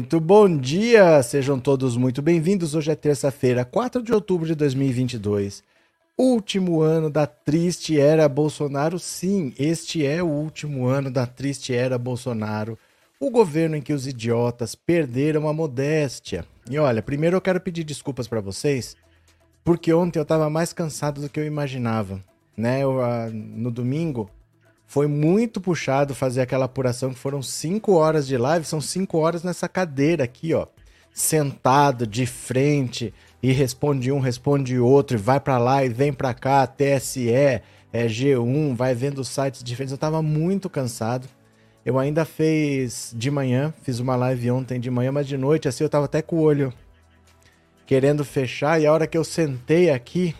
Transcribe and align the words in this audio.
Muito 0.00 0.18
bom 0.18 0.56
dia! 0.56 1.22
Sejam 1.22 1.60
todos 1.60 1.94
muito 1.94 2.22
bem-vindos. 2.22 2.74
Hoje 2.74 2.90
é 2.90 2.94
terça-feira, 2.94 3.66
4 3.66 4.02
de 4.02 4.14
outubro 4.14 4.46
de 4.46 4.54
2022. 4.54 5.62
Último 6.16 6.80
ano 6.80 7.10
da 7.10 7.26
triste 7.26 8.00
era 8.00 8.26
Bolsonaro. 8.26 8.98
Sim, 8.98 9.52
este 9.58 10.06
é 10.06 10.22
o 10.22 10.26
último 10.26 10.86
ano 10.86 11.10
da 11.10 11.26
triste 11.26 11.74
era 11.74 11.98
Bolsonaro. 11.98 12.78
O 13.20 13.30
governo 13.30 13.76
em 13.76 13.82
que 13.82 13.92
os 13.92 14.06
idiotas 14.06 14.74
perderam 14.74 15.46
a 15.46 15.52
modéstia. 15.52 16.46
E 16.70 16.78
olha, 16.78 17.02
primeiro 17.02 17.36
eu 17.36 17.40
quero 17.42 17.60
pedir 17.60 17.84
desculpas 17.84 18.26
para 18.26 18.40
vocês, 18.40 18.96
porque 19.62 19.92
ontem 19.92 20.18
eu 20.18 20.22
estava 20.22 20.48
mais 20.48 20.72
cansado 20.72 21.20
do 21.20 21.28
que 21.28 21.38
eu 21.38 21.44
imaginava. 21.44 22.24
Né? 22.56 22.80
Eu, 22.80 23.00
uh, 23.00 23.30
no 23.30 23.70
domingo, 23.70 24.30
foi 24.90 25.06
muito 25.06 25.60
puxado 25.60 26.16
fazer 26.16 26.40
aquela 26.40 26.64
apuração 26.64 27.10
que 27.10 27.18
foram 27.20 27.40
cinco 27.40 27.92
horas 27.92 28.26
de 28.26 28.36
live, 28.36 28.66
são 28.66 28.80
cinco 28.80 29.18
horas 29.18 29.44
nessa 29.44 29.68
cadeira 29.68 30.24
aqui, 30.24 30.52
ó, 30.52 30.66
sentado 31.14 32.04
de 32.08 32.26
frente 32.26 33.14
e 33.40 33.52
responde 33.52 34.10
um, 34.10 34.18
responde 34.18 34.80
outro, 34.80 35.16
e 35.16 35.20
vai 35.20 35.38
para 35.38 35.58
lá 35.58 35.84
e 35.84 35.88
vem 35.88 36.12
para 36.12 36.34
cá, 36.34 36.66
TSE, 36.66 37.30
é 37.30 37.62
G1, 37.92 38.74
vai 38.74 38.92
vendo 38.92 39.24
sites 39.24 39.62
diferentes. 39.62 39.92
Eu 39.92 39.98
tava 39.98 40.20
muito 40.22 40.68
cansado. 40.68 41.28
Eu 41.86 41.96
ainda 41.96 42.24
fiz 42.24 43.14
de 43.16 43.30
manhã, 43.30 43.72
fiz 43.82 44.00
uma 44.00 44.16
live 44.16 44.50
ontem 44.50 44.80
de 44.80 44.90
manhã, 44.90 45.12
mas 45.12 45.28
de 45.28 45.38
noite 45.38 45.68
assim 45.68 45.84
eu 45.84 45.88
tava 45.88 46.06
até 46.06 46.20
com 46.20 46.34
o 46.34 46.40
olho 46.40 46.72
querendo 47.86 48.24
fechar 48.24 48.80
e 48.80 48.88
a 48.88 48.92
hora 48.92 49.06
que 49.06 49.16
eu 49.16 49.22
sentei 49.22 49.88
aqui, 49.88 50.34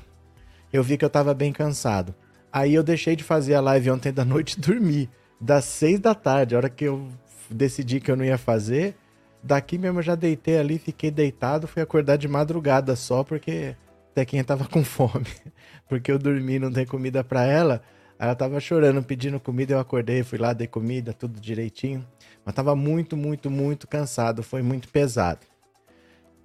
eu 0.73 0.83
vi 0.83 0.99
que 0.99 1.05
eu 1.05 1.11
tava 1.11 1.33
bem 1.35 1.53
cansado. 1.53 2.13
Aí 2.53 2.75
eu 2.75 2.83
deixei 2.83 3.15
de 3.15 3.23
fazer 3.23 3.55
a 3.55 3.61
live 3.61 3.91
ontem 3.93 4.13
da 4.13 4.25
noite 4.25 4.55
e 4.55 4.61
dormi. 4.61 5.09
Das 5.41 5.65
seis 5.65 6.01
da 6.01 6.15
tarde, 6.15 6.55
a 6.55 6.59
hora 6.59 6.69
que 6.69 6.85
eu 6.85 7.09
decidi 7.49 8.01
que 8.01 8.11
eu 8.11 8.17
não 8.17 8.25
ia 8.25 8.37
fazer, 8.37 8.97
daqui 9.43 9.79
mesmo 9.79 10.01
eu 10.01 10.03
já 10.03 10.15
deitei 10.15 10.59
ali, 10.59 10.79
fiquei 10.79 11.11
deitado, 11.11 11.69
fui 11.69 11.81
acordar 11.81 12.17
de 12.17 12.29
madrugada 12.29 12.95
só, 12.97 13.23
porque 13.23 13.77
até 14.11 14.25
quem 14.25 14.43
tava 14.43 14.67
com 14.67 14.85
fome. 14.85 15.27
Porque 15.89 16.13
eu 16.13 16.21
dormi, 16.21 16.61
não 16.61 16.71
tem 16.71 16.87
comida 16.87 17.25
para 17.25 17.45
ela. 17.45 17.83
Ela 18.17 18.37
tava 18.37 18.61
chorando, 18.61 19.03
pedindo 19.03 19.41
comida, 19.41 19.73
eu 19.73 19.81
acordei, 19.81 20.23
fui 20.23 20.39
lá, 20.39 20.53
dei 20.53 20.69
comida, 20.69 21.13
tudo 21.13 21.41
direitinho. 21.41 22.07
Mas 22.45 22.55
tava 22.55 22.77
muito, 22.77 23.17
muito, 23.17 23.51
muito 23.51 23.89
cansado, 23.89 24.41
foi 24.41 24.63
muito 24.63 24.89
pesado. 24.89 25.41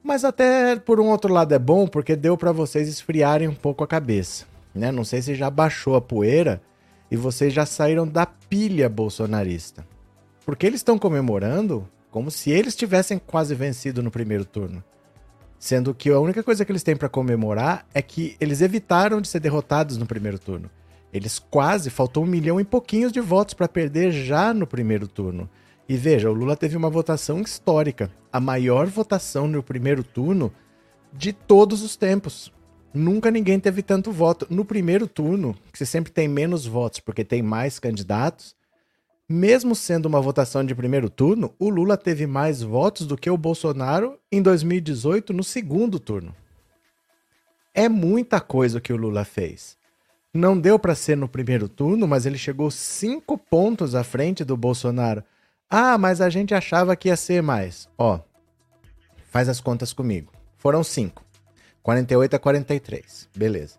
Mas 0.01 0.25
até 0.25 0.77
por 0.77 0.99
um 0.99 1.09
outro 1.09 1.31
lado 1.31 1.53
é 1.53 1.59
bom, 1.59 1.85
porque 1.85 2.15
deu 2.15 2.35
para 2.35 2.51
vocês 2.51 2.89
esfriarem 2.89 3.47
um 3.47 3.53
pouco 3.53 3.83
a 3.83 3.87
cabeça 3.87 4.54
né? 4.75 4.91
Não 4.91 5.05
sei 5.05 5.21
se 5.21 5.33
já 5.33 5.49
baixou 5.49 5.95
a 5.95 6.01
poeira 6.01 6.61
e 7.09 7.15
vocês 7.15 7.53
já 7.53 7.65
saíram 7.65 8.07
da 8.07 8.25
pilha 8.25 8.89
bolsonarista. 8.89 9.87
Porque 10.45 10.65
eles 10.65 10.81
estão 10.81 10.99
comemorando 10.99 11.87
como 12.11 12.29
se 12.29 12.51
eles 12.51 12.75
tivessem 12.75 13.17
quase 13.17 13.55
vencido 13.55 14.03
no 14.03 14.11
primeiro 14.11 14.45
turno. 14.45 14.83
Sendo 15.57 15.93
que 15.93 16.09
a 16.09 16.19
única 16.19 16.43
coisa 16.43 16.63
que 16.63 16.71
eles 16.71 16.83
têm 16.83 16.95
para 16.95 17.09
comemorar 17.09 17.85
é 17.93 18.01
que 18.01 18.35
eles 18.39 18.61
evitaram 18.61 19.21
de 19.21 19.27
ser 19.27 19.39
derrotados 19.39 19.97
no 19.97 20.05
primeiro 20.05 20.37
turno. 20.37 20.69
Eles 21.11 21.39
quase, 21.39 21.89
faltou 21.89 22.23
um 22.23 22.27
milhão 22.27 22.59
e 22.59 22.63
pouquinhos 22.65 23.11
de 23.11 23.21
votos 23.21 23.53
para 23.53 23.67
perder 23.67 24.11
já 24.11 24.53
no 24.53 24.67
primeiro 24.67 25.07
turno. 25.07 25.49
E 25.87 25.95
veja, 25.95 26.29
o 26.29 26.33
Lula 26.33 26.57
teve 26.57 26.75
uma 26.75 26.89
votação 26.89 27.39
histórica, 27.41 28.11
a 28.31 28.39
maior 28.39 28.87
votação 28.87 29.47
no 29.47 29.63
primeiro 29.63 30.03
turno 30.03 30.51
de 31.13 31.31
todos 31.31 31.83
os 31.83 31.95
tempos. 31.95 32.51
Nunca 32.95 33.29
ninguém 33.29 33.59
teve 33.59 33.83
tanto 33.83 34.09
voto. 34.09 34.47
No 34.49 34.63
primeiro 34.63 35.05
turno, 35.05 35.53
que 35.69 35.77
você 35.77 35.85
sempre 35.85 36.13
tem 36.13 36.29
menos 36.29 36.65
votos 36.65 37.01
porque 37.01 37.25
tem 37.25 37.41
mais 37.41 37.77
candidatos, 37.77 38.55
mesmo 39.27 39.75
sendo 39.75 40.05
uma 40.05 40.21
votação 40.21 40.63
de 40.63 40.73
primeiro 40.73 41.09
turno, 41.09 41.53
o 41.59 41.67
Lula 41.67 41.97
teve 41.97 42.25
mais 42.25 42.61
votos 42.61 43.05
do 43.05 43.17
que 43.17 43.29
o 43.29 43.35
Bolsonaro 43.35 44.17
em 44.31 44.41
2018 44.41 45.33
no 45.33 45.43
segundo 45.43 45.99
turno. 45.99 46.33
É 47.73 47.89
muita 47.89 48.39
coisa 48.39 48.79
que 48.79 48.93
o 48.93 48.97
Lula 48.97 49.25
fez. 49.25 49.75
Não 50.33 50.57
deu 50.57 50.79
para 50.79 50.95
ser 50.95 51.17
no 51.17 51.27
primeiro 51.27 51.67
turno, 51.67 52.07
mas 52.07 52.25
ele 52.25 52.37
chegou 52.37 52.71
cinco 52.71 53.37
pontos 53.37 53.93
à 53.93 54.05
frente 54.05 54.45
do 54.45 54.55
Bolsonaro. 54.55 55.21
Ah, 55.69 55.97
mas 55.97 56.21
a 56.21 56.29
gente 56.29 56.53
achava 56.53 56.95
que 56.95 57.09
ia 57.09 57.17
ser 57.17 57.43
mais. 57.43 57.89
Ó, 57.97 58.21
faz 59.31 59.49
as 59.49 59.59
contas 59.59 59.91
comigo. 59.91 60.31
Foram 60.57 60.81
cinco. 60.81 61.24
48 61.85 62.35
a 62.35 62.39
43. 62.39 63.29
Beleza. 63.37 63.75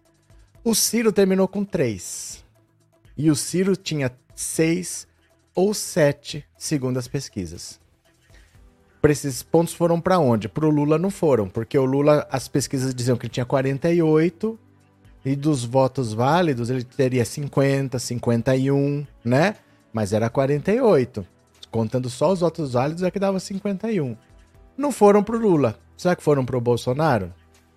O 0.62 0.76
Ciro 0.76 1.10
terminou 1.10 1.48
com 1.48 1.64
3. 1.64 2.44
E 3.18 3.32
o 3.32 3.34
Ciro 3.34 3.74
tinha 3.74 4.12
6 4.32 5.08
ou 5.52 5.74
7, 5.74 6.44
segundo 6.56 6.98
as 7.00 7.08
pesquisas. 7.08 7.80
Esses 9.02 9.42
pontos 9.42 9.74
foram 9.74 10.00
para 10.00 10.20
onde? 10.20 10.48
Para 10.48 10.66
o 10.66 10.70
Lula 10.70 10.98
não 10.98 11.10
foram, 11.10 11.48
porque 11.48 11.76
o 11.76 11.84
Lula, 11.84 12.26
as 12.30 12.46
pesquisas 12.46 12.94
diziam 12.94 13.16
que 13.16 13.26
ele 13.26 13.32
tinha 13.32 13.46
48 13.46 14.58
e 15.24 15.34
dos 15.34 15.64
votos 15.64 16.12
válidos 16.12 16.70
ele 16.70 16.84
teria 16.84 17.24
50, 17.24 17.98
51, 17.98 19.04
né? 19.24 19.56
Mas 19.92 20.12
era 20.12 20.30
48. 20.30 21.26
Contando 21.72 22.08
só 22.08 22.32
os 22.32 22.40
votos 22.40 22.74
válidos 22.74 23.02
é 23.02 23.10
que 23.10 23.18
dava 23.18 23.40
51. 23.40 24.16
Não 24.76 24.92
foram 24.92 25.24
para 25.24 25.36
o 25.36 25.40
Lula. 25.40 25.76
Será 25.96 26.14
que 26.14 26.22
foram 26.22 26.44
para 26.44 26.56
o 26.56 26.60
Bolsonaro? 26.60 27.32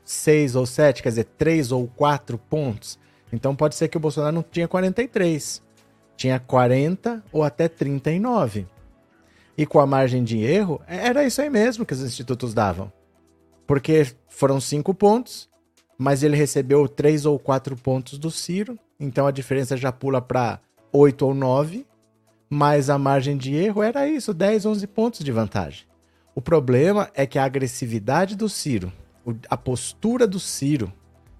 6 0.10 0.56
ou 0.56 0.66
7, 0.66 1.04
quer 1.04 1.10
dizer, 1.10 1.26
3 1.38 1.72
ou 1.72 1.88
4 1.88 2.36
pontos. 2.36 2.98
Então 3.32 3.56
pode 3.56 3.76
ser 3.76 3.90
que 3.90 3.98
o 3.98 4.00
Bolsonaro 4.00 4.34
não 4.34 4.42
tinha 4.42 4.68
43, 4.68 5.62
tinha 6.18 6.40
40 6.40 7.24
ou 7.32 7.44
até 7.44 7.68
39. 7.68 8.66
E 9.56 9.68
com 9.68 9.80
a 9.80 9.86
margem 9.86 10.24
de 10.24 10.40
erro, 10.40 10.82
era 10.88 11.24
isso 11.24 11.40
aí 11.40 11.50
mesmo 11.52 11.86
que 11.86 11.94
os 11.94 12.02
institutos 12.02 12.56
davam. 12.56 12.92
Porque 13.68 14.08
foram 14.28 14.60
5 14.60 14.96
pontos, 14.96 15.48
mas 15.96 16.24
ele 16.24 16.36
recebeu 16.36 16.88
3 16.88 17.28
ou 17.28 17.38
4 17.38 17.76
pontos 17.76 18.18
do 18.18 18.32
Ciro, 18.32 18.80
então 19.00 19.28
a 19.28 19.32
diferença 19.32 19.78
já 19.78 19.92
pula 19.92 20.20
para 20.20 20.60
8 20.92 21.24
ou 21.24 21.36
9, 21.36 21.86
mas 22.50 22.90
a 22.90 22.98
margem 22.98 23.38
de 23.38 23.54
erro 23.54 23.84
era 23.84 24.08
isso, 24.08 24.34
10, 24.34 24.66
11 24.66 24.88
pontos 24.88 25.20
de 25.24 25.32
vantagem. 25.32 25.86
O 26.34 26.42
problema 26.42 27.12
é 27.14 27.28
que 27.28 27.38
a 27.38 27.46
agressividade 27.46 28.36
do 28.36 28.50
Ciro 28.50 28.92
a 29.50 29.58
postura 29.58 30.28
do 30.28 30.40
Ciro 30.40 30.92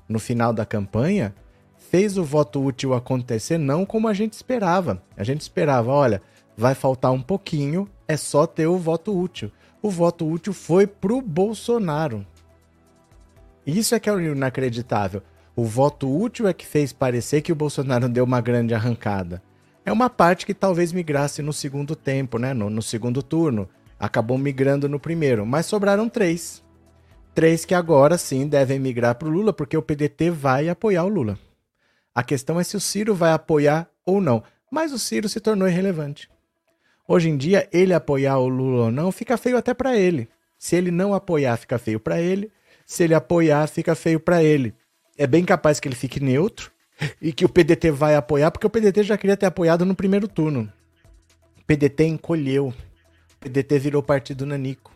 no 0.08 0.20
final 0.20 0.52
da 0.52 0.66
campanha 0.66 1.34
fez 1.78 2.18
o 2.18 2.24
voto 2.24 2.64
útil 2.64 2.94
acontecer 2.94 3.58
não 3.58 3.86
como 3.86 4.08
a 4.08 4.14
gente 4.14 4.34
esperava. 4.34 5.02
A 5.16 5.24
gente 5.24 5.42
esperava, 5.42 5.92
olha, 5.92 6.22
vai 6.58 6.76
faltar 6.76 7.12
um 7.12 7.22
pouquinho, 7.22 7.88
é 8.08 8.18
só 8.18 8.46
ter 8.46 8.68
o 8.68 8.78
voto 8.78 9.18
útil. 9.18 9.52
O 9.82 9.90
voto 9.90 10.28
útil 10.28 10.54
foi 10.54 10.86
pro 10.86 11.22
Bolsonaro. 11.22 12.26
Isso 13.66 13.96
é 13.96 14.00
que 14.00 14.10
é 14.10 14.14
inacreditável. 14.14 15.22
O 15.56 15.64
voto 15.64 16.10
útil 16.10 16.48
é 16.48 16.54
que 16.54 16.66
fez 16.66 16.92
parecer 16.92 17.42
que 17.42 17.52
o 17.52 17.56
Bolsonaro 17.56 18.10
deu 18.10 18.24
uma 18.24 18.42
grande 18.42 18.74
arrancada. 18.74 19.42
É 19.86 19.92
uma 19.92 20.10
parte 20.10 20.46
que 20.46 20.54
talvez 20.54 20.92
migrasse 20.92 21.42
no 21.42 21.54
segundo 21.54 21.96
tempo, 21.96 22.38
né? 22.38 22.54
No, 22.54 22.70
no 22.70 22.82
segundo 22.82 23.24
turno. 23.24 23.68
Acabou 24.00 24.38
migrando 24.38 24.88
no 24.88 25.00
primeiro, 25.00 25.46
mas 25.46 25.66
sobraram 25.66 26.08
três. 26.08 26.64
Três 27.34 27.64
que 27.64 27.74
agora 27.74 28.18
sim 28.18 28.48
devem 28.48 28.80
migrar 28.80 29.16
para 29.16 29.28
o 29.28 29.32
Lula, 29.32 29.54
porque 29.54 29.78
o 29.78 29.82
PDT 29.82 30.30
vai 30.30 30.68
apoiar 30.68 31.04
o 31.06 31.10
Lula. 31.10 31.38
A 32.14 32.24
questão 32.24 32.60
é 32.60 32.64
se 32.64 32.76
o 32.76 32.80
Ciro 32.80 33.16
vai 33.16 33.32
apoiar 33.32 33.90
ou 34.06 34.20
não. 34.20 34.44
Mas 34.72 34.92
o 34.92 35.00
Ciro 35.00 35.30
se 35.30 35.40
tornou 35.40 35.68
irrelevante. 35.68 36.30
Hoje 37.08 37.30
em 37.30 37.38
dia, 37.38 37.68
ele 37.72 37.94
apoiar 37.94 38.38
o 38.38 38.48
Lula 38.48 38.86
ou 38.86 38.92
não 38.92 39.12
fica 39.12 39.38
feio 39.38 39.58
até 39.58 39.74
para 39.74 39.96
ele. 39.96 40.30
Se 40.58 40.76
ele 40.76 40.92
não 40.92 41.14
apoiar, 41.14 41.58
fica 41.58 41.80
feio 41.80 42.00
para 42.00 42.22
ele. 42.22 42.52
Se 42.86 43.04
ele 43.04 43.14
apoiar, 43.14 43.66
fica 43.68 43.96
feio 43.96 44.20
para 44.20 44.44
ele. 44.44 44.76
É 45.18 45.26
bem 45.26 45.46
capaz 45.46 45.80
que 45.80 45.88
ele 45.88 45.96
fique 45.96 46.20
neutro 46.20 46.72
e 47.22 47.32
que 47.32 47.46
o 47.46 47.50
PDT 47.50 47.92
vai 47.92 48.16
apoiar, 48.16 48.52
porque 48.52 48.68
o 48.68 48.70
PDT 48.70 49.04
já 49.04 49.18
queria 49.18 49.38
ter 49.38 49.46
apoiado 49.46 49.86
no 49.86 49.96
primeiro 49.96 50.28
turno. 50.28 50.72
O 51.58 51.64
PDT 51.66 52.06
encolheu. 52.06 52.68
O 52.68 53.38
PDT 53.40 53.80
virou 53.80 54.04
partido 54.04 54.46
nanico. 54.46 54.92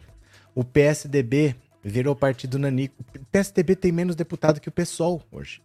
O 0.53 0.63
PSDB 0.63 1.55
virou 1.83 2.15
partido 2.15 2.57
nanico. 2.57 2.95
O 3.15 3.25
PSDB 3.25 3.75
tem 3.75 3.91
menos 3.91 4.15
deputado 4.15 4.59
que 4.59 4.69
o 4.69 4.71
PSOL 4.71 5.21
hoje. 5.31 5.61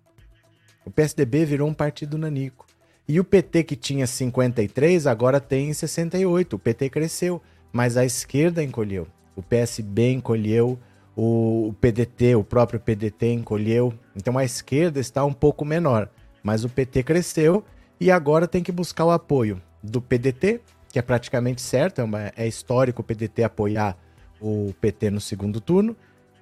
O 0.84 0.90
PSDB 0.90 1.44
virou 1.44 1.68
um 1.68 1.74
partido 1.74 2.18
nanico. 2.18 2.66
E 3.06 3.18
o 3.18 3.24
PT, 3.24 3.64
que 3.64 3.76
tinha 3.76 4.06
53, 4.06 5.06
agora 5.06 5.40
tem 5.40 5.72
68. 5.72 6.56
O 6.56 6.58
PT 6.58 6.90
cresceu, 6.90 7.40
mas 7.72 7.96
a 7.96 8.04
esquerda 8.04 8.62
encolheu. 8.62 9.06
O 9.34 9.42
PSB 9.42 10.12
encolheu, 10.12 10.78
o 11.16 11.74
PDT, 11.80 12.34
o 12.34 12.44
próprio 12.44 12.80
PDT 12.80 13.32
encolheu. 13.32 13.94
Então 14.14 14.36
a 14.36 14.44
esquerda 14.44 15.00
está 15.00 15.24
um 15.24 15.32
pouco 15.32 15.64
menor, 15.64 16.10
mas 16.42 16.64
o 16.64 16.68
PT 16.68 17.02
cresceu 17.02 17.64
e 18.00 18.10
agora 18.10 18.46
tem 18.46 18.62
que 18.62 18.72
buscar 18.72 19.04
o 19.04 19.10
apoio 19.10 19.60
do 19.82 20.02
PDT, 20.02 20.60
que 20.88 20.98
é 20.98 21.02
praticamente 21.02 21.62
certo, 21.62 22.02
é, 22.16 22.32
é 22.36 22.46
histórico 22.46 23.02
o 23.02 23.04
PDT 23.04 23.42
apoiar 23.44 23.96
o 24.40 24.72
PT 24.80 25.10
no 25.10 25.20
segundo 25.20 25.60
turno, 25.60 25.96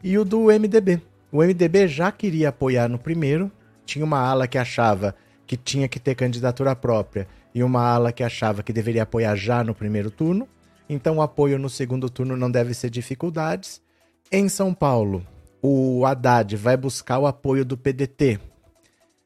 e 0.07 0.17
o 0.17 0.25
do 0.25 0.45
MDB. 0.45 1.03
O 1.33 1.39
MDB 1.43 1.89
já 1.89 2.13
queria 2.13 2.51
apoiar 2.51 2.89
no 2.89 2.97
primeiro, 2.97 3.51
tinha 3.85 4.05
uma 4.05 4.21
ala 4.21 4.47
que 4.47 4.57
achava 4.57 5.17
que 5.45 5.57
tinha 5.57 5.89
que 5.89 5.99
ter 5.99 6.15
candidatura 6.15 6.77
própria 6.77 7.27
e 7.53 7.61
uma 7.61 7.83
ala 7.83 8.13
que 8.13 8.23
achava 8.23 8.63
que 8.63 8.73
deveria 8.73 9.03
apoiar 9.03 9.35
já 9.35 9.65
no 9.65 9.75
primeiro 9.75 10.09
turno, 10.09 10.47
Então 10.89 11.17
o 11.17 11.23
apoio 11.23 11.59
no 11.59 11.69
segundo 11.69 12.09
turno 12.09 12.37
não 12.37 12.49
deve 12.49 12.73
ser 12.73 12.89
dificuldades. 12.89 13.83
Em 14.31 14.49
São 14.49 14.73
Paulo, 14.73 15.27
o 15.61 16.07
Haddad 16.07 16.55
vai 16.55 16.77
buscar 16.77 17.19
o 17.19 17.27
apoio 17.27 17.65
do 17.65 17.77
PDT. 17.77 18.39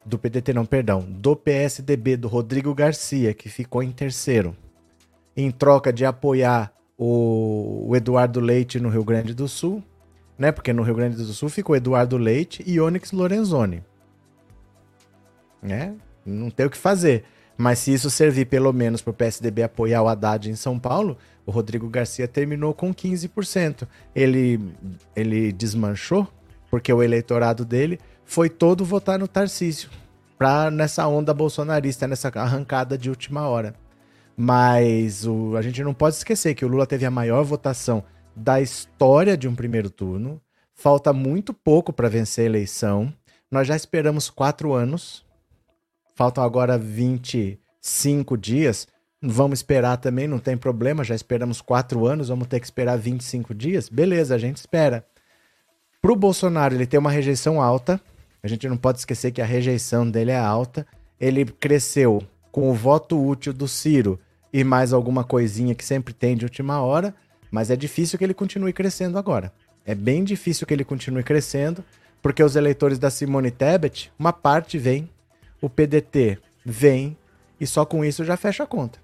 Do 0.03 0.17
PDT 0.17 0.51
não, 0.51 0.65
perdão, 0.65 1.01
do 1.07 1.35
PSDB, 1.35 2.17
do 2.17 2.27
Rodrigo 2.27 2.73
Garcia, 2.73 3.35
que 3.35 3.49
ficou 3.49 3.83
em 3.83 3.91
terceiro. 3.91 4.57
Em 5.37 5.51
troca 5.51 5.93
de 5.93 6.03
apoiar 6.03 6.73
o, 6.97 7.85
o 7.89 7.95
Eduardo 7.95 8.39
Leite 8.39 8.79
no 8.79 8.89
Rio 8.89 9.03
Grande 9.03 9.35
do 9.35 9.47
Sul, 9.47 9.83
né? 10.37 10.51
Porque 10.51 10.73
no 10.73 10.83
Rio 10.83 10.95
Grande 10.95 11.17
do 11.17 11.33
Sul 11.33 11.49
ficou 11.49 11.75
Eduardo 11.75 12.17
Leite 12.17 12.63
e 12.65 12.79
Onyx 12.79 13.11
Lorenzoni. 13.11 13.83
Né? 15.61 15.95
Não 16.25 16.49
tem 16.49 16.65
o 16.65 16.69
que 16.69 16.77
fazer. 16.77 17.23
Mas 17.57 17.79
se 17.79 17.93
isso 17.93 18.09
servir 18.09 18.45
pelo 18.45 18.73
menos 18.73 19.01
para 19.01 19.11
o 19.11 19.13
PSDB 19.13 19.63
apoiar 19.63 20.01
o 20.01 20.07
Haddad 20.07 20.49
em 20.49 20.55
São 20.55 20.79
Paulo, 20.79 21.17
o 21.45 21.51
Rodrigo 21.51 21.87
Garcia 21.87 22.27
terminou 22.27 22.73
com 22.73 22.93
15%. 22.93 23.87
Ele, 24.15 24.59
ele 25.15 25.51
desmanchou 25.51 26.27
porque 26.71 26.91
o 26.91 27.03
eleitorado 27.03 27.65
dele 27.65 27.99
foi 28.23 28.49
todo 28.49 28.85
votar 28.85 29.19
no 29.19 29.27
Tarcísio, 29.27 29.89
pra, 30.37 30.71
nessa 30.71 31.05
onda 31.05 31.33
bolsonarista, 31.33 32.07
nessa 32.07 32.29
arrancada 32.29 32.97
de 32.97 33.09
última 33.09 33.47
hora. 33.47 33.75
Mas 34.37 35.27
o, 35.27 35.55
a 35.57 35.61
gente 35.61 35.83
não 35.83 35.93
pode 35.93 36.15
esquecer 36.15 36.55
que 36.55 36.63
o 36.63 36.67
Lula 36.67 36.87
teve 36.87 37.05
a 37.05 37.11
maior 37.11 37.43
votação 37.43 38.03
da 38.35 38.61
história 38.61 39.37
de 39.37 39.47
um 39.47 39.55
primeiro 39.55 39.89
turno. 39.89 40.41
Falta 40.73 41.13
muito 41.13 41.53
pouco 41.53 41.93
para 41.93 42.09
vencer 42.09 42.43
a 42.43 42.49
eleição. 42.49 43.13
Nós 43.49 43.67
já 43.67 43.75
esperamos 43.75 44.29
quatro 44.29 44.73
anos. 44.73 45.25
Faltam 46.15 46.43
agora 46.43 46.77
25 46.77 48.37
dias. 48.37 48.87
Vamos 49.21 49.59
esperar 49.59 49.97
também, 49.97 50.27
não 50.27 50.39
tem 50.39 50.57
problema. 50.57 51.03
Já 51.03 51.13
esperamos 51.13 51.61
quatro 51.61 52.07
anos, 52.07 52.29
vamos 52.29 52.47
ter 52.47 52.59
que 52.59 52.65
esperar 52.65 52.97
25 52.97 53.53
dias. 53.53 53.89
Beleza, 53.89 54.33
a 54.33 54.37
gente 54.37 54.57
espera. 54.57 55.05
Para 56.01 56.11
o 56.11 56.15
Bolsonaro, 56.15 56.73
ele 56.73 56.87
tem 56.87 56.99
uma 56.99 57.11
rejeição 57.11 57.61
alta. 57.61 58.01
A 58.41 58.47
gente 58.47 58.67
não 58.67 58.77
pode 58.77 58.97
esquecer 58.97 59.31
que 59.31 59.41
a 59.41 59.45
rejeição 59.45 60.09
dele 60.09 60.31
é 60.31 60.39
alta. 60.39 60.87
Ele 61.19 61.45
cresceu 61.45 62.23
com 62.51 62.71
o 62.71 62.73
voto 62.73 63.23
útil 63.23 63.53
do 63.53 63.67
Ciro 63.67 64.19
e 64.51 64.63
mais 64.63 64.93
alguma 64.93 65.23
coisinha 65.23 65.75
que 65.75 65.85
sempre 65.85 66.13
tem 66.13 66.35
de 66.35 66.45
última 66.45 66.81
hora. 66.81 67.13
Mas 67.51 67.69
é 67.69 67.75
difícil 67.75 68.17
que 68.17 68.23
ele 68.23 68.33
continue 68.33 68.71
crescendo 68.71 69.17
agora. 69.17 69.53
É 69.85 69.93
bem 69.93 70.23
difícil 70.23 70.65
que 70.65 70.73
ele 70.73 70.85
continue 70.85 71.23
crescendo, 71.23 71.83
porque 72.21 72.41
os 72.41 72.55
eleitores 72.55 72.97
da 72.97 73.09
Simone 73.09 73.51
Tebet, 73.51 74.11
uma 74.17 74.31
parte 74.31 74.77
vem, 74.77 75.09
o 75.61 75.69
PDT 75.69 76.39
vem, 76.65 77.17
e 77.59 77.67
só 77.67 77.85
com 77.85 78.05
isso 78.05 78.23
já 78.23 78.37
fecha 78.37 78.63
a 78.63 78.67
conta. 78.67 78.99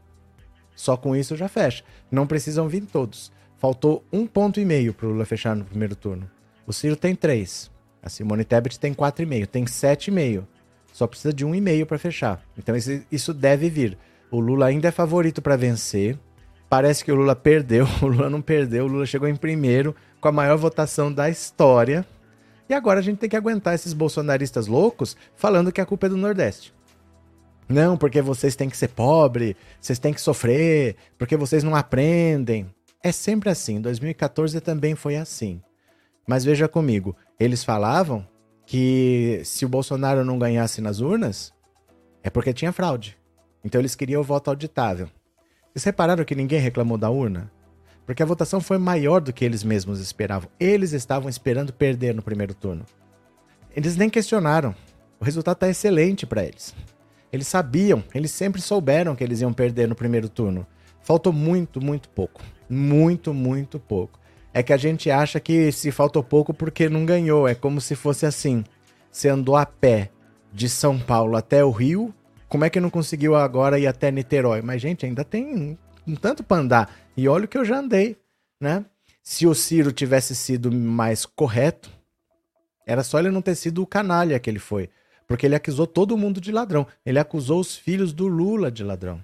Só 0.76 0.96
com 0.96 1.16
isso 1.16 1.36
já 1.36 1.48
fecha. 1.48 1.84
Não 2.10 2.26
precisam 2.26 2.70
vir 2.70 2.86
todos. 2.86 3.32
Faltou 3.58 4.04
um 4.14 4.26
ponto 4.28 4.60
e 4.60 4.66
meio 4.66 4.94
para 4.94 5.08
o 5.08 5.10
Lula 5.10 5.26
fechar 5.26 5.56
no 5.56 5.66
primeiro 5.66 5.96
turno. 5.96 6.30
O 6.66 6.72
Ciro 6.72 6.96
tem 6.96 7.16
três. 7.16 7.72
A 8.02 8.10
Simone 8.10 8.46
Tebet 8.46 8.80
tem 8.80 8.94
quatro 8.94 9.24
e 9.24 9.26
meio. 9.26 9.48
Tem 9.48 9.66
sete 9.66 10.10
e 10.10 10.12
meio. 10.12 10.48
Só 10.94 11.08
precisa 11.08 11.34
de 11.34 11.44
um 11.44 11.56
e 11.56 11.62
meio 11.62 11.86
para 11.86 11.98
fechar. 11.98 12.44
Então 12.58 12.76
isso 13.12 13.34
deve 13.34 13.70
vir. 13.70 13.98
O 14.30 14.40
Lula 14.40 14.68
ainda 14.68 14.88
é 14.88 14.92
favorito 14.92 15.42
para 15.42 15.56
vencer. 15.56 16.18
Parece 16.70 17.04
que 17.04 17.12
o 17.12 17.16
Lula 17.16 17.36
perdeu. 17.36 17.88
O 18.02 18.08
Lula 18.08 18.30
não 18.30 18.42
perdeu. 18.42 18.86
O 18.86 18.88
Lula 18.88 19.06
chegou 19.06 19.28
em 19.28 19.36
primeiro 19.36 19.96
com 20.20 20.28
a 20.28 20.32
maior 20.32 20.58
votação 20.58 21.12
da 21.12 21.30
história. 21.30 22.06
E 22.70 22.74
agora 22.74 23.00
a 23.00 23.04
gente 23.04 23.20
tem 23.20 23.30
que 23.30 23.38
aguentar 23.38 23.76
esses 23.76 23.94
bolsonaristas 23.94 24.68
loucos 24.68 25.16
falando 25.36 25.72
que 25.72 25.80
a 25.80 25.86
culpa 25.86 26.08
é 26.08 26.10
do 26.10 26.18
Nordeste. 26.18 26.74
Não, 27.70 27.98
porque 27.98 28.22
vocês 28.22 28.56
têm 28.56 28.70
que 28.70 28.78
ser 28.78 28.90
pobre, 28.90 29.56
vocês 29.80 30.00
têm 30.00 30.14
que 30.14 30.22
sofrer, 30.22 30.96
porque 31.18 31.36
vocês 31.36 31.64
não 31.64 31.76
aprendem. 31.76 32.70
É 33.04 33.12
sempre 33.12 33.50
assim. 33.50 33.80
2014 33.82 34.60
também 34.62 34.96
foi 34.96 35.18
assim. 35.18 35.62
Mas 36.28 36.44
veja 36.44 36.68
comigo, 36.68 37.16
eles 37.40 37.64
falavam 37.64 38.28
que 38.66 39.42
se 39.46 39.66
o 39.66 39.70
Bolsonaro 39.70 40.26
não 40.26 40.38
ganhasse 40.38 40.82
nas 40.82 41.00
urnas, 41.00 41.54
é 42.22 42.30
porque 42.30 42.54
tinha 42.54 42.74
fraude. 42.74 43.18
Então 43.64 43.80
eles 43.80 43.96
queriam 43.96 44.22
o 44.22 44.26
voto 44.26 44.50
auditável. 44.50 45.10
Vocês 45.78 45.86
repararam 45.86 46.26
que 46.26 46.34
ninguém 46.34 46.60
reclamou 46.60 46.98
da 46.98 47.08
urna? 47.08 47.52
Porque 48.04 48.24
a 48.24 48.26
votação 48.26 48.60
foi 48.60 48.80
maior 48.80 49.22
do 49.22 49.32
que 49.32 49.46
eles 49.46 49.64
mesmos 49.64 50.00
esperavam. 50.00 50.50
Eles 50.60 50.92
estavam 50.92 51.30
esperando 51.30 51.72
perder 51.72 52.16
no 52.16 52.24
primeiro 52.24 52.56
turno. 52.56 52.84
Eles 53.76 53.96
nem 53.96 54.10
questionaram. 54.10 54.74
O 55.20 55.24
resultado 55.24 55.54
está 55.54 55.70
excelente 55.70 56.26
para 56.26 56.44
eles. 56.44 56.74
Eles 57.32 57.46
sabiam, 57.46 58.04
eles 58.12 58.32
sempre 58.32 58.60
souberam 58.60 59.16
que 59.16 59.24
eles 59.24 59.40
iam 59.40 59.54
perder 59.54 59.88
no 59.88 59.94
primeiro 59.94 60.28
turno. 60.28 60.66
Faltou 61.00 61.32
muito, 61.32 61.80
muito 61.80 62.10
pouco. 62.10 62.42
Muito, 62.68 63.32
muito 63.32 63.80
pouco. 63.80 64.20
É 64.52 64.64
que 64.64 64.74
a 64.74 64.78
gente 64.78 65.12
acha 65.12 65.40
que 65.40 65.72
se 65.72 65.92
faltou 65.92 66.24
pouco 66.24 66.56
porque 66.56 66.90
não 66.90 67.06
ganhou. 67.06 67.48
É 67.48 67.54
como 67.54 67.80
se 67.80 67.94
fosse 67.94 68.26
assim. 68.26 68.64
Você 69.12 69.30
andou 69.30 69.56
a 69.56 69.64
pé 69.64 70.10
de 70.52 70.70
São 70.70 70.98
Paulo 70.98 71.38
até 71.38 71.64
o 71.64 71.70
Rio 71.70 72.12
como 72.48 72.66
é 72.66 72.70
que 72.70 72.80
não 72.80 72.90
conseguiu 72.90 73.36
agora 73.36 73.80
ir 73.80 73.88
até 73.88 74.12
Niterói? 74.12 74.62
Mas, 74.62 74.82
gente, 74.82 75.06
ainda 75.06 75.24
tem 75.24 75.46
um, 75.46 75.78
um 76.08 76.16
tanto 76.16 76.44
para 76.44 76.62
andar. 76.62 76.96
E 77.16 77.28
olha 77.28 77.46
o 77.46 77.48
que 77.48 77.58
eu 77.58 77.66
já 77.66 77.80
andei, 77.80 78.18
né? 78.60 78.86
Se 79.22 79.46
o 79.46 79.54
Ciro 79.54 79.92
tivesse 79.92 80.34
sido 80.34 80.72
mais 80.72 81.26
correto, 81.26 81.90
era 82.86 83.04
só 83.04 83.20
ele 83.20 83.30
não 83.30 83.42
ter 83.42 83.56
sido 83.56 83.82
o 83.82 83.88
canalha 83.88 84.40
que 84.40 84.50
ele 84.50 84.60
foi. 84.60 84.90
Porque 85.28 85.46
ele 85.46 85.56
acusou 85.56 85.86
todo 85.86 86.18
mundo 86.18 86.40
de 86.40 86.54
ladrão. 86.54 86.88
Ele 87.06 87.20
acusou 87.20 87.60
os 87.60 87.76
filhos 87.76 88.14
do 88.14 88.28
Lula 88.28 88.72
de 88.72 88.84
ladrão. 88.84 89.22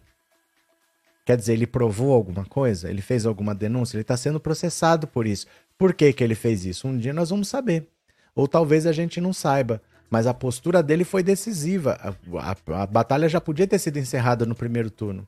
Quer 1.26 1.38
dizer, 1.38 1.54
ele 1.54 1.66
provou 1.66 2.14
alguma 2.14 2.44
coisa? 2.44 2.90
Ele 2.90 3.02
fez 3.02 3.26
alguma 3.26 3.56
denúncia? 3.56 3.96
Ele 3.96 4.02
está 4.02 4.18
sendo 4.18 4.42
processado 4.42 5.08
por 5.08 5.26
isso. 5.26 5.48
Por 5.78 5.94
que, 5.94 6.12
que 6.12 6.22
ele 6.22 6.36
fez 6.36 6.66
isso? 6.66 6.86
Um 6.86 6.98
dia 6.98 7.14
nós 7.14 7.30
vamos 7.30 7.48
saber. 7.48 7.88
Ou 8.36 8.46
talvez 8.46 8.86
a 8.86 8.92
gente 8.92 9.22
não 9.22 9.32
saiba 9.32 9.82
mas 10.14 10.28
a 10.28 10.34
postura 10.34 10.84
dele 10.84 11.04
foi 11.04 11.24
decisiva. 11.24 11.98
A, 12.00 12.52
a, 12.52 12.84
a, 12.84 12.86
batalha 12.86 13.28
já 13.28 13.42
podia 13.42 13.66
ter 13.66 13.80
sido 13.80 13.98
encerrada 13.98 14.46
no 14.46 14.54
primeiro 14.54 14.92
turno. 14.92 15.28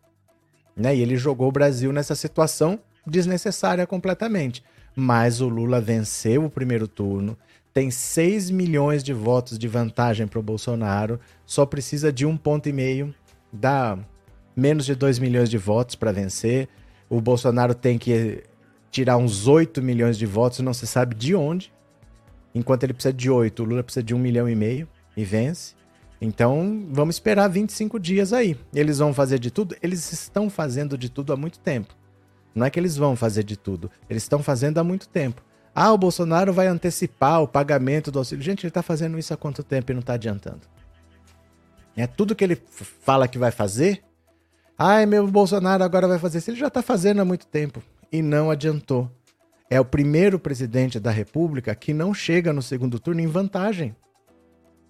Né? 0.78 0.96
E 0.96 1.02
ele 1.02 1.18
jogou 1.18 1.48
o 1.48 1.52
Brasil 1.52 1.92
nessa 1.92 2.14
situação 2.14 2.80
desnecessária 3.04 3.88
completamente. 3.88 4.64
Mas 4.96 5.42
o 5.42 5.50
Lula 5.50 5.82
venceu 5.82 6.46
o 6.46 6.52
primeiro 6.52 6.88
turno, 6.88 7.36
tem 7.74 7.90
6 7.90 8.52
milhões 8.52 9.04
de 9.04 9.12
votos 9.12 9.58
de 9.58 9.68
vantagem 9.68 10.28
para 10.28 10.40
o 10.40 10.44
Bolsonaro, 10.44 11.20
só 11.48 11.66
precisa 11.66 12.14
de 12.14 12.24
um 12.24 12.38
ponto 12.38 12.70
e 12.70 12.72
meio, 12.72 13.12
dá 13.52 13.98
menos 14.56 14.86
de 14.86 14.94
2 14.94 15.18
milhões 15.18 15.50
de 15.50 15.58
votos 15.58 15.96
para 15.96 16.12
vencer. 16.12 16.70
O 17.10 17.20
Bolsonaro 17.20 17.74
tem 17.74 17.98
que 17.98 18.44
tirar 18.92 19.18
uns 19.18 19.48
8 19.48 19.82
milhões 19.82 20.16
de 20.16 20.28
votos, 20.28 20.60
não 20.60 20.76
se 20.76 20.86
sabe 20.86 21.16
de 21.16 21.34
onde, 21.34 21.74
Enquanto 22.56 22.84
ele 22.84 22.94
precisa 22.94 23.14
de 23.14 23.30
8, 23.30 23.62
o 23.62 23.66
Lula 23.66 23.84
precisa 23.84 24.02
de 24.02 24.16
1 24.16 24.18
milhão 24.18 24.48
e 24.48 24.56
meio 24.56 24.88
e 25.16 25.26
vence. 25.26 25.76
Então, 26.22 26.88
vamos 26.90 27.18
esperar 27.18 27.50
25 27.50 28.00
dias 28.00 28.32
aí. 28.32 28.58
Eles 28.74 28.98
vão 29.00 29.14
fazer 29.14 29.38
de 29.38 29.52
tudo? 29.52 29.76
Eles 29.84 30.12
estão 30.14 30.50
fazendo 30.50 30.98
de 30.98 31.10
tudo 31.10 31.34
há 31.34 31.38
muito 31.38 31.60
tempo. 31.60 31.94
Não 32.56 32.66
é 32.66 32.70
que 32.70 32.80
eles 32.80 32.96
vão 32.96 33.18
fazer 33.18 33.44
de 33.44 33.58
tudo, 33.58 33.92
eles 34.10 34.24
estão 34.24 34.42
fazendo 34.42 34.78
há 34.78 34.84
muito 34.84 35.10
tempo. 35.10 35.44
Ah, 35.76 35.92
o 35.92 35.98
Bolsonaro 35.98 36.54
vai 36.54 36.68
antecipar 36.68 37.42
o 37.42 37.48
pagamento 37.48 38.10
do 38.10 38.20
auxílio. 38.20 38.42
Gente, 38.42 38.62
ele 38.62 38.70
está 38.70 38.82
fazendo 38.82 39.20
isso 39.20 39.34
há 39.34 39.38
quanto 39.38 39.62
tempo 39.62 39.92
e 39.92 39.94
não 39.94 40.00
está 40.00 40.14
adiantando? 40.14 40.62
É 41.98 42.08
tudo 42.08 42.34
que 42.34 42.46
ele 42.46 42.62
fala 43.02 43.28
que 43.28 43.38
vai 43.38 43.52
fazer. 43.52 44.02
Ai, 44.78 45.06
meu 45.06 45.28
Bolsonaro 45.28 45.84
agora 45.84 46.08
vai 46.08 46.18
fazer 46.18 46.38
isso. 46.38 46.50
Ele 46.50 46.58
já 46.58 46.68
está 46.68 46.82
fazendo 46.82 47.20
há 47.20 47.26
muito 47.26 47.46
tempo 47.46 47.84
e 48.10 48.22
não 48.22 48.50
adiantou 48.50 49.12
é 49.70 49.80
o 49.80 49.86
primeiro 49.86 50.40
presidente 50.40 51.00
da 51.00 51.12
República 51.12 51.74
que 51.74 51.94
não 51.94 52.14
chega 52.14 52.54
no 52.54 52.62
segundo 52.62 53.00
turno 53.00 53.22
em 53.22 53.28
vantagem. 53.28 53.96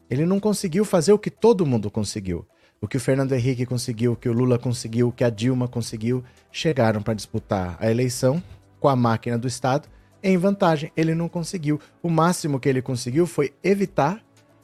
Ele 0.10 0.26
não 0.26 0.40
conseguiu 0.40 0.86
fazer 0.86 1.14
o 1.14 1.20
que 1.20 1.32
todo 1.32 1.66
mundo 1.66 1.90
conseguiu. 1.90 2.46
O 2.82 2.88
que 2.88 2.98
o 2.98 3.00
Fernando 3.00 3.34
Henrique 3.34 3.66
conseguiu, 3.66 4.12
o 4.12 4.16
que 4.16 4.30
o 4.30 4.34
Lula 4.34 4.60
conseguiu, 4.60 5.08
o 5.08 5.12
que 5.12 5.24
a 5.24 5.30
Dilma 5.30 5.68
conseguiu, 5.68 6.24
chegaram 6.52 7.02
para 7.02 7.14
disputar 7.14 7.78
a 7.80 7.90
eleição 7.90 8.44
com 8.80 8.88
a 8.88 8.96
máquina 8.96 9.38
do 9.38 9.48
Estado 9.48 9.88
em 10.22 10.38
vantagem. 10.38 10.92
Ele 10.96 11.16
não 11.16 11.30
conseguiu. 11.30 11.80
O 12.04 12.10
máximo 12.10 12.60
que 12.60 12.70
ele 12.70 12.82
conseguiu 12.82 13.26
foi 13.26 13.54
evitar 13.64 14.22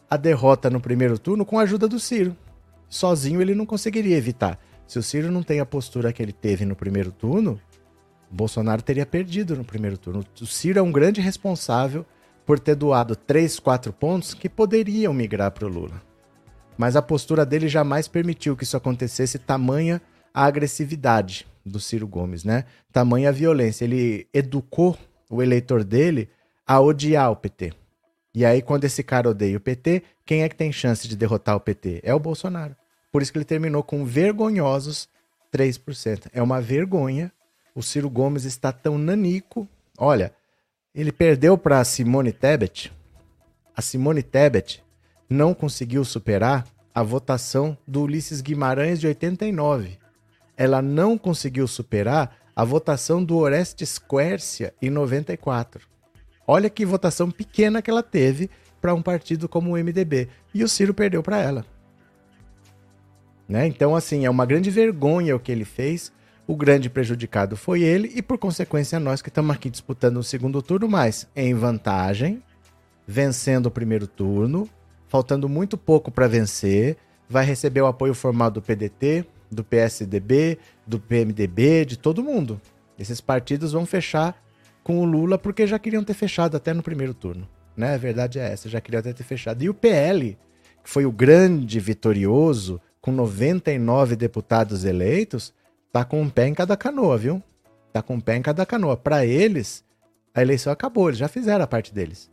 a 0.09 0.17
derrota 0.17 0.69
no 0.69 0.81
primeiro 0.81 1.17
turno 1.17 1.45
com 1.45 1.57
a 1.57 1.63
ajuda 1.63 1.87
do 1.87 1.99
Ciro. 1.99 2.35
Sozinho 2.89 3.41
ele 3.41 3.55
não 3.55 3.65
conseguiria 3.65 4.17
evitar. 4.17 4.59
Se 4.85 4.99
o 4.99 5.03
Ciro 5.03 5.31
não 5.31 5.41
tem 5.41 5.61
a 5.61 5.65
postura 5.65 6.11
que 6.11 6.21
ele 6.21 6.33
teve 6.33 6.65
no 6.65 6.75
primeiro 6.75 7.11
turno, 7.11 7.59
Bolsonaro 8.31 8.81
teria 8.81 9.05
perdido 9.05 9.55
no 9.55 9.63
primeiro 9.63 9.97
turno. 9.97 10.23
O 10.39 10.45
Ciro 10.45 10.79
é 10.79 10.81
um 10.81 10.91
grande 10.91 11.19
responsável 11.19 12.05
por 12.45 12.59
ter 12.59 12.75
doado 12.75 13.15
3, 13.15 13.59
4 13.59 13.91
pontos 13.91 14.33
que 14.33 14.49
poderiam 14.49 15.13
migrar 15.13 15.51
para 15.51 15.65
o 15.65 15.69
Lula. 15.69 16.01
Mas 16.77 16.95
a 16.95 17.01
postura 17.01 17.45
dele 17.45 17.67
jamais 17.67 18.07
permitiu 18.07 18.55
que 18.55 18.63
isso 18.63 18.77
acontecesse, 18.77 19.37
tamanha 19.37 20.01
a 20.33 20.45
agressividade 20.45 21.45
do 21.65 21.79
Ciro 21.79 22.07
Gomes, 22.07 22.43
né? 22.43 22.65
Tamanha 22.91 23.29
a 23.29 23.33
violência. 23.33 23.83
Ele 23.83 24.27
educou 24.33 24.97
o 25.29 25.43
eleitor 25.43 25.83
dele 25.83 26.29
a 26.65 26.79
odiar 26.79 27.31
o 27.31 27.35
PT. 27.35 27.73
E 28.33 28.45
aí, 28.45 28.61
quando 28.61 28.85
esse 28.85 29.03
cara 29.03 29.29
odeia 29.29 29.57
o 29.57 29.59
PT, 29.59 30.03
quem 30.25 30.43
é 30.43 30.49
que 30.49 30.55
tem 30.55 30.71
chance 30.71 31.07
de 31.07 31.17
derrotar 31.17 31.55
o 31.55 31.59
PT? 31.59 31.99
É 32.01 32.15
o 32.15 32.19
Bolsonaro. 32.19 32.75
Por 33.11 33.21
isso 33.21 33.31
que 33.31 33.37
ele 33.37 33.45
terminou 33.45 33.83
com 33.83 34.05
vergonhosos 34.05 35.09
3%. 35.53 36.29
É 36.33 36.41
uma 36.41 36.61
vergonha 36.61 37.31
o 37.73 37.81
Ciro 37.81 38.09
Gomes 38.09 38.45
está 38.45 38.71
tão 38.71 38.97
nanico. 38.97 39.67
Olha, 39.97 40.33
ele 40.93 41.11
perdeu 41.11 41.57
para 41.57 41.83
Simone 41.83 42.31
Tebet. 42.31 42.91
A 43.75 43.81
Simone 43.81 44.21
Tebet 44.21 44.83
não 45.29 45.53
conseguiu 45.53 46.03
superar 46.03 46.65
a 46.93 47.01
votação 47.01 47.77
do 47.87 48.01
Ulisses 48.01 48.41
Guimarães 48.41 48.99
de 48.99 49.07
89. 49.07 49.97
Ela 50.57 50.81
não 50.81 51.17
conseguiu 51.17 51.67
superar 51.67 52.35
a 52.55 52.65
votação 52.65 53.23
do 53.23 53.37
Orestes 53.37 53.97
Quércia 53.97 54.73
em 54.81 54.89
94. 54.89 55.87
Olha 56.45 56.69
que 56.69 56.85
votação 56.85 57.31
pequena 57.31 57.81
que 57.81 57.89
ela 57.89 58.03
teve 58.03 58.49
para 58.81 58.93
um 58.93 59.01
partido 59.01 59.47
como 59.47 59.71
o 59.71 59.77
MDB. 59.77 60.27
E 60.53 60.63
o 60.63 60.67
Ciro 60.67 60.93
perdeu 60.93 61.23
para 61.23 61.39
ela. 61.39 61.65
Né? 63.47 63.67
Então, 63.67 63.95
assim, 63.95 64.25
é 64.25 64.29
uma 64.29 64.45
grande 64.45 64.69
vergonha 64.69 65.35
o 65.35 65.39
que 65.39 65.51
ele 65.51 65.65
fez. 65.65 66.11
O 66.51 66.55
grande 66.57 66.89
prejudicado 66.89 67.55
foi 67.55 67.81
ele 67.81 68.11
e, 68.13 68.21
por 68.21 68.37
consequência, 68.37 68.99
nós 68.99 69.21
que 69.21 69.29
estamos 69.29 69.55
aqui 69.55 69.69
disputando 69.69 70.17
o 70.17 70.23
segundo 70.23 70.61
turno, 70.61 70.85
mas 70.85 71.25
em 71.33 71.53
vantagem, 71.53 72.43
vencendo 73.07 73.67
o 73.67 73.71
primeiro 73.71 74.05
turno, 74.05 74.69
faltando 75.07 75.47
muito 75.47 75.77
pouco 75.77 76.11
para 76.11 76.27
vencer, 76.27 76.97
vai 77.29 77.45
receber 77.45 77.79
o 77.79 77.85
apoio 77.87 78.13
formal 78.13 78.51
do 78.51 78.61
PDT, 78.61 79.25
do 79.49 79.63
PSDB, 79.63 80.57
do 80.85 80.99
PMDB, 80.99 81.85
de 81.85 81.97
todo 81.97 82.21
mundo. 82.21 82.59
Esses 82.99 83.21
partidos 83.21 83.71
vão 83.71 83.85
fechar 83.85 84.35
com 84.83 84.99
o 84.99 85.05
Lula 85.05 85.37
porque 85.37 85.65
já 85.65 85.79
queriam 85.79 86.03
ter 86.03 86.15
fechado 86.15 86.57
até 86.57 86.73
no 86.73 86.83
primeiro 86.83 87.13
turno. 87.13 87.47
Né? 87.77 87.93
A 87.93 87.97
verdade 87.97 88.39
é 88.39 88.51
essa, 88.51 88.67
já 88.67 88.81
queriam 88.81 88.99
até 88.99 89.13
ter 89.13 89.23
fechado. 89.23 89.63
E 89.63 89.69
o 89.69 89.73
PL, 89.73 90.37
que 90.83 90.89
foi 90.89 91.05
o 91.05 91.13
grande 91.13 91.79
vitorioso, 91.79 92.81
com 92.99 93.13
99 93.13 94.17
deputados 94.17 94.83
eleitos, 94.83 95.53
tá 95.91 96.05
com 96.05 96.21
um 96.21 96.29
pé 96.29 96.47
em 96.47 96.53
cada 96.53 96.77
canoa, 96.77 97.17
viu? 97.17 97.43
Tá 97.91 98.01
com 98.01 98.15
um 98.15 98.21
pé 98.21 98.37
em 98.37 98.41
cada 98.41 98.65
canoa. 98.65 98.95
Para 98.95 99.25
eles, 99.25 99.83
a 100.33 100.41
eleição 100.41 100.71
acabou, 100.71 101.09
eles 101.09 101.19
já 101.19 101.27
fizeram 101.27 101.63
a 101.63 101.67
parte 101.67 101.93
deles. 101.93 102.29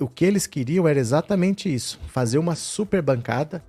O 0.00 0.08
que 0.08 0.24
eles 0.24 0.46
queriam 0.46 0.88
era 0.88 0.98
exatamente 0.98 1.72
isso: 1.72 2.00
fazer 2.08 2.38
uma 2.38 2.54
super 2.54 3.02
bancada, 3.02 3.62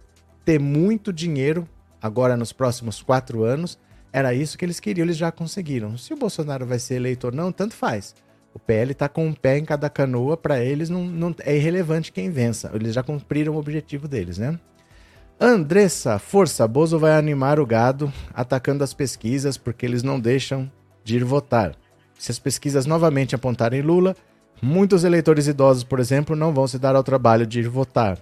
ter 0.46 0.60
muito 0.60 1.12
dinheiro 1.12 1.68
agora 2.02 2.38
nos 2.38 2.54
próximos 2.54 3.02
quatro 3.02 3.44
anos. 3.44 3.78
Era 4.12 4.34
isso 4.34 4.58
que 4.58 4.64
eles 4.64 4.80
queriam, 4.80 5.06
eles 5.06 5.18
já 5.18 5.32
conseguiram. 5.32 5.98
Se 5.98 6.14
o 6.14 6.18
Bolsonaro 6.18 6.68
vai 6.68 6.78
ser 6.78 6.96
eleito 6.96 7.28
ou 7.28 7.34
não, 7.34 7.52
tanto 7.52 7.74
faz. 7.74 8.14
O 8.54 8.60
PL 8.60 8.92
está 8.92 9.10
com 9.10 9.26
um 9.26 9.34
pé 9.34 9.58
em 9.58 9.66
cada 9.66 9.90
canoa, 9.90 10.38
para 10.38 10.64
eles 10.64 10.88
não, 10.88 11.04
não 11.04 11.36
é 11.40 11.56
irrelevante 11.56 12.12
quem 12.12 12.30
vença. 12.30 12.70
Eles 12.76 12.94
já 12.94 13.02
cumpriram 13.02 13.56
o 13.56 13.58
objetivo 13.58 14.08
deles, 14.08 14.38
né? 14.38 14.60
Andressa, 15.46 16.18
força, 16.20 16.66
Bozo 16.66 16.98
vai 16.98 17.18
animar 17.18 17.60
o 17.60 17.66
gado 17.66 18.14
atacando 18.34 18.82
as 18.82 18.94
pesquisas 18.94 19.58
porque 19.58 19.86
eles 19.86 20.02
não 20.02 20.18
deixam 20.18 20.72
de 21.04 21.18
ir 21.18 21.24
votar. 21.26 21.76
Se 22.18 22.32
as 22.32 22.40
pesquisas 22.40 22.86
novamente 22.86 23.36
apontarem 23.36 23.82
Lula, 23.82 24.16
muitos 24.62 25.04
eleitores 25.04 25.46
idosos, 25.48 25.84
por 25.84 26.00
exemplo, 26.00 26.34
não 26.34 26.54
vão 26.54 26.66
se 26.66 26.80
dar 26.80 26.96
ao 26.96 27.04
trabalho 27.04 27.46
de 27.46 27.60
ir 27.60 27.68
votar. 27.68 28.20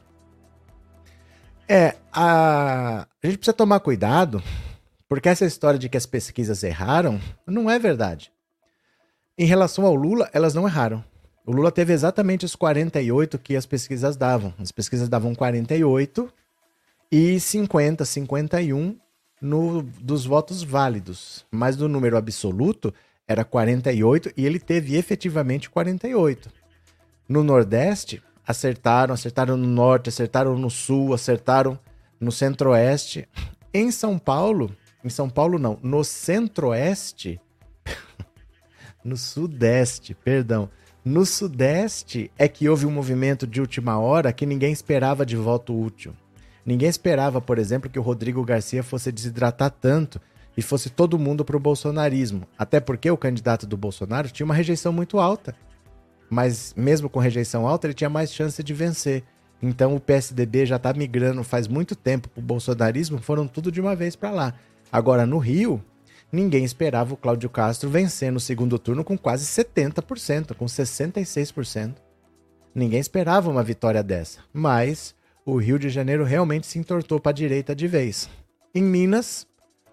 É, 1.69 1.93
a, 2.11 3.05
a 3.23 3.27
gente 3.27 3.37
precisa 3.37 3.53
tomar 3.53 3.81
cuidado, 3.81 4.41
porque 5.07 5.29
essa 5.29 5.45
história 5.45 5.77
de 5.77 5.89
que 5.89 5.97
as 5.97 6.07
pesquisas 6.07 6.63
erraram 6.63 7.21
não 7.45 7.69
é 7.69 7.77
verdade. 7.77 8.31
Em 9.37 9.45
relação 9.45 9.85
ao 9.85 9.93
Lula, 9.93 10.27
elas 10.33 10.55
não 10.55 10.67
erraram. 10.67 11.03
O 11.45 11.51
Lula 11.51 11.71
teve 11.71 11.93
exatamente 11.93 12.45
os 12.45 12.55
48 12.55 13.37
que 13.37 13.55
as 13.55 13.67
pesquisas 13.67 14.17
davam. 14.17 14.55
As 14.57 14.71
pesquisas 14.71 15.07
davam 15.07 15.35
48 15.35 16.27
e 17.11 17.39
50, 17.39 18.05
51 18.05 18.97
no, 19.41 19.81
dos 19.81 20.25
votos 20.25 20.63
válidos. 20.63 21.45
Mas 21.51 21.75
do 21.75 21.89
número 21.89 22.15
absoluto 22.15 22.93
era 23.27 23.43
48 23.43 24.31
e 24.37 24.45
ele 24.45 24.59
teve 24.59 24.95
efetivamente 24.95 25.69
48. 25.69 26.49
No 27.27 27.43
Nordeste, 27.43 28.21
acertaram, 28.45 29.13
acertaram 29.13 29.57
no 29.57 29.67
Norte, 29.67 30.09
acertaram 30.09 30.57
no 30.57 30.69
Sul, 30.69 31.13
acertaram 31.13 31.77
no 32.19 32.31
Centro-Oeste. 32.31 33.27
Em 33.73 33.91
São 33.91 34.17
Paulo, 34.17 34.75
em 35.03 35.09
São 35.09 35.29
Paulo 35.29 35.57
não, 35.57 35.79
no 35.81 36.03
Centro-Oeste, 36.03 37.39
no 39.03 39.17
Sudeste, 39.17 40.13
perdão. 40.13 40.69
No 41.03 41.25
Sudeste 41.25 42.31
é 42.37 42.47
que 42.47 42.69
houve 42.69 42.85
um 42.85 42.91
movimento 42.91 43.47
de 43.47 43.59
última 43.59 43.97
hora 43.97 44.31
que 44.31 44.45
ninguém 44.45 44.71
esperava 44.71 45.25
de 45.25 45.35
voto 45.35 45.77
útil. 45.77 46.13
Ninguém 46.65 46.89
esperava, 46.89 47.41
por 47.41 47.57
exemplo, 47.57 47.89
que 47.89 47.99
o 47.99 48.03
Rodrigo 48.03 48.43
Garcia 48.43 48.83
fosse 48.83 49.11
desidratar 49.11 49.71
tanto 49.71 50.21
e 50.55 50.61
fosse 50.61 50.89
todo 50.89 51.17
mundo 51.17 51.43
para 51.43 51.57
o 51.57 51.59
bolsonarismo. 51.59 52.47
Até 52.57 52.79
porque 52.79 53.09
o 53.09 53.17
candidato 53.17 53.65
do 53.65 53.77
Bolsonaro 53.77 54.29
tinha 54.29 54.45
uma 54.45 54.53
rejeição 54.53 54.93
muito 54.93 55.19
alta. 55.19 55.55
Mas 56.29 56.73
mesmo 56.77 57.09
com 57.09 57.19
rejeição 57.19 57.67
alta, 57.67 57.87
ele 57.87 57.93
tinha 57.93 58.09
mais 58.09 58.33
chance 58.33 58.63
de 58.63 58.73
vencer. 58.73 59.23
Então 59.61 59.95
o 59.95 59.99
PSDB 59.99 60.65
já 60.65 60.77
está 60.77 60.93
migrando 60.93 61.43
faz 61.43 61.67
muito 61.67 61.95
tempo 61.95 62.29
para 62.29 62.39
o 62.39 62.43
bolsonarismo, 62.43 63.19
foram 63.19 63.47
tudo 63.47 63.71
de 63.71 63.79
uma 63.79 63.95
vez 63.95 64.15
para 64.15 64.31
lá. 64.31 64.53
Agora 64.91 65.25
no 65.25 65.37
Rio, 65.37 65.83
ninguém 66.31 66.63
esperava 66.63 67.13
o 67.13 67.17
Cláudio 67.17 67.49
Castro 67.49 67.89
vencer 67.89 68.31
no 68.31 68.39
segundo 68.39 68.79
turno 68.79 69.03
com 69.03 69.17
quase 69.17 69.45
70%, 69.45 70.55
com 70.55 70.65
66%. 70.65 71.95
Ninguém 72.73 72.99
esperava 72.99 73.51
uma 73.51 73.61
vitória 73.61 74.01
dessa. 74.01 74.39
Mas 74.51 75.13
o 75.45 75.57
Rio 75.57 75.79
de 75.79 75.89
Janeiro 75.89 76.23
realmente 76.23 76.67
se 76.67 76.77
entortou 76.79 77.19
para 77.19 77.31
a 77.31 77.33
direita 77.33 77.75
de 77.75 77.87
vez. 77.87 78.29
Em 78.73 78.83
Minas, 78.83 79.47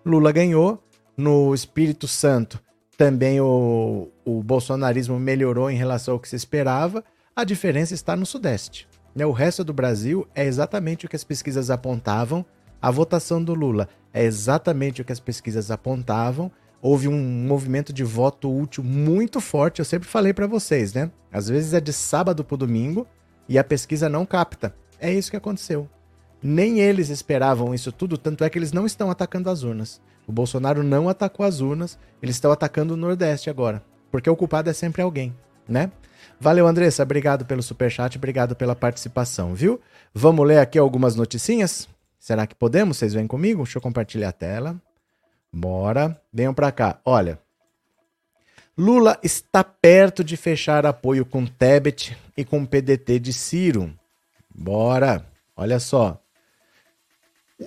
Lula 0.04 0.32
ganhou. 0.32 0.82
No 1.16 1.52
Espírito 1.52 2.06
Santo, 2.06 2.62
também 2.96 3.40
o, 3.40 4.08
o 4.24 4.40
bolsonarismo 4.40 5.18
melhorou 5.18 5.68
em 5.68 5.76
relação 5.76 6.14
ao 6.14 6.20
que 6.20 6.28
se 6.28 6.36
esperava. 6.36 7.02
A 7.34 7.42
diferença 7.42 7.92
está 7.92 8.14
no 8.14 8.24
Sudeste. 8.24 8.86
Né? 9.14 9.26
O 9.26 9.32
resto 9.32 9.64
do 9.64 9.72
Brasil 9.72 10.28
é 10.32 10.44
exatamente 10.44 11.06
o 11.06 11.08
que 11.08 11.16
as 11.16 11.24
pesquisas 11.24 11.70
apontavam. 11.70 12.46
A 12.80 12.90
votação 12.90 13.42
do 13.42 13.52
Lula 13.52 13.88
é 14.12 14.24
exatamente 14.24 15.02
o 15.02 15.04
que 15.04 15.12
as 15.12 15.18
pesquisas 15.18 15.72
apontavam. 15.72 16.52
Houve 16.80 17.08
um 17.08 17.18
movimento 17.18 17.92
de 17.92 18.04
voto 18.04 18.48
útil 18.56 18.84
muito 18.84 19.40
forte. 19.40 19.80
Eu 19.80 19.84
sempre 19.84 20.08
falei 20.08 20.32
para 20.32 20.46
vocês, 20.46 20.92
né? 20.92 21.10
Às 21.32 21.48
vezes 21.48 21.74
é 21.74 21.80
de 21.80 21.92
sábado 21.92 22.44
para 22.44 22.56
domingo 22.56 23.06
e 23.48 23.58
a 23.58 23.64
pesquisa 23.64 24.08
não 24.08 24.24
capta. 24.24 24.72
É 25.00 25.12
isso 25.12 25.30
que 25.30 25.36
aconteceu. 25.36 25.88
Nem 26.42 26.80
eles 26.80 27.08
esperavam 27.08 27.74
isso 27.74 27.90
tudo, 27.90 28.16
tanto 28.16 28.44
é 28.44 28.50
que 28.50 28.58
eles 28.58 28.72
não 28.72 28.86
estão 28.86 29.10
atacando 29.10 29.50
as 29.50 29.62
urnas. 29.62 30.00
O 30.26 30.32
Bolsonaro 30.32 30.82
não 30.82 31.08
atacou 31.08 31.44
as 31.44 31.60
urnas, 31.60 31.98
eles 32.22 32.36
estão 32.36 32.52
atacando 32.52 32.94
o 32.94 32.96
Nordeste 32.96 33.50
agora. 33.50 33.82
Porque 34.10 34.30
o 34.30 34.36
culpado 34.36 34.70
é 34.70 34.72
sempre 34.72 35.02
alguém, 35.02 35.34
né? 35.68 35.90
Valeu, 36.40 36.66
Andressa. 36.66 37.02
Obrigado 37.02 37.44
pelo 37.44 37.62
superchat, 37.62 38.16
obrigado 38.16 38.54
pela 38.54 38.76
participação, 38.76 39.54
viu? 39.54 39.80
Vamos 40.14 40.46
ler 40.46 40.58
aqui 40.58 40.78
algumas 40.78 41.16
noticinhas? 41.16 41.88
Será 42.18 42.46
que 42.46 42.54
podemos? 42.54 42.96
Vocês 42.96 43.14
vêm 43.14 43.26
comigo? 43.26 43.62
Deixa 43.62 43.78
eu 43.78 43.82
compartilhar 43.82 44.28
a 44.28 44.32
tela. 44.32 44.80
Bora. 45.52 46.20
Venham 46.32 46.54
para 46.54 46.70
cá. 46.70 47.00
Olha. 47.04 47.38
Lula 48.76 49.18
está 49.22 49.64
perto 49.64 50.22
de 50.22 50.36
fechar 50.36 50.86
apoio 50.86 51.24
com 51.26 51.44
Tebet 51.44 52.16
e 52.36 52.44
com 52.44 52.64
PDT 52.64 53.18
de 53.18 53.32
Ciro. 53.32 53.97
Bora. 54.58 55.24
Olha 55.56 55.78
só. 55.78 56.20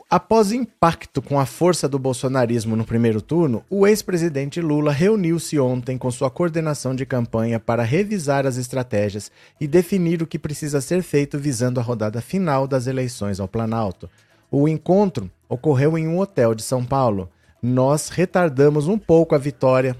Após 0.10 0.52
impacto 0.52 1.22
com 1.22 1.40
a 1.40 1.46
força 1.46 1.88
do 1.88 1.98
bolsonarismo 1.98 2.76
no 2.76 2.86
primeiro 2.86 3.22
turno, 3.22 3.64
o 3.70 3.88
ex-presidente 3.88 4.62
Lula 4.62 4.92
reuniu-se 4.92 5.60
ontem 5.60 5.98
com 5.98 6.10
sua 6.12 6.30
coordenação 6.30 6.96
de 6.96 7.06
campanha 7.06 7.60
para 7.60 7.84
revisar 7.84 8.46
as 8.46 8.58
estratégias 8.58 9.32
e 9.60 9.68
definir 9.68 10.22
o 10.22 10.28
que 10.28 10.40
precisa 10.40 10.80
ser 10.80 11.02
feito 11.02 11.38
visando 11.38 11.80
a 11.80 11.84
rodada 11.84 12.22
final 12.22 12.68
das 12.68 12.88
eleições 12.88 13.40
ao 13.40 13.50
Planalto. 13.50 14.10
O 14.50 14.68
encontro 14.68 15.30
ocorreu 15.50 15.98
em 15.98 16.08
um 16.08 16.20
hotel 16.20 16.56
de 16.56 16.64
São 16.64 16.86
Paulo. 16.86 17.30
Nós 17.62 18.10
retardamos 18.10 18.88
um 18.88 18.98
pouco 18.98 19.36
a 19.36 19.38
vitória, 19.38 19.96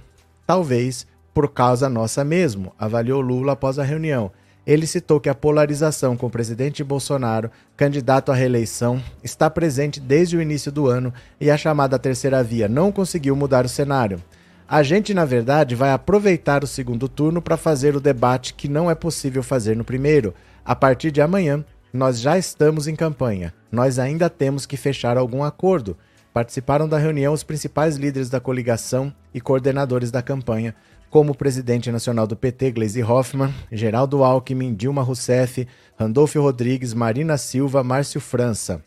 talvez 0.46 1.06
por 1.34 1.50
causa 1.50 1.90
nossa 1.90 2.24
mesmo, 2.24 2.74
avaliou 2.78 3.22
Lula 3.22 3.54
após 3.54 3.80
a 3.80 3.84
reunião. 3.84 4.32
Ele 4.66 4.86
citou 4.86 5.20
que 5.20 5.30
a 5.30 5.36
polarização 5.36 6.16
com 6.16 6.28
o 6.28 6.30
presidente 6.30 6.84
Bolsonaro, 6.84 7.50
candidato 7.76 8.32
à 8.32 8.36
reeleição, 8.36 9.02
está 9.24 9.50
presente 9.50 10.00
desde 10.00 10.38
o 10.38 10.42
início 10.42 10.72
do 10.72 10.88
ano 10.88 11.12
e 11.40 11.50
a 11.50 11.58
chamada 11.58 11.98
terceira 11.98 12.44
via 12.44 12.68
não 12.68 12.92
conseguiu 12.92 13.36
mudar 13.36 13.66
o 13.66 13.70
cenário. 13.70 14.22
A 14.68 14.84
gente, 14.84 15.14
na 15.14 15.26
verdade, 15.26 15.76
vai 15.76 15.92
aproveitar 15.92 16.64
o 16.64 16.68
segundo 16.68 17.10
turno 17.10 17.42
para 17.42 17.58
fazer 17.58 17.96
o 17.96 18.00
debate 18.00 18.54
que 18.54 18.70
não 18.70 18.90
é 18.90 18.96
possível 18.96 19.44
fazer 19.44 19.76
no 19.76 19.84
primeiro. 19.84 20.34
A 20.64 20.76
partir 20.76 21.12
de 21.12 21.22
amanhã, 21.22 21.66
nós 21.92 22.22
já 22.22 22.38
estamos 22.38 22.88
em 22.88 22.96
campanha. 22.96 23.54
Nós 23.70 24.00
ainda 24.00 24.30
temos 24.30 24.66
que 24.66 24.78
fechar 24.78 25.18
algum 25.18 25.44
acordo. 25.44 25.98
Participaram 26.34 26.88
da 26.88 26.98
reunião 26.98 27.34
os 27.34 27.44
principais 27.44 27.98
líderes 27.98 28.30
da 28.30 28.40
coligação 28.40 29.14
e 29.34 29.42
coordenadores 29.42 30.10
da 30.10 30.22
campanha, 30.22 30.74
como 31.12 31.34
o 31.34 31.38
presidente 31.38 31.92
nacional 31.92 32.26
do 32.26 32.36
PT, 32.36 32.72
Gleisi 32.72 33.04
Hoffmann, 33.04 33.54
Geraldo 33.72 34.24
Alckmin, 34.24 34.74
Dilma 34.74 35.04
Rousseff, 35.04 35.68
Randolfo 35.96 36.42
Rodrigues, 36.42 36.96
Marina 36.96 37.38
Silva, 37.38 37.84
Márcio 37.84 38.20
França. 38.20 38.84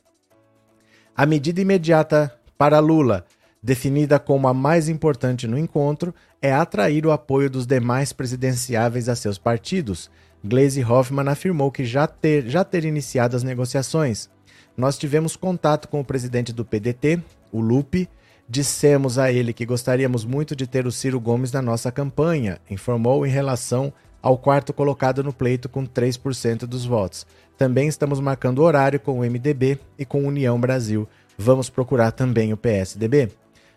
A 1.16 1.24
medida 1.24 1.60
imediata 1.60 2.34
para 2.58 2.80
Lula 2.80 3.24
definida 3.64 4.18
como 4.18 4.46
a 4.46 4.52
mais 4.52 4.90
importante 4.90 5.48
no 5.48 5.58
encontro, 5.58 6.14
é 6.42 6.52
atrair 6.52 7.06
o 7.06 7.10
apoio 7.10 7.48
dos 7.48 7.66
demais 7.66 8.12
presidenciáveis 8.12 9.08
a 9.08 9.16
seus 9.16 9.38
partidos. 9.38 10.10
Glaze 10.44 10.84
Hoffman 10.84 11.30
afirmou 11.30 11.72
que 11.72 11.82
já 11.82 12.06
ter, 12.06 12.46
já 12.46 12.62
ter 12.62 12.84
iniciado 12.84 13.34
as 13.34 13.42
negociações. 13.42 14.28
Nós 14.76 14.98
tivemos 14.98 15.34
contato 15.34 15.88
com 15.88 15.98
o 15.98 16.04
presidente 16.04 16.52
do 16.52 16.62
PDT, 16.62 17.22
o 17.50 17.58
Lupe, 17.58 18.06
dissemos 18.48 19.18
a 19.18 19.32
ele 19.32 19.52
que 19.52 19.66
gostaríamos 19.66 20.24
muito 20.24 20.54
de 20.54 20.66
ter 20.66 20.86
o 20.86 20.92
Ciro 20.92 21.18
Gomes 21.18 21.52
na 21.52 21.62
nossa 21.62 21.90
campanha, 21.90 22.58
informou 22.70 23.26
em 23.26 23.30
relação 23.30 23.92
ao 24.22 24.38
quarto 24.38 24.72
colocado 24.72 25.22
no 25.22 25.32
pleito 25.32 25.68
com 25.68 25.86
3% 25.86 26.60
dos 26.60 26.84
votos. 26.84 27.26
Também 27.58 27.88
estamos 27.88 28.20
marcando 28.20 28.62
horário 28.62 28.98
com 28.98 29.20
o 29.20 29.22
MDB 29.22 29.78
e 29.98 30.04
com 30.04 30.26
União 30.26 30.58
Brasil. 30.58 31.08
Vamos 31.36 31.68
procurar 31.68 32.10
também 32.10 32.52
o 32.52 32.56
PSDB. 32.56 33.30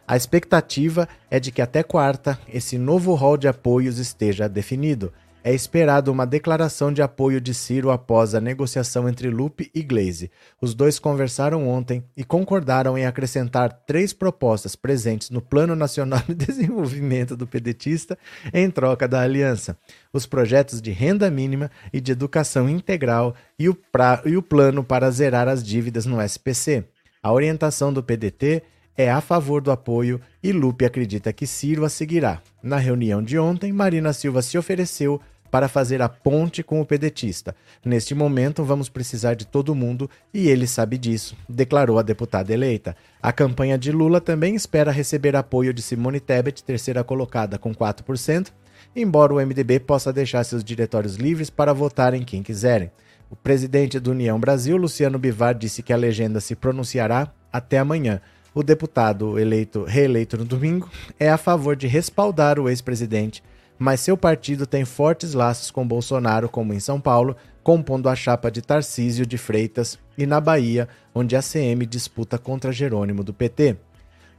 A 0.07 0.15
expectativa 0.15 1.07
é 1.29 1.39
de 1.39 1.51
que 1.51 1.61
até 1.61 1.83
quarta 1.83 2.39
esse 2.47 2.77
novo 2.77 3.13
rol 3.13 3.35
de 3.35 3.47
apoios 3.47 3.97
esteja 3.97 4.47
definido. 4.47 5.11
É 5.47 5.53
esperado 5.53 6.11
uma 6.11 6.27
declaração 6.27 6.91
de 6.91 7.01
apoio 7.01 7.39
de 7.39 7.53
Ciro 7.53 7.89
após 7.89 8.35
a 8.35 8.41
negociação 8.41 9.07
entre 9.07 9.29
Lupe 9.29 9.71
e 9.73 9.81
Glaze. 9.81 10.29
Os 10.59 10.73
dois 10.73 10.99
conversaram 10.99 11.69
ontem 11.69 12.03
e 12.17 12.23
concordaram 12.25 12.97
em 12.97 13.05
acrescentar 13.05 13.71
três 13.87 14.11
propostas 14.11 14.75
presentes 14.75 15.29
no 15.29 15.39
Plano 15.39 15.73
Nacional 15.73 16.21
de 16.27 16.35
Desenvolvimento 16.45 17.37
do 17.37 17.47
Pedetista 17.47 18.17
em 18.53 18.69
troca 18.69 19.07
da 19.07 19.21
aliança: 19.21 19.77
os 20.11 20.25
projetos 20.25 20.81
de 20.81 20.91
renda 20.91 21.31
mínima 21.31 21.71
e 21.93 22.01
de 22.01 22.11
educação 22.11 22.67
integral 22.67 23.33
e 23.57 23.69
o, 23.69 23.73
pra... 23.73 24.21
e 24.25 24.35
o 24.35 24.43
plano 24.43 24.83
para 24.83 25.09
zerar 25.11 25.47
as 25.47 25.63
dívidas 25.63 26.05
no 26.05 26.21
SPC. 26.21 26.83
A 27.23 27.31
orientação 27.31 27.93
do 27.93 28.03
PDT 28.03 28.63
é 28.97 29.09
a 29.09 29.21
favor 29.21 29.61
do 29.61 29.71
apoio 29.71 30.19
e 30.43 30.51
Lupe 30.51 30.83
acredita 30.83 31.31
que 31.31 31.47
Ciro 31.47 31.85
a 31.85 31.89
seguirá. 31.89 32.41
Na 32.61 32.77
reunião 32.77 33.23
de 33.23 33.37
ontem, 33.37 33.71
Marina 33.71 34.11
Silva 34.11 34.41
se 34.41 34.57
ofereceu 34.57 35.21
para 35.49 35.67
fazer 35.67 36.01
a 36.01 36.09
ponte 36.09 36.61
com 36.61 36.81
o 36.81 36.85
pedetista. 36.85 37.55
Neste 37.83 38.13
momento, 38.13 38.63
vamos 38.63 38.89
precisar 38.89 39.33
de 39.33 39.45
todo 39.45 39.75
mundo 39.75 40.09
e 40.33 40.47
ele 40.47 40.67
sabe 40.67 40.97
disso, 40.97 41.35
declarou 41.47 41.97
a 41.97 42.01
deputada 42.01 42.53
eleita. 42.53 42.95
A 43.21 43.31
campanha 43.31 43.77
de 43.77 43.91
Lula 43.91 44.21
também 44.21 44.55
espera 44.55 44.91
receber 44.91 45.35
apoio 45.35 45.73
de 45.73 45.81
Simone 45.81 46.19
Tebet, 46.19 46.63
terceira 46.63 47.03
colocada, 47.03 47.57
com 47.57 47.73
4%, 47.73 48.51
embora 48.95 49.33
o 49.33 49.37
MDB 49.37 49.79
possa 49.79 50.13
deixar 50.13 50.43
seus 50.43 50.63
diretórios 50.63 51.15
livres 51.15 51.49
para 51.49 51.73
votar 51.73 52.13
em 52.13 52.23
quem 52.23 52.43
quiserem. 52.43 52.91
O 53.29 53.35
presidente 53.35 53.99
do 53.99 54.11
União 54.11 54.39
Brasil, 54.39 54.77
Luciano 54.77 55.19
Bivar, 55.19 55.53
disse 55.53 55.83
que 55.83 55.91
a 55.91 55.97
legenda 55.97 56.39
se 56.39 56.55
pronunciará 56.55 57.31
até 57.51 57.77
amanhã. 57.77 58.21
O 58.53 58.63
deputado 58.63 59.37
eleito, 59.37 59.83
reeleito 59.83 60.37
no 60.37 60.45
domingo 60.45 60.89
é 61.19 61.29
a 61.29 61.37
favor 61.37 61.75
de 61.75 61.85
respaldar 61.85 62.59
o 62.59 62.69
ex-presidente 62.69 63.43
mas 63.79 63.99
seu 63.99 64.17
partido 64.17 64.65
tem 64.65 64.85
fortes 64.85 65.33
laços 65.33 65.71
com 65.71 65.87
Bolsonaro, 65.87 66.49
como 66.49 66.73
em 66.73 66.79
São 66.79 66.99
Paulo, 66.99 67.35
compondo 67.63 68.09
a 68.09 68.15
chapa 68.15 68.49
de 68.49 68.61
Tarcísio 68.61 69.25
de 69.25 69.37
Freitas, 69.37 69.99
e 70.17 70.25
na 70.25 70.39
Bahia, 70.39 70.87
onde 71.13 71.35
a 71.35 71.41
CM 71.41 71.85
disputa 71.85 72.37
contra 72.37 72.71
Jerônimo 72.71 73.23
do 73.23 73.33
PT. 73.33 73.77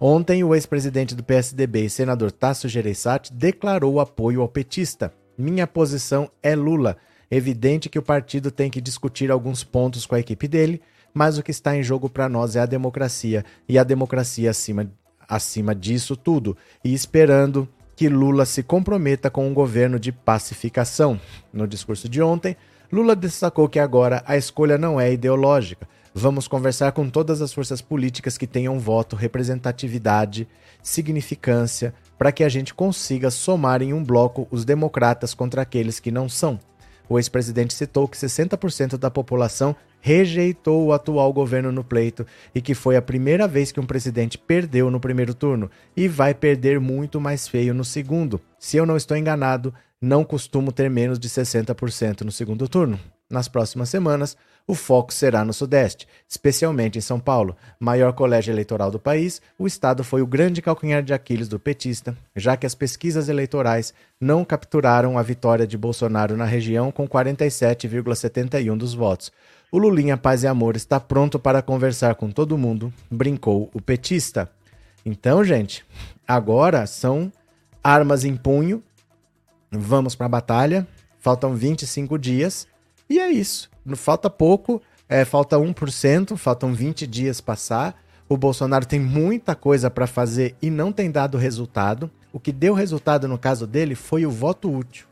Ontem, 0.00 0.42
o 0.44 0.54
ex-presidente 0.54 1.14
do 1.14 1.24
PSDB 1.24 1.84
e 1.84 1.90
senador 1.90 2.32
Tasso 2.32 2.68
Gereissati 2.68 3.32
declarou 3.32 4.00
apoio 4.00 4.40
ao 4.40 4.48
petista. 4.48 5.12
Minha 5.36 5.66
posição 5.66 6.30
é 6.42 6.54
Lula. 6.54 6.96
Evidente 7.30 7.88
que 7.88 7.98
o 7.98 8.02
partido 8.02 8.50
tem 8.50 8.70
que 8.70 8.80
discutir 8.80 9.30
alguns 9.30 9.62
pontos 9.62 10.06
com 10.06 10.14
a 10.14 10.20
equipe 10.20 10.48
dele, 10.48 10.80
mas 11.12 11.36
o 11.36 11.42
que 11.42 11.50
está 11.50 11.76
em 11.76 11.82
jogo 11.82 12.08
para 12.08 12.28
nós 12.28 12.56
é 12.56 12.60
a 12.60 12.66
democracia, 12.66 13.44
e 13.68 13.78
a 13.78 13.84
democracia 13.84 14.50
acima, 14.50 14.90
acima 15.28 15.74
disso 15.74 16.16
tudo. 16.16 16.56
E 16.82 16.94
esperando 16.94 17.68
que 17.98 18.08
Lula 18.08 18.46
se 18.46 18.62
comprometa 18.62 19.28
com 19.28 19.48
um 19.48 19.52
governo 19.52 19.98
de 19.98 20.12
pacificação. 20.12 21.20
No 21.52 21.66
discurso 21.66 22.08
de 22.08 22.22
ontem, 22.22 22.56
Lula 22.92 23.16
destacou 23.16 23.68
que 23.68 23.80
agora 23.80 24.22
a 24.24 24.36
escolha 24.36 24.78
não 24.78 25.00
é 25.00 25.12
ideológica. 25.12 25.88
Vamos 26.14 26.46
conversar 26.46 26.92
com 26.92 27.10
todas 27.10 27.42
as 27.42 27.52
forças 27.52 27.82
políticas 27.82 28.38
que 28.38 28.46
tenham 28.46 28.78
voto, 28.78 29.16
representatividade, 29.16 30.46
significância, 30.80 31.92
para 32.16 32.30
que 32.30 32.44
a 32.44 32.48
gente 32.48 32.72
consiga 32.72 33.32
somar 33.32 33.82
em 33.82 33.92
um 33.92 34.04
bloco 34.04 34.46
os 34.48 34.64
democratas 34.64 35.34
contra 35.34 35.62
aqueles 35.62 35.98
que 35.98 36.12
não 36.12 36.28
são. 36.28 36.60
O 37.08 37.18
ex-presidente 37.18 37.74
citou 37.74 38.06
que 38.06 38.16
60% 38.16 38.96
da 38.96 39.10
população 39.10 39.74
rejeitou 40.00 40.86
o 40.86 40.92
atual 40.92 41.32
governo 41.32 41.72
no 41.72 41.82
pleito 41.82 42.26
e 42.54 42.60
que 42.60 42.74
foi 42.74 42.96
a 42.96 43.02
primeira 43.02 43.48
vez 43.48 43.72
que 43.72 43.80
um 43.80 43.86
presidente 43.86 44.38
perdeu 44.38 44.90
no 44.90 45.00
primeiro 45.00 45.34
turno 45.34 45.70
e 45.96 46.06
vai 46.06 46.34
perder 46.34 46.78
muito 46.78 47.20
mais 47.20 47.48
feio 47.48 47.74
no 47.74 47.84
segundo. 47.84 48.40
Se 48.58 48.76
eu 48.76 48.86
não 48.86 48.96
estou 48.96 49.16
enganado, 49.16 49.74
não 50.00 50.24
costumo 50.24 50.70
ter 50.70 50.88
menos 50.88 51.18
de 51.18 51.28
60% 51.28 52.20
no 52.22 52.30
segundo 52.30 52.68
turno. 52.68 52.98
Nas 53.30 53.46
próximas 53.46 53.90
semanas, 53.90 54.36
o 54.66 54.74
foco 54.74 55.12
será 55.12 55.44
no 55.44 55.52
Sudeste, 55.52 56.08
especialmente 56.28 56.98
em 56.98 57.00
São 57.00 57.20
Paulo, 57.20 57.56
maior 57.78 58.12
colégio 58.12 58.52
eleitoral 58.52 58.90
do 58.90 58.98
país. 58.98 59.40
O 59.58 59.66
estado 59.66 60.02
foi 60.02 60.22
o 60.22 60.26
grande 60.26 60.62
calcanhar 60.62 61.02
de 61.02 61.12
Aquiles 61.12 61.48
do 61.48 61.58
petista, 61.58 62.16
já 62.34 62.56
que 62.56 62.66
as 62.66 62.74
pesquisas 62.74 63.28
eleitorais 63.28 63.92
não 64.20 64.44
capturaram 64.44 65.18
a 65.18 65.22
vitória 65.22 65.66
de 65.66 65.76
Bolsonaro 65.76 66.36
na 66.36 66.44
região 66.44 66.90
com 66.90 67.06
47,71 67.06 68.76
dos 68.76 68.94
votos. 68.94 69.30
O 69.70 69.76
Lulinha 69.76 70.16
Paz 70.16 70.42
e 70.42 70.46
Amor 70.46 70.76
está 70.76 70.98
pronto 70.98 71.38
para 71.38 71.60
conversar 71.60 72.14
com 72.14 72.30
todo 72.30 72.56
mundo, 72.56 72.92
brincou 73.10 73.70
o 73.74 73.82
petista. 73.82 74.50
Então, 75.04 75.44
gente, 75.44 75.84
agora 76.26 76.86
são 76.86 77.30
armas 77.84 78.24
em 78.24 78.36
punho. 78.36 78.82
Vamos 79.70 80.14
para 80.14 80.26
a 80.26 80.30
batalha. 80.30 80.86
Faltam 81.18 81.54
25 81.54 82.18
dias. 82.18 82.66
E 83.08 83.18
é 83.18 83.30
isso. 83.30 83.70
Falta 83.94 84.28
pouco, 84.28 84.82
é, 85.08 85.24
falta 85.24 85.56
1%, 85.56 86.36
faltam 86.36 86.74
20 86.74 87.06
dias 87.06 87.40
passar. 87.40 87.96
O 88.28 88.36
Bolsonaro 88.36 88.84
tem 88.84 89.00
muita 89.00 89.54
coisa 89.54 89.90
para 89.90 90.06
fazer 90.06 90.54
e 90.60 90.68
não 90.68 90.92
tem 90.92 91.10
dado 91.10 91.38
resultado. 91.38 92.10
O 92.32 92.38
que 92.38 92.52
deu 92.52 92.74
resultado 92.74 93.26
no 93.26 93.38
caso 93.38 93.66
dele 93.66 93.94
foi 93.94 94.26
o 94.26 94.30
voto 94.30 94.70
útil. 94.70 95.06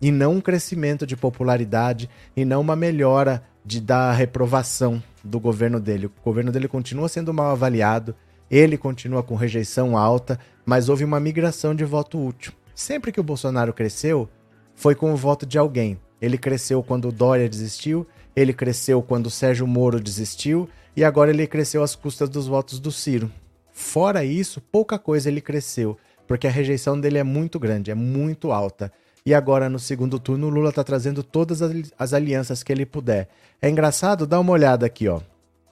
E 0.00 0.10
não 0.10 0.36
um 0.36 0.40
crescimento 0.40 1.06
de 1.06 1.16
popularidade 1.16 2.08
e 2.34 2.44
não 2.44 2.60
uma 2.60 2.74
melhora 2.74 3.42
de 3.64 3.80
dar 3.80 4.12
reprovação 4.12 5.02
do 5.22 5.38
governo 5.38 5.78
dele. 5.78 6.06
O 6.06 6.12
governo 6.24 6.50
dele 6.50 6.68
continua 6.68 7.08
sendo 7.08 7.34
mal 7.34 7.50
avaliado, 7.50 8.14
ele 8.50 8.78
continua 8.78 9.22
com 9.22 9.34
rejeição 9.34 9.96
alta, 9.96 10.38
mas 10.64 10.88
houve 10.88 11.04
uma 11.04 11.20
migração 11.20 11.74
de 11.74 11.84
voto 11.84 12.24
útil. 12.24 12.52
Sempre 12.74 13.12
que 13.12 13.20
o 13.20 13.24
Bolsonaro 13.24 13.74
cresceu, 13.74 14.28
foi 14.74 14.94
com 14.94 15.12
o 15.12 15.16
voto 15.16 15.44
de 15.44 15.58
alguém. 15.58 16.00
Ele 16.20 16.36
cresceu 16.36 16.82
quando 16.82 17.08
o 17.08 17.12
Dória 17.12 17.48
desistiu, 17.48 18.06
ele 18.34 18.52
cresceu 18.52 19.02
quando 19.02 19.26
o 19.26 19.30
Sérgio 19.30 19.66
Moro 19.66 20.00
desistiu 20.00 20.68
e 20.96 21.04
agora 21.04 21.30
ele 21.30 21.46
cresceu 21.46 21.82
às 21.82 21.94
custas 21.94 22.28
dos 22.28 22.46
votos 22.46 22.80
do 22.80 22.90
Ciro. 22.90 23.30
Fora 23.72 24.24
isso, 24.24 24.60
pouca 24.60 24.98
coisa 24.98 25.28
ele 25.28 25.40
cresceu, 25.40 25.96
porque 26.26 26.46
a 26.46 26.50
rejeição 26.50 27.00
dele 27.00 27.18
é 27.18 27.22
muito 27.22 27.58
grande, 27.58 27.90
é 27.90 27.94
muito 27.94 28.50
alta. 28.50 28.92
E 29.24 29.34
agora, 29.34 29.68
no 29.68 29.78
segundo 29.78 30.18
turno, 30.18 30.46
o 30.46 30.50
Lula 30.50 30.70
está 30.70 30.82
trazendo 30.82 31.22
todas 31.22 31.60
as 31.98 32.12
alianças 32.12 32.62
que 32.62 32.72
ele 32.72 32.86
puder. 32.86 33.28
É 33.60 33.68
engraçado, 33.68 34.26
dá 34.26 34.40
uma 34.40 34.52
olhada 34.52 34.86
aqui, 34.86 35.06
ó. 35.06 35.20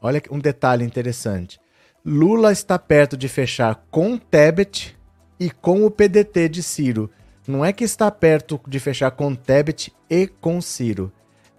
Olha 0.01 0.23
um 0.31 0.39
detalhe 0.39 0.85
interessante. 0.85 1.59
Lula 2.05 2.53
está 2.53 2.79
perto 2.79 3.17
de 3.17 3.29
fechar 3.29 3.87
com 3.91 4.13
o 4.13 4.19
Tebet 4.19 4.97
e 5.41 5.51
com 5.51 5.85
o 5.85 5.91
PDT 5.91 6.49
de 6.49 6.63
Ciro. 6.63 7.11
Não 7.47 7.65
é 7.65 7.73
que 7.73 7.85
está 7.85 8.11
perto 8.11 8.61
de 8.67 8.81
fechar 8.81 9.11
com 9.13 9.35
Tebet 9.35 9.93
e 10.11 10.27
com 10.27 10.61
Ciro. 10.61 11.13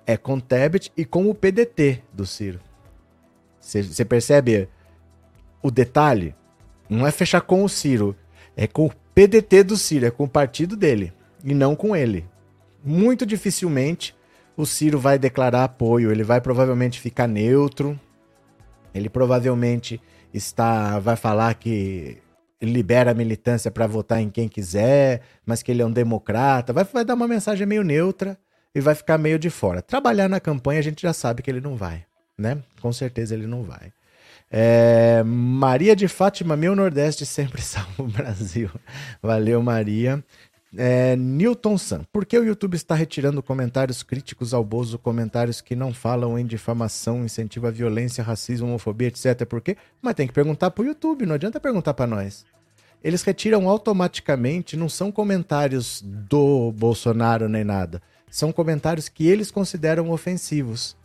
É 0.06 0.17
com 0.17 0.39
Tebet 0.39 0.91
e 0.97 1.06
com 1.06 1.30
o 1.30 1.36
PDT 1.36 2.04
do 2.12 2.26
Ciro. 2.26 2.60
Você 3.60 4.06
percebe 4.06 4.69
o 5.62 5.71
detalhe? 5.71 6.36
Não 6.89 7.06
é 7.06 7.12
fechar 7.12 7.41
com 7.41 7.63
o 7.63 7.69
Ciro, 7.69 8.15
é 8.56 8.65
com 8.65 8.86
o 8.86 8.91
PDT 9.13 9.63
do 9.63 9.76
Ciro, 9.76 10.06
é 10.06 10.12
com 10.12 10.23
o 10.23 10.30
partido 10.30 10.78
dele 10.78 11.13
e 11.43 11.54
não 11.54 11.76
com 11.76 11.95
ele. 11.95 12.26
Muito 12.84 13.26
dificilmente 13.26 14.15
o 14.56 14.65
Ciro 14.65 15.00
vai 15.00 15.19
declarar 15.19 15.65
apoio, 15.65 16.12
ele 16.12 16.23
vai 16.23 16.41
provavelmente 16.41 17.00
ficar 17.00 17.28
neutro. 17.28 18.00
Ele 18.93 19.10
provavelmente 19.10 20.02
está 20.34 20.97
vai 21.00 21.15
falar 21.15 21.54
que 21.54 22.17
libera 22.62 23.12
a 23.12 23.13
militância 23.13 23.70
para 23.70 23.86
votar 23.86 24.22
em 24.22 24.30
quem 24.30 24.48
quiser, 24.48 25.22
mas 25.46 25.62
que 25.62 25.72
ele 25.72 25.82
é 25.82 25.86
um 25.86 25.91
democrata, 25.91 26.74
vai, 26.74 26.84
vai 26.84 27.06
dar 27.06 27.13
uma 27.13 27.28
mensagem 27.28 27.67
meio 27.67 27.84
neutra 27.84 28.38
e 28.74 28.82
vai 28.82 28.96
ficar 28.96 29.17
meio 29.17 29.38
de 29.38 29.50
fora. 29.50 29.82
Trabalhar 29.82 30.28
na 30.28 30.39
campanha 30.39 30.80
a 30.80 30.84
gente 30.84 31.02
já 31.02 31.13
sabe 31.13 31.41
que 31.41 31.52
ele 31.52 31.62
não 31.62 31.76
vai, 31.76 32.06
né? 32.38 32.62
Com 32.82 32.91
certeza 32.91 33.34
ele 33.34 33.48
não 33.48 33.63
vai. 33.63 33.91
É, 34.50 35.24
Maria 35.26 35.96
de 35.96 36.08
Fátima, 36.08 36.56
meu 36.56 36.76
Nordeste 36.76 37.26
sempre 37.28 37.62
salva 37.62 38.04
o 38.04 38.08
Brasil. 38.08 38.70
Valeu, 39.22 39.62
Maria. 39.62 40.24
É, 40.75 41.15
Newton 41.15 41.77
San, 41.77 42.03
por 42.12 42.25
que 42.25 42.38
o 42.38 42.43
YouTube 42.43 42.75
está 42.75 42.93
retirando 42.93 43.41
comentários 43.41 44.03
críticos 44.03 44.53
ao 44.53 44.63
Bozo, 44.63 44.99
comentários 44.99 45.62
que 45.62 45.75
não 45.75 45.93
falam 45.93 46.38
em 46.38 46.45
difamação, 46.45 47.23
incentivo 47.23 47.67
à 47.67 47.71
violência, 47.71 48.23
racismo, 48.23 48.67
homofobia, 48.67 49.08
etc? 49.08 49.45
Por 49.45 49.62
quê? 49.62 49.77
Mas 50.01 50.15
tem 50.15 50.27
que 50.27 50.34
perguntar 50.34 50.71
pro 50.71 50.86
YouTube, 50.86 51.25
não 51.25 51.36
adianta 51.36 51.60
perguntar 51.60 51.93
para 51.93 52.08
nós. 52.08 52.45
Eles 53.03 53.23
retiram 53.23 53.69
automaticamente, 53.69 54.75
não 54.75 54.89
são 54.89 55.12
comentários 55.12 56.01
do 56.03 56.71
Bolsonaro 56.73 57.47
nem 57.47 57.63
nada. 57.63 58.01
São 58.30 58.51
comentários 58.51 59.08
que 59.08 59.27
eles 59.27 59.49
consideram 59.49 60.10
ofensivos. 60.10 60.97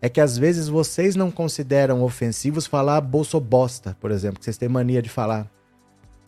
É 0.00 0.08
que 0.08 0.20
às 0.20 0.38
vezes 0.38 0.68
vocês 0.68 1.16
não 1.16 1.30
consideram 1.30 2.02
ofensivos 2.02 2.66
falar 2.66 3.00
bolso 3.00 3.40
bosta, 3.40 3.96
por 4.00 4.12
exemplo, 4.12 4.38
que 4.38 4.44
vocês 4.44 4.56
têm 4.56 4.68
mania 4.68 5.02
de 5.02 5.08
falar. 5.08 5.50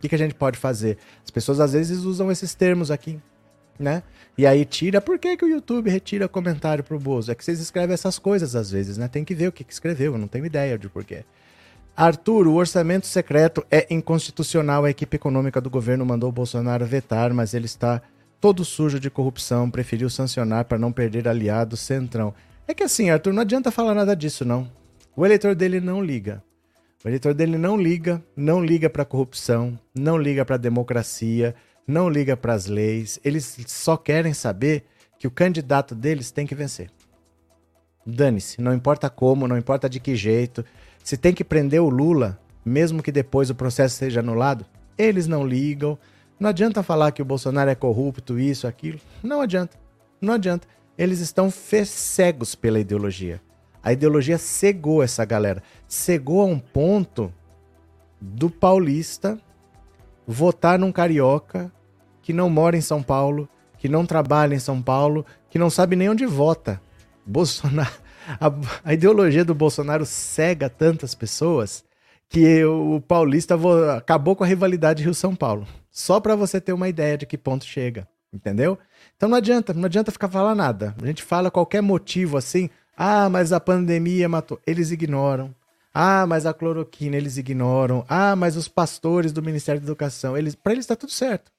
O 0.01 0.03
que, 0.03 0.09
que 0.09 0.15
a 0.15 0.19
gente 0.19 0.35
pode 0.35 0.59
fazer? 0.59 0.97
As 1.23 1.31
pessoas 1.31 1.61
às 1.61 1.75
vezes 1.75 1.99
usam 2.05 2.33
esses 2.33 2.55
termos 2.55 2.91
aqui, 2.91 3.21
né? 3.79 4.03
E 4.39 4.47
aí 4.47 4.65
tira. 4.65 4.99
Por 4.99 5.19
que, 5.19 5.37
que 5.37 5.45
o 5.45 5.49
YouTube 5.49 5.91
retira 5.91 6.27
comentário 6.27 6.83
pro 6.83 6.99
Bozo? 6.99 7.31
É 7.31 7.35
que 7.35 7.45
vocês 7.45 7.61
escrevem 7.61 7.93
essas 7.93 8.19
coisas 8.19 8.57
às 8.57 8.71
vezes, 8.71 8.97
né? 8.97 9.09
Tem 9.09 9.23
que 9.27 9.35
ver 9.35 9.49
o 9.49 9.53
que, 9.53 9.63
que 9.63 9.73
escreveu, 9.75 10.15
eu 10.15 10.19
não 10.19 10.27
tenho 10.27 10.47
ideia 10.47 10.79
de 10.79 10.89
porquê. 10.89 11.23
Arthur, 11.95 12.47
o 12.47 12.55
orçamento 12.55 13.07
secreto 13.07 13.63
é 13.71 13.87
inconstitucional. 13.91 14.87
A 14.87 14.91
equipe 14.91 15.17
econômica 15.17 15.61
do 15.61 15.69
governo 15.69 16.07
mandou 16.07 16.31
o 16.31 16.33
Bolsonaro 16.33 16.87
vetar, 16.87 17.35
mas 17.35 17.53
ele 17.53 17.67
está 17.67 18.01
todo 18.41 18.65
sujo 18.65 18.99
de 18.99 19.11
corrupção, 19.11 19.71
preferiu 19.71 20.09
sancionar 20.09 20.65
para 20.65 20.79
não 20.79 20.93
perder 20.93 21.29
aliado 21.29 21.77
centrão. 21.77 22.33
É 22.67 22.73
que 22.73 22.83
assim, 22.83 23.11
Arthur, 23.11 23.35
não 23.35 23.43
adianta 23.43 23.71
falar 23.71 23.95
nada 23.95 24.17
disso, 24.17 24.47
não. 24.47 24.67
O 25.15 25.27
eleitor 25.27 25.55
dele 25.55 25.79
não 25.79 26.03
liga. 26.03 26.43
O 27.03 27.09
eleitor 27.09 27.33
dele 27.33 27.57
não 27.57 27.79
liga, 27.79 28.23
não 28.37 28.63
liga 28.63 28.91
para 28.91 29.03
a 29.03 29.07
corrupção, 29.07 29.79
não 29.95 30.19
liga 30.19 30.45
para 30.45 30.57
a 30.57 30.59
democracia, 30.59 31.55
não 31.87 32.11
liga 32.11 32.37
para 32.37 32.53
as 32.53 32.67
leis. 32.67 33.19
Eles 33.25 33.57
só 33.67 33.97
querem 33.97 34.35
saber 34.35 34.85
que 35.19 35.27
o 35.27 35.31
candidato 35.31 35.95
deles 35.95 36.31
tem 36.31 36.47
que 36.47 36.55
vencer. 36.55 36.91
Dane-se, 38.05 38.61
não 38.61 38.75
importa 38.75 39.09
como, 39.09 39.49
não 39.49 39.57
importa 39.57 39.89
de 39.89 39.99
que 39.99 40.15
jeito. 40.15 40.63
Se 41.03 41.17
tem 41.17 41.33
que 41.33 41.43
prender 41.43 41.81
o 41.81 41.89
Lula, 41.89 42.39
mesmo 42.63 43.03
que 43.03 43.11
depois 43.11 43.49
o 43.49 43.55
processo 43.55 43.97
seja 43.97 44.21
anulado, 44.21 44.67
eles 44.99 45.27
não 45.27 45.47
ligam. 45.47 45.99
Não 46.39 46.51
adianta 46.51 46.83
falar 46.83 47.13
que 47.13 47.23
o 47.23 47.25
Bolsonaro 47.25 47.71
é 47.71 47.75
corrupto, 47.75 48.39
isso, 48.39 48.67
aquilo. 48.67 49.01
Não 49.23 49.41
adianta. 49.41 49.79
Não 50.21 50.35
adianta. 50.35 50.69
Eles 50.99 51.21
estão 51.21 51.51
cegos 51.51 52.55
pela 52.55 52.79
ideologia. 52.79 53.41
A 53.83 53.93
ideologia 53.93 54.39
cegou 54.39 55.03
essa 55.03 55.25
galera. 55.25 55.63
Cegou 55.89 56.43
a 56.43 56.47
um 56.47 56.59
ponto 56.59 57.33
do 58.21 58.51
paulista 58.51 59.39
votar 60.27 60.79
num 60.79 60.93
carioca 60.93 61.73
que 62.23 62.33
não 62.33 62.51
mora 62.51 62.77
em 62.77 62.83
São 62.83 63.03
Paulo, 63.03 63.49
que 63.79 63.89
não 63.89 64.05
trabalha 64.05 64.55
em 64.55 64.59
São 64.59 64.81
Paulo, 64.83 65.25
que 65.49 65.59
não 65.59 65.71
sabe 65.71 65.97
nem 65.97 66.09
onde 66.11 66.27
vota. 66.27 66.81
Bolsonaro, 67.25 67.91
a, 68.39 68.53
a 68.85 68.95
ideologia 68.95 69.45
do 69.45 69.55
Bolsonaro 69.55 70.05
cega 70.05 70.69
tantas 70.69 71.15
pessoas 71.15 71.85
que 72.29 72.65
o 72.65 73.01
paulista 73.01 73.57
acabou 73.97 74.37
com 74.37 74.45
a 74.45 74.47
rivalidade 74.47 75.03
Rio-São 75.03 75.35
Paulo. 75.35 75.67
Só 75.91 76.21
para 76.21 76.37
você 76.37 76.61
ter 76.61 76.73
uma 76.73 76.89
ideia 76.89 77.19
de 77.19 77.27
que 77.27 77.37
ponto 77.37 77.65
chega, 77.65 78.07
entendeu? 78.33 78.79
Então 79.17 79.29
não 79.29 79.37
adianta, 79.37 79.75
não 79.75 79.87
adianta 79.87 80.13
ficar 80.13 80.29
falando 80.29 80.59
nada. 80.59 80.95
A 81.03 81.07
gente 81.07 81.25
fala 81.25 81.51
qualquer 81.51 81.83
motivo 81.83 82.37
assim, 82.37 82.71
ah, 83.03 83.31
mas 83.31 83.51
a 83.51 83.59
pandemia 83.59 84.29
matou. 84.29 84.61
Eles 84.67 84.91
ignoram. 84.91 85.55
Ah, 85.93 86.27
mas 86.27 86.45
a 86.45 86.53
cloroquina 86.53 87.17
eles 87.17 87.39
ignoram. 87.39 88.05
Ah, 88.07 88.37
mas 88.37 88.59
os 88.59 88.69
pastores 88.69 89.33
do 89.33 89.43
Ministério 89.43 89.81
da 89.81 89.87
Educação, 89.87 90.37
eles, 90.37 90.55
para 90.55 90.73
eles 90.73 90.85
está 90.85 90.95
tudo 90.95 91.11
certo. 91.11 91.51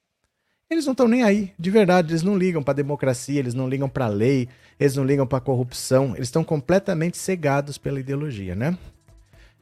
Eles 0.69 0.85
não 0.85 0.91
estão 0.91 1.07
nem 1.07 1.23
aí, 1.23 1.51
de 1.57 1.71
verdade, 1.71 2.11
eles 2.11 2.21
não 2.21 2.37
ligam 2.37 2.61
para 2.61 2.75
democracia, 2.75 3.39
eles 3.39 3.55
não 3.55 3.67
ligam 3.67 3.89
para 3.89 4.07
lei, 4.07 4.47
eles 4.79 4.95
não 4.95 5.03
ligam 5.03 5.25
para 5.25 5.39
corrupção, 5.39 6.13
eles 6.15 6.27
estão 6.27 6.43
completamente 6.43 7.17
cegados 7.17 7.75
pela 7.75 7.99
ideologia, 7.99 8.53
né? 8.53 8.77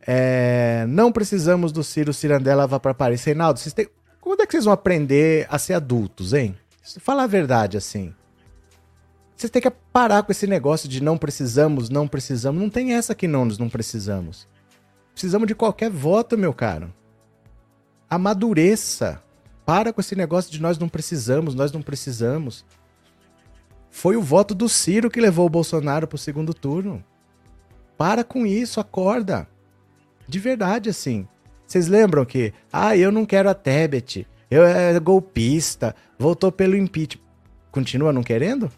É, 0.05 0.85
não 0.89 1.13
precisamos 1.13 1.71
do 1.71 1.81
Ciro 1.81 2.13
Cirandela 2.13 2.67
vá 2.67 2.77
para 2.77 2.93
Paris. 2.93 3.23
Reinaldo, 3.23 3.57
vocês 3.57 3.71
têm, 3.71 3.87
quando 4.19 4.41
é 4.41 4.45
que 4.45 4.51
vocês 4.51 4.65
vão 4.65 4.73
aprender 4.73 5.47
a 5.49 5.57
ser 5.57 5.75
adultos, 5.75 6.33
hein? 6.33 6.57
Fala 6.99 7.23
a 7.23 7.27
verdade 7.27 7.77
assim. 7.77 8.13
Vocês 9.39 9.49
têm 9.49 9.61
que 9.61 9.71
parar 9.71 10.21
com 10.23 10.33
esse 10.33 10.45
negócio 10.45 10.89
de 10.89 11.01
não 11.01 11.17
precisamos, 11.17 11.89
não 11.89 12.09
precisamos. 12.09 12.61
Não 12.61 12.69
tem 12.69 12.93
essa 12.93 13.15
que 13.15 13.25
não, 13.25 13.45
nós 13.45 13.57
não 13.57 13.69
precisamos. 13.69 14.45
Precisamos 15.13 15.47
de 15.47 15.55
qualquer 15.55 15.89
voto, 15.89 16.37
meu 16.37 16.53
caro. 16.53 16.93
Amadureça. 18.09 19.23
Para 19.65 19.93
com 19.93 20.01
esse 20.01 20.13
negócio 20.13 20.51
de 20.51 20.61
nós 20.61 20.77
não 20.77 20.89
precisamos, 20.89 21.55
nós 21.55 21.71
não 21.71 21.81
precisamos. 21.81 22.65
Foi 23.89 24.17
o 24.17 24.21
voto 24.21 24.53
do 24.53 24.67
Ciro 24.67 25.09
que 25.09 25.21
levou 25.21 25.45
o 25.45 25.49
Bolsonaro 25.49 26.05
para 26.05 26.17
o 26.17 26.19
segundo 26.19 26.53
turno. 26.53 27.01
Para 27.97 28.25
com 28.25 28.45
isso, 28.45 28.81
acorda. 28.81 29.47
De 30.27 30.37
verdade, 30.37 30.89
assim. 30.89 31.25
Vocês 31.65 31.87
lembram 31.87 32.25
que, 32.25 32.53
ah, 32.73 32.97
eu 32.97 33.09
não 33.09 33.25
quero 33.25 33.49
a 33.49 33.53
Tebet, 33.53 34.27
eu 34.51 34.65
é 34.65 34.99
golpista, 34.99 35.95
voltou 36.17 36.51
pelo 36.51 36.75
impeachment. 36.75 37.23
Continua 37.71 38.11
não 38.11 38.21
querendo? 38.21 38.69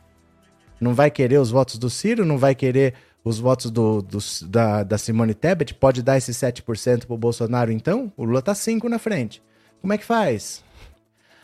Não 0.82 0.96
vai 0.96 1.12
querer 1.12 1.38
os 1.38 1.52
votos 1.52 1.78
do 1.78 1.92
Ciro? 1.92 2.26
Não 2.26 2.40
vai 2.40 2.56
querer 2.56 2.96
os 3.24 3.40
votos 3.40 3.70
do, 3.70 4.02
do 4.02 4.18
da, 4.48 4.82
da, 4.82 4.98
Simone 4.98 5.36
Tebet? 5.36 5.76
Pode 5.76 6.02
dar 6.02 6.18
esses 6.18 6.36
7% 6.36 7.06
pro 7.06 7.16
Bolsonaro 7.16 7.72
então? 7.72 8.12
O 8.18 8.24
Lula 8.24 8.42
tá 8.42 8.56
5 8.56 8.90
na 8.90 8.98
frente. 8.98 9.44
Como 9.80 9.94
é 9.94 9.98
que 10.00 10.04
faz? 10.04 10.64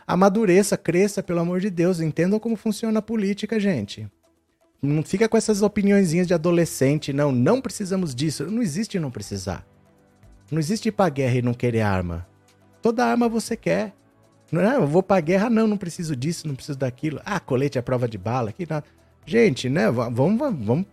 Amadureça, 0.08 0.76
cresça, 0.76 1.21
pelo 1.21 1.39
amor 1.39 1.60
de 1.60 1.69
Deus. 1.69 2.00
Entendam 2.00 2.39
como 2.39 2.56
funciona 2.56 2.97
a 2.97 3.02
política, 3.02 3.60
gente. 3.60 4.10
Não 4.82 5.04
fica 5.04 5.30
com 5.30 5.38
essas 5.38 5.62
opiniõezinhas 5.62 6.26
de 6.26 6.34
adolescente, 6.34 7.13
não. 7.13 7.32
Não 7.32 7.62
precisamos 7.62 8.15
disso. 8.15 8.47
Não 8.47 8.63
existe 8.63 9.00
não 9.00 9.12
precisar. 9.12 9.63
Não 10.52 10.58
existe 10.58 10.89
ir 10.89 10.93
pra 10.93 11.10
guerra 11.10 11.36
e 11.36 11.41
não 11.43 11.54
querer 11.54 11.82
arma. 11.82 12.28
Toda 12.82 13.06
arma 13.06 13.30
você 13.30 13.56
quer. 13.56 13.93
Não 14.52 14.62
é, 14.62 14.78
eu 14.78 14.88
vou 14.88 15.04
pra 15.04 15.19
guerra, 15.19 15.50
não, 15.50 15.67
não 15.67 15.78
preciso 15.78 16.15
disso, 16.15 16.47
não 16.47 16.56
preciso 16.56 16.78
daquilo. 16.78 17.21
Ah, 17.26 17.39
colete 17.39 17.78
é 17.78 17.82
prova 17.82 18.08
de 18.08 18.17
bala, 18.17 18.52
que 18.52 18.65
nada. 18.67 18.86
Gente, 19.27 19.69
né? 19.69 19.91
Vamos, 19.91 20.39
vamos 20.39 20.85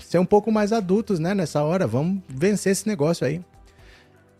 ser 0.00 0.20
um 0.20 0.24
pouco 0.24 0.52
mais 0.52 0.72
adultos, 0.72 1.18
né? 1.18 1.34
Nessa 1.34 1.60
hora, 1.64 1.88
vamos 1.88 2.22
vencer 2.28 2.70
esse 2.70 2.86
negócio 2.86 3.26
aí. 3.26 3.40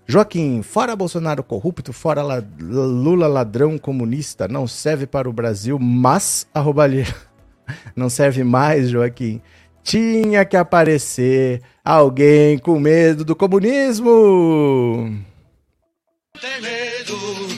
Joaquim, 0.06 0.62
fora 0.62 0.94
Bolsonaro 0.94 1.42
corrupto, 1.42 1.92
fora 1.92 2.22
Lula 2.60 3.26
ladrão 3.26 3.76
comunista, 3.76 4.48
não 4.48 4.66
serve 4.66 5.06
para 5.06 5.28
o 5.28 5.32
Brasil, 5.32 5.78
mas 5.78 6.46
a 6.54 6.60
roubalheira 6.60 7.14
não 7.94 8.08
serve 8.08 8.44
mais, 8.44 8.88
Joaquim. 8.88 9.42
Tinha 9.82 10.44
que 10.44 10.56
aparecer 10.56 11.60
alguém 11.84 12.56
com 12.56 12.78
medo 12.78 13.24
do 13.24 13.34
comunismo. 13.34 15.12
Tem 16.40 16.62
medo 16.62 17.57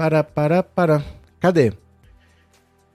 Para, 0.00 0.24
para, 0.24 0.62
para. 0.62 1.04
Cadê? 1.38 1.74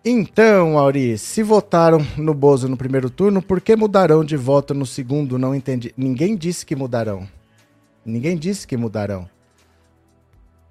Então, 0.04 0.76
Auri, 0.76 1.20
se 1.20 1.44
votaram 1.44 2.00
no 2.18 2.34
Bozo 2.34 2.68
no 2.68 2.76
primeiro 2.76 3.12
turno, 3.12 3.44
por 3.44 3.62
que 3.62 3.76
mudarão 3.76 4.26
de 4.26 4.36
voto 4.36 4.74
no 4.74 4.88
segundo? 4.88 5.38
Não 5.38 5.54
entendi. 5.54 5.94
Ninguém 5.96 6.36
disse 6.36 6.66
que 6.66 6.76
mudarão. 6.76 7.30
Ninguém 8.04 8.36
disse 8.36 8.66
que 8.66 8.76
mudarão. 8.76 9.30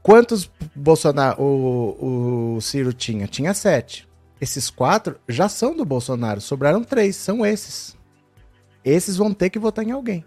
Quantos 0.03 0.51
Bolsonaro 0.75 1.41
o, 1.41 2.57
o 2.57 2.61
Ciro 2.61 2.93
tinha? 2.93 3.29
Tinha 3.29 3.55
sete. 3.55 4.09
Esses 4.41 4.69
quatro 4.69 5.21
já 5.29 5.49
são 5.49 5.77
do 5.77 5.85
Bolsonaro. 5.85 6.41
Sobraram 6.41 6.83
três, 6.83 7.15
são 7.15 7.47
esses. 7.47 7.97
Esses 8.85 9.17
vão 9.17 9.33
ter 9.33 9.51
que 9.51 9.59
votar 9.61 9.87
em 9.87 9.93
alguém 9.93 10.25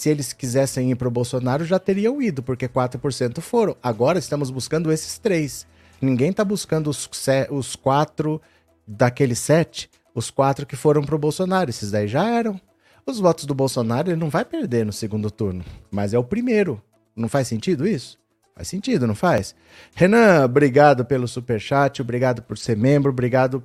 se 0.00 0.08
eles 0.08 0.32
quisessem 0.32 0.90
ir 0.90 0.94
para 0.94 1.08
o 1.08 1.10
Bolsonaro, 1.10 1.62
já 1.62 1.78
teriam 1.78 2.22
ido, 2.22 2.42
porque 2.42 2.66
4% 2.66 3.38
foram. 3.42 3.76
Agora 3.82 4.18
estamos 4.18 4.50
buscando 4.50 4.90
esses 4.90 5.18
três. 5.18 5.66
Ninguém 6.00 6.30
está 6.30 6.42
buscando 6.42 6.88
os, 6.88 7.06
os 7.50 7.76
quatro 7.76 8.40
daqueles 8.86 9.38
sete, 9.38 9.90
os 10.14 10.30
quatro 10.30 10.64
que 10.64 10.74
foram 10.74 11.02
para 11.02 11.14
o 11.14 11.18
Bolsonaro. 11.18 11.68
Esses 11.68 11.90
daí 11.90 12.08
já 12.08 12.26
eram. 12.26 12.58
Os 13.04 13.20
votos 13.20 13.44
do 13.44 13.54
Bolsonaro 13.54 14.08
ele 14.08 14.16
não 14.16 14.30
vai 14.30 14.42
perder 14.42 14.86
no 14.86 14.92
segundo 14.92 15.30
turno, 15.30 15.62
mas 15.90 16.14
é 16.14 16.18
o 16.18 16.24
primeiro. 16.24 16.82
Não 17.14 17.28
faz 17.28 17.46
sentido 17.48 17.86
isso? 17.86 18.18
Faz 18.54 18.68
sentido, 18.68 19.06
não 19.06 19.14
faz? 19.14 19.54
Renan, 19.94 20.46
obrigado 20.46 21.04
pelo 21.04 21.28
superchat, 21.28 22.00
obrigado 22.00 22.40
por 22.40 22.56
ser 22.56 22.74
membro, 22.74 23.10
obrigado 23.10 23.62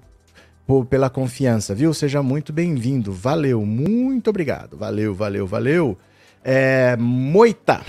por, 0.67 0.86
pela 0.86 1.10
confiança, 1.10 1.74
viu? 1.74 1.93
Seja 1.93 2.21
muito 2.21 2.52
bem-vindo. 2.52 3.13
Valeu, 3.13 3.65
muito 3.65 4.30
obrigado. 4.30 4.76
Valeu, 4.76 5.15
valeu, 5.15 5.48
valeu. 5.48 5.98
É, 6.48 6.96
Moita. 6.98 7.84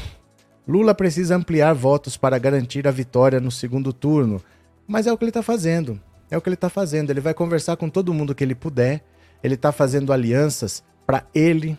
Lula 0.67 0.95
precisa 0.95 1.37
ampliar 1.37 1.75
votos 1.75 2.17
para 2.17 2.39
garantir 2.39 2.89
a 2.89 2.91
vitória 2.91 3.39
no 3.39 3.51
segundo 3.51 3.93
turno. 3.93 4.43
Mas 4.89 5.07
é 5.07 5.13
o 5.13 5.19
que 5.19 5.25
ele 5.25 5.31
está 5.31 5.43
fazendo. 5.43 6.01
É 6.31 6.39
o 6.39 6.41
que 6.41 6.49
ele 6.49 6.55
está 6.55 6.71
fazendo. 6.71 7.11
Ele 7.11 7.21
vai 7.21 7.35
conversar 7.35 7.77
com 7.77 7.91
todo 7.91 8.15
mundo 8.15 8.35
que 8.35 8.43
ele 8.43 8.55
puder. 8.55 9.05
Ele 9.45 9.57
está 9.57 9.73
fazendo 9.73 10.11
alianças 10.11 10.83
para 11.07 11.27
ele, 11.35 11.77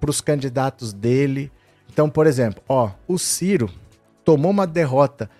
para 0.00 0.10
os 0.10 0.20
candidatos 0.20 0.92
dele. 0.92 1.50
Então, 1.88 2.10
por 2.10 2.26
exemplo, 2.26 2.60
ó, 2.68 2.90
o 3.06 3.16
Ciro 3.16 3.70
tomou 4.24 4.50
uma 4.50 4.66
derrota, 4.66 5.30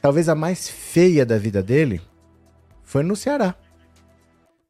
talvez 0.00 0.28
a 0.28 0.34
mais 0.34 0.68
feia 0.68 1.26
da 1.26 1.38
vida 1.38 1.62
dele, 1.62 2.00
foi 2.84 3.02
no 3.02 3.16
Ceará. 3.16 3.54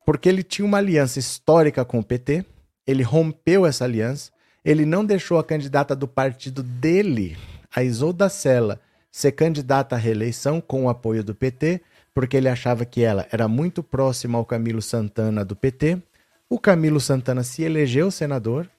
Porque 0.06 0.28
ele 0.28 0.42
tinha 0.42 0.66
uma 0.66 0.78
aliança 0.78 1.18
histórica 1.18 1.84
com 1.84 1.98
o 1.98 2.04
PT, 2.04 2.44
ele 2.86 3.02
rompeu 3.02 3.64
essa 3.64 3.84
aliança, 3.84 4.33
ele 4.64 4.86
não 4.86 5.04
deixou 5.04 5.38
a 5.38 5.44
candidata 5.44 5.94
do 5.94 6.08
partido 6.08 6.62
dele, 6.62 7.36
a 7.74 7.82
Isolda 7.82 8.28
Sela, 8.28 8.80
ser 9.10 9.32
candidata 9.32 9.94
à 9.94 9.98
reeleição 9.98 10.60
com 10.60 10.84
o 10.84 10.88
apoio 10.88 11.22
do 11.22 11.34
PT, 11.34 11.82
porque 12.14 12.36
ele 12.36 12.48
achava 12.48 12.84
que 12.84 13.02
ela 13.02 13.26
era 13.30 13.46
muito 13.46 13.82
próxima 13.82 14.38
ao 14.38 14.44
Camilo 14.44 14.80
Santana 14.80 15.44
do 15.44 15.54
PT. 15.54 16.00
O 16.48 16.58
Camilo 16.58 17.00
Santana 17.00 17.42
se 17.42 17.62
elegeu 17.62 18.10
senador, 18.10 18.70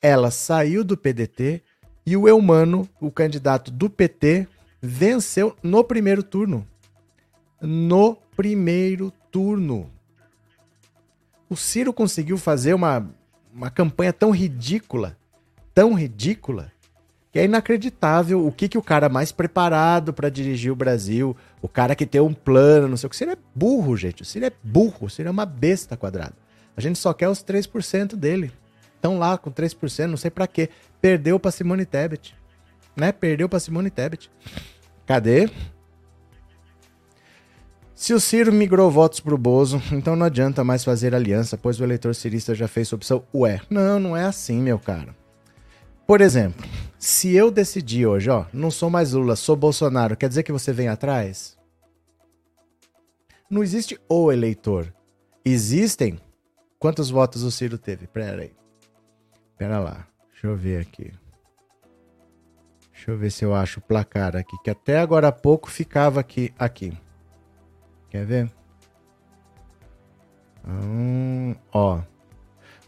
ela 0.00 0.30
saiu 0.30 0.82
do 0.82 0.96
PDT 0.96 1.62
e 2.06 2.16
o 2.16 2.26
Eumano, 2.26 2.88
o 3.00 3.10
candidato 3.10 3.70
do 3.70 3.90
PT, 3.90 4.48
venceu 4.80 5.54
no 5.62 5.84
primeiro 5.84 6.22
turno. 6.22 6.66
No 7.60 8.16
primeiro 8.34 9.12
turno. 9.30 9.90
O 11.50 11.56
Ciro 11.56 11.92
conseguiu 11.92 12.38
fazer 12.38 12.72
uma, 12.72 13.06
uma 13.52 13.70
campanha 13.70 14.12
tão 14.12 14.30
ridícula, 14.30 15.17
tão 15.78 15.94
ridícula, 15.94 16.72
que 17.30 17.38
é 17.38 17.44
inacreditável 17.44 18.44
o 18.44 18.50
que, 18.50 18.68
que 18.68 18.76
o 18.76 18.82
cara 18.82 19.08
mais 19.08 19.30
preparado 19.30 20.12
para 20.12 20.28
dirigir 20.28 20.72
o 20.72 20.74
Brasil, 20.74 21.36
o 21.62 21.68
cara 21.68 21.94
que 21.94 22.04
tem 22.04 22.20
um 22.20 22.34
plano, 22.34 22.88
não 22.88 22.96
sei 22.96 23.06
o 23.06 23.10
que. 23.10 23.14
O 23.14 23.18
Ciro 23.18 23.30
é 23.30 23.36
burro, 23.54 23.96
gente. 23.96 24.22
O 24.22 24.24
Ciro 24.24 24.46
é 24.46 24.52
burro. 24.60 25.06
O 25.06 25.08
Ciro 25.08 25.28
é 25.28 25.30
uma 25.30 25.46
besta 25.46 25.96
quadrada. 25.96 26.34
A 26.76 26.80
gente 26.80 26.98
só 26.98 27.12
quer 27.12 27.28
os 27.28 27.44
3% 27.44 28.16
dele. 28.16 28.50
Estão 28.96 29.20
lá 29.20 29.38
com 29.38 29.52
3%, 29.52 30.06
não 30.06 30.16
sei 30.16 30.32
para 30.32 30.48
quê. 30.48 30.68
Perdeu 31.00 31.38
para 31.38 31.52
Simone 31.52 31.86
Tebet. 31.86 32.34
Né? 32.96 33.12
Perdeu 33.12 33.48
para 33.48 33.60
Simone 33.60 33.88
Tebet. 33.88 34.28
Cadê? 35.06 35.48
Se 37.94 38.12
o 38.12 38.18
Ciro 38.18 38.52
migrou 38.52 38.90
votos 38.90 39.20
pro 39.20 39.38
Bozo, 39.38 39.80
então 39.94 40.16
não 40.16 40.26
adianta 40.26 40.64
mais 40.64 40.82
fazer 40.82 41.14
aliança, 41.14 41.56
pois 41.56 41.78
o 41.78 41.84
eleitor 41.84 42.16
cirista 42.16 42.52
já 42.52 42.66
fez 42.66 42.92
opção. 42.92 43.22
Ué, 43.32 43.60
não, 43.70 44.00
não 44.00 44.16
é 44.16 44.24
assim, 44.24 44.60
meu 44.60 44.80
cara. 44.80 45.17
Por 46.08 46.22
exemplo, 46.22 46.66
se 46.98 47.34
eu 47.34 47.50
decidir 47.50 48.06
hoje, 48.06 48.30
ó, 48.30 48.46
não 48.50 48.70
sou 48.70 48.88
mais 48.88 49.12
Lula, 49.12 49.36
sou 49.36 49.54
Bolsonaro, 49.54 50.16
quer 50.16 50.26
dizer 50.26 50.42
que 50.42 50.50
você 50.50 50.72
vem 50.72 50.88
atrás? 50.88 51.58
Não 53.50 53.62
existe 53.62 54.00
o 54.08 54.32
eleitor. 54.32 54.90
Existem. 55.44 56.18
Quantos 56.78 57.10
votos 57.10 57.42
o 57.42 57.50
Ciro 57.50 57.76
teve? 57.76 58.06
Pera 58.06 58.40
aí. 58.40 58.56
Pera 59.58 59.80
lá. 59.80 60.06
Deixa 60.30 60.46
eu 60.46 60.56
ver 60.56 60.80
aqui. 60.80 61.12
Deixa 62.90 63.10
eu 63.10 63.18
ver 63.18 63.30
se 63.30 63.44
eu 63.44 63.54
acho 63.54 63.78
o 63.78 63.82
placar 63.82 64.34
aqui, 64.34 64.56
que 64.64 64.70
até 64.70 64.98
agora 65.00 65.28
há 65.28 65.32
pouco 65.32 65.70
ficava 65.70 66.20
aqui. 66.20 66.54
Aqui. 66.58 66.96
Quer 68.08 68.24
ver? 68.24 68.50
Hum, 70.66 71.54
ó. 71.70 72.00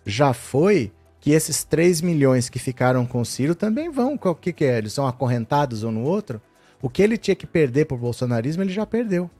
já 0.04 0.34
foi 0.34 0.92
que 1.18 1.30
esses 1.30 1.64
3 1.64 2.02
milhões 2.02 2.50
que 2.50 2.58
ficaram 2.58 3.06
com 3.06 3.22
o 3.22 3.24
Ciro 3.24 3.54
também 3.54 3.90
vão. 3.90 4.18
O 4.22 4.34
que, 4.34 4.52
que 4.52 4.64
é? 4.64 4.76
Eles 4.76 4.92
são 4.92 5.06
acorrentados 5.06 5.82
um 5.82 5.90
no 5.90 6.02
outro? 6.02 6.42
O 6.82 6.90
que 6.90 7.02
ele 7.02 7.16
tinha 7.16 7.34
que 7.34 7.46
perder 7.46 7.86
por 7.86 7.96
bolsonarismo, 7.96 8.62
ele 8.62 8.72
já 8.72 8.84
perdeu. 8.84 9.30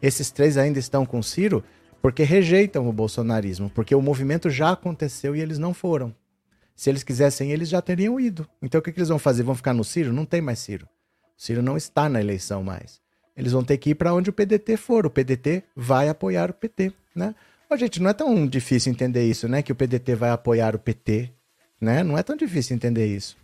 Esses 0.00 0.30
três 0.30 0.56
ainda 0.56 0.78
estão 0.78 1.04
com 1.04 1.22
Ciro 1.22 1.62
porque 2.00 2.22
rejeitam 2.22 2.88
o 2.88 2.92
bolsonarismo, 2.92 3.68
porque 3.68 3.94
o 3.94 4.00
movimento 4.00 4.48
já 4.48 4.70
aconteceu 4.70 5.34
e 5.34 5.40
eles 5.40 5.58
não 5.58 5.74
foram. 5.74 6.14
Se 6.74 6.90
eles 6.90 7.02
quisessem, 7.02 7.52
eles 7.52 7.68
já 7.68 7.80
teriam 7.80 8.18
ido. 8.18 8.48
Então 8.60 8.78
o 8.80 8.82
que, 8.82 8.92
que 8.92 8.98
eles 8.98 9.08
vão 9.08 9.18
fazer? 9.18 9.42
Vão 9.42 9.54
ficar 9.54 9.72
no 9.72 9.84
Ciro? 9.84 10.12
Não 10.12 10.24
tem 10.24 10.40
mais 10.40 10.58
Ciro. 10.58 10.86
O 11.36 11.42
Ciro 11.42 11.62
não 11.62 11.76
está 11.76 12.08
na 12.08 12.20
eleição 12.20 12.62
mais. 12.62 13.00
Eles 13.36 13.52
vão 13.52 13.64
ter 13.64 13.78
que 13.78 13.90
ir 13.90 13.94
para 13.94 14.14
onde 14.14 14.30
o 14.30 14.32
PDT 14.32 14.76
for. 14.76 15.06
O 15.06 15.10
PDT 15.10 15.64
vai 15.74 16.08
apoiar 16.08 16.50
o 16.50 16.54
PT, 16.54 16.92
né? 17.14 17.34
Ô, 17.68 17.76
gente, 17.76 18.00
não 18.00 18.10
é 18.10 18.14
tão 18.14 18.46
difícil 18.46 18.92
entender 18.92 19.24
isso, 19.28 19.48
né? 19.48 19.62
Que 19.62 19.72
o 19.72 19.74
PDT 19.74 20.14
vai 20.14 20.30
apoiar 20.30 20.76
o 20.76 20.78
PT, 20.78 21.30
né? 21.80 22.02
Não 22.02 22.16
é 22.16 22.22
tão 22.22 22.36
difícil 22.36 22.76
entender 22.76 23.06
isso. 23.06 23.36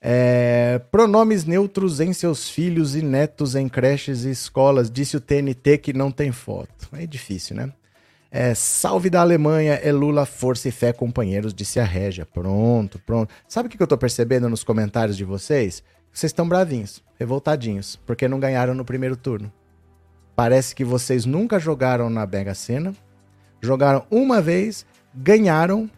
É, 0.00 0.80
pronomes 0.92 1.44
neutros 1.44 1.98
em 1.98 2.12
seus 2.12 2.48
filhos 2.48 2.94
e 2.94 3.02
netos 3.02 3.56
em 3.56 3.68
creches 3.68 4.24
e 4.24 4.30
escolas, 4.30 4.88
disse 4.88 5.16
o 5.16 5.20
TNT 5.20 5.78
que 5.78 5.92
não 5.92 6.12
tem 6.12 6.30
foto. 6.30 6.88
É 6.92 7.06
difícil, 7.06 7.56
né? 7.56 7.72
É, 8.30 8.54
salve 8.54 9.08
da 9.08 9.22
Alemanha, 9.22 9.74
é 9.74 9.90
Lula, 9.90 10.26
força 10.26 10.68
e 10.68 10.70
fé, 10.70 10.92
companheiros, 10.92 11.54
disse 11.54 11.80
a 11.80 11.84
Régia. 11.84 12.26
Pronto, 12.26 12.98
pronto. 12.98 13.32
Sabe 13.48 13.68
o 13.68 13.70
que 13.70 13.82
eu 13.82 13.86
tô 13.86 13.96
percebendo 13.96 14.48
nos 14.48 14.62
comentários 14.62 15.16
de 15.16 15.24
vocês? 15.24 15.82
Vocês 16.12 16.30
estão 16.30 16.48
bravinhos, 16.48 17.02
revoltadinhos, 17.18 17.96
porque 17.96 18.28
não 18.28 18.38
ganharam 18.38 18.74
no 18.74 18.84
primeiro 18.84 19.16
turno. 19.16 19.52
Parece 20.36 20.74
que 20.74 20.84
vocês 20.84 21.24
nunca 21.24 21.58
jogaram 21.58 22.10
na 22.10 22.26
Mega 22.26 22.54
Sena, 22.54 22.94
jogaram 23.60 24.06
uma 24.10 24.40
vez, 24.40 24.86
ganharam, 25.14 25.90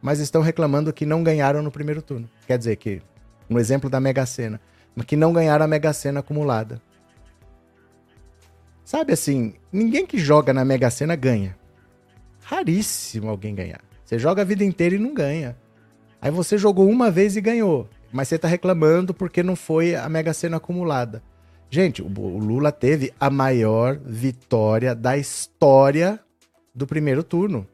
mas 0.00 0.18
estão 0.18 0.42
reclamando 0.42 0.92
que 0.92 1.06
não 1.06 1.22
ganharam 1.22 1.62
no 1.62 1.70
primeiro 1.70 2.00
turno. 2.00 2.28
Quer 2.46 2.58
dizer 2.58 2.76
que 2.76 3.02
um 3.50 3.58
exemplo 3.58 3.90
da 3.90 4.00
Mega 4.00 4.24
Sena, 4.24 4.60
que 5.06 5.16
não 5.16 5.32
ganharam 5.32 5.64
a 5.64 5.68
Mega 5.68 5.92
Sena 5.92 6.20
acumulada. 6.20 6.80
Sabe 8.84 9.12
assim, 9.12 9.54
ninguém 9.72 10.06
que 10.06 10.18
joga 10.18 10.54
na 10.54 10.64
Mega 10.64 10.90
Sena 10.90 11.14
ganha. 11.14 11.56
Raríssimo 12.46 13.28
alguém 13.28 13.54
ganhar. 13.54 13.80
Você 14.04 14.18
joga 14.18 14.42
a 14.42 14.44
vida 14.44 14.64
inteira 14.64 14.94
e 14.94 14.98
não 14.98 15.12
ganha. 15.12 15.56
Aí 16.20 16.30
você 16.30 16.56
jogou 16.56 16.88
uma 16.88 17.10
vez 17.10 17.36
e 17.36 17.40
ganhou, 17.40 17.88
mas 18.12 18.28
você 18.28 18.38
tá 18.38 18.48
reclamando 18.48 19.12
porque 19.12 19.42
não 19.42 19.56
foi 19.56 19.94
a 19.94 20.08
Mega 20.08 20.32
Sena 20.32 20.58
acumulada. 20.58 21.22
Gente, 21.68 22.02
o 22.02 22.08
Lula 22.08 22.70
teve 22.70 23.12
a 23.18 23.28
maior 23.28 23.98
vitória 23.98 24.94
da 24.94 25.16
história 25.16 26.20
do 26.74 26.86
primeiro 26.86 27.22
turno 27.22 27.66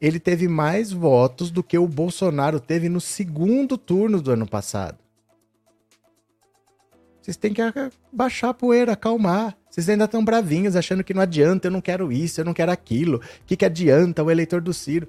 ele 0.00 0.20
teve 0.20 0.46
mais 0.46 0.92
votos 0.92 1.50
do 1.50 1.62
que 1.62 1.78
o 1.78 1.88
Bolsonaro 1.88 2.60
teve 2.60 2.88
no 2.88 3.00
segundo 3.00 3.78
turno 3.78 4.20
do 4.20 4.30
ano 4.30 4.46
passado. 4.46 4.98
Vocês 7.20 7.36
têm 7.36 7.52
que 7.52 7.62
baixar 8.12 8.50
a 8.50 8.54
poeira, 8.54 8.92
acalmar. 8.92 9.56
Vocês 9.76 9.90
ainda 9.90 10.06
estão 10.06 10.24
bravinhos, 10.24 10.74
achando 10.74 11.04
que 11.04 11.12
não 11.12 11.20
adianta, 11.20 11.66
eu 11.66 11.70
não 11.70 11.82
quero 11.82 12.10
isso, 12.10 12.40
eu 12.40 12.46
não 12.46 12.54
quero 12.54 12.72
aquilo. 12.72 13.18
O 13.18 13.44
que, 13.44 13.58
que 13.58 13.64
adianta 13.66 14.24
o 14.24 14.30
eleitor 14.30 14.62
do 14.62 14.72
Ciro? 14.72 15.06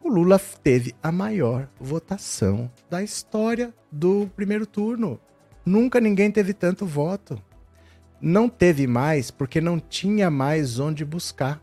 O 0.00 0.08
Lula 0.08 0.40
teve 0.62 0.94
a 1.02 1.10
maior 1.10 1.68
votação 1.80 2.70
da 2.88 3.02
história 3.02 3.74
do 3.90 4.30
primeiro 4.36 4.64
turno. 4.64 5.18
Nunca 5.66 6.00
ninguém 6.00 6.30
teve 6.30 6.54
tanto 6.54 6.86
voto. 6.86 7.36
Não 8.20 8.48
teve 8.48 8.86
mais 8.86 9.28
porque 9.28 9.60
não 9.60 9.80
tinha 9.80 10.30
mais 10.30 10.78
onde 10.78 11.04
buscar. 11.04 11.60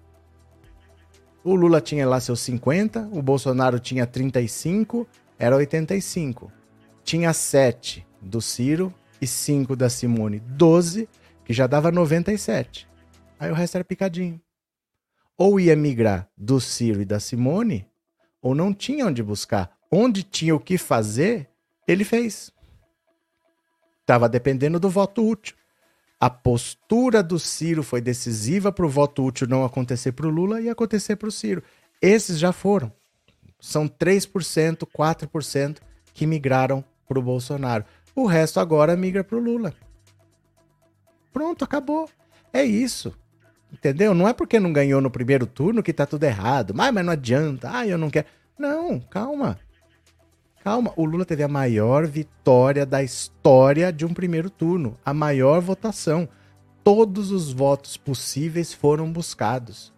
O 1.45 1.55
Lula 1.55 1.79
tinha 1.79 2.05
lá 2.05 2.19
seus 2.19 2.41
50, 2.41 3.07
o 3.13 3.21
Bolsonaro 3.21 3.79
tinha 3.79 4.05
35, 4.05 5.07
era 5.37 5.55
85. 5.55 6.51
Tinha 7.05 7.31
7 7.31 8.05
do 8.21 8.41
Ciro 8.41 8.93
e 9.21 9.27
5 9.27 9.75
da 9.75 9.89
Simone, 9.89 10.39
12, 10.39 11.07
que 11.45 11.53
já 11.53 11.67
dava 11.67 11.91
97. 11.91 12.87
Aí 13.39 13.51
o 13.51 13.53
resto 13.53 13.75
era 13.75 13.83
picadinho. 13.83 14.39
Ou 15.37 15.59
ia 15.59 15.75
migrar 15.75 16.29
do 16.37 16.59
Ciro 16.59 17.01
e 17.01 17.05
da 17.05 17.19
Simone, 17.19 17.87
ou 18.41 18.53
não 18.53 18.73
tinha 18.73 19.05
onde 19.05 19.23
buscar. 19.23 19.71
Onde 19.91 20.23
tinha 20.23 20.55
o 20.55 20.59
que 20.59 20.77
fazer, 20.77 21.49
ele 21.87 22.03
fez. 22.03 22.51
Estava 24.01 24.29
dependendo 24.29 24.79
do 24.79 24.89
voto 24.89 25.27
útil. 25.27 25.55
A 26.19 26.29
postura 26.29 27.23
do 27.23 27.39
Ciro 27.39 27.81
foi 27.81 28.01
decisiva 28.01 28.71
para 28.71 28.85
o 28.85 28.89
voto 28.89 29.23
útil 29.23 29.47
não 29.47 29.63
acontecer 29.63 30.11
para 30.11 30.27
o 30.27 30.29
Lula 30.29 30.59
e 30.59 30.69
acontecer 30.69 31.15
para 31.15 31.29
o 31.29 31.31
Ciro. 31.31 31.63
Esses 32.01 32.37
já 32.37 32.51
foram. 32.51 32.91
São 33.59 33.87
3%, 33.87 34.85
4% 34.85 35.77
que 36.13 36.27
migraram 36.27 36.83
para 37.07 37.19
o 37.19 37.23
Bolsonaro. 37.23 37.85
O 38.19 38.25
resto 38.25 38.59
agora 38.59 38.97
migra 38.97 39.23
para 39.23 39.37
o 39.37 39.41
Lula. 39.41 39.73
Pronto, 41.31 41.63
acabou. 41.63 42.09
É 42.51 42.61
isso. 42.65 43.15
Entendeu? 43.71 44.13
Não 44.13 44.27
é 44.27 44.33
porque 44.33 44.59
não 44.59 44.73
ganhou 44.73 44.99
no 44.99 45.09
primeiro 45.09 45.47
turno 45.47 45.81
que 45.81 45.93
tá 45.93 46.05
tudo 46.05 46.25
errado. 46.25 46.73
Mas, 46.75 46.93
mas 46.93 47.05
não 47.05 47.13
adianta. 47.13 47.69
Ah, 47.71 47.87
eu 47.87 47.97
não 47.97 48.09
quero. 48.09 48.27
Não, 48.57 48.99
calma. 48.99 49.57
Calma. 50.61 50.91
O 50.97 51.05
Lula 51.05 51.23
teve 51.23 51.43
a 51.43 51.47
maior 51.47 52.05
vitória 52.05 52.85
da 52.85 53.01
história 53.01 53.89
de 53.89 54.05
um 54.05 54.13
primeiro 54.13 54.49
turno. 54.49 54.97
A 55.05 55.13
maior 55.13 55.61
votação. 55.61 56.27
Todos 56.83 57.31
os 57.31 57.53
votos 57.53 57.95
possíveis 57.95 58.73
foram 58.73 59.09
buscados. 59.09 59.93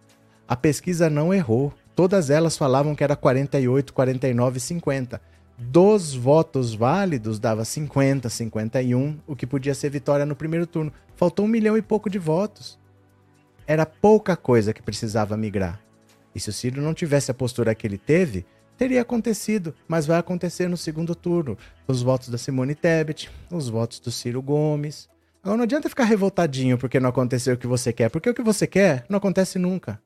A 0.46 0.54
pesquisa 0.54 1.10
não 1.10 1.34
errou. 1.34 1.74
Todas 1.96 2.30
elas 2.30 2.56
falavam 2.56 2.94
que 2.94 3.02
era 3.02 3.16
48, 3.16 3.92
49, 3.92 4.60
50. 4.60 5.31
Dos 5.70 6.14
votos 6.14 6.74
válidos, 6.74 7.38
dava 7.38 7.64
50, 7.64 8.28
51, 8.28 9.18
o 9.26 9.36
que 9.36 9.46
podia 9.46 9.74
ser 9.74 9.90
vitória 9.90 10.26
no 10.26 10.36
primeiro 10.36 10.66
turno. 10.66 10.92
Faltou 11.14 11.46
um 11.46 11.48
milhão 11.48 11.76
e 11.76 11.82
pouco 11.82 12.10
de 12.10 12.18
votos. 12.18 12.78
Era 13.66 13.86
pouca 13.86 14.36
coisa 14.36 14.72
que 14.72 14.82
precisava 14.82 15.36
migrar. 15.36 15.80
E 16.34 16.40
se 16.40 16.50
o 16.50 16.52
Ciro 16.52 16.82
não 16.82 16.92
tivesse 16.92 17.30
a 17.30 17.34
postura 17.34 17.74
que 17.74 17.86
ele 17.86 17.96
teve, 17.96 18.44
teria 18.76 19.02
acontecido, 19.02 19.74
mas 19.86 20.04
vai 20.04 20.18
acontecer 20.18 20.68
no 20.68 20.76
segundo 20.76 21.14
turno. 21.14 21.56
Os 21.86 22.02
votos 22.02 22.28
da 22.28 22.38
Simone 22.38 22.74
Tebet, 22.74 23.30
os 23.50 23.68
votos 23.68 24.00
do 24.00 24.10
Ciro 24.10 24.42
Gomes. 24.42 25.08
Agora 25.42 25.58
não 25.58 25.64
adianta 25.64 25.88
ficar 25.88 26.04
revoltadinho 26.04 26.76
porque 26.76 27.00
não 27.00 27.10
aconteceu 27.10 27.54
o 27.54 27.58
que 27.58 27.66
você 27.66 27.92
quer, 27.92 28.10
porque 28.10 28.28
o 28.28 28.34
que 28.34 28.42
você 28.42 28.66
quer 28.66 29.04
não 29.08 29.18
acontece 29.18 29.58
nunca. 29.58 30.00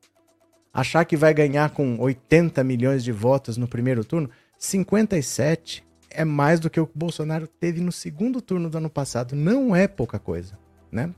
Achar 0.73 1.05
que 1.07 1.17
vai 1.17 1.33
ganhar 1.33 1.71
com 1.71 1.99
80 1.99 2.63
milhões 2.63 3.03
de 3.03 3.11
votos 3.11 3.57
no 3.57 3.67
primeiro 3.67 4.05
turno, 4.05 4.29
57 4.59 5.85
é 6.11 6.25
mais 6.25 6.59
do 6.59 6.71
que 6.71 6.81
o 6.81 6.89
Bolsonaro 6.95 7.47
teve 7.47 7.81
no 7.81 7.93
segundo 7.93 8.41
turno 8.41 8.71
do 8.71 8.79
ano 8.79 8.91
passado. 8.91 9.37
Não 9.37 9.77
é 9.77 9.87
pouca 9.87 10.19
coisa, 10.19 10.59
né? 10.91 11.11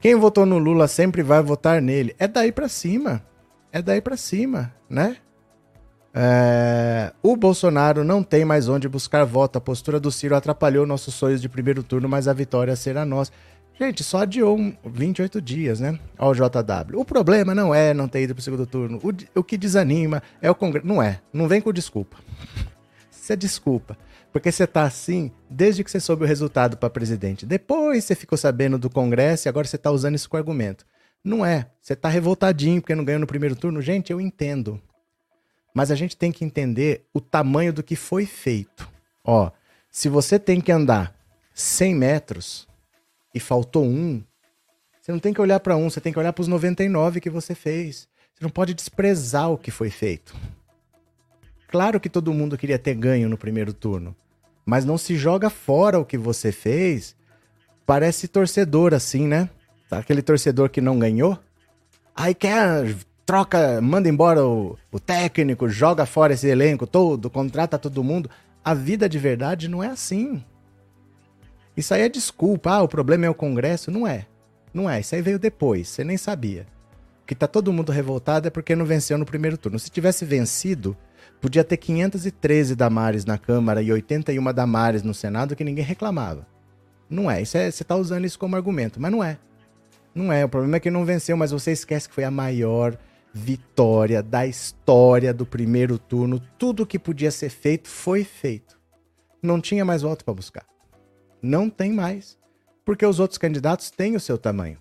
Quem 0.00 0.14
votou 0.16 0.44
no 0.44 0.58
Lula 0.58 0.86
sempre 0.86 1.22
vai 1.22 1.42
votar 1.42 1.80
nele. 1.80 2.14
É 2.18 2.28
daí 2.28 2.52
para 2.52 2.68
cima. 2.68 3.22
É 3.72 3.80
daí 3.80 4.00
para 4.00 4.16
cima, 4.16 4.74
né? 4.88 5.16
É... 6.12 7.12
O 7.22 7.36
Bolsonaro 7.36 8.04
não 8.04 8.22
tem 8.22 8.44
mais 8.44 8.68
onde 8.68 8.88
buscar 8.88 9.24
voto. 9.24 9.56
A 9.56 9.60
postura 9.60 9.98
do 9.98 10.12
Ciro 10.12 10.36
atrapalhou 10.36 10.86
nossos 10.86 11.14
sonhos 11.14 11.40
de 11.40 11.48
primeiro 11.48 11.82
turno, 11.82 12.08
mas 12.08 12.28
a 12.28 12.32
vitória 12.32 12.76
será 12.76 13.04
nossa. 13.04 13.32
Gente, 13.78 14.04
só 14.04 14.18
adiou 14.18 14.56
28 14.84 15.42
dias, 15.42 15.80
né? 15.80 15.98
Ao 16.16 16.32
JW. 16.32 16.98
O 16.98 17.04
problema 17.04 17.54
não 17.54 17.74
é 17.74 17.92
não 17.92 18.06
ter 18.06 18.22
ido 18.22 18.34
pro 18.34 18.42
segundo 18.42 18.66
turno. 18.66 19.00
O, 19.02 19.40
o 19.40 19.42
que 19.42 19.58
desanima 19.58 20.22
é 20.40 20.48
o 20.48 20.54
Congresso. 20.54 20.86
Não 20.86 21.02
é. 21.02 21.20
Não 21.32 21.48
vem 21.48 21.60
com 21.60 21.72
desculpa. 21.72 22.16
Isso 23.10 23.32
é 23.32 23.36
desculpa. 23.36 23.98
Porque 24.32 24.52
você 24.52 24.66
tá 24.66 24.84
assim 24.84 25.32
desde 25.50 25.82
que 25.82 25.90
você 25.90 25.98
soube 25.98 26.24
o 26.24 26.26
resultado 26.26 26.76
para 26.76 26.88
presidente. 26.88 27.44
Depois 27.44 28.04
você 28.04 28.14
ficou 28.14 28.38
sabendo 28.38 28.78
do 28.78 28.88
Congresso 28.88 29.46
e 29.46 29.48
agora 29.48 29.66
você 29.66 29.78
tá 29.78 29.90
usando 29.90 30.14
isso 30.14 30.30
com 30.30 30.36
argumento. 30.36 30.86
Não 31.24 31.44
é. 31.44 31.66
Você 31.80 31.96
tá 31.96 32.08
revoltadinho 32.08 32.80
porque 32.80 32.94
não 32.94 33.04
ganhou 33.04 33.20
no 33.20 33.26
primeiro 33.26 33.56
turno. 33.56 33.82
Gente, 33.82 34.12
eu 34.12 34.20
entendo. 34.20 34.80
Mas 35.74 35.90
a 35.90 35.96
gente 35.96 36.16
tem 36.16 36.30
que 36.30 36.44
entender 36.44 37.06
o 37.12 37.20
tamanho 37.20 37.72
do 37.72 37.82
que 37.82 37.96
foi 37.96 38.24
feito. 38.24 38.88
Ó, 39.24 39.50
se 39.90 40.08
você 40.08 40.38
tem 40.38 40.60
que 40.60 40.70
andar 40.70 41.12
100 41.52 41.94
metros 41.94 42.68
e 43.34 43.40
faltou 43.40 43.84
um, 43.84 44.22
você 45.04 45.12
não 45.12 45.18
tem 45.18 45.34
que 45.34 45.40
olhar 45.40 45.60
para 45.60 45.76
um, 45.76 45.90
você 45.90 46.00
tem 46.00 46.14
que 46.14 46.18
olhar 46.18 46.32
para 46.32 46.40
os 46.40 46.48
99 46.48 47.20
que 47.20 47.28
você 47.28 47.54
fez. 47.54 48.08
Você 48.34 48.42
não 48.42 48.48
pode 48.48 48.72
desprezar 48.72 49.50
o 49.50 49.58
que 49.58 49.70
foi 49.70 49.90
feito. 49.90 50.34
Claro 51.68 52.00
que 52.00 52.08
todo 52.08 52.32
mundo 52.32 52.56
queria 52.56 52.78
ter 52.78 52.94
ganho 52.94 53.28
no 53.28 53.36
primeiro 53.36 53.74
turno. 53.74 54.16
Mas 54.64 54.86
não 54.86 54.96
se 54.96 55.14
joga 55.14 55.50
fora 55.50 55.98
o 55.98 56.06
que 56.06 56.16
você 56.16 56.50
fez. 56.50 57.14
Parece 57.84 58.26
torcedor 58.26 58.94
assim, 58.94 59.26
né? 59.26 59.50
Aquele 59.90 60.22
torcedor 60.22 60.70
que 60.70 60.80
não 60.80 60.98
ganhou. 60.98 61.38
Aí 62.16 62.34
quer, 62.34 62.96
troca, 63.26 63.82
manda 63.82 64.08
embora 64.08 64.42
o, 64.42 64.78
o 64.90 64.98
técnico, 64.98 65.68
joga 65.68 66.06
fora 66.06 66.32
esse 66.32 66.48
elenco 66.48 66.86
todo, 66.86 67.28
contrata 67.28 67.78
todo 67.78 68.02
mundo. 68.02 68.30
A 68.64 68.72
vida 68.72 69.06
de 69.06 69.18
verdade 69.18 69.68
não 69.68 69.82
é 69.82 69.88
assim. 69.88 70.42
Isso 71.76 71.94
aí 71.94 72.02
é 72.02 72.08
desculpa. 72.08 72.70
Ah, 72.70 72.82
o 72.82 72.88
problema 72.88 73.26
é 73.26 73.30
o 73.30 73.34
Congresso. 73.34 73.90
Não 73.90 74.06
é. 74.06 74.26
Não 74.72 74.88
é. 74.88 75.00
Isso 75.00 75.14
aí 75.14 75.22
veio 75.22 75.38
depois. 75.38 75.88
Você 75.88 76.04
nem 76.04 76.16
sabia. 76.16 76.66
O 77.22 77.26
que 77.26 77.34
tá 77.34 77.46
todo 77.46 77.72
mundo 77.72 77.90
revoltado 77.90 78.48
é 78.48 78.50
porque 78.50 78.76
não 78.76 78.84
venceu 78.84 79.16
no 79.16 79.24
primeiro 79.24 79.56
turno. 79.56 79.78
Se 79.78 79.90
tivesse 79.90 80.24
vencido, 80.24 80.96
Podia 81.44 81.62
ter 81.62 81.76
513 81.76 82.74
Damares 82.74 83.26
na 83.26 83.36
Câmara 83.36 83.82
e 83.82 83.92
81 83.92 84.52
Damares 84.54 85.02
no 85.02 85.12
Senado 85.12 85.54
que 85.54 85.62
ninguém 85.62 85.84
reclamava. 85.84 86.46
Não 87.08 87.30
é, 87.30 87.42
isso 87.42 87.58
é, 87.58 87.70
você 87.70 87.82
está 87.82 87.94
usando 87.94 88.24
isso 88.24 88.38
como 88.38 88.56
argumento, 88.56 88.98
mas 88.98 89.12
não 89.12 89.22
é. 89.22 89.36
Não 90.14 90.32
é, 90.32 90.42
o 90.42 90.48
problema 90.48 90.76
é 90.76 90.80
que 90.80 90.90
não 90.90 91.04
venceu, 91.04 91.36
mas 91.36 91.50
você 91.50 91.72
esquece 91.72 92.08
que 92.08 92.14
foi 92.14 92.24
a 92.24 92.30
maior 92.30 92.96
vitória 93.30 94.22
da 94.22 94.46
história 94.46 95.34
do 95.34 95.44
primeiro 95.44 95.98
turno. 95.98 96.40
Tudo 96.56 96.86
que 96.86 96.98
podia 96.98 97.30
ser 97.30 97.50
feito 97.50 97.90
foi 97.90 98.24
feito. 98.24 98.80
Não 99.42 99.60
tinha 99.60 99.84
mais 99.84 100.00
voto 100.00 100.24
para 100.24 100.32
buscar. 100.32 100.64
Não 101.44 101.68
tem 101.68 101.92
mais, 101.92 102.38
porque 102.84 103.04
os 103.04 103.20
outros 103.20 103.38
candidatos 103.38 103.90
têm 103.90 104.16
o 104.16 104.20
seu 104.20 104.38
tamanho. 104.38 104.78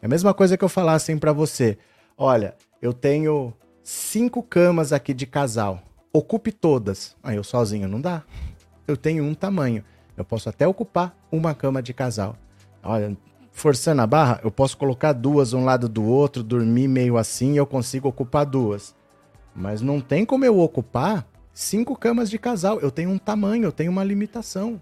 É 0.00 0.06
a 0.06 0.08
mesma 0.08 0.34
coisa 0.34 0.56
que 0.56 0.64
eu 0.64 0.68
falasse 0.68 1.14
para 1.16 1.32
você. 1.32 1.78
Olha, 2.18 2.54
eu 2.80 2.92
tenho 2.92 3.52
cinco 3.82 4.42
camas 4.42 4.92
aqui 4.92 5.14
de 5.14 5.26
casal 5.26 5.82
ocupe 6.12 6.52
todas. 6.52 7.16
Aí 7.22 7.36
eu 7.36 7.44
sozinho 7.44 7.88
não 7.88 8.00
dá. 8.00 8.22
Eu 8.86 8.96
tenho 8.96 9.24
um 9.24 9.34
tamanho. 9.34 9.82
Eu 10.16 10.24
posso 10.24 10.48
até 10.48 10.66
ocupar 10.68 11.16
uma 11.30 11.54
cama 11.54 11.82
de 11.82 11.94
casal. 11.94 12.36
Olha, 12.82 13.16
forçando 13.50 14.02
a 14.02 14.06
barra, 14.06 14.40
eu 14.44 14.50
posso 14.50 14.76
colocar 14.76 15.12
duas 15.12 15.52
um 15.52 15.64
lado 15.64 15.88
do 15.88 16.04
outro, 16.04 16.42
dormir 16.42 16.88
meio 16.88 17.16
assim, 17.16 17.56
eu 17.56 17.66
consigo 17.66 18.08
ocupar 18.08 18.44
duas. 18.44 18.94
Mas 19.54 19.80
não 19.80 20.00
tem 20.00 20.26
como 20.26 20.44
eu 20.44 20.58
ocupar 20.60 21.26
cinco 21.54 21.96
camas 21.96 22.28
de 22.28 22.38
casal. 22.38 22.78
Eu 22.80 22.90
tenho 22.90 23.10
um 23.10 23.18
tamanho, 23.18 23.64
eu 23.64 23.72
tenho 23.72 23.90
uma 23.90 24.04
limitação. 24.04 24.80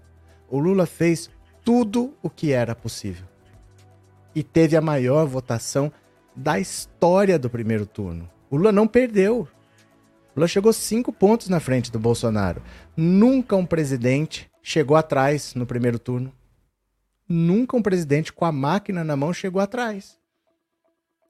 O 0.51 0.59
Lula 0.59 0.85
fez 0.85 1.29
tudo 1.63 2.13
o 2.21 2.29
que 2.29 2.51
era 2.51 2.75
possível. 2.75 3.25
E 4.35 4.43
teve 4.43 4.75
a 4.75 4.81
maior 4.81 5.25
votação 5.25 5.91
da 6.35 6.59
história 6.59 7.39
do 7.39 7.49
primeiro 7.49 7.85
turno. 7.85 8.29
O 8.49 8.57
Lula 8.57 8.73
não 8.73 8.85
perdeu. 8.85 9.47
Lula 10.35 10.49
chegou 10.49 10.73
cinco 10.73 11.13
pontos 11.13 11.47
na 11.47 11.61
frente 11.61 11.89
do 11.89 11.97
Bolsonaro. 11.97 12.61
Nunca 12.97 13.55
um 13.55 13.65
presidente 13.65 14.51
chegou 14.61 14.97
atrás 14.97 15.55
no 15.55 15.65
primeiro 15.65 15.97
turno. 15.97 16.33
Nunca 17.27 17.77
um 17.77 17.81
presidente 17.81 18.33
com 18.33 18.43
a 18.43 18.51
máquina 18.51 19.05
na 19.05 19.15
mão 19.15 19.33
chegou 19.33 19.61
atrás. 19.61 20.19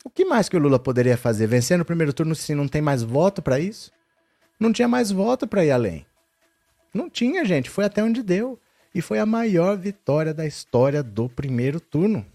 O 0.04 0.10
que 0.10 0.26
mais 0.26 0.50
que 0.50 0.58
o 0.58 0.60
Lula 0.60 0.80
poderia 0.80 1.16
fazer? 1.16 1.46
Vencer 1.46 1.78
no 1.78 1.86
primeiro 1.86 2.12
turno 2.12 2.34
se 2.34 2.56
não 2.56 2.68
tem 2.68 2.82
mais 2.82 3.04
voto 3.04 3.40
para 3.40 3.60
isso? 3.60 3.92
Não 4.60 4.74
tinha 4.74 4.88
mais 4.88 5.12
voto 5.12 5.48
para 5.48 5.64
ir 5.64 5.70
além. 5.70 6.08
Não 6.92 7.08
tinha, 7.08 7.46
gente. 7.46 7.70
Foi 7.70 7.86
até 7.86 8.04
onde 8.04 8.24
deu. 8.24 8.60
E 8.94 9.02
foi 9.02 9.20
a 9.20 9.26
maior 9.26 9.78
vitória 9.78 10.34
da 10.34 10.46
história 10.46 11.02
do 11.02 11.30
primeiro 11.30 11.80
turno. 11.80 12.26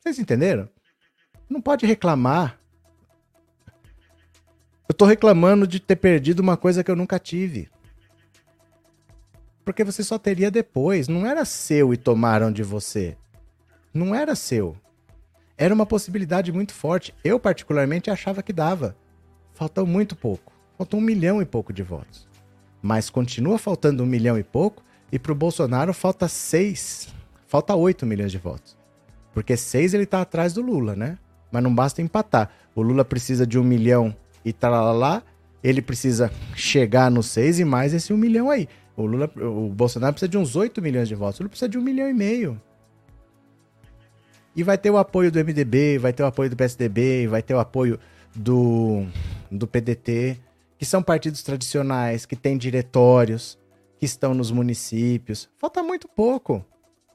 Vocês 0.00 0.18
entenderam? 0.18 0.68
Não 1.48 1.60
pode 1.60 1.86
reclamar 1.86 2.58
eu 4.86 4.94
tô 4.94 5.06
reclamando 5.06 5.66
de 5.66 5.80
ter 5.80 5.96
perdido 5.96 6.40
uma 6.40 6.56
coisa 6.56 6.84
que 6.84 6.90
eu 6.90 6.96
nunca 6.96 7.18
tive. 7.18 7.70
Porque 9.64 9.82
você 9.82 10.04
só 10.04 10.18
teria 10.18 10.50
depois. 10.50 11.08
Não 11.08 11.26
era 11.26 11.44
seu 11.46 11.94
e 11.94 11.96
tomaram 11.96 12.52
de 12.52 12.62
você. 12.62 13.16
Não 13.94 14.14
era 14.14 14.34
seu. 14.34 14.76
Era 15.56 15.72
uma 15.72 15.86
possibilidade 15.86 16.52
muito 16.52 16.74
forte. 16.74 17.14
Eu, 17.24 17.40
particularmente, 17.40 18.10
achava 18.10 18.42
que 18.42 18.52
dava. 18.52 18.94
Faltou 19.54 19.86
muito 19.86 20.14
pouco. 20.14 20.52
Faltou 20.76 21.00
um 21.00 21.02
milhão 21.02 21.40
e 21.40 21.46
pouco 21.46 21.72
de 21.72 21.82
votos. 21.82 22.28
Mas 22.82 23.08
continua 23.08 23.56
faltando 23.56 24.02
um 24.02 24.06
milhão 24.06 24.38
e 24.38 24.42
pouco. 24.42 24.82
E 25.14 25.18
pro 25.18 25.32
Bolsonaro 25.32 25.94
falta 25.94 26.26
seis. 26.26 27.06
Falta 27.46 27.72
oito 27.76 28.04
milhões 28.04 28.32
de 28.32 28.38
votos. 28.38 28.76
Porque 29.32 29.56
seis 29.56 29.94
ele 29.94 30.06
tá 30.06 30.20
atrás 30.20 30.52
do 30.52 30.60
Lula, 30.60 30.96
né? 30.96 31.16
Mas 31.52 31.62
não 31.62 31.72
basta 31.72 32.02
empatar. 32.02 32.50
O 32.74 32.82
Lula 32.82 33.04
precisa 33.04 33.46
de 33.46 33.56
um 33.56 33.62
milhão 33.62 34.12
e 34.44 34.52
lá, 34.60 35.22
ele 35.62 35.80
precisa 35.80 36.32
chegar 36.56 37.12
no 37.12 37.22
6 37.22 37.60
e 37.60 37.64
mais 37.64 37.94
esse 37.94 38.12
1 38.12 38.16
milhão 38.16 38.50
aí. 38.50 38.68
O 38.96 39.06
Lula, 39.06 39.30
o 39.36 39.68
Bolsonaro 39.68 40.14
precisa 40.14 40.28
de 40.28 40.36
uns 40.36 40.56
8 40.56 40.82
milhões 40.82 41.06
de 41.06 41.14
votos. 41.14 41.38
O 41.38 41.44
Lula 41.44 41.50
precisa 41.50 41.68
de 41.68 41.78
1 41.78 41.80
milhão 41.80 42.10
e 42.10 42.12
meio. 42.12 42.60
E 44.56 44.64
vai 44.64 44.76
ter 44.76 44.90
o 44.90 44.98
apoio 44.98 45.30
do 45.30 45.38
MDB, 45.38 45.96
vai 45.96 46.12
ter 46.12 46.24
o 46.24 46.26
apoio 46.26 46.50
do 46.50 46.56
PSDB, 46.56 47.28
vai 47.28 47.40
ter 47.40 47.54
o 47.54 47.60
apoio 47.60 48.00
do, 48.34 49.06
do 49.48 49.68
PDT, 49.68 50.40
que 50.76 50.84
são 50.84 51.04
partidos 51.04 51.44
tradicionais, 51.44 52.26
que 52.26 52.34
têm 52.34 52.58
diretórios, 52.58 53.56
que 53.98 54.04
estão 54.04 54.34
nos 54.34 54.50
municípios. 54.50 55.48
Falta 55.58 55.82
muito 55.82 56.08
pouco. 56.08 56.64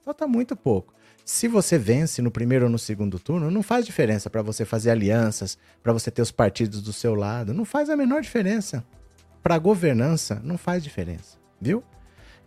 Falta 0.04 0.28
muito 0.28 0.56
pouco. 0.56 0.94
Se 1.24 1.48
você 1.48 1.78
vence 1.78 2.22
no 2.22 2.32
primeiro 2.32 2.66
ou 2.66 2.72
no 2.72 2.80
segundo 2.80 3.20
turno, 3.20 3.52
não 3.52 3.62
faz 3.62 3.86
diferença 3.86 4.30
para 4.30 4.42
você 4.42 4.66
fazer 4.66 4.90
alianças, 4.90 5.58
para 5.84 5.94
você 5.94 6.10
ter 6.10 6.24
os 6.24 6.32
partidos 6.32 6.82
do 6.82 6.92
seu 6.92 7.14
lado. 7.14 7.54
Não 7.54 7.66
faz 7.66 7.90
a 7.90 7.96
menor 7.96 8.22
diferença. 8.22 8.84
Para 9.44 9.58
governança, 9.60 10.42
não 10.44 10.58
faz 10.58 10.84
diferença, 10.84 11.38
viu? 11.62 11.84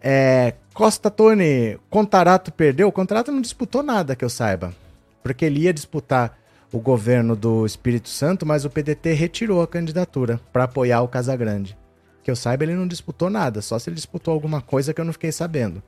É, 0.01 0.55
Costa 0.75 1.09
Tony, 1.11 1.79
Contarato 1.89 2.51
perdeu. 2.51 2.89
O 2.89 2.93
Contarato 2.93 3.31
não 3.31 3.41
disputou 3.41 3.85
nada 3.85 4.17
que 4.17 4.25
eu 4.25 4.29
saiba. 4.29 4.75
Porque 5.23 5.45
ele 5.45 5.61
ia 5.61 5.73
disputar 5.73 6.37
o 6.73 6.81
governo 6.81 7.37
do 7.37 7.65
Espírito 7.65 8.09
Santo, 8.09 8.45
mas 8.45 8.65
o 8.65 8.71
PDT 8.71 9.13
retirou 9.13 9.63
a 9.63 9.69
candidatura 9.69 10.41
para 10.53 10.65
apoiar 10.65 11.03
o 11.03 11.09
Casagrande. 11.09 11.79
Que 12.23 12.31
eu 12.31 12.37
saiba, 12.37 12.65
ele 12.65 12.75
não 12.75 12.87
disputou 12.87 13.29
nada, 13.29 13.61
só 13.61 13.79
se 13.79 13.91
ele 13.91 13.97
disputou 13.97 14.33
alguma 14.33 14.61
coisa 14.61 14.95
que 14.95 15.01
eu 15.01 15.05
não 15.05 15.13
fiquei 15.13 15.33
sabendo. 15.33 15.83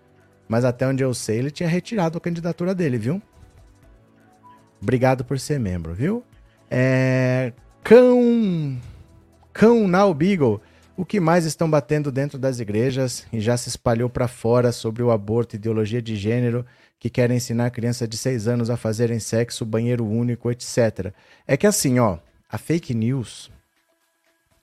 Mas 0.48 0.64
até 0.64 0.86
onde 0.86 1.02
eu 1.02 1.14
sei, 1.14 1.38
ele 1.38 1.50
tinha 1.50 1.68
retirado 1.68 2.18
a 2.18 2.20
candidatura 2.20 2.74
dele, 2.74 2.98
viu? 2.98 3.22
Obrigado 4.80 5.24
por 5.24 5.38
ser 5.38 5.58
membro, 5.58 5.94
viu? 5.94 6.22
É... 6.70 7.52
Cão. 7.82 8.78
Cão 9.52 9.88
Now 9.88 10.12
Beagle. 10.12 10.60
O 10.96 11.04
que 11.04 11.18
mais 11.18 11.44
estão 11.44 11.68
batendo 11.68 12.12
dentro 12.12 12.38
das 12.38 12.60
igrejas 12.60 13.26
e 13.32 13.40
já 13.40 13.56
se 13.56 13.68
espalhou 13.68 14.08
para 14.08 14.28
fora 14.28 14.70
sobre 14.70 15.02
o 15.02 15.10
aborto, 15.10 15.56
ideologia 15.56 16.00
de 16.00 16.14
gênero, 16.14 16.64
que 17.00 17.10
querem 17.10 17.36
ensinar 17.36 17.70
crianças 17.70 18.08
de 18.08 18.16
6 18.16 18.46
anos 18.46 18.70
a 18.70 18.76
fazerem 18.76 19.18
sexo, 19.18 19.64
banheiro 19.64 20.06
único, 20.06 20.50
etc. 20.50 21.12
É 21.46 21.56
que 21.56 21.66
assim, 21.66 21.98
ó, 21.98 22.18
a 22.48 22.58
fake 22.58 22.94
news 22.94 23.50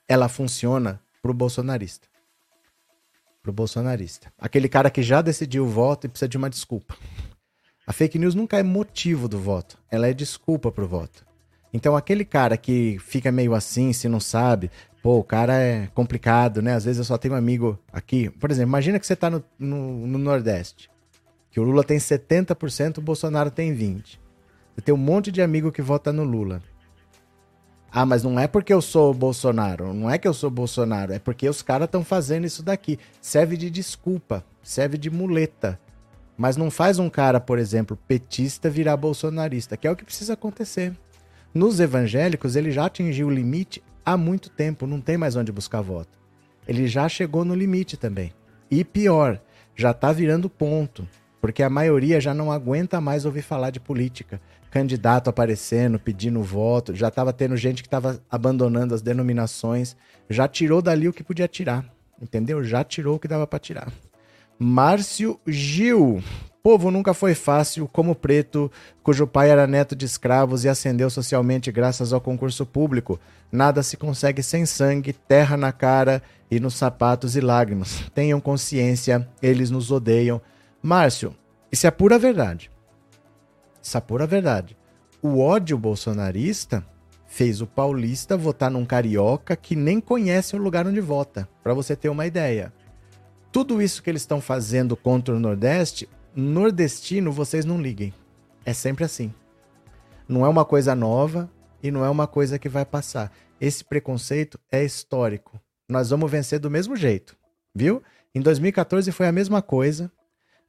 ela 0.08 0.28
funciona 0.28 1.00
pro 1.22 1.32
bolsonarista. 1.32 2.08
Pro 3.40 3.52
bolsonarista. 3.52 4.32
Aquele 4.38 4.68
cara 4.68 4.90
que 4.90 5.02
já 5.02 5.22
decidiu 5.22 5.64
o 5.64 5.68
voto 5.68 6.06
e 6.06 6.10
precisa 6.10 6.28
de 6.28 6.36
uma 6.36 6.50
desculpa. 6.50 6.96
A 7.86 7.92
fake 7.92 8.18
news 8.18 8.34
nunca 8.34 8.58
é 8.58 8.62
motivo 8.62 9.28
do 9.28 9.38
voto, 9.38 9.78
ela 9.90 10.06
é 10.06 10.12
desculpa 10.12 10.70
pro 10.70 10.86
voto. 10.86 11.24
Então 11.72 11.96
aquele 11.96 12.24
cara 12.24 12.56
que 12.56 12.98
fica 13.00 13.32
meio 13.32 13.54
assim, 13.54 13.92
se 13.92 14.08
não 14.08 14.20
sabe, 14.20 14.70
pô, 15.02 15.18
o 15.18 15.24
cara 15.24 15.54
é 15.54 15.88
complicado, 15.88 16.60
né? 16.60 16.74
Às 16.74 16.84
vezes 16.84 16.98
eu 16.98 17.04
só 17.04 17.16
tenho 17.16 17.34
um 17.34 17.36
amigo 17.36 17.78
aqui. 17.92 18.28
Por 18.30 18.50
exemplo, 18.50 18.68
imagina 18.68 19.00
que 19.00 19.06
você 19.06 19.16
tá 19.16 19.30
no, 19.30 19.42
no, 19.58 20.06
no 20.06 20.18
Nordeste, 20.18 20.90
que 21.50 21.58
o 21.58 21.62
Lula 21.62 21.82
tem 21.82 21.98
70%, 21.98 22.98
o 22.98 23.02
Bolsonaro 23.02 23.50
tem 23.50 23.74
20%. 23.74 24.18
Você 24.74 24.80
tem 24.80 24.94
um 24.94 24.98
monte 24.98 25.30
de 25.30 25.42
amigo 25.42 25.72
que 25.72 25.82
vota 25.82 26.12
no 26.12 26.24
Lula. 26.24 26.62
Ah, 27.94 28.06
mas 28.06 28.22
não 28.22 28.40
é 28.40 28.48
porque 28.48 28.72
eu 28.72 28.80
sou 28.80 29.12
Bolsonaro, 29.12 29.92
não 29.92 30.10
é 30.10 30.16
que 30.16 30.26
eu 30.26 30.32
sou 30.32 30.50
Bolsonaro, 30.50 31.12
é 31.12 31.18
porque 31.18 31.46
os 31.46 31.60
caras 31.60 31.84
estão 31.84 32.02
fazendo 32.02 32.46
isso 32.46 32.62
daqui. 32.62 32.98
Serve 33.20 33.54
de 33.54 33.68
desculpa, 33.68 34.42
serve 34.62 34.96
de 34.96 35.10
muleta. 35.10 35.78
Mas 36.34 36.56
não 36.56 36.70
faz 36.70 36.98
um 36.98 37.10
cara, 37.10 37.38
por 37.38 37.58
exemplo, 37.58 37.98
petista 38.08 38.70
virar 38.70 38.96
bolsonarista, 38.96 39.76
que 39.76 39.86
é 39.86 39.90
o 39.90 39.94
que 39.94 40.06
precisa 40.06 40.32
acontecer. 40.32 40.96
Nos 41.52 41.80
evangélicos, 41.80 42.56
ele 42.56 42.70
já 42.70 42.86
atingiu 42.86 43.26
o 43.26 43.30
limite 43.30 43.82
há 44.06 44.16
muito 44.16 44.48
tempo, 44.48 44.86
não 44.86 44.98
tem 44.98 45.18
mais 45.18 45.36
onde 45.36 45.52
buscar 45.52 45.82
voto. 45.82 46.18
Ele 46.66 46.88
já 46.88 47.06
chegou 47.10 47.44
no 47.44 47.54
limite 47.54 47.98
também. 47.98 48.32
E 48.70 48.82
pior, 48.84 49.38
já 49.76 49.90
está 49.90 50.12
virando 50.12 50.48
ponto, 50.48 51.06
porque 51.42 51.62
a 51.62 51.68
maioria 51.68 52.22
já 52.22 52.32
não 52.32 52.50
aguenta 52.50 53.02
mais 53.02 53.26
ouvir 53.26 53.42
falar 53.42 53.68
de 53.68 53.80
política. 53.80 54.40
Candidato 54.72 55.28
aparecendo, 55.28 55.98
pedindo 55.98 56.42
voto, 56.42 56.94
já 56.94 57.08
estava 57.08 57.30
tendo 57.30 57.58
gente 57.58 57.82
que 57.82 57.86
estava 57.88 58.18
abandonando 58.30 58.94
as 58.94 59.02
denominações, 59.02 59.94
já 60.30 60.48
tirou 60.48 60.80
dali 60.80 61.06
o 61.06 61.12
que 61.12 61.22
podia 61.22 61.46
tirar, 61.46 61.84
entendeu? 62.20 62.64
Já 62.64 62.82
tirou 62.82 63.16
o 63.16 63.18
que 63.18 63.28
dava 63.28 63.46
para 63.46 63.58
tirar. 63.58 63.92
Márcio 64.58 65.38
Gil. 65.46 66.24
Povo 66.62 66.90
nunca 66.90 67.12
foi 67.12 67.34
fácil, 67.34 67.86
como 67.86 68.14
preto, 68.14 68.72
cujo 69.02 69.26
pai 69.26 69.50
era 69.50 69.66
neto 69.66 69.94
de 69.94 70.06
escravos 70.06 70.64
e 70.64 70.70
ascendeu 70.70 71.10
socialmente 71.10 71.70
graças 71.70 72.10
ao 72.10 72.20
concurso 72.20 72.64
público. 72.64 73.20
Nada 73.50 73.82
se 73.82 73.98
consegue 73.98 74.42
sem 74.42 74.64
sangue, 74.64 75.12
terra 75.12 75.54
na 75.54 75.70
cara 75.70 76.22
e 76.50 76.58
nos 76.58 76.76
sapatos 76.76 77.36
e 77.36 77.42
lágrimas. 77.42 78.04
Tenham 78.14 78.40
consciência, 78.40 79.28
eles 79.42 79.70
nos 79.70 79.90
odeiam. 79.90 80.40
Márcio, 80.82 81.36
isso 81.70 81.86
é 81.86 81.90
pura 81.90 82.18
verdade. 82.18 82.71
É 83.94 84.00
pura 84.00 84.26
verdade. 84.26 84.76
O 85.20 85.40
ódio 85.40 85.76
bolsonarista 85.76 86.84
fez 87.26 87.60
o 87.60 87.66
paulista 87.66 88.36
votar 88.36 88.70
num 88.70 88.84
carioca 88.84 89.56
que 89.56 89.74
nem 89.74 90.00
conhece 90.00 90.54
o 90.54 90.58
lugar 90.58 90.86
onde 90.86 91.00
vota, 91.00 91.48
para 91.62 91.74
você 91.74 91.96
ter 91.96 92.08
uma 92.08 92.26
ideia. 92.26 92.72
Tudo 93.50 93.80
isso 93.80 94.02
que 94.02 94.10
eles 94.10 94.22
estão 94.22 94.40
fazendo 94.40 94.96
contra 94.96 95.34
o 95.34 95.40
Nordeste, 95.40 96.08
nordestino, 96.34 97.32
vocês 97.32 97.64
não 97.64 97.80
liguem. 97.80 98.12
É 98.64 98.72
sempre 98.72 99.04
assim. 99.04 99.32
Não 100.28 100.44
é 100.44 100.48
uma 100.48 100.64
coisa 100.64 100.94
nova 100.94 101.50
e 101.82 101.90
não 101.90 102.04
é 102.04 102.10
uma 102.10 102.26
coisa 102.26 102.58
que 102.58 102.68
vai 102.68 102.84
passar. 102.84 103.32
Esse 103.60 103.84
preconceito 103.84 104.58
é 104.70 104.84
histórico. 104.84 105.60
Nós 105.88 106.10
vamos 106.10 106.30
vencer 106.30 106.58
do 106.58 106.70
mesmo 106.70 106.96
jeito, 106.96 107.36
viu? 107.74 108.02
Em 108.34 108.40
2014 108.40 109.12
foi 109.12 109.26
a 109.26 109.32
mesma 109.32 109.60
coisa. 109.60 110.10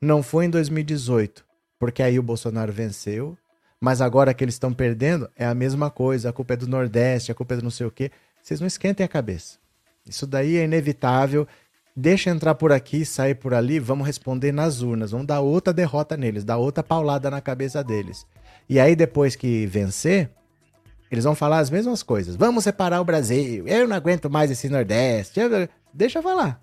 Não 0.01 0.21
foi 0.21 0.45
em 0.45 0.49
2018, 0.49 1.45
porque 1.83 2.01
aí 2.01 2.17
o 2.17 2.23
Bolsonaro 2.23 2.71
venceu. 2.71 3.37
Mas 3.77 3.99
agora 3.99 4.33
que 4.33 4.41
eles 4.41 4.55
estão 4.55 4.71
perdendo, 4.71 5.29
é 5.35 5.45
a 5.45 5.53
mesma 5.53 5.91
coisa. 5.91 6.29
A 6.29 6.31
culpa 6.31 6.53
é 6.53 6.55
do 6.55 6.65
Nordeste, 6.65 7.29
a 7.29 7.35
culpa 7.35 7.55
é 7.55 7.57
do 7.57 7.63
não 7.63 7.69
sei 7.69 7.85
o 7.85 7.91
quê. 7.91 8.09
Vocês 8.41 8.61
não 8.61 8.67
esquentem 8.67 9.03
a 9.03 9.09
cabeça. 9.09 9.57
Isso 10.07 10.25
daí 10.25 10.55
é 10.55 10.63
inevitável 10.63 11.45
deixa 11.93 12.29
entrar 12.29 12.55
por 12.55 12.71
aqui, 12.71 13.05
sair 13.05 13.35
por 13.35 13.53
ali, 13.53 13.79
vamos 13.79 14.07
responder 14.07 14.53
nas 14.53 14.81
urnas, 14.81 15.11
vamos 15.11 15.27
dar 15.27 15.41
outra 15.41 15.73
derrota 15.73 16.17
neles, 16.17 16.45
dar 16.45 16.57
outra 16.57 16.81
paulada 16.81 17.29
na 17.29 17.41
cabeça 17.41 17.83
deles. 17.83 18.25
E 18.69 18.79
aí 18.79 18.95
depois 18.95 19.35
que 19.35 19.65
vencer, 19.67 20.31
eles 21.11 21.25
vão 21.25 21.35
falar 21.35 21.59
as 21.59 21.69
mesmas 21.69 22.01
coisas. 22.01 22.37
Vamos 22.37 22.63
separar 22.63 23.01
o 23.01 23.05
Brasil. 23.05 23.67
Eu 23.67 23.89
não 23.89 23.95
aguento 23.95 24.29
mais 24.29 24.49
esse 24.49 24.69
Nordeste. 24.69 25.39
Deixa 25.93 26.21
falar. 26.21 26.59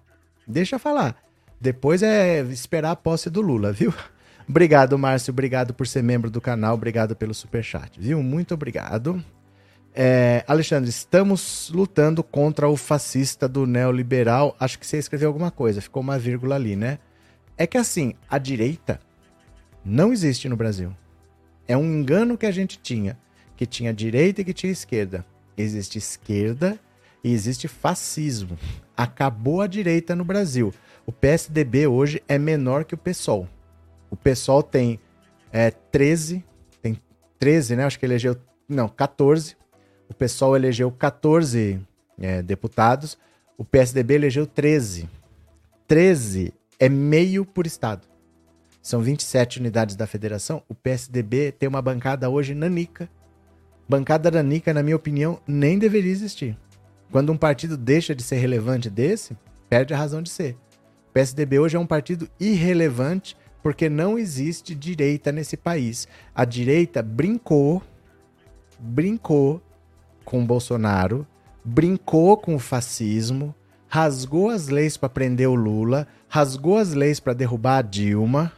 Deixa 0.48 0.78
falar. 0.78 1.14
Depois 1.60 2.02
é 2.02 2.40
esperar 2.44 2.92
a 2.92 2.96
posse 2.96 3.28
do 3.30 3.42
Lula, 3.42 3.70
viu? 3.70 3.92
Obrigado, 4.50 4.98
Márcio. 4.98 5.30
Obrigado 5.30 5.72
por 5.72 5.86
ser 5.86 6.02
membro 6.02 6.28
do 6.28 6.40
canal. 6.40 6.74
Obrigado 6.74 7.14
pelo 7.14 7.32
superchat, 7.32 8.00
viu? 8.00 8.20
Muito 8.20 8.52
obrigado. 8.52 9.24
É, 9.94 10.42
Alexandre, 10.44 10.90
estamos 10.90 11.70
lutando 11.72 12.20
contra 12.24 12.68
o 12.68 12.76
fascista 12.76 13.48
do 13.48 13.64
neoliberal. 13.64 14.56
Acho 14.58 14.76
que 14.76 14.84
você 14.84 14.98
escreveu 14.98 15.28
alguma 15.28 15.52
coisa, 15.52 15.80
ficou 15.80 16.02
uma 16.02 16.18
vírgula 16.18 16.56
ali, 16.56 16.74
né? 16.74 16.98
É 17.56 17.64
que 17.64 17.78
assim, 17.78 18.14
a 18.28 18.38
direita 18.38 18.98
não 19.84 20.12
existe 20.12 20.48
no 20.48 20.56
Brasil. 20.56 20.92
É 21.68 21.76
um 21.76 21.84
engano 21.84 22.36
que 22.36 22.46
a 22.46 22.50
gente 22.50 22.76
tinha, 22.76 23.16
que 23.56 23.64
tinha 23.64 23.94
direita 23.94 24.40
e 24.40 24.44
que 24.44 24.52
tinha 24.52 24.72
esquerda. 24.72 25.24
Existe 25.56 25.96
esquerda 25.96 26.76
e 27.22 27.32
existe 27.32 27.68
fascismo. 27.68 28.58
Acabou 28.96 29.60
a 29.60 29.68
direita 29.68 30.16
no 30.16 30.24
Brasil. 30.24 30.74
O 31.06 31.12
PSDB 31.12 31.86
hoje 31.86 32.20
é 32.26 32.36
menor 32.36 32.84
que 32.84 32.96
o 32.96 32.98
PSOL. 32.98 33.46
O 34.10 34.16
PSOL 34.16 34.62
tem 34.62 34.98
é, 35.52 35.70
13, 35.70 36.44
tem 36.82 37.00
13, 37.38 37.76
né? 37.76 37.84
Acho 37.84 37.98
que 37.98 38.04
elegeu, 38.04 38.36
não, 38.68 38.88
14 38.88 39.56
o 40.10 40.14
PSOL 40.14 40.56
elegeu 40.56 40.90
14 40.90 41.80
é, 42.20 42.42
deputados, 42.42 43.16
o 43.56 43.64
PSDB 43.64 44.14
elegeu 44.14 44.44
13. 44.44 45.08
13 45.86 46.52
é 46.80 46.88
meio 46.88 47.46
por 47.46 47.64
estado. 47.64 48.08
São 48.82 49.02
27 49.02 49.60
unidades 49.60 49.94
da 49.94 50.08
federação. 50.08 50.64
O 50.68 50.74
PSDB 50.74 51.52
tem 51.52 51.68
uma 51.68 51.80
bancada 51.80 52.28
hoje 52.28 52.54
nanica. 52.54 53.08
Bancada 53.88 54.30
nanica, 54.32 54.74
na 54.74 54.82
minha 54.82 54.96
opinião, 54.96 55.40
nem 55.46 55.78
deveria 55.78 56.10
existir. 56.10 56.58
Quando 57.12 57.30
um 57.30 57.36
partido 57.36 57.76
deixa 57.76 58.14
de 58.14 58.22
ser 58.22 58.36
relevante 58.36 58.90
desse, 58.90 59.36
perde 59.68 59.94
a 59.94 59.96
razão 59.96 60.22
de 60.22 60.30
ser. 60.30 60.56
O 61.08 61.12
PSDB 61.12 61.60
hoje 61.60 61.76
é 61.76 61.80
um 61.80 61.86
partido 61.86 62.28
irrelevante 62.40 63.36
porque 63.62 63.88
não 63.88 64.18
existe 64.18 64.74
direita 64.74 65.30
nesse 65.30 65.56
país. 65.56 66.08
A 66.34 66.44
direita 66.44 67.02
brincou, 67.02 67.82
brincou 68.78 69.62
com 70.24 70.46
Bolsonaro, 70.46 71.26
brincou 71.64 72.36
com 72.36 72.54
o 72.54 72.58
fascismo, 72.58 73.54
rasgou 73.88 74.50
as 74.50 74.68
leis 74.68 74.96
para 74.96 75.08
prender 75.08 75.48
o 75.48 75.54
Lula, 75.54 76.06
rasgou 76.28 76.78
as 76.78 76.92
leis 76.92 77.18
para 77.20 77.34
derrubar 77.34 77.78
a 77.78 77.82
Dilma, 77.82 78.52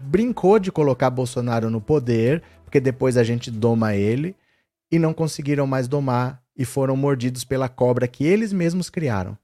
brincou 0.00 0.58
de 0.58 0.72
colocar 0.72 1.10
Bolsonaro 1.10 1.70
no 1.70 1.80
poder, 1.80 2.42
porque 2.64 2.80
depois 2.80 3.16
a 3.16 3.22
gente 3.22 3.50
doma 3.50 3.94
ele, 3.94 4.34
e 4.90 4.98
não 4.98 5.14
conseguiram 5.14 5.66
mais 5.66 5.88
domar 5.88 6.42
e 6.56 6.64
foram 6.64 6.96
mordidos 6.96 7.44
pela 7.44 7.68
cobra 7.68 8.06
que 8.06 8.24
eles 8.24 8.52
mesmos 8.52 8.90
criaram. 8.90 9.36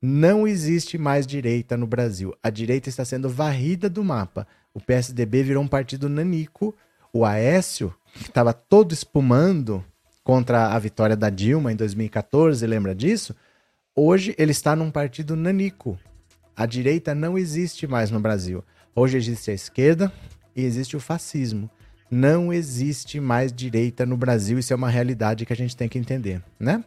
Não 0.00 0.46
existe 0.46 0.98
mais 0.98 1.26
direita 1.26 1.76
no 1.76 1.86
Brasil. 1.86 2.34
A 2.42 2.50
direita 2.50 2.88
está 2.88 3.04
sendo 3.04 3.28
varrida 3.28 3.88
do 3.88 4.04
mapa. 4.04 4.46
O 4.74 4.80
PSDB 4.80 5.42
virou 5.42 5.62
um 5.62 5.68
partido 5.68 6.08
nanico. 6.08 6.74
O 7.12 7.24
Aécio, 7.24 7.94
que 8.14 8.28
estava 8.28 8.52
todo 8.52 8.92
espumando, 8.92 9.84
contra 10.26 10.74
a 10.74 10.78
vitória 10.80 11.16
da 11.16 11.30
Dilma 11.30 11.72
em 11.72 11.76
2014, 11.76 12.66
lembra 12.66 12.92
disso? 12.96 13.32
Hoje 13.94 14.34
ele 14.36 14.50
está 14.50 14.74
num 14.74 14.90
partido 14.90 15.36
nanico. 15.36 15.96
A 16.56 16.66
direita 16.66 17.14
não 17.14 17.38
existe 17.38 17.86
mais 17.86 18.10
no 18.10 18.18
Brasil. 18.18 18.64
Hoje 18.92 19.16
existe 19.16 19.52
a 19.52 19.54
esquerda 19.54 20.12
e 20.54 20.64
existe 20.64 20.96
o 20.96 21.00
fascismo. 21.00 21.70
Não 22.10 22.52
existe 22.52 23.20
mais 23.20 23.52
direita 23.52 24.04
no 24.04 24.16
Brasil, 24.16 24.58
isso 24.58 24.72
é 24.72 24.76
uma 24.76 24.90
realidade 24.90 25.46
que 25.46 25.52
a 25.52 25.56
gente 25.56 25.76
tem 25.76 25.88
que 25.88 25.98
entender, 25.98 26.42
né? 26.58 26.84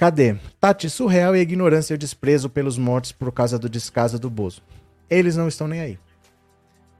Cadê? 0.00 0.34
Tati, 0.58 0.88
surreal 0.88 1.36
e 1.36 1.40
ignorância 1.40 1.92
e 1.92 1.96
o 1.96 1.98
desprezo 1.98 2.48
pelos 2.48 2.78
mortos 2.78 3.12
por 3.12 3.30
causa 3.30 3.58
do 3.58 3.68
descaso 3.68 4.18
do 4.18 4.30
Bozo. 4.30 4.62
Eles 5.10 5.36
não 5.36 5.46
estão 5.46 5.68
nem 5.68 5.78
aí. 5.78 5.98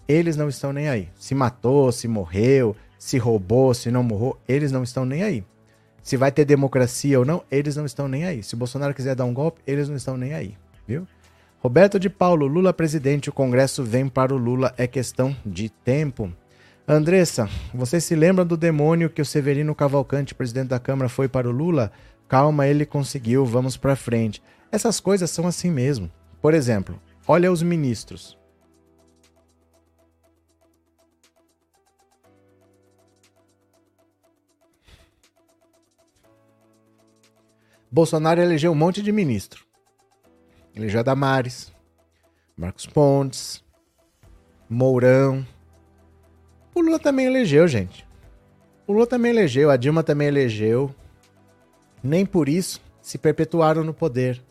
Eles 0.07 0.37
não 0.37 0.51
estão 0.51 0.71
nem 0.71 0.87
aí. 0.87 1.09
Se 1.19 1.35
matou, 1.35 1.91
se 1.93 2.07
morreu, 2.07 2.77
Se 2.99 3.17
roubou, 3.17 3.73
se 3.73 3.91
não 3.91 4.03
morrou, 4.03 4.39
eles 4.47 4.71
não 4.71 4.83
estão 4.83 5.07
nem 5.07 5.23
aí. 5.23 5.43
Se 6.03 6.19
vai 6.19 6.31
ter 6.31 6.45
democracia 6.45 7.19
ou 7.19 7.25
não, 7.25 7.43
eles 7.51 7.75
não 7.75 7.87
estão 7.87 8.07
nem 8.07 8.27
aí. 8.27 8.43
Se 8.43 8.55
Bolsonaro 8.55 8.93
quiser 8.93 9.15
dar 9.15 9.25
um 9.25 9.33
golpe, 9.33 9.63
eles 9.67 9.89
não 9.89 9.97
estão 9.97 10.19
nem 10.19 10.35
aí, 10.35 10.55
viu? 10.87 11.09
Roberto 11.61 11.99
de 11.99 12.11
Paulo, 12.11 12.47
Lula 12.47 12.71
presidente, 12.71 13.31
o 13.31 13.33
Congresso 13.33 13.83
vem 13.83 14.09
para 14.09 14.35
o 14.35 14.37
Lula, 14.37 14.75
é 14.77 14.87
questão 14.87 15.35
de 15.47 15.71
tempo. 15.71 16.31
Andressa, 16.87 17.49
você 17.73 17.99
se 17.99 18.15
lembra 18.15 18.45
do 18.45 18.59
demônio 18.59 19.09
que 19.09 19.23
o 19.23 19.25
Severino 19.25 19.75
Cavalcante, 19.75 20.35
presidente 20.35 20.69
da 20.69 20.79
Câmara, 20.79 21.09
foi 21.09 21.29
para 21.29 21.49
o 21.49 21.53
Lula? 21.53 21.91
Calma, 22.31 22.69
ele 22.69 22.87
conseguiu, 22.87 23.45
vamos 23.45 23.77
para 23.77 23.97
frente. 23.97 24.41
Essas 24.71 25.01
coisas 25.01 25.29
são 25.33 25.49
assim 25.49 25.69
mesmo. 25.69 26.09
Por 26.41 26.55
exemplo, 26.55 27.03
olha 27.27 27.51
os 27.51 27.61
ministros. 27.61 28.39
Bolsonaro 37.91 38.41
elegeu 38.41 38.71
um 38.71 38.77
monte 38.77 39.03
de 39.03 39.11
ministro. 39.11 39.67
Elegeu 40.73 41.03
Damares, 41.03 41.73
Marcos 42.57 42.87
Pontes, 42.87 43.65
Mourão. 44.69 45.45
O 46.73 46.81
Lula 46.81 47.01
também 47.01 47.27
elegeu, 47.27 47.67
gente. 47.67 48.07
O 48.87 48.93
Lula 48.93 49.09
também 49.09 49.33
elegeu, 49.33 49.69
a 49.69 49.77
Dilma 49.77 50.05
também 50.05 50.29
elegeu. 50.29 50.95
Nem 52.03 52.25
por 52.25 52.49
isso 52.49 52.81
se 53.01 53.19
perpetuaram 53.19 53.85
no 53.85 53.95
poder. 53.95 54.43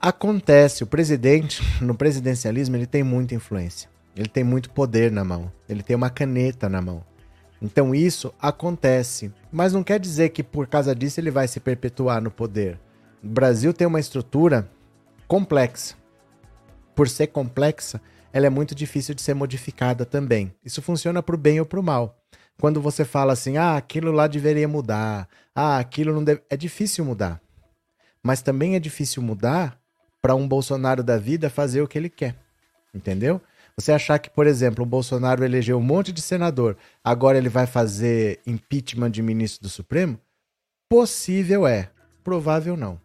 Acontece, 0.00 0.84
o 0.84 0.86
presidente, 0.86 1.62
no 1.82 1.94
presidencialismo, 1.94 2.76
ele 2.76 2.86
tem 2.86 3.02
muita 3.02 3.34
influência. 3.34 3.88
Ele 4.16 4.28
tem 4.28 4.44
muito 4.44 4.70
poder 4.70 5.10
na 5.10 5.24
mão. 5.24 5.50
Ele 5.68 5.82
tem 5.82 5.96
uma 5.96 6.10
caneta 6.10 6.68
na 6.68 6.80
mão. 6.80 7.04
Então 7.60 7.94
isso 7.94 8.32
acontece. 8.40 9.32
Mas 9.50 9.72
não 9.72 9.82
quer 9.82 9.98
dizer 9.98 10.30
que 10.30 10.42
por 10.42 10.66
causa 10.66 10.94
disso 10.94 11.20
ele 11.20 11.30
vai 11.30 11.48
se 11.48 11.60
perpetuar 11.60 12.22
no 12.22 12.30
poder. 12.30 12.78
O 13.22 13.28
Brasil 13.28 13.72
tem 13.72 13.86
uma 13.86 14.00
estrutura 14.00 14.70
complexa. 15.26 15.94
Por 16.94 17.08
ser 17.08 17.28
complexa, 17.28 18.00
ela 18.32 18.46
é 18.46 18.50
muito 18.50 18.74
difícil 18.74 19.14
de 19.14 19.22
ser 19.22 19.34
modificada 19.34 20.04
também. 20.04 20.54
Isso 20.64 20.80
funciona 20.80 21.22
para 21.22 21.34
o 21.34 21.38
bem 21.38 21.58
ou 21.58 21.66
para 21.66 21.80
o 21.80 21.82
mal. 21.82 22.18
Quando 22.58 22.80
você 22.80 23.04
fala 23.04 23.32
assim, 23.32 23.56
ah, 23.56 23.76
aquilo 23.76 24.12
lá 24.12 24.26
deveria 24.26 24.66
mudar, 24.66 25.28
ah, 25.56 25.78
aquilo 25.78 26.12
não 26.12 26.22
deve. 26.22 26.42
É 26.50 26.56
difícil 26.56 27.02
mudar. 27.02 27.40
Mas 28.22 28.42
também 28.42 28.76
é 28.76 28.78
difícil 28.78 29.22
mudar 29.22 29.80
para 30.20 30.34
um 30.34 30.46
Bolsonaro 30.46 31.02
da 31.02 31.16
vida 31.16 31.48
fazer 31.48 31.80
o 31.80 31.88
que 31.88 31.96
ele 31.96 32.10
quer. 32.10 32.36
Entendeu? 32.94 33.40
Você 33.74 33.90
achar 33.90 34.18
que, 34.18 34.28
por 34.28 34.46
exemplo, 34.46 34.84
o 34.84 34.86
Bolsonaro 34.86 35.44
elegeu 35.44 35.78
um 35.78 35.82
monte 35.82 36.12
de 36.12 36.20
senador, 36.20 36.76
agora 37.02 37.38
ele 37.38 37.48
vai 37.48 37.66
fazer 37.66 38.40
impeachment 38.46 39.10
de 39.10 39.22
ministro 39.22 39.62
do 39.62 39.68
Supremo? 39.68 40.18
Possível 40.88 41.66
é, 41.66 41.90
provável 42.22 42.76
não. 42.76 43.00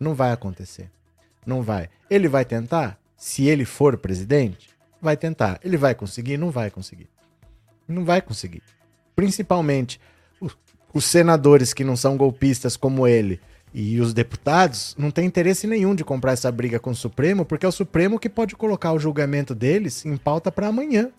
Não 0.00 0.14
vai 0.14 0.32
acontecer. 0.32 0.90
Não 1.46 1.62
vai. 1.62 1.88
Ele 2.10 2.28
vai 2.28 2.44
tentar? 2.44 2.98
Se 3.16 3.46
ele 3.46 3.64
for 3.64 3.96
presidente, 3.96 4.70
vai 5.00 5.16
tentar. 5.16 5.60
Ele 5.62 5.76
vai 5.76 5.94
conseguir? 5.94 6.36
Não 6.36 6.50
vai 6.50 6.70
conseguir. 6.70 7.08
Não 7.86 8.04
vai 8.04 8.20
conseguir. 8.20 8.62
Principalmente 9.14 10.00
os 10.92 11.04
senadores 11.04 11.72
que 11.72 11.84
não 11.84 11.96
são 11.96 12.16
golpistas 12.16 12.76
como 12.76 13.06
ele 13.06 13.40
e 13.74 14.00
os 14.00 14.12
deputados 14.12 14.94
não 14.98 15.10
têm 15.10 15.26
interesse 15.26 15.66
nenhum 15.66 15.94
de 15.94 16.04
comprar 16.04 16.32
essa 16.32 16.52
briga 16.52 16.78
com 16.78 16.90
o 16.90 16.94
Supremo, 16.94 17.44
porque 17.44 17.64
é 17.64 17.68
o 17.68 17.72
Supremo 17.72 18.18
que 18.18 18.28
pode 18.28 18.54
colocar 18.54 18.92
o 18.92 18.98
julgamento 18.98 19.54
deles 19.54 20.04
em 20.04 20.16
pauta 20.16 20.52
para 20.52 20.66
amanhã. 20.66 21.10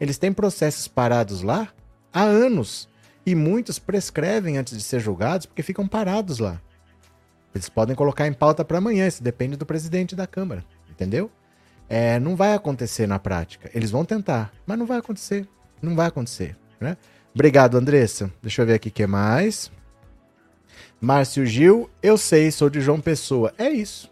Eles 0.00 0.16
têm 0.16 0.32
processos 0.32 0.88
parados 0.88 1.42
lá 1.42 1.68
há 2.12 2.22
anos. 2.22 2.88
E 3.26 3.34
muitos 3.34 3.78
prescrevem 3.78 4.56
antes 4.56 4.74
de 4.74 4.82
ser 4.82 5.00
julgados 5.00 5.44
porque 5.44 5.62
ficam 5.62 5.86
parados 5.86 6.38
lá. 6.38 6.58
Eles 7.54 7.68
podem 7.68 7.94
colocar 7.94 8.26
em 8.26 8.32
pauta 8.32 8.64
para 8.64 8.78
amanhã, 8.78 9.06
isso 9.06 9.22
depende 9.22 9.56
do 9.56 9.66
presidente 9.66 10.16
da 10.16 10.26
Câmara, 10.26 10.64
entendeu? 10.88 11.30
É, 11.90 12.18
não 12.18 12.36
vai 12.36 12.54
acontecer 12.54 13.06
na 13.06 13.18
prática. 13.18 13.70
Eles 13.74 13.90
vão 13.90 14.04
tentar, 14.04 14.52
mas 14.66 14.78
não 14.78 14.86
vai 14.86 14.98
acontecer. 14.98 15.46
Não 15.82 15.94
vai 15.94 16.06
acontecer, 16.06 16.56
né? 16.80 16.96
Obrigado, 17.34 17.76
Andressa. 17.76 18.30
Deixa 18.42 18.62
eu 18.62 18.66
ver 18.66 18.74
aqui 18.74 18.88
o 18.88 18.92
que 18.92 19.06
mais. 19.06 19.70
Márcio 21.00 21.46
Gil, 21.46 21.88
eu 22.02 22.18
sei, 22.18 22.50
sou 22.50 22.68
de 22.68 22.80
João 22.80 23.00
Pessoa. 23.00 23.52
É 23.56 23.68
isso. 23.68 24.10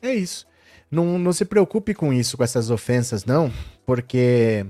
É 0.00 0.14
isso. 0.14 0.46
Não, 0.90 1.18
não 1.18 1.32
se 1.32 1.44
preocupe 1.44 1.94
com 1.94 2.12
isso, 2.12 2.36
com 2.36 2.44
essas 2.44 2.70
ofensas, 2.70 3.24
não, 3.24 3.52
porque 3.86 4.66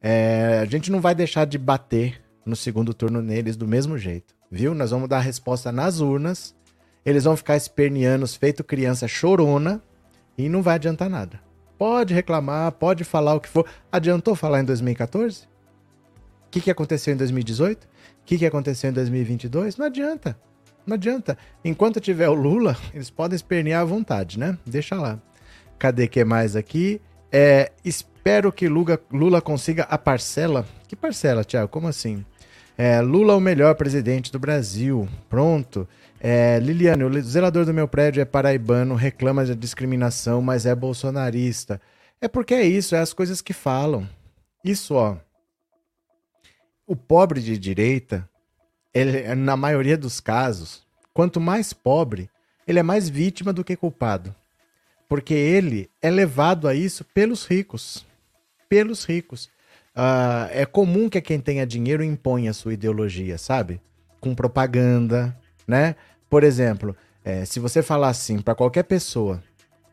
é, 0.00 0.58
a 0.60 0.64
gente 0.64 0.90
não 0.90 1.00
vai 1.00 1.14
deixar 1.14 1.44
de 1.44 1.56
bater 1.56 2.20
no 2.44 2.56
segundo 2.56 2.92
turno 2.92 3.22
neles 3.22 3.56
do 3.56 3.68
mesmo 3.68 3.96
jeito, 3.96 4.34
viu? 4.50 4.74
Nós 4.74 4.90
vamos 4.90 5.08
dar 5.08 5.18
a 5.18 5.20
resposta 5.20 5.70
nas 5.70 6.00
urnas, 6.00 6.54
eles 7.04 7.24
vão 7.24 7.36
ficar 7.36 7.56
esperneando, 7.56 8.26
feito 8.26 8.64
criança 8.64 9.06
chorona, 9.06 9.80
e 10.36 10.48
não 10.48 10.62
vai 10.62 10.74
adiantar 10.74 11.08
nada. 11.08 11.40
Pode 11.78 12.12
reclamar, 12.14 12.72
pode 12.72 13.04
falar 13.04 13.34
o 13.34 13.40
que 13.40 13.48
for. 13.48 13.66
Adiantou 13.90 14.34
falar 14.34 14.60
em 14.60 14.64
2014? 14.64 15.46
Que, 16.52 16.60
que 16.60 16.70
aconteceu 16.70 17.14
em 17.14 17.16
2018? 17.16 17.84
O 17.84 17.88
que, 18.26 18.36
que 18.36 18.44
aconteceu 18.44 18.90
em 18.90 18.92
2022? 18.92 19.78
Não 19.78 19.86
adianta. 19.86 20.36
Não 20.86 20.94
adianta. 20.94 21.38
Enquanto 21.64 21.98
tiver 21.98 22.28
o 22.28 22.34
Lula, 22.34 22.76
eles 22.92 23.08
podem 23.08 23.34
espernear 23.34 23.80
à 23.80 23.84
vontade, 23.86 24.38
né? 24.38 24.58
Deixa 24.66 24.94
lá. 24.96 25.18
Cadê 25.78 26.06
que 26.06 26.22
mais 26.24 26.54
aqui? 26.54 27.00
É, 27.32 27.72
espero 27.82 28.52
que 28.52 28.68
Lula, 28.68 29.00
Lula 29.10 29.40
consiga 29.40 29.84
a 29.84 29.96
parcela. 29.96 30.66
Que 30.86 30.94
parcela, 30.94 31.42
Tiago? 31.42 31.68
Como 31.68 31.88
assim? 31.88 32.22
É, 32.76 33.00
Lula, 33.00 33.34
o 33.34 33.40
melhor 33.40 33.74
presidente 33.74 34.30
do 34.30 34.38
Brasil. 34.38 35.08
Pronto. 35.30 35.88
É, 36.20 36.58
Liliane, 36.58 37.02
o 37.02 37.22
zelador 37.22 37.64
do 37.64 37.72
meu 37.72 37.88
prédio 37.88 38.20
é 38.20 38.26
paraibano, 38.26 38.94
reclama 38.94 39.46
de 39.46 39.54
discriminação, 39.54 40.42
mas 40.42 40.66
é 40.66 40.74
bolsonarista. 40.74 41.80
É 42.20 42.28
porque 42.28 42.52
é 42.52 42.62
isso, 42.62 42.94
é 42.94 42.98
as 42.98 43.14
coisas 43.14 43.40
que 43.40 43.54
falam. 43.54 44.06
Isso, 44.62 44.94
ó. 44.94 45.16
O 46.86 46.96
pobre 46.96 47.40
de 47.40 47.56
direita 47.58 48.28
ele, 48.94 49.34
na 49.34 49.56
maioria 49.56 49.96
dos 49.96 50.20
casos, 50.20 50.82
quanto 51.14 51.40
mais 51.40 51.72
pobre, 51.72 52.28
ele 52.66 52.78
é 52.78 52.82
mais 52.82 53.08
vítima 53.08 53.52
do 53.52 53.64
que 53.64 53.76
culpado. 53.76 54.34
Porque 55.08 55.34
ele 55.34 55.90
é 56.00 56.10
levado 56.10 56.68
a 56.68 56.74
isso 56.74 57.04
pelos 57.04 57.44
ricos. 57.44 58.04
Pelos 58.68 59.04
ricos. 59.04 59.46
Uh, 59.94 60.48
é 60.50 60.64
comum 60.64 61.08
que 61.08 61.20
quem 61.20 61.38
tenha 61.38 61.66
dinheiro 61.66 62.02
imponha 62.02 62.50
a 62.50 62.54
sua 62.54 62.72
ideologia, 62.72 63.36
sabe? 63.36 63.80
Com 64.20 64.34
propaganda, 64.34 65.36
né? 65.66 65.96
Por 66.30 66.44
exemplo, 66.44 66.96
é, 67.24 67.44
se 67.44 67.60
você 67.60 67.82
falar 67.82 68.08
assim 68.08 68.40
para 68.40 68.54
qualquer 68.54 68.84
pessoa, 68.84 69.42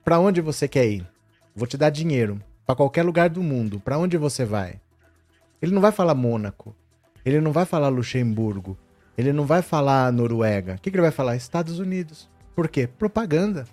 para 0.05 0.19
onde 0.19 0.39
você 0.39 0.67
quer 0.67 0.87
ir? 0.87 1.07
Vou 1.53 1.67
te 1.67 1.75
dar 1.75 1.89
dinheiro 1.89 2.41
para 2.65 2.75
qualquer 2.75 3.03
lugar 3.03 3.29
do 3.29 3.43
mundo. 3.43 3.79
Para 3.79 3.97
onde 3.97 4.17
você 4.17 4.45
vai? 4.45 4.79
Ele 5.61 5.73
não 5.73 5.81
vai 5.81 5.91
falar 5.91 6.13
Mônaco. 6.13 6.75
Ele 7.25 7.41
não 7.41 7.51
vai 7.51 7.65
falar 7.65 7.89
Luxemburgo. 7.89 8.77
Ele 9.17 9.33
não 9.33 9.45
vai 9.45 9.61
falar 9.61 10.11
Noruega. 10.11 10.75
O 10.75 10.81
que, 10.81 10.89
que 10.89 10.95
ele 10.95 11.01
vai 11.01 11.11
falar? 11.11 11.35
Estados 11.35 11.79
Unidos. 11.79 12.29
Por 12.55 12.67
quê? 12.67 12.87
Propaganda. 12.87 13.65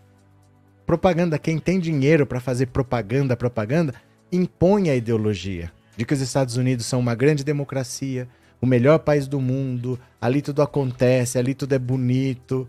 Propaganda. 0.85 1.39
Quem 1.39 1.59
tem 1.59 1.79
dinheiro 1.79 2.27
para 2.27 2.41
fazer 2.41 2.67
propaganda, 2.67 3.37
propaganda, 3.37 3.95
impõe 4.33 4.91
a 4.91 4.97
ideologia 4.97 5.73
de 5.97 6.05
que 6.05 6.15
os 6.15 6.21
Estados 6.21 6.57
Unidos 6.57 6.85
são 6.87 7.01
uma 7.01 7.15
grande 7.15 7.43
democracia, 7.43 8.29
o 8.61 8.67
melhor 8.67 8.99
país 8.99 9.27
do 9.27 9.41
mundo, 9.41 9.99
ali 10.21 10.43
tudo 10.43 10.63
acontece, 10.63 11.39
ali 11.39 11.55
tudo 11.55 11.75
é 11.75 11.79
bonito. 11.79 12.69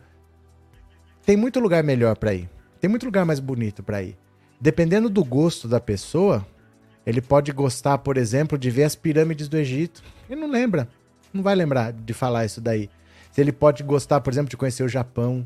Tem 1.25 1.35
muito 1.35 1.59
lugar 1.59 1.83
melhor 1.83 2.15
para 2.15 2.33
ir. 2.33 2.49
Tem 2.79 2.89
muito 2.89 3.05
lugar 3.05 3.25
mais 3.25 3.39
bonito 3.39 3.83
para 3.83 4.01
ir. 4.01 4.17
Dependendo 4.59 5.09
do 5.09 5.23
gosto 5.23 5.67
da 5.67 5.79
pessoa, 5.79 6.45
ele 7.07 7.21
pode 7.21 7.51
gostar, 7.51 7.97
por 7.97 8.17
exemplo, 8.17 8.57
de 8.57 8.69
ver 8.69 8.83
as 8.83 8.95
pirâmides 8.95 9.47
do 9.47 9.57
Egito. 9.57 10.03
Ele 10.29 10.41
não 10.41 10.51
lembra 10.51 10.87
não 11.37 11.43
vai 11.43 11.55
lembrar 11.55 11.93
de 11.93 12.13
falar 12.13 12.45
isso 12.45 12.59
daí. 12.59 12.89
Se 13.31 13.39
ele 13.41 13.51
pode 13.51 13.83
gostar, 13.83 14.21
por 14.21 14.33
exemplo, 14.33 14.49
de 14.49 14.57
conhecer 14.57 14.83
o 14.83 14.89
Japão, 14.89 15.45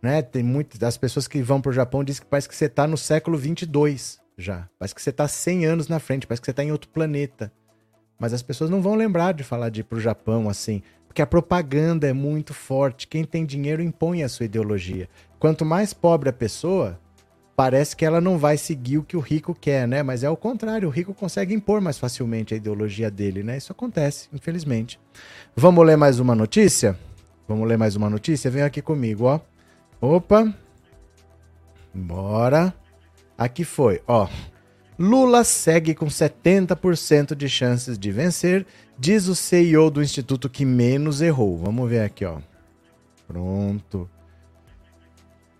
né? 0.00 0.20
Tem 0.20 0.42
muitas 0.42 0.78
das 0.78 0.96
pessoas 0.96 1.26
que 1.26 1.42
vão 1.42 1.60
para 1.60 1.70
o 1.70 1.72
Japão 1.72 2.04
dizem 2.04 2.22
que 2.22 2.28
parece 2.28 2.48
que 2.48 2.56
você 2.56 2.66
está 2.66 2.86
no 2.86 2.96
século 2.96 3.38
22 3.38 4.20
já. 4.36 4.68
Parece 4.78 4.94
que 4.94 5.02
você 5.02 5.10
está 5.10 5.26
100 5.26 5.64
anos 5.64 5.88
na 5.88 5.98
frente, 5.98 6.26
parece 6.26 6.40
que 6.40 6.46
você 6.46 6.50
está 6.50 6.64
em 6.64 6.72
outro 6.72 6.90
planeta. 6.90 7.52
Mas 8.18 8.32
as 8.32 8.42
pessoas 8.42 8.70
não 8.70 8.82
vão 8.82 8.94
lembrar 8.94 9.32
de 9.32 9.42
falar 9.42 9.70
de 9.70 9.80
ir 9.80 9.84
para 9.84 9.98
o 9.98 10.00
Japão 10.00 10.48
assim, 10.48 10.82
porque 11.06 11.22
a 11.22 11.26
propaganda 11.26 12.06
é 12.06 12.12
muito 12.12 12.52
forte. 12.52 13.08
Quem 13.08 13.24
tem 13.24 13.46
dinheiro 13.46 13.82
impõe 13.82 14.22
a 14.22 14.28
sua 14.28 14.46
ideologia. 14.46 15.08
Quanto 15.38 15.64
mais 15.64 15.92
pobre 15.92 16.28
a 16.28 16.32
pessoa, 16.32 17.00
parece 17.56 17.96
que 17.96 18.04
ela 18.04 18.20
não 18.20 18.38
vai 18.38 18.56
seguir 18.56 18.98
o 18.98 19.02
que 19.02 19.16
o 19.16 19.20
rico 19.20 19.54
quer, 19.54 19.86
né? 19.86 20.02
Mas 20.02 20.22
é 20.22 20.30
o 20.30 20.36
contrário, 20.36 20.88
o 20.88 20.90
rico 20.90 21.14
consegue 21.14 21.54
impor 21.54 21.80
mais 21.80 21.98
facilmente 21.98 22.54
a 22.54 22.56
ideologia 22.56 23.10
dele, 23.10 23.42
né? 23.42 23.56
Isso 23.56 23.72
acontece, 23.72 24.28
infelizmente. 24.32 24.98
Vamos 25.54 25.84
ler 25.86 25.96
mais 25.96 26.18
uma 26.18 26.34
notícia? 26.34 26.98
Vamos 27.46 27.68
ler 27.68 27.76
mais 27.76 27.96
uma 27.96 28.08
notícia? 28.08 28.50
Vem 28.50 28.62
aqui 28.62 28.80
comigo, 28.80 29.24
ó. 29.24 29.40
Opa. 30.00 30.52
Bora. 31.94 32.74
Aqui 33.36 33.64
foi, 33.64 34.00
ó. 34.06 34.28
Lula 34.98 35.42
segue 35.42 35.94
com 35.94 36.06
70% 36.06 37.34
de 37.34 37.48
chances 37.48 37.98
de 37.98 38.12
vencer, 38.12 38.64
diz 38.98 39.26
o 39.26 39.34
CEO 39.34 39.90
do 39.90 40.02
instituto 40.02 40.48
que 40.48 40.64
menos 40.64 41.20
errou. 41.20 41.58
Vamos 41.58 41.88
ver 41.90 42.02
aqui, 42.02 42.24
ó. 42.24 42.38
Pronto. 43.26 44.08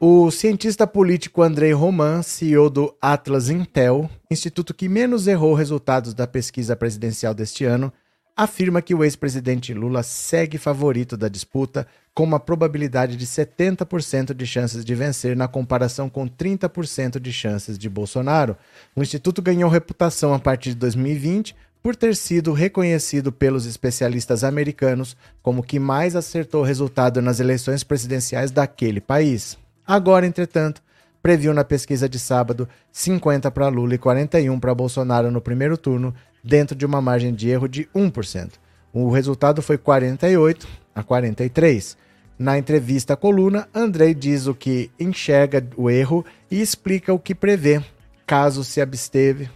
O 0.04 0.32
cientista 0.32 0.84
político 0.84 1.42
Andrei 1.42 1.72
Roman, 1.72 2.22
CEO 2.24 2.68
do 2.68 2.92
Atlas 3.00 3.48
Intel, 3.48 4.10
instituto 4.28 4.74
que 4.74 4.88
menos 4.88 5.28
errou 5.28 5.54
resultados 5.54 6.12
da 6.12 6.26
pesquisa 6.26 6.74
presidencial 6.74 7.32
deste 7.32 7.64
ano, 7.64 7.92
afirma 8.36 8.82
que 8.82 8.96
o 8.96 9.04
ex-presidente 9.04 9.72
Lula 9.72 10.02
segue 10.02 10.58
favorito 10.58 11.16
da 11.16 11.28
disputa, 11.28 11.86
com 12.12 12.24
uma 12.24 12.40
probabilidade 12.40 13.16
de 13.16 13.24
70% 13.24 14.34
de 14.34 14.44
chances 14.44 14.84
de 14.84 14.92
vencer 14.92 15.36
na 15.36 15.46
comparação 15.46 16.10
com 16.10 16.28
30% 16.28 17.20
de 17.20 17.32
chances 17.32 17.78
de 17.78 17.88
Bolsonaro. 17.88 18.56
O 18.96 19.02
instituto 19.02 19.40
ganhou 19.40 19.70
reputação 19.70 20.34
a 20.34 20.38
partir 20.40 20.70
de 20.70 20.76
2020 20.78 21.54
por 21.80 21.94
ter 21.94 22.16
sido 22.16 22.52
reconhecido 22.52 23.30
pelos 23.30 23.66
especialistas 23.66 24.42
americanos 24.42 25.16
como 25.40 25.62
que 25.62 25.78
mais 25.78 26.16
acertou 26.16 26.64
resultado 26.64 27.22
nas 27.22 27.38
eleições 27.38 27.84
presidenciais 27.84 28.50
daquele 28.50 29.00
país. 29.00 29.61
Agora, 29.86 30.26
entretanto, 30.26 30.82
previu 31.22 31.54
na 31.54 31.64
pesquisa 31.64 32.08
de 32.08 32.18
sábado 32.18 32.68
50 32.90 33.50
para 33.50 33.68
Lula 33.68 33.94
e 33.94 33.98
41 33.98 34.58
para 34.58 34.74
Bolsonaro 34.74 35.30
no 35.30 35.40
primeiro 35.40 35.76
turno, 35.76 36.14
dentro 36.42 36.74
de 36.74 36.84
uma 36.84 37.00
margem 37.00 37.32
de 37.34 37.48
erro 37.48 37.68
de 37.68 37.88
1%. 37.94 38.52
O 38.92 39.10
resultado 39.10 39.62
foi 39.62 39.78
48 39.78 40.66
a 40.94 41.02
43. 41.02 41.96
Na 42.38 42.58
entrevista 42.58 43.14
à 43.14 43.16
coluna, 43.16 43.68
Andrei 43.72 44.14
diz 44.14 44.46
o 44.46 44.54
que 44.54 44.90
enxerga 44.98 45.64
o 45.76 45.88
erro 45.88 46.24
e 46.50 46.60
explica 46.60 47.12
o 47.12 47.18
que 47.18 47.34
prevê, 47.34 47.80
caso 48.26 48.64
se 48.64 48.80
absteve, 48.80 49.48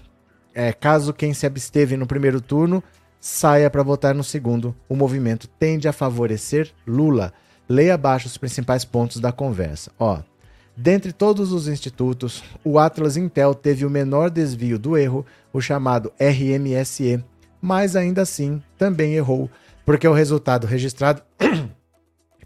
é, 0.54 0.72
caso 0.72 1.12
quem 1.12 1.34
se 1.34 1.46
absteve 1.46 1.96
no 1.96 2.06
primeiro 2.06 2.40
turno 2.40 2.82
saia 3.20 3.68
para 3.68 3.82
votar 3.82 4.14
no 4.14 4.22
segundo. 4.22 4.74
O 4.88 4.94
movimento 4.94 5.48
tende 5.58 5.88
a 5.88 5.92
favorecer 5.92 6.70
Lula. 6.86 7.32
Leia 7.68 7.94
abaixo 7.94 8.26
os 8.26 8.36
principais 8.36 8.84
pontos 8.84 9.20
da 9.20 9.32
conversa. 9.32 9.90
Ó, 9.98 10.20
Dentre 10.76 11.10
todos 11.10 11.52
os 11.52 11.68
institutos, 11.68 12.44
o 12.62 12.78
Atlas 12.78 13.16
Intel 13.16 13.54
teve 13.54 13.86
o 13.86 13.90
menor 13.90 14.28
desvio 14.28 14.78
do 14.78 14.94
erro, 14.94 15.24
o 15.50 15.58
chamado 15.58 16.12
RMSE, 16.20 17.24
mas 17.62 17.96
ainda 17.96 18.20
assim 18.20 18.62
também 18.76 19.14
errou, 19.14 19.50
porque 19.86 20.06
o 20.06 20.12
resultado 20.12 20.66
registrado 20.66 21.22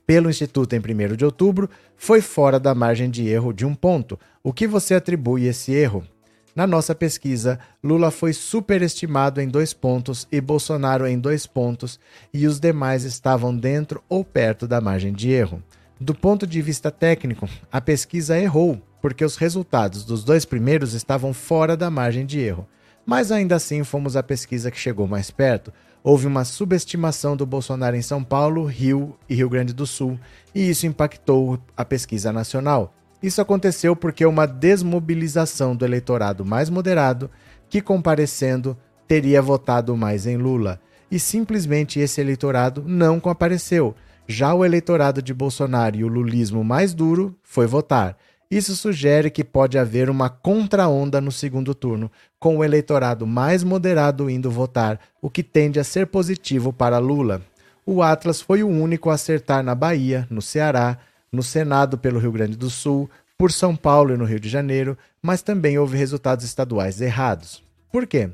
pelo 0.06 0.30
Instituto 0.30 0.74
em 0.74 0.78
1 0.78 1.16
de 1.16 1.24
outubro 1.24 1.68
foi 1.96 2.20
fora 2.20 2.60
da 2.60 2.72
margem 2.72 3.10
de 3.10 3.28
erro 3.28 3.52
de 3.52 3.66
um 3.66 3.74
ponto. 3.74 4.18
O 4.44 4.52
que 4.52 4.68
você 4.68 4.94
atribui 4.94 5.46
esse 5.46 5.72
erro? 5.72 6.06
Na 6.54 6.66
nossa 6.66 6.94
pesquisa, 6.94 7.58
Lula 7.82 8.10
foi 8.10 8.32
superestimado 8.32 9.40
em 9.40 9.48
dois 9.48 9.72
pontos 9.72 10.26
e 10.32 10.40
Bolsonaro 10.40 11.06
em 11.06 11.18
dois 11.18 11.46
pontos, 11.46 12.00
e 12.34 12.46
os 12.46 12.58
demais 12.58 13.04
estavam 13.04 13.56
dentro 13.56 14.02
ou 14.08 14.24
perto 14.24 14.66
da 14.66 14.80
margem 14.80 15.12
de 15.12 15.30
erro. 15.30 15.62
Do 16.00 16.14
ponto 16.14 16.46
de 16.46 16.60
vista 16.60 16.90
técnico, 16.90 17.48
a 17.70 17.80
pesquisa 17.80 18.38
errou, 18.38 18.82
porque 19.00 19.24
os 19.24 19.36
resultados 19.36 20.04
dos 20.04 20.24
dois 20.24 20.44
primeiros 20.44 20.92
estavam 20.92 21.32
fora 21.32 21.76
da 21.76 21.90
margem 21.90 22.26
de 22.26 22.40
erro. 22.40 22.66
Mas 23.06 23.30
ainda 23.30 23.56
assim 23.56 23.84
fomos 23.84 24.16
a 24.16 24.22
pesquisa 24.22 24.70
que 24.70 24.78
chegou 24.78 25.06
mais 25.06 25.30
perto. 25.30 25.72
Houve 26.02 26.26
uma 26.26 26.44
subestimação 26.44 27.36
do 27.36 27.46
Bolsonaro 27.46 27.96
em 27.96 28.02
São 28.02 28.24
Paulo, 28.24 28.64
Rio 28.64 29.16
e 29.28 29.34
Rio 29.34 29.48
Grande 29.48 29.72
do 29.72 29.86
Sul, 29.86 30.18
e 30.54 30.68
isso 30.68 30.86
impactou 30.86 31.58
a 31.76 31.84
pesquisa 31.84 32.32
nacional. 32.32 32.94
Isso 33.22 33.40
aconteceu 33.40 33.94
porque 33.94 34.24
uma 34.24 34.46
desmobilização 34.46 35.76
do 35.76 35.84
eleitorado 35.84 36.44
mais 36.44 36.70
moderado, 36.70 37.30
que 37.68 37.80
comparecendo 37.80 38.76
teria 39.06 39.42
votado 39.42 39.96
mais 39.96 40.26
em 40.26 40.36
Lula. 40.36 40.80
E 41.10 41.18
simplesmente 41.18 41.98
esse 41.98 42.20
eleitorado 42.20 42.84
não 42.86 43.20
compareceu. 43.20 43.94
Já 44.26 44.54
o 44.54 44.64
eleitorado 44.64 45.20
de 45.20 45.34
Bolsonaro 45.34 45.96
e 45.96 46.04
o 46.04 46.08
lulismo 46.08 46.62
mais 46.62 46.94
duro 46.94 47.36
foi 47.42 47.66
votar. 47.66 48.16
Isso 48.50 48.74
sugere 48.74 49.30
que 49.30 49.44
pode 49.44 49.78
haver 49.78 50.10
uma 50.10 50.28
contraonda 50.28 51.20
no 51.20 51.30
segundo 51.30 51.74
turno, 51.74 52.10
com 52.38 52.58
o 52.58 52.64
eleitorado 52.64 53.26
mais 53.26 53.62
moderado 53.62 54.28
indo 54.30 54.50
votar, 54.50 54.98
o 55.20 55.30
que 55.30 55.42
tende 55.42 55.78
a 55.78 55.84
ser 55.84 56.06
positivo 56.06 56.72
para 56.72 56.98
Lula. 56.98 57.42
O 57.86 58.02
Atlas 58.02 58.40
foi 58.40 58.62
o 58.62 58.68
único 58.68 59.10
a 59.10 59.14
acertar 59.14 59.62
na 59.62 59.74
Bahia, 59.74 60.26
no 60.30 60.42
Ceará, 60.42 60.98
no 61.32 61.42
Senado 61.42 61.96
pelo 61.96 62.18
Rio 62.18 62.32
Grande 62.32 62.56
do 62.56 62.68
Sul, 62.68 63.08
por 63.38 63.52
São 63.52 63.76
Paulo 63.76 64.12
e 64.12 64.16
no 64.16 64.24
Rio 64.24 64.40
de 64.40 64.48
Janeiro, 64.48 64.98
mas 65.22 65.42
também 65.42 65.78
houve 65.78 65.96
resultados 65.96 66.44
estaduais 66.44 67.00
errados. 67.00 67.62
Por 67.92 68.06
quê? 68.06 68.30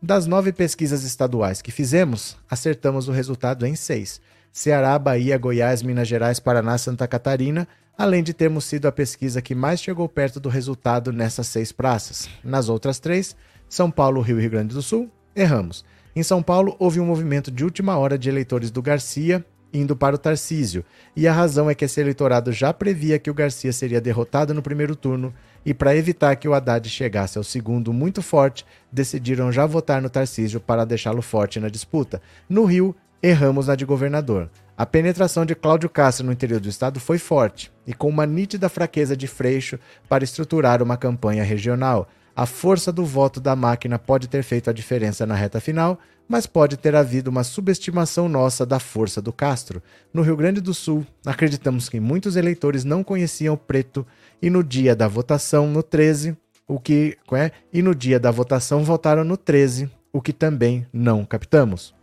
Das 0.00 0.26
nove 0.26 0.52
pesquisas 0.52 1.02
estaduais 1.02 1.60
que 1.60 1.72
fizemos, 1.72 2.36
acertamos 2.48 3.08
o 3.08 3.12
resultado 3.12 3.66
em 3.66 3.74
seis. 3.74 4.20
Ceará, 4.52 4.98
Bahia, 4.98 5.36
Goiás, 5.36 5.82
Minas 5.82 6.08
Gerais, 6.08 6.38
Paraná, 6.38 6.78
Santa 6.78 7.06
Catarina, 7.08 7.66
além 7.98 8.22
de 8.22 8.32
termos 8.32 8.64
sido 8.64 8.86
a 8.86 8.92
pesquisa 8.92 9.42
que 9.42 9.54
mais 9.54 9.80
chegou 9.80 10.08
perto 10.08 10.38
do 10.38 10.48
resultado 10.48 11.12
nessas 11.12 11.48
seis 11.48 11.72
praças. 11.72 12.28
Nas 12.44 12.68
outras 12.68 12.98
três, 12.98 13.34
São 13.68 13.90
Paulo, 13.90 14.20
Rio 14.20 14.38
e 14.38 14.42
Rio 14.42 14.50
Grande 14.50 14.74
do 14.74 14.82
Sul, 14.82 15.10
erramos. 15.34 15.84
Em 16.14 16.22
São 16.22 16.42
Paulo, 16.42 16.76
houve 16.78 17.00
um 17.00 17.06
movimento 17.06 17.50
de 17.50 17.64
última 17.64 17.98
hora 17.98 18.16
de 18.16 18.28
eleitores 18.28 18.70
do 18.70 18.80
Garcia 18.80 19.44
indo 19.76 19.94
para 19.94 20.16
o 20.16 20.18
Tarcísio, 20.18 20.84
e 21.14 21.28
a 21.28 21.32
razão 21.32 21.68
é 21.68 21.74
que 21.74 21.84
esse 21.84 22.00
eleitorado 22.00 22.52
já 22.52 22.72
previa 22.72 23.18
que 23.18 23.30
o 23.30 23.34
Garcia 23.34 23.72
seria 23.72 24.00
derrotado 24.00 24.54
no 24.54 24.62
primeiro 24.62 24.96
turno, 24.96 25.32
e 25.64 25.74
para 25.74 25.96
evitar 25.96 26.34
que 26.36 26.48
o 26.48 26.54
Haddad 26.54 26.88
chegasse 26.88 27.36
ao 27.38 27.44
segundo 27.44 27.92
muito 27.92 28.22
forte, 28.22 28.64
decidiram 28.90 29.52
já 29.52 29.66
votar 29.66 30.00
no 30.00 30.08
Tarcísio 30.08 30.60
para 30.60 30.84
deixá-lo 30.84 31.22
forte 31.22 31.60
na 31.60 31.68
disputa. 31.68 32.22
No 32.48 32.64
Rio, 32.64 32.94
erramos 33.22 33.66
na 33.66 33.74
de 33.74 33.84
governador. 33.84 34.48
A 34.78 34.84
penetração 34.84 35.46
de 35.46 35.54
Cláudio 35.54 35.88
Castro 35.88 36.26
no 36.26 36.32
interior 36.32 36.60
do 36.60 36.68
estado 36.68 37.00
foi 37.00 37.18
forte 37.18 37.72
e 37.86 37.94
com 37.94 38.08
uma 38.08 38.26
nítida 38.26 38.68
fraqueza 38.68 39.16
de 39.16 39.26
Freixo 39.26 39.78
para 40.08 40.22
estruturar 40.22 40.82
uma 40.82 40.96
campanha 40.96 41.42
regional. 41.42 42.08
A 42.34 42.44
força 42.44 42.92
do 42.92 43.02
voto 43.02 43.40
da 43.40 43.56
máquina 43.56 43.98
pode 43.98 44.28
ter 44.28 44.42
feito 44.42 44.68
a 44.68 44.72
diferença 44.72 45.24
na 45.24 45.34
reta 45.34 45.58
final, 45.60 45.98
mas 46.28 46.46
pode 46.46 46.76
ter 46.76 46.94
havido 46.94 47.30
uma 47.30 47.44
subestimação 47.44 48.28
nossa 48.28 48.66
da 48.66 48.78
força 48.78 49.22
do 49.22 49.32
Castro. 49.32 49.82
No 50.12 50.22
Rio 50.22 50.36
Grande 50.36 50.60
do 50.60 50.74
Sul, 50.74 51.06
acreditamos 51.24 51.88
que 51.88 52.00
muitos 52.00 52.36
eleitores 52.36 52.84
não 52.84 53.04
conheciam 53.04 53.54
o 53.54 53.58
preto 53.58 54.06
e 54.42 54.50
no 54.50 54.62
dia 54.62 54.96
da 54.96 55.06
votação, 55.06 55.68
no 55.68 55.82
13, 55.82 56.36
o 56.66 56.80
que 56.80 57.16
é, 57.32 57.52
e 57.72 57.80
no 57.80 57.94
dia 57.94 58.18
da 58.18 58.30
votação 58.30 58.82
votaram 58.82 59.22
no 59.22 59.36
13, 59.36 59.90
o 60.12 60.20
que 60.20 60.32
também 60.32 60.86
não 60.92 61.24
captamos. 61.24 61.94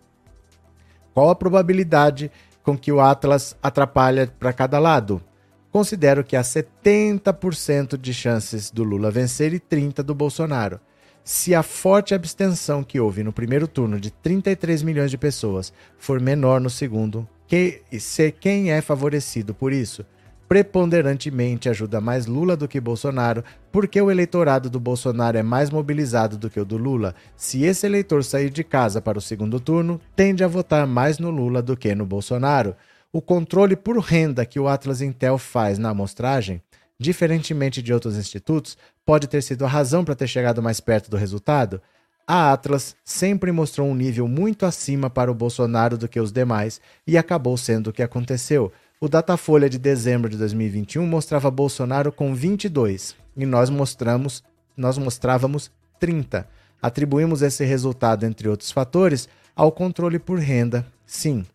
Qual 1.14 1.30
a 1.30 1.36
probabilidade 1.36 2.32
com 2.64 2.78
que 2.78 2.92
o 2.92 3.02
Atlas 3.02 3.56
atrapalha 3.62 4.32
para 4.40 4.54
cada 4.54 4.80
lado? 4.80 5.22
Considero 5.70 6.24
que 6.24 6.36
há 6.36 6.42
70% 6.42 7.98
de 7.98 8.14
chances 8.14 8.72
do 8.72 8.84
Lula 8.84 9.12
vencer 9.12 9.54
e 9.54 9.60
30% 9.60 10.04
do 10.04 10.16
Bolsonaro. 10.16 10.80
Se 11.24 11.56
a 11.56 11.64
forte 11.64 12.14
abstenção 12.14 12.84
que 12.84 13.00
houve 13.00 13.24
no 13.24 13.32
primeiro 13.32 13.68
turno 13.68 14.00
de 14.00 14.12
33 14.12 14.84
milhões 14.84 15.10
de 15.10 15.18
pessoas 15.18 15.72
for 15.98 16.20
menor 16.20 16.60
no 16.60 16.70
segundo, 16.70 17.28
que, 17.48 17.82
ser 18.00 18.34
quem 18.34 18.72
é 18.72 18.82
favorecido 18.82 19.54
por 19.54 19.72
isso? 19.72 20.06
preponderantemente 20.54 21.68
ajuda 21.68 22.00
mais 22.00 22.28
Lula 22.28 22.56
do 22.56 22.68
que 22.68 22.80
Bolsonaro, 22.80 23.44
porque 23.72 24.00
o 24.00 24.12
eleitorado 24.12 24.70
do 24.70 24.80
Bolsonaro 24.80 25.36
é 25.36 25.42
mais 25.42 25.72
mobilizado 25.72 26.38
do 26.38 26.48
que 26.48 26.60
o 26.60 26.66
do 26.66 26.78
Lula. 26.78 27.16
Se 27.36 27.64
esse 27.64 27.88
eleitor 27.88 28.24
sair 28.24 28.52
de 28.52 28.64
casa 28.64 29.02
para 29.02 29.18
o 29.18 29.22
segundo 29.22 29.60
turno, 29.60 30.00
tende 30.16 30.44
a 30.44 30.48
votar 30.48 30.86
mais 30.86 31.18
no 31.18 31.32
Lula 31.32 31.60
do 31.60 31.76
que 31.76 31.96
no 31.96 32.06
Bolsonaro. 32.06 32.76
O 33.12 33.20
controle 33.20 33.76
por 33.76 33.98
renda 33.98 34.46
que 34.46 34.60
o 34.60 34.68
Atlas 34.68 35.02
Intel 35.02 35.40
faz 35.40 35.80
na 35.80 35.90
amostragem, 35.90 36.62
diferentemente 37.00 37.82
de 37.82 37.92
outros 37.92 38.16
institutos, 38.16 38.78
pode 39.06 39.28
ter 39.28 39.42
sido 39.42 39.66
a 39.66 39.68
razão 39.68 40.04
para 40.04 40.16
ter 40.16 40.28
chegado 40.28 40.62
mais 40.62 40.80
perto 40.80 41.10
do 41.10 41.18
resultado. 41.18 41.82
A 42.26 42.54
Atlas 42.54 42.96
sempre 43.04 43.52
mostrou 43.52 43.88
um 43.88 43.96
nível 43.96 44.28
muito 44.28 44.66
acima 44.66 45.10
para 45.10 45.32
o 45.32 45.36
Bolsonaro 45.36 45.98
do 45.98 46.08
que 46.08 46.20
os 46.20 46.32
demais 46.32 46.80
e 47.06 47.18
acabou 47.18 47.58
sendo 47.58 47.88
o 47.90 47.94
que 47.94 48.02
aconteceu. 48.02 48.72
O 49.00 49.10
Datafolha 49.10 49.70
de 49.70 49.78
dezembro 49.78 50.30
de 50.30 50.38
2021 50.38 51.06
mostrava 51.06 51.52
Bolsonaro 51.52 52.12
com 52.12 52.34
22 52.34 53.16
e 53.36 53.46
nós 53.46 53.70
mostramos, 53.70 54.42
nós 54.78 54.98
mostrávamos 54.98 55.70
30. 56.00 56.48
Atribuímos 56.82 57.42
esse 57.42 57.66
resultado, 57.66 58.26
entre 58.26 58.48
outros 58.48 58.72
fatores, 58.72 59.28
ao 59.54 59.72
controle 59.72 60.20
por 60.20 60.40
renda. 60.40 60.86
Sim. 61.06 61.46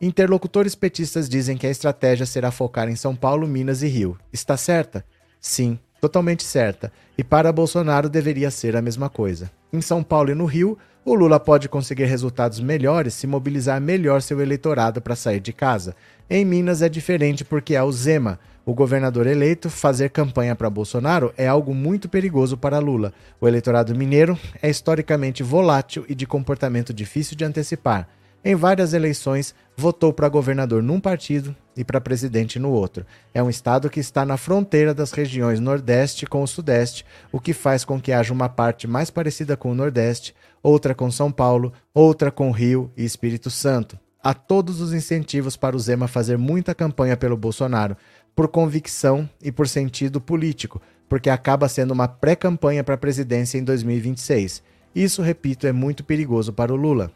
Interlocutores 0.00 0.74
petistas 0.74 1.28
dizem 1.28 1.56
que 1.56 1.66
a 1.66 1.70
estratégia 1.70 2.26
será 2.26 2.50
focar 2.50 2.88
em 2.88 2.96
São 2.96 3.14
Paulo, 3.14 3.46
Minas 3.46 3.82
e 3.82 3.88
Rio. 3.88 4.18
Está 4.32 4.56
certa? 4.56 5.04
Sim, 5.40 5.78
totalmente 6.04 6.44
certa. 6.44 6.92
E 7.16 7.24
para 7.24 7.50
Bolsonaro 7.50 8.10
deveria 8.10 8.50
ser 8.50 8.76
a 8.76 8.82
mesma 8.82 9.08
coisa. 9.08 9.50
Em 9.72 9.80
São 9.80 10.02
Paulo 10.02 10.30
e 10.30 10.34
no 10.34 10.44
Rio, 10.44 10.76
o 11.02 11.14
Lula 11.14 11.40
pode 11.40 11.66
conseguir 11.66 12.04
resultados 12.04 12.60
melhores 12.60 13.14
se 13.14 13.26
mobilizar 13.26 13.80
melhor 13.80 14.20
seu 14.20 14.38
eleitorado 14.42 15.00
para 15.00 15.16
sair 15.16 15.40
de 15.40 15.50
casa. 15.50 15.96
Em 16.28 16.44
Minas 16.44 16.82
é 16.82 16.90
diferente 16.90 17.42
porque 17.42 17.74
é 17.74 17.82
o 17.82 17.90
Zema, 17.90 18.38
o 18.66 18.74
governador 18.74 19.26
eleito, 19.26 19.70
fazer 19.70 20.10
campanha 20.10 20.54
para 20.54 20.68
Bolsonaro 20.68 21.32
é 21.38 21.46
algo 21.46 21.74
muito 21.74 22.06
perigoso 22.06 22.56
para 22.56 22.78
Lula. 22.78 23.12
O 23.40 23.48
eleitorado 23.48 23.94
mineiro 23.94 24.38
é 24.60 24.68
historicamente 24.68 25.42
volátil 25.42 26.04
e 26.06 26.14
de 26.14 26.26
comportamento 26.26 26.92
difícil 26.92 27.34
de 27.34 27.44
antecipar. 27.44 28.08
Em 28.46 28.54
várias 28.54 28.92
eleições, 28.92 29.54
votou 29.74 30.12
para 30.12 30.28
governador 30.28 30.82
num 30.82 31.00
partido 31.00 31.56
e 31.74 31.82
para 31.82 31.98
presidente 31.98 32.58
no 32.58 32.70
outro. 32.70 33.06
É 33.32 33.42
um 33.42 33.48
estado 33.48 33.88
que 33.88 33.98
está 33.98 34.22
na 34.26 34.36
fronteira 34.36 34.92
das 34.92 35.12
regiões 35.12 35.58
Nordeste 35.58 36.26
com 36.26 36.42
o 36.42 36.46
Sudeste, 36.46 37.06
o 37.32 37.40
que 37.40 37.54
faz 37.54 37.86
com 37.86 37.98
que 37.98 38.12
haja 38.12 38.34
uma 38.34 38.50
parte 38.50 38.86
mais 38.86 39.08
parecida 39.08 39.56
com 39.56 39.70
o 39.70 39.74
Nordeste, 39.74 40.34
outra 40.62 40.94
com 40.94 41.10
São 41.10 41.32
Paulo, 41.32 41.72
outra 41.94 42.30
com 42.30 42.50
Rio 42.50 42.92
e 42.94 43.02
Espírito 43.02 43.48
Santo. 43.48 43.98
Há 44.22 44.34
todos 44.34 44.78
os 44.82 44.92
incentivos 44.92 45.56
para 45.56 45.74
o 45.74 45.78
Zema 45.78 46.06
fazer 46.06 46.36
muita 46.36 46.74
campanha 46.74 47.16
pelo 47.16 47.38
Bolsonaro, 47.38 47.96
por 48.36 48.48
convicção 48.48 49.26
e 49.42 49.50
por 49.50 49.66
sentido 49.66 50.20
político, 50.20 50.82
porque 51.08 51.30
acaba 51.30 51.66
sendo 51.66 51.92
uma 51.92 52.08
pré-campanha 52.08 52.84
para 52.84 52.94
a 52.94 52.98
presidência 52.98 53.56
em 53.56 53.64
2026. 53.64 54.62
Isso, 54.94 55.22
repito, 55.22 55.66
é 55.66 55.72
muito 55.72 56.04
perigoso 56.04 56.52
para 56.52 56.72
o 56.72 56.76
Lula. 56.76 57.10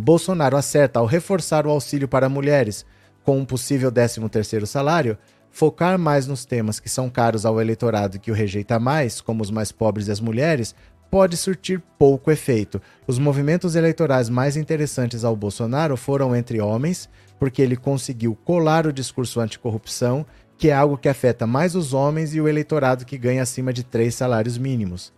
Bolsonaro 0.00 0.56
acerta 0.56 1.00
ao 1.00 1.06
reforçar 1.06 1.66
o 1.66 1.70
auxílio 1.70 2.06
para 2.06 2.28
mulheres, 2.28 2.86
com 3.24 3.36
um 3.36 3.44
possível 3.44 3.90
13º 3.90 4.64
salário, 4.64 5.18
focar 5.50 5.98
mais 5.98 6.24
nos 6.24 6.44
temas 6.44 6.78
que 6.78 6.88
são 6.88 7.10
caros 7.10 7.44
ao 7.44 7.60
eleitorado 7.60 8.20
que 8.20 8.30
o 8.30 8.34
rejeita 8.34 8.78
mais, 8.78 9.20
como 9.20 9.42
os 9.42 9.50
mais 9.50 9.72
pobres 9.72 10.06
e 10.06 10.12
as 10.12 10.20
mulheres, 10.20 10.72
pode 11.10 11.36
surtir 11.36 11.82
pouco 11.98 12.30
efeito. 12.30 12.80
Os 13.08 13.18
movimentos 13.18 13.74
eleitorais 13.74 14.28
mais 14.28 14.56
interessantes 14.56 15.24
ao 15.24 15.34
Bolsonaro 15.34 15.96
foram 15.96 16.36
entre 16.36 16.60
homens, 16.60 17.08
porque 17.36 17.60
ele 17.60 17.76
conseguiu 17.76 18.36
colar 18.44 18.86
o 18.86 18.92
discurso 18.92 19.40
anticorrupção, 19.40 20.24
que 20.56 20.68
é 20.68 20.74
algo 20.74 20.96
que 20.96 21.08
afeta 21.08 21.44
mais 21.44 21.74
os 21.74 21.92
homens 21.92 22.34
e 22.36 22.40
o 22.40 22.46
eleitorado 22.46 23.04
que 23.04 23.18
ganha 23.18 23.42
acima 23.42 23.72
de 23.72 23.82
três 23.82 24.14
salários 24.14 24.58
mínimos. 24.58 25.12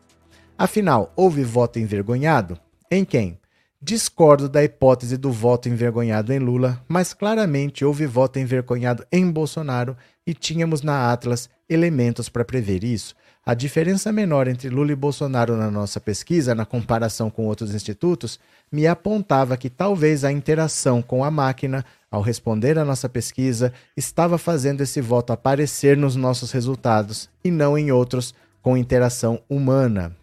Afinal, 0.57 1.13
houve 1.15 1.45
voto 1.45 1.79
envergonhado? 1.79 2.59
Em 2.91 3.05
quem? 3.05 3.39
Discordo 3.83 4.47
da 4.47 4.63
hipótese 4.63 5.17
do 5.17 5.33
voto 5.33 5.67
envergonhado 5.67 6.35
em 6.35 6.39
Lula, 6.39 6.85
mas 6.87 7.15
claramente 7.15 7.83
houve 7.83 8.07
voto 8.07 8.39
envergonhado 8.39 9.07
em 9.11 9.31
Bolsonaro 9.31 9.97
e 10.27 10.35
tínhamos 10.35 10.83
na 10.83 11.11
Atlas 11.11 11.49
elementos 11.67 12.29
para 12.29 12.45
prever 12.45 12.85
isso. 12.85 13.15
A 13.45 13.55
diferença 13.55 14.13
menor 14.13 14.49
entre 14.49 14.69
Lula 14.69 14.93
e 14.93 14.95
Bolsonaro 14.95 15.57
na 15.57 15.71
nossa 15.71 15.99
pesquisa, 15.99 16.55
na 16.55 16.67
comparação 16.67 17.31
com 17.31 17.47
outros 17.47 17.75
institutos, 17.75 18.39
me 18.71 18.87
apontava 18.87 19.57
que 19.57 19.71
talvez 19.71 20.25
a 20.25 20.31
interação 20.31 21.01
com 21.01 21.25
a 21.25 21.31
máquina, 21.31 21.83
ao 22.11 22.21
responder 22.21 22.79
à 22.79 22.85
nossa 22.85 23.09
pesquisa, 23.09 23.73
estava 23.97 24.37
fazendo 24.37 24.83
esse 24.83 25.01
voto 25.01 25.33
aparecer 25.33 25.97
nos 25.97 26.17
nossos 26.17 26.53
resultados 26.53 27.31
e 27.43 27.51
não 27.51 27.79
em 27.79 27.91
outros 27.91 28.35
com 28.61 28.77
interação 28.77 29.41
humana. 29.49 30.15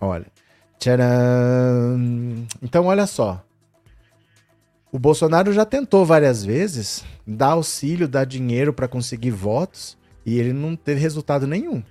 Olha. 0.00 0.33
Tcharam! 0.84 2.46
Então, 2.62 2.84
olha 2.84 3.06
só. 3.06 3.42
O 4.92 4.98
Bolsonaro 4.98 5.50
já 5.50 5.64
tentou 5.64 6.04
várias 6.04 6.44
vezes 6.44 7.02
dar 7.26 7.52
auxílio, 7.52 8.06
dar 8.06 8.26
dinheiro 8.26 8.70
para 8.70 8.86
conseguir 8.86 9.30
votos 9.30 9.96
e 10.26 10.38
ele 10.38 10.52
não 10.52 10.76
teve 10.76 11.00
resultado 11.00 11.46
nenhum. 11.46 11.82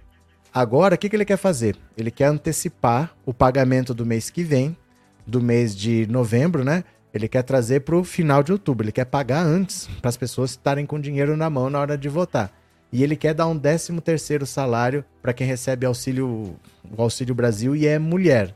Agora, 0.53 0.93
o 0.93 0.97
que, 0.99 1.09
que 1.09 1.15
ele 1.15 1.25
quer 1.25 1.37
fazer? 1.37 1.75
Ele 1.97 2.11
quer 2.11 2.25
antecipar 2.25 3.15
o 3.25 3.33
pagamento 3.33 3.95
do 3.95 4.05
mês 4.05 4.29
que 4.29 4.43
vem, 4.43 4.77
do 5.25 5.41
mês 5.41 5.75
de 5.75 6.05
novembro, 6.05 6.63
né? 6.63 6.83
Ele 7.11 7.27
quer 7.27 7.41
trazer 7.41 7.79
para 7.79 7.95
o 7.95 8.03
final 8.03 8.43
de 8.43 8.51
outubro. 8.51 8.85
Ele 8.85 8.91
quer 8.91 9.05
pagar 9.05 9.43
antes, 9.43 9.89
para 10.01 10.09
as 10.09 10.17
pessoas 10.17 10.51
estarem 10.51 10.85
com 10.85 10.99
dinheiro 10.99 11.35
na 11.35 11.49
mão 11.49 11.67
na 11.67 11.79
hora 11.79 11.97
de 11.97 12.09
votar. 12.09 12.51
E 12.91 13.01
ele 13.01 13.15
quer 13.15 13.33
dar 13.33 13.47
um 13.47 13.57
13 13.57 13.99
terceiro 14.01 14.45
salário 14.45 15.03
para 15.19 15.33
quem 15.33 15.47
recebe 15.47 15.83
auxílio, 15.83 16.55
o 16.95 17.01
Auxílio 17.01 17.33
Brasil 17.33 17.75
e 17.75 17.87
é 17.87 17.97
mulher. 17.97 18.53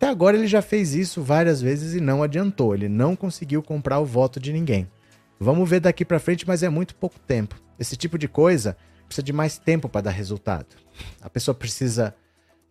Até 0.00 0.08
agora 0.08 0.34
ele 0.34 0.46
já 0.46 0.62
fez 0.62 0.94
isso 0.94 1.22
várias 1.22 1.60
vezes 1.60 1.92
e 1.92 2.00
não 2.00 2.22
adiantou. 2.22 2.74
Ele 2.74 2.88
não 2.88 3.14
conseguiu 3.14 3.62
comprar 3.62 4.00
o 4.00 4.04
voto 4.06 4.40
de 4.40 4.50
ninguém. 4.50 4.88
Vamos 5.38 5.68
ver 5.68 5.78
daqui 5.78 6.06
para 6.06 6.18
frente, 6.18 6.48
mas 6.48 6.62
é 6.62 6.70
muito 6.70 6.94
pouco 6.94 7.20
tempo. 7.20 7.54
Esse 7.78 7.98
tipo 7.98 8.16
de 8.16 8.26
coisa 8.26 8.78
precisa 9.04 9.22
de 9.22 9.30
mais 9.30 9.58
tempo 9.58 9.90
para 9.90 10.00
dar 10.00 10.10
resultado. 10.12 10.74
A 11.20 11.28
pessoa 11.28 11.54
precisa. 11.54 12.14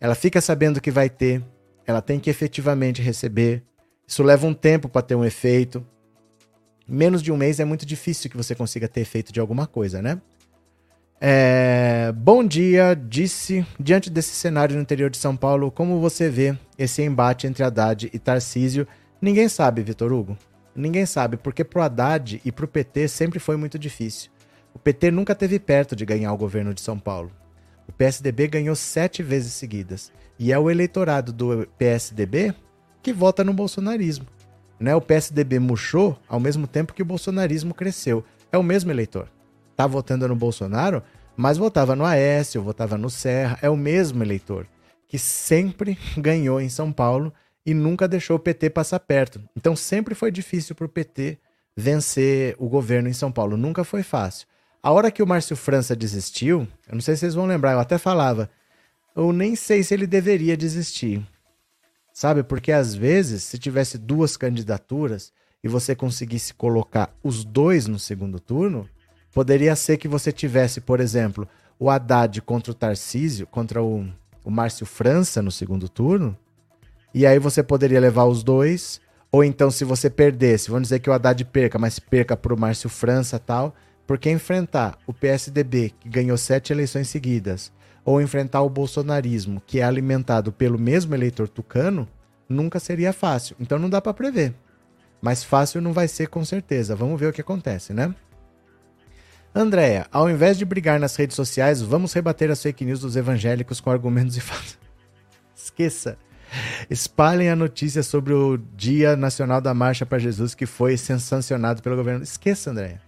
Ela 0.01 0.15
fica 0.15 0.41
sabendo 0.41 0.81
que 0.81 0.89
vai 0.89 1.07
ter, 1.07 1.43
ela 1.85 2.01
tem 2.01 2.19
que 2.19 2.31
efetivamente 2.31 2.99
receber. 2.99 3.63
Isso 4.07 4.23
leva 4.23 4.47
um 4.47 4.53
tempo 4.53 4.89
para 4.89 5.03
ter 5.03 5.13
um 5.13 5.23
efeito. 5.23 5.85
Menos 6.87 7.21
de 7.21 7.31
um 7.31 7.37
mês 7.37 7.59
é 7.59 7.65
muito 7.65 7.85
difícil 7.85 8.27
que 8.31 8.37
você 8.37 8.55
consiga 8.55 8.87
ter 8.87 9.01
efeito 9.01 9.31
de 9.31 9.39
alguma 9.39 9.67
coisa, 9.67 10.01
né? 10.01 10.19
É, 11.21 12.13
bom 12.13 12.45
dia, 12.45 12.95
disse. 12.95 13.65
Diante 13.77 14.09
desse 14.09 14.33
cenário 14.33 14.75
no 14.75 14.81
interior 14.81 15.09
de 15.09 15.17
São 15.17 15.35
Paulo, 15.35 15.69
como 15.69 15.99
você 15.99 16.29
vê 16.29 16.57
esse 16.77 17.01
embate 17.01 17.45
entre 17.45 17.63
Haddad 17.63 18.09
e 18.13 18.17
Tarcísio? 18.17 18.87
Ninguém 19.21 19.49
sabe, 19.49 19.81
Vitor 19.81 20.13
Hugo. 20.13 20.37
Ninguém 20.73 21.05
sabe, 21.05 21.35
porque 21.35 21.63
pro 21.65 21.81
Haddad 21.81 22.41
e 22.45 22.51
pro 22.51 22.67
PT 22.67 23.09
sempre 23.09 23.37
foi 23.37 23.57
muito 23.57 23.77
difícil. 23.77 24.31
O 24.73 24.79
PT 24.79 25.11
nunca 25.11 25.35
teve 25.35 25.59
perto 25.59 25.93
de 25.93 26.05
ganhar 26.05 26.31
o 26.31 26.37
governo 26.37 26.73
de 26.73 26.79
São 26.79 26.97
Paulo. 26.97 27.31
O 27.85 27.91
PSDB 27.91 28.47
ganhou 28.47 28.75
sete 28.75 29.21
vezes 29.21 29.51
seguidas. 29.53 30.11
E 30.37 30.53
é 30.53 30.59
o 30.59 30.69
eleitorado 30.69 31.33
do 31.33 31.67
PSDB 31.77 32.53
que 33.01 33.11
vota 33.11 33.43
no 33.43 33.51
bolsonarismo. 33.51 34.25
Né? 34.79 34.95
O 34.95 35.01
PSDB 35.01 35.59
murchou 35.59 36.17
ao 36.29 36.39
mesmo 36.39 36.65
tempo 36.65 36.93
que 36.93 37.01
o 37.01 37.05
bolsonarismo 37.05 37.73
cresceu. 37.73 38.23
É 38.51 38.57
o 38.57 38.63
mesmo 38.63 38.89
eleitor. 38.89 39.27
Tá 39.79 39.87
votando 39.87 40.27
no 40.27 40.35
Bolsonaro, 40.35 41.01
mas 41.37 41.57
votava 41.57 41.95
no 41.95 42.03
Aécio, 42.03 42.61
votava 42.61 42.97
no 42.97 43.09
Serra. 43.09 43.57
É 43.61 43.69
o 43.69 43.77
mesmo 43.77 44.21
eleitor 44.21 44.67
que 45.07 45.17
sempre 45.17 45.97
ganhou 46.19 46.59
em 46.59 46.67
São 46.67 46.91
Paulo 46.91 47.33
e 47.65 47.73
nunca 47.73 48.05
deixou 48.05 48.35
o 48.35 48.39
PT 48.39 48.71
passar 48.71 48.99
perto. 48.99 49.41
Então 49.55 49.77
sempre 49.77 50.13
foi 50.13 50.31
difícil 50.31 50.75
para 50.75 50.85
o 50.85 50.89
PT 50.89 51.37
vencer 51.77 52.57
o 52.59 52.67
governo 52.67 53.07
em 53.07 53.13
São 53.13 53.31
Paulo. 53.31 53.55
Nunca 53.55 53.85
foi 53.85 54.03
fácil. 54.03 54.45
A 54.83 54.91
hora 54.91 55.09
que 55.09 55.23
o 55.23 55.27
Márcio 55.27 55.55
França 55.55 55.95
desistiu, 55.95 56.67
eu 56.85 56.95
não 56.95 57.01
sei 57.01 57.15
se 57.15 57.21
vocês 57.21 57.35
vão 57.35 57.45
lembrar, 57.45 57.71
eu 57.71 57.79
até 57.79 57.97
falava, 57.97 58.49
eu 59.15 59.31
nem 59.31 59.55
sei 59.55 59.81
se 59.81 59.93
ele 59.93 60.05
deveria 60.05 60.57
desistir. 60.57 61.25
Sabe? 62.11 62.43
Porque 62.43 62.73
às 62.73 62.93
vezes, 62.93 63.43
se 63.43 63.57
tivesse 63.57 63.97
duas 63.97 64.35
candidaturas 64.35 65.31
e 65.63 65.69
você 65.69 65.95
conseguisse 65.95 66.53
colocar 66.53 67.15
os 67.23 67.45
dois 67.45 67.87
no 67.87 67.97
segundo 67.97 68.41
turno, 68.41 68.85
poderia 69.33 69.75
ser 69.75 69.97
que 69.97 70.07
você 70.07 70.31
tivesse, 70.31 70.81
por 70.81 70.99
exemplo, 70.99 71.47
o 71.77 71.89
Haddad 71.89 72.41
contra 72.41 72.71
o 72.71 72.75
Tarcísio, 72.75 73.47
contra 73.47 73.81
o, 73.81 74.05
o 74.43 74.51
Márcio 74.51 74.85
França 74.85 75.41
no 75.41 75.51
segundo 75.51 75.87
turno, 75.87 76.37
e 77.13 77.25
aí 77.25 77.39
você 77.39 77.63
poderia 77.63 77.99
levar 77.99 78.25
os 78.25 78.43
dois, 78.43 79.01
ou 79.31 79.43
então 79.43 79.71
se 79.71 79.83
você 79.83 80.09
perdesse, 80.09 80.69
vamos 80.69 80.89
dizer 80.89 80.99
que 80.99 81.09
o 81.09 81.13
Haddad 81.13 81.43
perca, 81.45 81.79
mas 81.79 81.99
perca 81.99 82.35
para 82.35 82.53
o 82.53 82.59
Márcio 82.59 82.89
França 82.89 83.39
tal, 83.39 83.73
porque 84.05 84.29
enfrentar 84.29 84.97
o 85.05 85.13
PSDB, 85.13 85.93
que 85.99 86.09
ganhou 86.09 86.37
sete 86.37 86.73
eleições 86.73 87.07
seguidas, 87.09 87.71
ou 88.03 88.21
enfrentar 88.21 88.61
o 88.61 88.69
bolsonarismo, 88.69 89.61
que 89.65 89.79
é 89.79 89.83
alimentado 89.83 90.51
pelo 90.51 90.79
mesmo 90.79 91.13
eleitor 91.13 91.47
tucano, 91.47 92.07
nunca 92.47 92.79
seria 92.79 93.13
fácil. 93.13 93.55
Então 93.59 93.77
não 93.77 93.89
dá 93.89 94.01
para 94.01 94.13
prever. 94.13 94.55
Mas 95.21 95.43
fácil 95.43 95.79
não 95.81 95.93
vai 95.93 96.07
ser 96.07 96.27
com 96.27 96.43
certeza. 96.43 96.95
Vamos 96.95 97.19
ver 97.19 97.27
o 97.27 97.33
que 97.33 97.41
acontece, 97.41 97.93
né? 97.93 98.13
Andréia, 99.53 100.05
ao 100.11 100.29
invés 100.29 100.57
de 100.57 100.65
brigar 100.65 100.99
nas 100.99 101.15
redes 101.15 101.35
sociais, 101.35 101.81
vamos 101.81 102.13
rebater 102.13 102.51
as 102.51 102.61
fake 102.61 102.85
news 102.85 102.99
dos 102.99 103.15
evangélicos 103.15 103.79
com 103.79 103.89
argumentos 103.89 104.37
e 104.37 104.41
fatos. 104.41 104.77
Esqueça. 105.55 106.17
Espalhem 106.89 107.49
a 107.49 107.55
notícia 107.55 108.01
sobre 108.03 108.33
o 108.33 108.57
Dia 108.57 109.15
Nacional 109.15 109.61
da 109.61 109.73
Marcha 109.73 110.05
para 110.05 110.19
Jesus 110.19 110.55
que 110.55 110.65
foi 110.65 110.97
sancionado 110.97 111.81
pelo 111.81 111.95
governo. 111.95 112.23
Esqueça, 112.23 112.71
Andréia. 112.71 113.01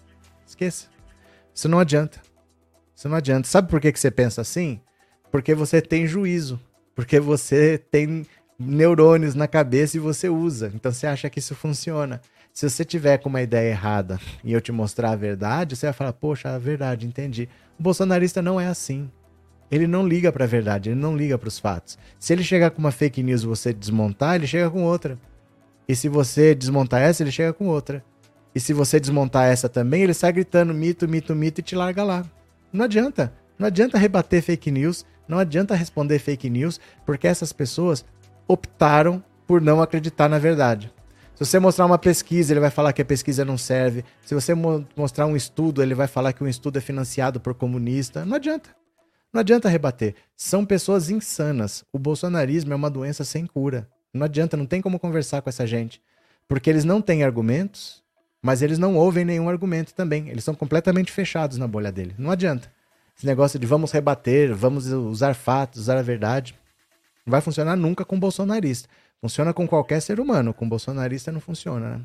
Esqueça. 0.46 0.88
Isso 1.54 1.68
não 1.70 1.80
adianta. 1.80 2.20
Isso 2.96 3.08
não 3.08 3.18
adianta. 3.18 3.48
Sabe 3.48 3.70
por 3.70 3.80
que, 3.80 3.92
que 3.92 4.00
você 4.00 4.12
pensa 4.12 4.42
assim? 4.42 4.80
Porque 5.32 5.56
você 5.56 5.82
tem 5.82 6.06
juízo. 6.06 6.60
Porque 6.96 7.20
você 7.20 7.78
tem 7.78 8.26
neurônios 8.60 9.34
na 9.34 9.48
cabeça 9.48 9.98
e 9.98 10.00
você 10.00 10.30
usa. 10.30 10.72
Então 10.74 10.92
você 10.92 11.08
acha 11.08 11.30
que 11.30 11.40
isso 11.40 11.56
funciona. 11.56 12.22
Se 12.54 12.70
você 12.70 12.84
tiver 12.84 13.18
com 13.18 13.30
uma 13.30 13.42
ideia 13.42 13.70
errada 13.70 14.20
e 14.44 14.52
eu 14.52 14.60
te 14.60 14.72
mostrar 14.72 15.12
a 15.12 15.16
verdade, 15.16 15.76
você 15.76 15.88
vai 15.88 15.94
falar: 15.94 16.14
Poxa, 16.14 16.50
a 16.50 16.60
verdade, 16.60 17.08
entendi. 17.08 17.48
O 17.80 17.84
bolsonarista 17.84 18.42
não 18.42 18.60
é 18.60 18.68
assim. 18.68 19.10
Ele 19.70 19.88
não 19.88 20.06
liga 20.06 20.32
para 20.34 20.44
a 20.44 20.48
verdade, 20.48 20.90
ele 20.90 21.00
não 21.00 21.16
liga 21.16 21.38
para 21.38 21.48
os 21.48 21.58
fatos. 21.58 21.98
Se 22.20 22.34
ele 22.34 22.44
chegar 22.44 22.72
com 22.72 22.80
uma 22.80 22.92
fake 22.92 23.24
news 23.24 23.44
e 23.44 23.48
você 23.48 23.72
desmontar, 23.72 24.36
ele 24.36 24.46
chega 24.46 24.70
com 24.70 24.84
outra. 24.84 25.18
E 25.88 25.96
se 25.96 26.10
você 26.10 26.54
desmontar 26.54 27.02
essa, 27.02 27.24
ele 27.24 27.32
chega 27.32 27.54
com 27.54 27.68
outra. 27.68 28.04
E 28.54 28.60
se 28.60 28.74
você 28.74 29.00
desmontar 29.00 29.46
essa 29.46 29.70
também, 29.70 30.04
ele 30.04 30.14
sai 30.14 30.34
gritando 30.34 30.74
mito, 30.74 31.08
mito, 31.08 31.34
mito 31.34 31.62
e 31.62 31.64
te 31.64 31.74
larga 31.74 32.04
lá. 32.04 32.26
Não 32.72 32.84
adianta. 32.84 33.34
Não 33.58 33.68
adianta 33.68 33.98
rebater 33.98 34.42
fake 34.42 34.72
news, 34.72 35.06
não 35.28 35.38
adianta 35.38 35.76
responder 35.76 36.20
fake 36.20 36.50
news, 36.50 36.80
porque 37.06 37.28
essas 37.28 37.54
pessoas 37.54 38.04
optaram 38.48 39.24
por 39.46 39.62
não 39.62 39.82
acreditar 39.82 40.28
na 40.28 40.40
verdade. 40.40 40.92
Se 41.42 41.46
você 41.54 41.60
mostrar 41.60 41.88
uma 41.88 41.98
pesquisa, 41.98 42.54
ele 42.54 42.60
vai 42.60 42.70
falar 42.70 42.94
que 42.94 43.02
a 43.02 43.06
pesquisa 43.06 43.44
não 43.44 43.58
serve. 43.58 44.06
Se 44.24 44.36
você 44.36 44.54
mo 44.54 44.86
mostrar 44.96 45.26
um 45.26 45.36
estudo, 45.36 45.82
ele 45.82 45.96
vai 45.96 46.06
falar 46.06 46.34
que 46.34 46.44
um 46.44 46.48
estudo 46.48 46.78
é 46.78 46.82
financiado 46.82 47.40
por 47.40 47.56
comunista. 47.56 48.24
Não 48.24 48.36
adianta. 48.36 48.70
Não 49.34 49.40
adianta 49.42 49.68
rebater. 49.68 50.14
São 50.38 50.64
pessoas 50.64 51.10
insanas. 51.10 51.84
O 51.92 51.98
bolsonarismo 51.98 52.74
é 52.74 52.76
uma 52.76 52.92
doença 52.92 53.24
sem 53.24 53.48
cura. 53.48 53.90
Não 54.14 54.24
adianta, 54.24 54.56
não 54.56 54.68
tem 54.68 54.82
como 54.82 55.00
conversar 55.00 55.42
com 55.42 55.50
essa 55.50 55.66
gente. 55.66 56.00
Porque 56.48 56.70
eles 56.70 56.86
não 56.86 57.02
têm 57.02 57.24
argumentos, 57.24 58.04
mas 58.40 58.62
eles 58.62 58.78
não 58.78 58.96
ouvem 58.96 59.26
nenhum 59.26 59.50
argumento 59.50 59.96
também. 59.96 60.30
Eles 60.30 60.44
são 60.44 60.54
completamente 60.54 61.12
fechados 61.12 61.58
na 61.58 61.68
bolha 61.68 61.92
dele. 61.92 62.14
Não 62.20 62.30
adianta. 62.30 62.72
Esse 63.18 63.26
negócio 63.26 63.58
de 63.58 63.66
vamos 63.66 63.92
rebater, 63.92 64.54
vamos 64.54 64.86
usar 64.86 65.34
fatos, 65.34 65.82
usar 65.82 65.98
a 65.98 66.04
verdade, 66.04 66.54
não 67.26 67.32
vai 67.32 67.42
funcionar 67.42 67.76
nunca 67.76 68.06
com 68.06 68.20
bolsonarista. 68.20 68.88
Funciona 69.24 69.54
com 69.54 69.68
qualquer 69.68 70.02
ser 70.02 70.20
humano, 70.20 70.52
com 70.52 70.68
bolsonarista 70.68 71.32
não 71.32 71.40
funciona, 71.40 71.98
né? 71.98 72.02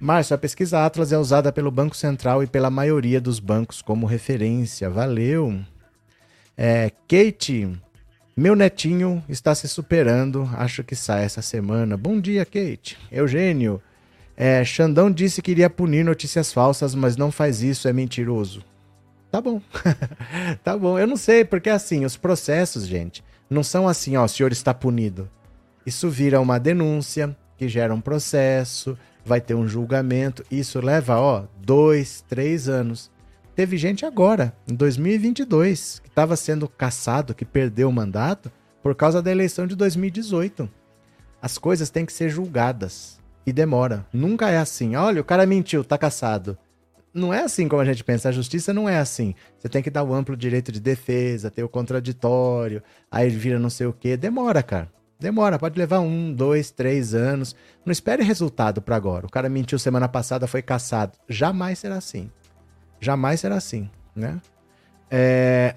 Márcio, 0.00 0.34
a 0.34 0.38
pesquisa 0.38 0.84
Atlas 0.84 1.12
é 1.12 1.18
usada 1.18 1.52
pelo 1.52 1.70
Banco 1.70 1.96
Central 1.96 2.42
e 2.42 2.46
pela 2.48 2.68
maioria 2.68 3.20
dos 3.20 3.38
bancos 3.38 3.80
como 3.80 4.04
referência. 4.04 4.90
Valeu. 4.90 5.60
É, 6.56 6.90
Kate, 7.06 7.70
meu 8.36 8.56
netinho 8.56 9.22
está 9.28 9.54
se 9.54 9.68
superando, 9.68 10.50
acho 10.54 10.82
que 10.82 10.96
sai 10.96 11.24
essa 11.24 11.40
semana. 11.40 11.96
Bom 11.96 12.20
dia, 12.20 12.44
Kate. 12.44 12.98
Eugênio, 13.12 13.80
é, 14.36 14.64
Xandão 14.64 15.08
disse 15.08 15.40
que 15.40 15.52
iria 15.52 15.70
punir 15.70 16.04
notícias 16.04 16.52
falsas, 16.52 16.96
mas 16.96 17.16
não 17.16 17.30
faz 17.30 17.62
isso, 17.62 17.86
é 17.86 17.92
mentiroso. 17.92 18.64
Tá 19.30 19.40
bom. 19.40 19.62
tá 20.64 20.76
bom. 20.76 20.98
Eu 20.98 21.06
não 21.06 21.16
sei, 21.16 21.44
porque 21.44 21.70
assim, 21.70 22.04
os 22.04 22.16
processos, 22.16 22.88
gente, 22.88 23.22
não 23.48 23.62
são 23.62 23.86
assim, 23.86 24.16
ó, 24.16 24.24
o 24.24 24.28
senhor 24.28 24.50
está 24.50 24.74
punido. 24.74 25.30
Isso 25.84 26.08
vira 26.08 26.40
uma 26.40 26.58
denúncia, 26.58 27.36
que 27.56 27.68
gera 27.68 27.94
um 27.94 28.00
processo, 28.00 28.96
vai 29.24 29.40
ter 29.40 29.54
um 29.54 29.66
julgamento. 29.66 30.44
Isso 30.50 30.80
leva, 30.80 31.18
ó, 31.18 31.44
dois, 31.58 32.24
três 32.28 32.68
anos. 32.68 33.10
Teve 33.54 33.76
gente 33.76 34.06
agora, 34.06 34.54
em 34.66 34.74
2022, 34.74 36.00
que 36.00 36.08
estava 36.08 36.36
sendo 36.36 36.68
caçado, 36.68 37.34
que 37.34 37.44
perdeu 37.44 37.88
o 37.88 37.92
mandato 37.92 38.50
por 38.82 38.94
causa 38.94 39.20
da 39.20 39.30
eleição 39.30 39.66
de 39.66 39.76
2018. 39.76 40.68
As 41.42 41.58
coisas 41.58 41.90
têm 41.90 42.06
que 42.06 42.12
ser 42.12 42.28
julgadas 42.28 43.18
e 43.46 43.52
demora. 43.52 44.06
Nunca 44.12 44.48
é 44.50 44.58
assim. 44.58 44.96
Olha, 44.96 45.20
o 45.20 45.24
cara 45.24 45.46
mentiu, 45.46 45.84
tá 45.84 45.98
caçado 45.98 46.56
não 47.12 47.34
é 47.34 47.42
assim 47.42 47.68
como 47.68 47.82
a 47.82 47.84
gente 47.84 48.04
pensa. 48.04 48.28
A 48.28 48.32
justiça 48.32 48.72
não 48.72 48.88
é 48.88 48.98
assim. 48.98 49.34
Você 49.58 49.68
tem 49.68 49.82
que 49.82 49.90
dar 49.90 50.04
o 50.04 50.14
amplo 50.14 50.36
direito 50.36 50.70
de 50.72 50.80
defesa, 50.80 51.50
ter 51.50 51.62
o 51.62 51.68
contraditório, 51.68 52.82
aí 53.10 53.28
vira 53.28 53.58
não 53.58 53.70
sei 53.70 53.86
o 53.86 53.92
quê. 53.92 54.16
Demora, 54.16 54.62
cara. 54.62 54.88
Demora, 55.20 55.58
pode 55.58 55.78
levar 55.78 56.00
um, 56.00 56.32
dois, 56.32 56.70
três 56.70 57.14
anos. 57.14 57.54
Não 57.84 57.92
espere 57.92 58.22
resultado 58.22 58.80
para 58.80 58.96
agora. 58.96 59.26
O 59.26 59.30
cara 59.30 59.48
mentiu 59.48 59.78
semana 59.78 60.08
passada, 60.08 60.46
foi 60.46 60.62
caçado. 60.62 61.12
Jamais 61.28 61.78
será 61.78 61.96
assim. 61.96 62.30
Jamais 63.00 63.40
será 63.40 63.56
assim, 63.56 63.88
né? 64.14 64.40
É, 65.10 65.74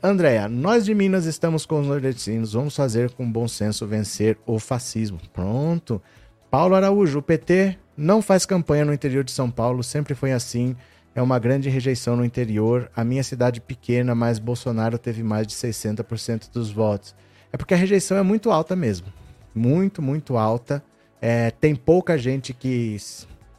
nós 0.50 0.86
de 0.86 0.94
Minas 0.94 1.26
estamos 1.26 1.66
com 1.66 1.82
os 1.82 1.88
nordestinos. 1.88 2.54
Vamos 2.54 2.76
fazer 2.76 3.12
com 3.12 3.30
bom 3.30 3.48
senso 3.48 3.86
vencer 3.86 4.38
o 4.46 4.60
fascismo. 4.60 5.20
Pronto. 5.34 6.02
Paulo 6.50 6.76
Araújo, 6.76 7.20
o 7.20 7.24
PT 7.24 7.78
não 7.98 8.22
faz 8.22 8.46
campanha 8.46 8.86
no 8.86 8.94
interior 8.94 9.24
de 9.24 9.32
São 9.32 9.50
Paulo, 9.52 9.84
sempre 9.84 10.16
foi 10.16 10.32
assim 10.32 10.76
é 11.16 11.22
uma 11.22 11.38
grande 11.38 11.70
rejeição 11.70 12.16
no 12.16 12.26
interior. 12.26 12.90
A 12.96 13.04
minha 13.04 13.24
cidade 13.24 13.62
pequena, 13.62 14.16
mas 14.16 14.40
Bolsonaro 14.40 14.98
teve 14.98 15.22
mais 15.22 15.46
de 15.46 15.54
60% 15.54 16.52
dos 16.52 16.72
votos. 16.72 17.16
É 17.52 17.58
porque 17.58 17.74
a 17.74 17.78
rejeição 17.78 18.18
é 18.18 18.24
muito 18.24 18.52
alta 18.52 18.76
mesmo. 18.76 19.08
Muito, 19.54 20.02
muito 20.02 20.38
alta. 20.38 20.84
É, 21.22 21.52
tem 21.52 21.76
pouca 21.76 22.18
gente 22.18 22.54
que, 22.54 22.98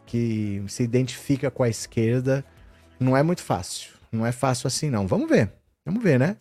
que 0.06 0.62
se 0.68 0.82
identifica 0.82 1.50
com 1.50 1.62
a 1.62 1.68
esquerda. 1.68 2.44
Não 2.98 3.16
é 3.16 3.22
muito 3.22 3.42
fácil. 3.42 3.92
Não 4.10 4.24
é 4.24 4.32
fácil 4.32 4.66
assim, 4.66 4.90
não. 4.90 5.06
Vamos 5.06 5.28
ver. 5.28 5.50
Vamos 5.84 6.02
ver, 6.02 6.18
né? 6.18 6.36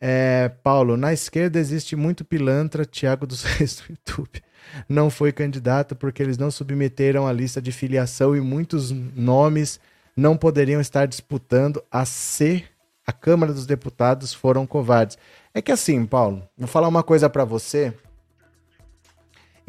É, 0.00 0.50
Paulo, 0.62 0.96
na 0.96 1.12
esquerda 1.12 1.58
existe 1.58 1.96
muito 1.96 2.24
pilantra. 2.24 2.84
Tiago 2.84 3.26
dos 3.26 3.42
Reis 3.44 3.76
do 3.76 3.92
YouTube 3.92 4.42
não 4.88 5.10
foi 5.10 5.32
candidato 5.32 5.96
porque 5.96 6.22
eles 6.22 6.38
não 6.38 6.50
submeteram 6.50 7.26
a 7.26 7.32
lista 7.32 7.60
de 7.60 7.72
filiação 7.72 8.36
e 8.36 8.40
muitos 8.40 8.90
nomes 8.90 9.80
não 10.16 10.36
poderiam 10.36 10.80
estar 10.80 11.06
disputando 11.06 11.82
a 11.90 12.04
ser 12.04 12.70
a 13.06 13.12
Câmara 13.12 13.54
dos 13.54 13.64
Deputados 13.64 14.34
foram 14.34 14.66
covardes. 14.66 15.16
É 15.54 15.62
que 15.62 15.72
assim, 15.72 16.04
Paulo, 16.04 16.46
vou 16.58 16.68
falar 16.68 16.88
uma 16.88 17.02
coisa 17.02 17.30
para 17.30 17.44
você, 17.44 17.94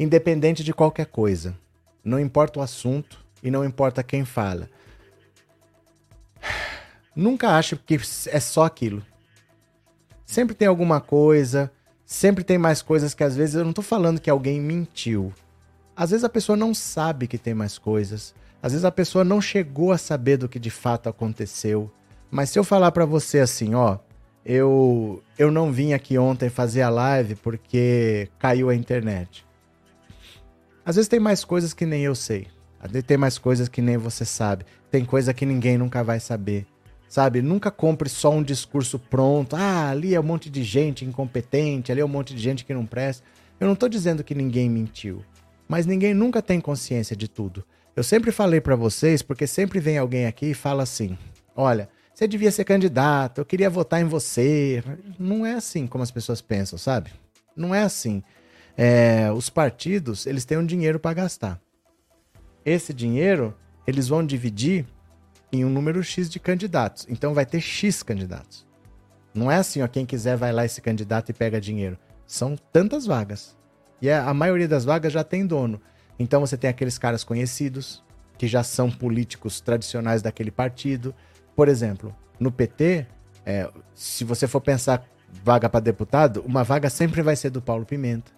independente 0.00 0.64
de 0.64 0.72
qualquer 0.72 1.04
coisa, 1.04 1.54
não 2.02 2.18
importa 2.18 2.58
o 2.58 2.62
assunto 2.62 3.22
e 3.42 3.50
não 3.50 3.62
importa 3.62 4.02
quem 4.02 4.24
fala. 4.24 4.66
Nunca 7.14 7.50
ache 7.50 7.76
que 7.76 8.00
é 8.28 8.40
só 8.40 8.64
aquilo. 8.64 9.04
Sempre 10.24 10.54
tem 10.54 10.66
alguma 10.66 11.02
coisa, 11.02 11.70
sempre 12.02 12.42
tem 12.42 12.56
mais 12.56 12.80
coisas 12.80 13.12
que 13.12 13.22
às 13.22 13.36
vezes 13.36 13.56
eu 13.56 13.64
não 13.64 13.74
tô 13.74 13.82
falando 13.82 14.20
que 14.20 14.30
alguém 14.30 14.58
mentiu. 14.58 15.34
Às 15.94 16.12
vezes 16.12 16.24
a 16.24 16.30
pessoa 16.30 16.56
não 16.56 16.72
sabe 16.72 17.26
que 17.26 17.36
tem 17.36 17.52
mais 17.52 17.76
coisas. 17.76 18.34
Às 18.62 18.72
vezes 18.72 18.86
a 18.86 18.90
pessoa 18.90 19.22
não 19.22 19.38
chegou 19.38 19.92
a 19.92 19.98
saber 19.98 20.38
do 20.38 20.48
que 20.48 20.58
de 20.58 20.70
fato 20.70 21.10
aconteceu. 21.10 21.92
Mas 22.30 22.48
se 22.48 22.58
eu 22.58 22.64
falar 22.64 22.90
para 22.92 23.04
você 23.04 23.40
assim, 23.40 23.74
ó, 23.74 23.98
eu 24.46 25.22
eu 25.36 25.50
não 25.50 25.70
vim 25.70 25.92
aqui 25.92 26.16
ontem 26.16 26.48
fazer 26.48 26.80
a 26.80 26.88
live 26.88 27.34
porque 27.34 28.30
caiu 28.38 28.70
a 28.70 28.74
internet. 28.74 29.44
Às 30.84 30.96
vezes 30.96 31.08
tem 31.08 31.20
mais 31.20 31.44
coisas 31.44 31.72
que 31.72 31.86
nem 31.86 32.02
eu 32.02 32.14
sei. 32.14 32.46
Às 32.80 32.90
vezes 32.90 33.06
tem 33.06 33.16
mais 33.16 33.38
coisas 33.38 33.68
que 33.68 33.82
nem 33.82 33.96
você 33.96 34.24
sabe. 34.24 34.64
Tem 34.90 35.04
coisa 35.04 35.34
que 35.34 35.44
ninguém 35.44 35.76
nunca 35.76 36.02
vai 36.02 36.18
saber. 36.18 36.66
Sabe? 37.08 37.42
Nunca 37.42 37.70
compre 37.70 38.08
só 38.08 38.30
um 38.30 38.42
discurso 38.42 38.98
pronto. 38.98 39.56
Ah, 39.56 39.90
ali 39.90 40.14
é 40.14 40.20
um 40.20 40.24
monte 40.24 40.48
de 40.48 40.62
gente 40.62 41.04
incompetente, 41.04 41.90
ali 41.90 42.00
é 42.00 42.04
um 42.04 42.08
monte 42.08 42.34
de 42.34 42.40
gente 42.40 42.64
que 42.64 42.72
não 42.72 42.86
presta. 42.86 43.24
Eu 43.58 43.66
não 43.66 43.74
tô 43.74 43.88
dizendo 43.88 44.24
que 44.24 44.34
ninguém 44.34 44.70
mentiu, 44.70 45.22
mas 45.68 45.84
ninguém 45.84 46.14
nunca 46.14 46.40
tem 46.40 46.60
consciência 46.60 47.14
de 47.14 47.28
tudo. 47.28 47.62
Eu 47.94 48.02
sempre 48.02 48.32
falei 48.32 48.60
para 48.60 48.76
vocês, 48.76 49.20
porque 49.20 49.46
sempre 49.46 49.80
vem 49.80 49.98
alguém 49.98 50.24
aqui 50.24 50.46
e 50.46 50.54
fala 50.54 50.84
assim: 50.84 51.18
olha, 51.54 51.88
você 52.14 52.26
devia 52.26 52.50
ser 52.50 52.64
candidato, 52.64 53.38
eu 53.38 53.44
queria 53.44 53.68
votar 53.68 54.00
em 54.00 54.04
você. 54.04 54.82
Não 55.18 55.44
é 55.44 55.54
assim 55.54 55.86
como 55.86 56.02
as 56.02 56.10
pessoas 56.10 56.40
pensam, 56.40 56.78
sabe? 56.78 57.10
Não 57.54 57.74
é 57.74 57.82
assim. 57.82 58.22
É, 58.76 59.30
os 59.32 59.50
partidos, 59.50 60.26
eles 60.26 60.44
têm 60.44 60.58
um 60.58 60.66
dinheiro 60.66 60.98
para 60.98 61.14
gastar. 61.14 61.60
Esse 62.64 62.92
dinheiro, 62.92 63.56
eles 63.86 64.08
vão 64.08 64.24
dividir 64.24 64.86
em 65.52 65.64
um 65.64 65.70
número 65.70 66.02
X 66.02 66.28
de 66.30 66.38
candidatos. 66.38 67.06
Então 67.08 67.34
vai 67.34 67.44
ter 67.44 67.60
X 67.60 68.02
candidatos. 68.02 68.66
Não 69.34 69.50
é 69.50 69.56
assim, 69.56 69.82
ó, 69.82 69.88
quem 69.88 70.06
quiser 70.06 70.36
vai 70.36 70.52
lá 70.52 70.64
esse 70.64 70.80
candidato 70.80 71.30
e 71.30 71.32
pega 71.32 71.60
dinheiro. 71.60 71.98
São 72.26 72.56
tantas 72.72 73.06
vagas. 73.06 73.56
E 74.00 74.10
a, 74.10 74.28
a 74.28 74.34
maioria 74.34 74.68
das 74.68 74.84
vagas 74.84 75.12
já 75.12 75.24
tem 75.24 75.46
dono. 75.46 75.80
Então 76.18 76.40
você 76.40 76.56
tem 76.56 76.68
aqueles 76.68 76.98
caras 76.98 77.24
conhecidos, 77.24 78.02
que 78.36 78.46
já 78.46 78.62
são 78.62 78.90
políticos 78.90 79.60
tradicionais 79.60 80.22
daquele 80.22 80.50
partido. 80.50 81.14
Por 81.54 81.68
exemplo, 81.68 82.14
no 82.38 82.50
PT, 82.50 83.06
é, 83.44 83.70
se 83.94 84.24
você 84.24 84.46
for 84.46 84.60
pensar 84.60 85.06
vaga 85.44 85.68
para 85.68 85.80
deputado, 85.80 86.42
uma 86.46 86.64
vaga 86.64 86.90
sempre 86.90 87.22
vai 87.22 87.36
ser 87.36 87.50
do 87.50 87.62
Paulo 87.62 87.86
Pimenta. 87.86 88.32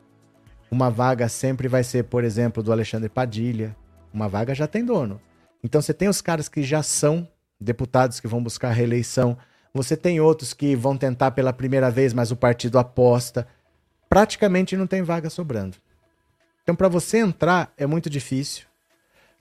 Uma 0.72 0.88
vaga 0.88 1.28
sempre 1.28 1.68
vai 1.68 1.84
ser, 1.84 2.04
por 2.04 2.24
exemplo, 2.24 2.62
do 2.62 2.72
Alexandre 2.72 3.10
Padilha. 3.10 3.76
Uma 4.10 4.26
vaga 4.26 4.54
já 4.54 4.66
tem 4.66 4.82
dono. 4.82 5.20
Então 5.62 5.82
você 5.82 5.92
tem 5.92 6.08
os 6.08 6.22
caras 6.22 6.48
que 6.48 6.62
já 6.62 6.82
são 6.82 7.28
deputados 7.60 8.18
que 8.18 8.26
vão 8.26 8.42
buscar 8.42 8.70
reeleição. 8.70 9.36
Você 9.74 9.98
tem 9.98 10.18
outros 10.18 10.54
que 10.54 10.74
vão 10.74 10.96
tentar 10.96 11.32
pela 11.32 11.52
primeira 11.52 11.90
vez, 11.90 12.14
mas 12.14 12.30
o 12.30 12.36
partido 12.36 12.78
aposta. 12.78 13.46
Praticamente 14.08 14.74
não 14.74 14.86
tem 14.86 15.02
vaga 15.02 15.28
sobrando. 15.28 15.76
Então, 16.62 16.74
para 16.74 16.88
você 16.88 17.18
entrar 17.18 17.70
é 17.76 17.86
muito 17.86 18.08
difícil. 18.08 18.64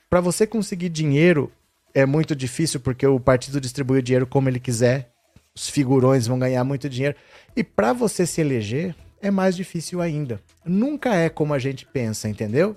Para 0.10 0.20
você 0.20 0.46
conseguir 0.46 0.90
dinheiro 0.90 1.50
é 1.94 2.06
muito 2.06 2.36
difícil 2.36 2.82
porque 2.82 3.08
o 3.08 3.22
partido 3.22 3.62
distribui 3.62 4.00
o 4.00 4.04
dinheiro 4.04 4.28
como 4.28 4.50
ele 4.50 4.60
quiser. 4.60 5.14
Os 5.56 5.70
figurões 5.70 6.28
vão 6.28 6.38
ganhar 6.38 6.66
muito 6.66 6.90
dinheiro. 6.90 7.16
E 7.56 7.64
para 7.64 7.94
você 7.94 8.26
se 8.26 8.42
eleger 8.42 8.94
é 9.22 9.32
mais 9.32 9.56
difícil 9.56 10.02
ainda. 10.02 10.42
Nunca 10.66 11.14
é 11.16 11.30
como 11.30 11.54
a 11.54 11.60
gente 11.60 11.86
pensa, 11.86 12.28
entendeu? 12.28 12.76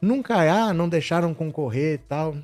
Nunca 0.00 0.42
é, 0.44 0.50
ah, 0.50 0.72
não 0.72 0.88
deixaram 0.88 1.32
concorrer 1.32 1.94
e 1.94 1.98
tal 1.98 2.36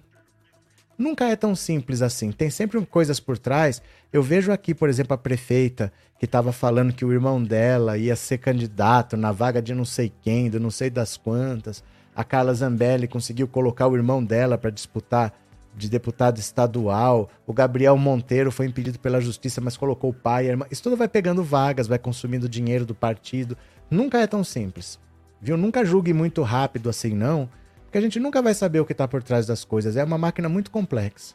nunca 1.00 1.24
é 1.24 1.34
tão 1.34 1.56
simples 1.56 2.02
assim. 2.02 2.30
Tem 2.30 2.50
sempre 2.50 2.84
coisas 2.84 3.18
por 3.18 3.38
trás. 3.38 3.82
Eu 4.12 4.22
vejo 4.22 4.52
aqui, 4.52 4.74
por 4.74 4.88
exemplo, 4.88 5.14
a 5.14 5.18
prefeita 5.18 5.90
que 6.18 6.26
estava 6.26 6.52
falando 6.52 6.92
que 6.92 7.04
o 7.04 7.12
irmão 7.12 7.42
dela 7.42 7.96
ia 7.96 8.14
ser 8.14 8.38
candidato 8.38 9.16
na 9.16 9.32
vaga 9.32 9.62
de 9.62 9.74
não 9.74 9.86
sei 9.86 10.12
quem, 10.20 10.50
do 10.50 10.60
não 10.60 10.70
sei 10.70 10.90
das 10.90 11.16
quantas. 11.16 11.82
A 12.14 12.22
Carla 12.22 12.52
Zambelli 12.52 13.08
conseguiu 13.08 13.48
colocar 13.48 13.88
o 13.88 13.96
irmão 13.96 14.22
dela 14.22 14.58
para 14.58 14.70
disputar 14.70 15.32
de 15.80 15.88
deputado 15.88 16.38
estadual. 16.38 17.30
O 17.46 17.52
Gabriel 17.52 17.96
Monteiro 17.96 18.52
foi 18.52 18.66
impedido 18.66 18.98
pela 18.98 19.20
justiça, 19.20 19.60
mas 19.60 19.76
colocou 19.76 20.10
o 20.10 20.14
pai 20.14 20.46
a 20.46 20.50
irmã. 20.50 20.66
Isso 20.70 20.82
tudo 20.82 20.96
vai 20.96 21.08
pegando 21.08 21.42
vagas, 21.42 21.86
vai 21.86 21.98
consumindo 21.98 22.48
dinheiro 22.48 22.84
do 22.84 22.94
partido. 22.94 23.56
Nunca 23.90 24.18
é 24.18 24.26
tão 24.26 24.44
simples. 24.44 24.98
Viu? 25.40 25.56
Nunca 25.56 25.84
julgue 25.84 26.12
muito 26.12 26.42
rápido 26.42 26.90
assim, 26.90 27.14
não. 27.14 27.48
Porque 27.84 27.98
a 27.98 28.00
gente 28.00 28.20
nunca 28.20 28.40
vai 28.42 28.54
saber 28.54 28.80
o 28.80 28.86
que 28.86 28.92
está 28.92 29.08
por 29.08 29.22
trás 29.22 29.46
das 29.46 29.64
coisas. 29.64 29.96
É 29.96 30.04
uma 30.04 30.18
máquina 30.18 30.48
muito 30.48 30.70
complexa. 30.70 31.34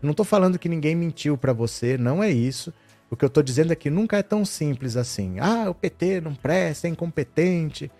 Não 0.00 0.10
estou 0.10 0.24
falando 0.24 0.58
que 0.58 0.68
ninguém 0.68 0.96
mentiu 0.96 1.38
para 1.38 1.52
você, 1.52 1.96
não 1.96 2.22
é 2.22 2.30
isso. 2.30 2.72
O 3.08 3.16
que 3.16 3.24
eu 3.24 3.28
estou 3.28 3.42
dizendo 3.42 3.72
é 3.72 3.76
que 3.76 3.90
nunca 3.90 4.16
é 4.16 4.22
tão 4.22 4.44
simples 4.44 4.96
assim. 4.96 5.38
Ah, 5.38 5.68
o 5.68 5.74
PT 5.74 6.22
não 6.22 6.34
presta, 6.34 6.88
é 6.88 6.90
incompetente. 6.90 7.90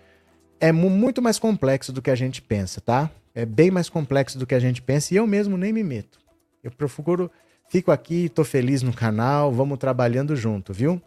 É 0.59 0.71
muito 0.71 1.21
mais 1.21 1.39
complexo 1.39 1.93
do 1.93 2.01
que 2.01 2.09
a 2.09 2.15
gente 2.15 2.41
pensa, 2.41 2.81
tá? 2.81 3.09
É 3.35 3.45
bem 3.45 3.71
mais 3.71 3.89
complexo 3.89 4.37
do 4.37 4.45
que 4.45 4.53
a 4.53 4.59
gente 4.59 4.81
pensa 4.81 5.13
e 5.13 5.17
eu 5.17 5.25
mesmo 5.25 5.57
nem 5.57 5.73
me 5.73 5.83
meto. 5.83 6.19
Eu 6.63 6.71
procuro, 6.71 7.31
fico 7.67 7.91
aqui, 7.91 8.29
tô 8.29 8.43
feliz 8.43 8.83
no 8.83 8.93
canal, 8.93 9.51
vamos 9.51 9.77
trabalhando 9.79 10.35
junto, 10.35 10.71
viu? 10.71 11.01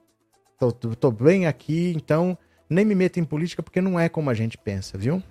Tô, 0.58 0.72
tô, 0.72 0.94
tô 0.94 1.10
bem 1.10 1.46
aqui, 1.46 1.92
então 1.94 2.36
nem 2.68 2.84
me 2.84 2.94
meto 2.94 3.20
em 3.20 3.24
política 3.24 3.62
porque 3.62 3.80
não 3.80 3.98
é 3.98 4.08
como 4.08 4.28
a 4.28 4.34
gente 4.34 4.58
pensa, 4.58 4.98
viu? 4.98 5.22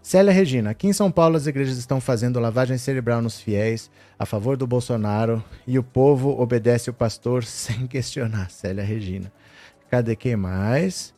Célia 0.00 0.32
Regina, 0.32 0.70
aqui 0.70 0.86
em 0.86 0.92
São 0.92 1.10
Paulo 1.10 1.36
as 1.36 1.48
igrejas 1.48 1.78
estão 1.78 2.00
fazendo 2.00 2.38
lavagem 2.38 2.78
cerebral 2.78 3.20
nos 3.20 3.40
fiéis 3.40 3.90
a 4.16 4.24
favor 4.24 4.56
do 4.56 4.64
Bolsonaro 4.64 5.42
e 5.66 5.80
o 5.80 5.82
povo 5.82 6.40
obedece 6.40 6.88
o 6.88 6.94
pastor 6.94 7.42
sem 7.44 7.88
questionar. 7.88 8.48
Célia 8.50 8.84
Regina. 8.84 9.32
Cadê 9.90 10.14
quem 10.14 10.36
mais? 10.36 11.12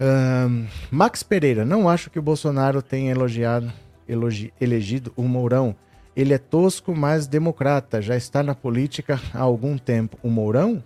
Um, 0.00 0.66
Max 0.90 1.22
Pereira, 1.22 1.64
não 1.64 1.88
acho 1.88 2.10
que 2.10 2.18
o 2.18 2.22
Bolsonaro 2.22 2.82
tenha 2.82 3.10
elogiado, 3.10 3.72
elogi, 4.08 4.52
elegido 4.60 5.12
o 5.16 5.22
Mourão. 5.22 5.76
Ele 6.14 6.34
é 6.34 6.38
tosco, 6.38 6.94
mas 6.94 7.26
democrata. 7.26 8.02
Já 8.02 8.16
está 8.16 8.42
na 8.42 8.54
política 8.54 9.20
há 9.32 9.40
algum 9.40 9.78
tempo. 9.78 10.18
O 10.22 10.28
Mourão? 10.28 10.82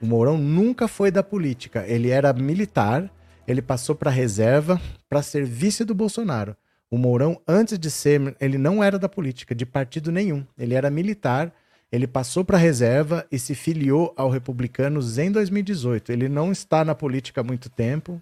O 0.00 0.06
Mourão 0.06 0.38
nunca 0.38 0.88
foi 0.88 1.10
da 1.10 1.22
política. 1.22 1.84
Ele 1.86 2.10
era 2.10 2.32
militar, 2.32 3.10
ele 3.46 3.62
passou 3.62 3.94
para 3.94 4.10
reserva 4.10 4.80
para 5.08 5.22
ser 5.22 5.44
vice 5.44 5.84
do 5.84 5.94
Bolsonaro. 5.94 6.56
O 6.90 6.96
Mourão, 6.96 7.40
antes 7.46 7.78
de 7.78 7.90
ser, 7.90 8.34
ele 8.40 8.56
não 8.56 8.82
era 8.82 8.98
da 8.98 9.08
política, 9.08 9.54
de 9.54 9.66
partido 9.66 10.10
nenhum. 10.10 10.44
Ele 10.58 10.74
era 10.74 10.90
militar 10.90 11.52
ele 11.90 12.06
passou 12.06 12.44
para 12.44 12.58
a 12.58 12.60
reserva 12.60 13.26
e 13.32 13.38
se 13.38 13.54
filiou 13.54 14.12
ao 14.16 14.28
Republicanos 14.28 15.16
em 15.16 15.32
2018. 15.32 16.12
Ele 16.12 16.28
não 16.28 16.52
está 16.52 16.84
na 16.84 16.94
política 16.94 17.40
há 17.40 17.44
muito 17.44 17.70
tempo 17.70 18.20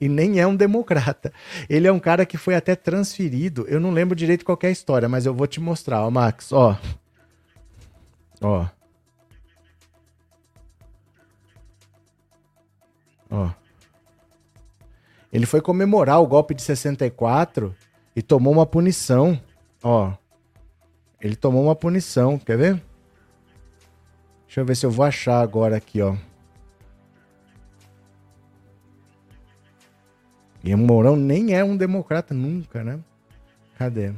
e 0.00 0.08
nem 0.08 0.40
é 0.40 0.46
um 0.46 0.56
democrata. 0.56 1.32
Ele 1.68 1.86
é 1.86 1.92
um 1.92 2.00
cara 2.00 2.24
que 2.24 2.38
foi 2.38 2.54
até 2.54 2.74
transferido. 2.74 3.66
Eu 3.68 3.78
não 3.78 3.90
lembro 3.90 4.16
direito 4.16 4.44
qual 4.44 4.58
é 4.62 4.68
a 4.68 4.70
história, 4.70 5.08
mas 5.08 5.26
eu 5.26 5.34
vou 5.34 5.46
te 5.46 5.60
mostrar, 5.60 6.04
ó, 6.04 6.10
Max, 6.10 6.50
ó. 6.50 6.78
Ó. 8.40 8.66
Ó. 13.30 13.50
Ele 15.32 15.46
foi 15.46 15.60
comemorar 15.60 16.20
o 16.20 16.26
golpe 16.26 16.54
de 16.54 16.62
64 16.62 17.74
e 18.16 18.22
tomou 18.22 18.52
uma 18.52 18.66
punição. 18.66 19.40
Ó. 19.82 20.12
Ele 21.22 21.36
tomou 21.36 21.62
uma 21.62 21.76
punição, 21.76 22.36
quer 22.36 22.58
ver? 22.58 22.82
Deixa 24.44 24.60
eu 24.60 24.64
ver 24.64 24.74
se 24.74 24.84
eu 24.84 24.90
vou 24.90 25.06
achar 25.06 25.40
agora 25.40 25.76
aqui, 25.76 26.02
ó. 26.02 26.16
E 30.64 30.74
o 30.74 30.78
Mourão 30.78 31.14
nem 31.14 31.54
é 31.54 31.62
um 31.62 31.76
democrata 31.76 32.34
nunca, 32.34 32.82
né? 32.82 32.98
Cadê? 33.78 34.12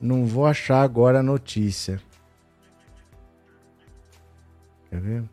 Não 0.00 0.26
vou 0.26 0.44
achar 0.44 0.82
agora 0.82 1.20
a 1.20 1.22
notícia. 1.22 2.00
Quer 4.90 5.00
ver? 5.00 5.24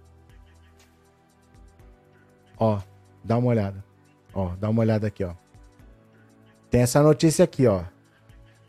Ó, 2.57 2.79
dá 3.23 3.37
uma 3.37 3.47
olhada. 3.47 3.83
Ó, 4.33 4.55
dá 4.55 4.69
uma 4.69 4.81
olhada 4.81 5.07
aqui, 5.07 5.23
ó. 5.23 5.33
Tem 6.69 6.81
essa 6.81 7.01
notícia 7.01 7.43
aqui, 7.43 7.65
ó. 7.65 7.83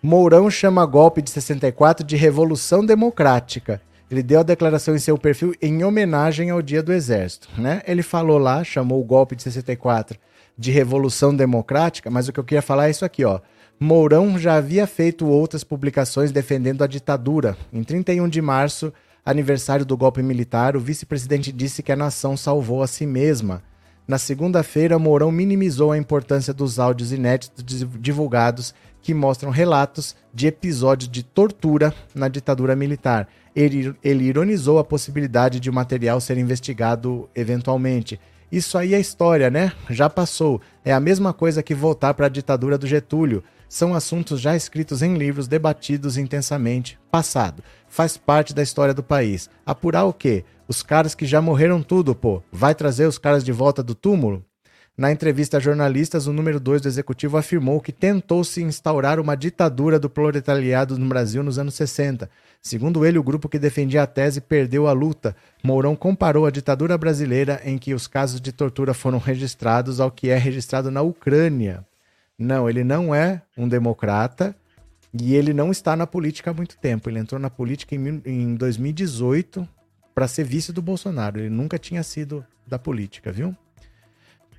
Mourão 0.04 0.50
chama 0.50 0.84
golpe 0.84 1.22
de 1.22 1.30
64 1.30 2.04
de 2.04 2.16
Revolução 2.16 2.84
Democrática. 2.84 3.80
Ele 4.10 4.20
deu 4.20 4.40
a 4.40 4.42
declaração 4.42 4.96
em 4.96 4.98
seu 4.98 5.16
perfil 5.16 5.54
em 5.62 5.84
homenagem 5.84 6.50
ao 6.50 6.60
Dia 6.60 6.82
do 6.82 6.92
Exército. 6.92 7.48
Né? 7.56 7.80
Ele 7.86 8.02
falou 8.02 8.36
lá, 8.36 8.64
chamou 8.64 9.00
o 9.00 9.04
golpe 9.04 9.36
de 9.36 9.44
64 9.44 10.18
de 10.58 10.72
Revolução 10.72 11.32
Democrática, 11.32 12.10
mas 12.10 12.26
o 12.26 12.32
que 12.32 12.40
eu 12.40 12.44
queria 12.44 12.60
falar 12.60 12.88
é 12.88 12.90
isso 12.90 13.04
aqui, 13.04 13.24
ó. 13.24 13.38
Mourão 13.78 14.36
já 14.40 14.56
havia 14.56 14.88
feito 14.88 15.24
outras 15.28 15.62
publicações 15.62 16.32
defendendo 16.32 16.82
a 16.82 16.88
ditadura. 16.88 17.56
Em 17.72 17.84
31 17.84 18.28
de 18.28 18.42
março, 18.42 18.92
aniversário 19.24 19.86
do 19.86 19.96
golpe 19.96 20.20
militar, 20.20 20.76
o 20.76 20.80
vice-presidente 20.80 21.52
disse 21.52 21.80
que 21.80 21.92
a 21.92 21.96
nação 21.96 22.36
salvou 22.36 22.82
a 22.82 22.88
si 22.88 23.06
mesma. 23.06 23.62
Na 24.06 24.18
segunda-feira, 24.18 24.98
Mourão 24.98 25.30
minimizou 25.30 25.92
a 25.92 25.96
importância 25.96 26.52
dos 26.52 26.80
áudios 26.80 27.12
inéditos 27.12 27.86
divulgados 28.00 28.74
que 29.02 29.12
mostram 29.12 29.50
relatos 29.50 30.14
de 30.32 30.46
episódios 30.46 31.10
de 31.10 31.22
tortura 31.22 31.92
na 32.14 32.28
ditadura 32.28 32.76
militar. 32.76 33.28
Ele, 33.54 33.94
ele 34.02 34.24
ironizou 34.24 34.78
a 34.78 34.84
possibilidade 34.84 35.60
de 35.60 35.68
o 35.68 35.72
material 35.72 36.20
ser 36.20 36.38
investigado 36.38 37.28
eventualmente. 37.34 38.18
Isso 38.50 38.78
aí 38.78 38.94
é 38.94 39.00
história, 39.00 39.50
né? 39.50 39.72
Já 39.90 40.08
passou. 40.08 40.60
É 40.84 40.92
a 40.92 41.00
mesma 41.00 41.32
coisa 41.32 41.62
que 41.62 41.74
voltar 41.74 42.14
para 42.14 42.26
a 42.26 42.30
ditadura 42.30 42.78
do 42.78 42.86
Getúlio. 42.86 43.42
São 43.68 43.94
assuntos 43.94 44.40
já 44.40 44.54
escritos 44.54 45.02
em 45.02 45.14
livros, 45.16 45.48
debatidos 45.48 46.18
intensamente. 46.18 46.98
Passado. 47.10 47.62
Faz 47.88 48.18
parte 48.18 48.54
da 48.54 48.62
história 48.62 48.92
do 48.92 49.02
país. 49.02 49.48
Apurar 49.64 50.04
o 50.04 50.12
quê? 50.12 50.44
Os 50.68 50.82
caras 50.82 51.14
que 51.14 51.24
já 51.24 51.40
morreram 51.40 51.82
tudo, 51.82 52.14
pô. 52.14 52.42
Vai 52.52 52.74
trazer 52.74 53.06
os 53.06 53.16
caras 53.16 53.42
de 53.42 53.52
volta 53.52 53.82
do 53.82 53.94
túmulo? 53.94 54.44
Na 54.96 55.10
entrevista 55.10 55.56
a 55.56 55.60
jornalistas, 55.60 56.26
o 56.26 56.34
número 56.34 56.60
2 56.60 56.82
do 56.82 56.88
executivo 56.88 57.38
afirmou 57.38 57.80
que 57.80 57.92
tentou 57.92 58.44
se 58.44 58.62
instaurar 58.62 59.18
uma 59.18 59.34
ditadura 59.34 59.98
do 59.98 60.10
proletariado 60.10 60.98
no 60.98 61.08
Brasil 61.08 61.42
nos 61.42 61.58
anos 61.58 61.74
60. 61.74 62.28
Segundo 62.60 63.06
ele, 63.06 63.18
o 63.18 63.22
grupo 63.22 63.48
que 63.48 63.58
defendia 63.58 64.02
a 64.02 64.06
tese 64.06 64.40
perdeu 64.42 64.86
a 64.86 64.92
luta. 64.92 65.34
Mourão 65.64 65.96
comparou 65.96 66.44
a 66.44 66.50
ditadura 66.50 66.98
brasileira, 66.98 67.58
em 67.64 67.78
que 67.78 67.94
os 67.94 68.06
casos 68.06 68.38
de 68.38 68.52
tortura 68.52 68.92
foram 68.92 69.16
registrados, 69.18 69.98
ao 69.98 70.10
que 70.10 70.28
é 70.28 70.36
registrado 70.36 70.90
na 70.90 71.00
Ucrânia. 71.00 71.86
Não, 72.38 72.68
ele 72.68 72.84
não 72.84 73.14
é 73.14 73.40
um 73.56 73.66
democrata 73.66 74.54
e 75.18 75.34
ele 75.34 75.54
não 75.54 75.70
está 75.70 75.96
na 75.96 76.06
política 76.06 76.50
há 76.50 76.54
muito 76.54 76.76
tempo. 76.76 77.08
Ele 77.08 77.18
entrou 77.18 77.40
na 77.40 77.48
política 77.48 77.94
em, 77.94 78.22
em 78.26 78.54
2018 78.56 79.66
para 80.14 80.28
ser 80.28 80.44
vice 80.44 80.70
do 80.70 80.82
Bolsonaro. 80.82 81.40
Ele 81.40 81.48
nunca 81.48 81.78
tinha 81.78 82.02
sido 82.02 82.44
da 82.66 82.78
política, 82.78 83.32
viu? 83.32 83.56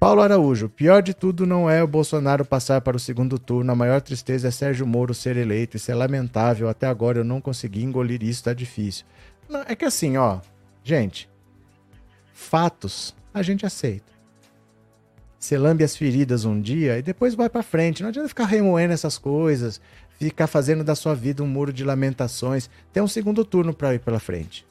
Paulo 0.04 0.22
Araújo, 0.22 0.68
pior 0.68 1.02
de 1.02 1.14
tudo 1.14 1.46
não 1.46 1.70
é 1.70 1.82
o 1.82 1.88
Bolsonaro 1.88 2.44
passar 2.44 2.82
para 2.82 2.98
o 2.98 3.00
segundo 3.00 3.40
turno, 3.40 3.72
a 3.72 3.76
maior 3.76 4.02
tristeza 4.02 4.50
é 4.50 4.52
Sérgio 4.52 4.86
Moro 4.86 5.14
ser 5.14 5.38
eleito, 5.38 5.78
isso 5.78 5.90
é 5.90 5.96
lamentável, 5.96 6.68
até 6.68 6.86
agora 6.88 7.20
eu 7.20 7.24
não 7.24 7.40
consegui 7.40 7.82
engolir 7.82 8.22
isso, 8.22 8.44
tá 8.44 8.54
difícil. 8.54 9.06
Não, 9.48 9.62
é 9.62 9.74
que 9.78 9.86
assim, 9.86 10.18
ó, 10.18 10.42
gente, 10.84 11.30
fatos 12.34 13.16
a 13.34 13.42
gente 13.42 13.66
aceita. 13.66 14.12
Você 15.40 15.58
lambe 15.58 15.86
as 15.86 15.96
feridas 15.96 16.44
um 16.44 16.60
dia 16.60 17.00
e 17.00 17.02
depois 17.02 17.34
vai 17.34 17.48
para 17.48 17.64
frente, 17.64 18.04
não 18.04 18.10
adianta 18.10 18.28
ficar 18.28 18.44
remoendo 18.44 18.94
essas 18.94 19.18
coisas, 19.18 19.80
ficar 20.20 20.48
fazendo 20.48 20.84
da 20.84 20.96
sua 20.96 21.16
vida 21.16 21.42
um 21.42 21.48
muro 21.48 21.72
de 21.72 21.86
lamentações. 21.86 22.70
Tem 22.92 23.02
um 23.02 23.08
segundo 23.08 23.46
turno 23.46 23.74
para 23.74 23.96
ir 23.96 24.00
pela 24.00 24.20
frente. 24.20 24.68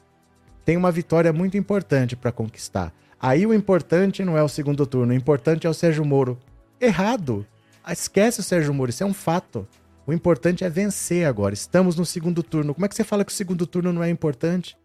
Tem 0.63 0.77
uma 0.77 0.91
vitória 0.91 1.33
muito 1.33 1.57
importante 1.57 2.15
para 2.15 2.31
conquistar. 2.31 2.93
Aí 3.23 3.45
o 3.45 3.53
importante 3.53 4.21
não 4.25 4.37
é 4.37 4.43
o 4.43 4.49
segundo 4.49 4.85
turno, 4.85 5.13
o 5.13 5.15
importante 5.15 5.65
é 5.65 5.69
o 5.69 5.73
Sérgio 5.73 6.03
Moro. 6.03 6.37
Errado. 6.77 7.47
Ah, 7.81 7.93
esquece 7.93 8.41
o 8.41 8.43
Sérgio 8.43 8.73
Moro, 8.73 8.89
isso 8.89 9.01
é 9.01 9.05
um 9.05 9.13
fato. 9.13 9.65
O 10.05 10.11
importante 10.11 10.65
é 10.65 10.69
vencer 10.69 11.25
agora. 11.25 11.53
Estamos 11.53 11.95
no 11.95 12.05
segundo 12.05 12.43
turno. 12.43 12.73
Como 12.73 12.85
é 12.85 12.89
que 12.89 12.95
você 12.95 13.05
fala 13.05 13.23
que 13.23 13.31
o 13.31 13.35
segundo 13.35 13.65
turno 13.65 13.93
não 13.93 14.03
é 14.03 14.09
importante? 14.09 14.75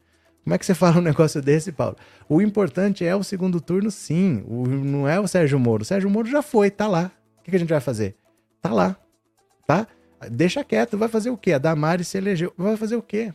Como 0.44 0.54
é 0.54 0.58
que 0.58 0.64
você 0.64 0.72
fala 0.78 0.98
um 0.98 1.02
negócio 1.02 1.42
desse, 1.42 1.72
Paulo? 1.72 1.96
O 2.28 2.40
importante 2.40 3.04
é 3.04 3.16
o 3.16 3.24
segundo 3.24 3.60
turno, 3.60 3.90
sim. 3.90 4.44
O, 4.46 4.68
não 4.68 5.08
é 5.08 5.18
o 5.18 5.26
Sérgio 5.26 5.58
Moro. 5.58 5.82
O 5.82 5.84
Sérgio 5.84 6.08
Moro 6.08 6.28
já 6.28 6.40
foi, 6.40 6.70
tá 6.70 6.86
lá. 6.86 7.10
O 7.40 7.42
que, 7.42 7.50
que 7.50 7.56
a 7.56 7.58
gente 7.58 7.70
vai 7.70 7.80
fazer? 7.80 8.14
Tá 8.62 8.72
lá. 8.72 8.96
Tá? 9.66 9.84
Deixa 10.30 10.62
quieto. 10.62 10.96
Vai 10.96 11.08
fazer 11.08 11.30
o 11.30 11.36
quê? 11.36 11.54
A 11.54 11.58
Damares 11.58 12.06
se 12.06 12.16
elegeu. 12.16 12.54
Vai 12.56 12.76
fazer 12.76 12.94
o 12.94 13.02
quê? 13.02 13.34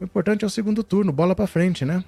O 0.00 0.04
importante 0.04 0.44
é 0.44 0.46
o 0.46 0.50
segundo 0.50 0.84
turno. 0.84 1.10
Bola 1.10 1.34
pra 1.34 1.48
frente, 1.48 1.84
né? 1.84 2.04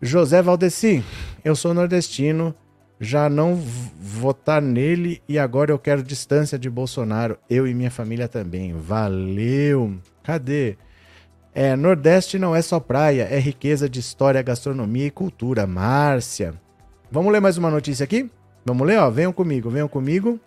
José 0.00 0.42
Valdeci, 0.42 1.02
eu 1.44 1.56
sou 1.56 1.72
nordestino, 1.72 2.54
já 3.00 3.28
não 3.28 3.54
votar 3.54 4.60
nele 4.60 5.22
e 5.28 5.38
agora 5.38 5.70
eu 5.70 5.78
quero 5.78 6.02
distância 6.02 6.58
de 6.58 6.68
Bolsonaro. 6.68 7.38
Eu 7.48 7.66
e 7.66 7.74
minha 7.74 7.90
família 7.90 8.28
também. 8.28 8.74
Valeu! 8.74 9.98
Cadê? 10.22 10.76
É, 11.54 11.74
Nordeste 11.74 12.38
não 12.38 12.54
é 12.54 12.60
só 12.60 12.78
praia, 12.78 13.28
é 13.30 13.38
riqueza 13.38 13.88
de 13.88 13.98
história, 13.98 14.42
gastronomia 14.42 15.06
e 15.06 15.10
cultura. 15.10 15.66
Márcia. 15.66 16.54
Vamos 17.10 17.32
ler 17.32 17.40
mais 17.40 17.56
uma 17.56 17.70
notícia 17.70 18.04
aqui? 18.04 18.30
Vamos 18.64 18.86
ler, 18.86 18.98
ó. 18.98 19.08
Venham 19.08 19.32
comigo, 19.32 19.70
venham 19.70 19.88
comigo. 19.88 20.38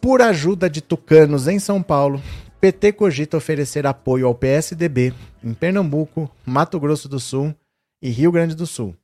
Por 0.00 0.20
ajuda 0.20 0.68
de 0.68 0.82
tucanos 0.82 1.48
em 1.48 1.58
São 1.58 1.82
Paulo, 1.82 2.20
PT 2.64 2.94
cogita 2.94 3.36
oferecer 3.36 3.86
apoio 3.86 4.26
ao 4.26 4.34
PSDB 4.34 5.12
em 5.44 5.52
Pernambuco, 5.52 6.30
Mato 6.46 6.80
Grosso 6.80 7.06
do 7.10 7.20
Sul 7.20 7.54
e 8.00 8.08
Rio 8.08 8.32
Grande 8.32 8.54
do 8.54 8.66
Sul. 8.66 8.96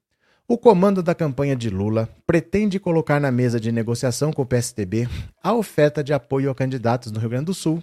O 0.48 0.56
comando 0.56 1.02
da 1.02 1.14
campanha 1.14 1.54
de 1.54 1.68
Lula 1.68 2.08
pretende 2.26 2.80
colocar 2.80 3.20
na 3.20 3.30
mesa 3.30 3.60
de 3.60 3.70
negociação 3.70 4.32
com 4.32 4.40
o 4.40 4.46
PSDB 4.46 5.06
a 5.42 5.52
oferta 5.52 6.02
de 6.02 6.14
apoio 6.14 6.50
a 6.50 6.54
candidatos 6.54 7.12
no 7.12 7.20
Rio 7.20 7.28
Grande 7.28 7.44
do 7.44 7.52
Sul, 7.52 7.82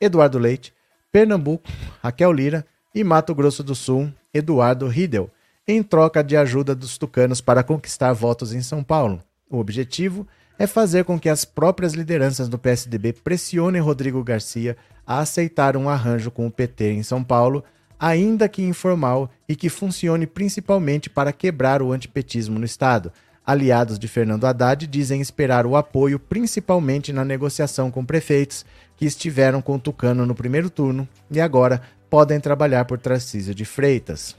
Eduardo 0.00 0.36
Leite, 0.36 0.74
Pernambuco, 1.12 1.68
Raquel 2.02 2.32
Lira 2.32 2.66
e 2.92 3.04
Mato 3.04 3.36
Grosso 3.36 3.62
do 3.62 3.76
Sul, 3.76 4.12
Eduardo 4.34 4.88
Riedel, 4.88 5.30
em 5.64 5.80
troca 5.80 6.24
de 6.24 6.36
ajuda 6.36 6.74
dos 6.74 6.98
tucanos 6.98 7.40
para 7.40 7.62
conquistar 7.62 8.12
votos 8.12 8.52
em 8.52 8.62
São 8.62 8.82
Paulo. 8.82 9.22
O 9.48 9.58
objetivo 9.58 10.26
é 10.26 10.43
fazer 10.66 11.04
com 11.04 11.18
que 11.18 11.28
as 11.28 11.44
próprias 11.44 11.92
lideranças 11.94 12.48
do 12.48 12.58
PSDB 12.58 13.12
pressionem 13.12 13.82
Rodrigo 13.82 14.22
Garcia 14.22 14.76
a 15.06 15.18
aceitar 15.18 15.76
um 15.76 15.88
arranjo 15.88 16.30
com 16.30 16.46
o 16.46 16.50
PT 16.50 16.92
em 16.92 17.02
São 17.02 17.22
Paulo 17.22 17.64
ainda 17.98 18.48
que 18.48 18.62
informal, 18.62 19.30
e 19.48 19.54
que 19.56 19.68
funcione 19.68 20.26
principalmente 20.26 21.08
para 21.08 21.32
quebrar 21.32 21.80
o 21.80 21.92
antipetismo 21.92 22.58
no 22.58 22.64
Estado. 22.64 23.12
Aliados 23.46 23.98
de 23.98 24.08
Fernando 24.08 24.46
Haddad 24.46 24.86
dizem 24.86 25.20
esperar 25.20 25.66
o 25.66 25.76
apoio 25.76 26.18
principalmente 26.18 27.12
na 27.12 27.24
negociação 27.24 27.90
com 27.90 28.04
prefeitos 28.04 28.64
que 28.96 29.04
estiveram 29.04 29.60
com 29.60 29.78
Tucano 29.78 30.24
no 30.24 30.34
primeiro 30.34 30.70
turno 30.70 31.08
e 31.30 31.40
agora 31.40 31.80
podem 32.08 32.40
trabalhar 32.40 32.84
por 32.84 32.98
Tarcísio 32.98 33.54
de 33.54 33.64
Freitas. 33.64 34.36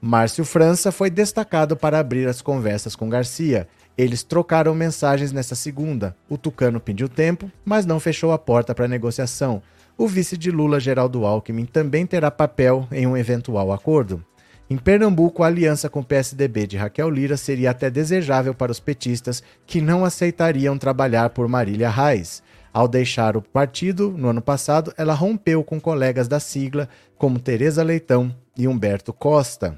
Márcio 0.00 0.44
França 0.44 0.92
foi 0.92 1.10
destacado 1.10 1.76
para 1.76 1.98
abrir 1.98 2.28
as 2.28 2.40
conversas 2.40 2.94
com 2.94 3.08
Garcia. 3.08 3.66
Eles 3.98 4.22
trocaram 4.22 4.74
mensagens 4.74 5.32
nesta 5.32 5.54
segunda. 5.54 6.16
O 6.30 6.38
Tucano 6.38 6.80
pediu 6.80 7.08
tempo, 7.08 7.50
mas 7.64 7.84
não 7.84 8.00
fechou 8.00 8.32
a 8.32 8.38
porta 8.38 8.74
para 8.74 8.88
negociação 8.88 9.60
o 9.98 10.06
vice 10.06 10.36
de 10.36 10.48
Lula, 10.52 10.78
Geraldo 10.78 11.26
Alckmin, 11.26 11.64
também 11.64 12.06
terá 12.06 12.30
papel 12.30 12.86
em 12.92 13.04
um 13.04 13.16
eventual 13.16 13.72
acordo. 13.72 14.24
Em 14.70 14.76
Pernambuco, 14.76 15.42
a 15.42 15.48
aliança 15.48 15.90
com 15.90 15.98
o 15.98 16.04
PSDB 16.04 16.68
de 16.68 16.76
Raquel 16.76 17.10
Lira 17.10 17.36
seria 17.36 17.72
até 17.72 17.90
desejável 17.90 18.54
para 18.54 18.70
os 18.70 18.78
petistas 18.78 19.42
que 19.66 19.80
não 19.80 20.04
aceitariam 20.04 20.78
trabalhar 20.78 21.30
por 21.30 21.48
Marília 21.48 21.90
Reis. 21.90 22.44
Ao 22.72 22.86
deixar 22.86 23.36
o 23.36 23.42
partido, 23.42 24.14
no 24.16 24.28
ano 24.28 24.40
passado, 24.40 24.94
ela 24.96 25.14
rompeu 25.14 25.64
com 25.64 25.80
colegas 25.80 26.28
da 26.28 26.38
sigla, 26.38 26.88
como 27.16 27.40
Tereza 27.40 27.82
Leitão 27.82 28.32
e 28.56 28.68
Humberto 28.68 29.12
Costa. 29.12 29.76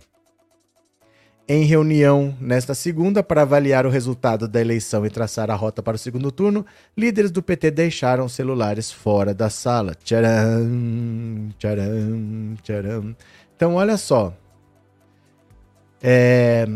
Em 1.49 1.64
reunião 1.64 2.36
nesta 2.41 2.74
segunda 2.74 3.22
para 3.22 3.43
avaliar 3.43 3.84
o 3.84 3.91
resultado 3.91 4.47
da 4.47 4.61
eleição 4.61 5.05
e 5.05 5.11
traçar 5.11 5.51
a 5.51 5.55
rota 5.55 5.82
para 5.82 5.97
o 5.97 5.99
segundo 5.99 6.30
turno, 6.30 6.64
líderes 6.97 7.30
do 7.30 7.43
PT 7.43 7.72
deixaram 7.72 8.28
celulares 8.28 8.93
fora 8.93 9.34
da 9.34 9.51
sala. 9.51 9.95
Tcharam, 9.95 11.49
tcharam, 11.59 12.55
tcharam. 12.62 13.16
Então, 13.57 13.74
olha 13.74 13.97
só. 13.97 14.32
É... 16.03 16.66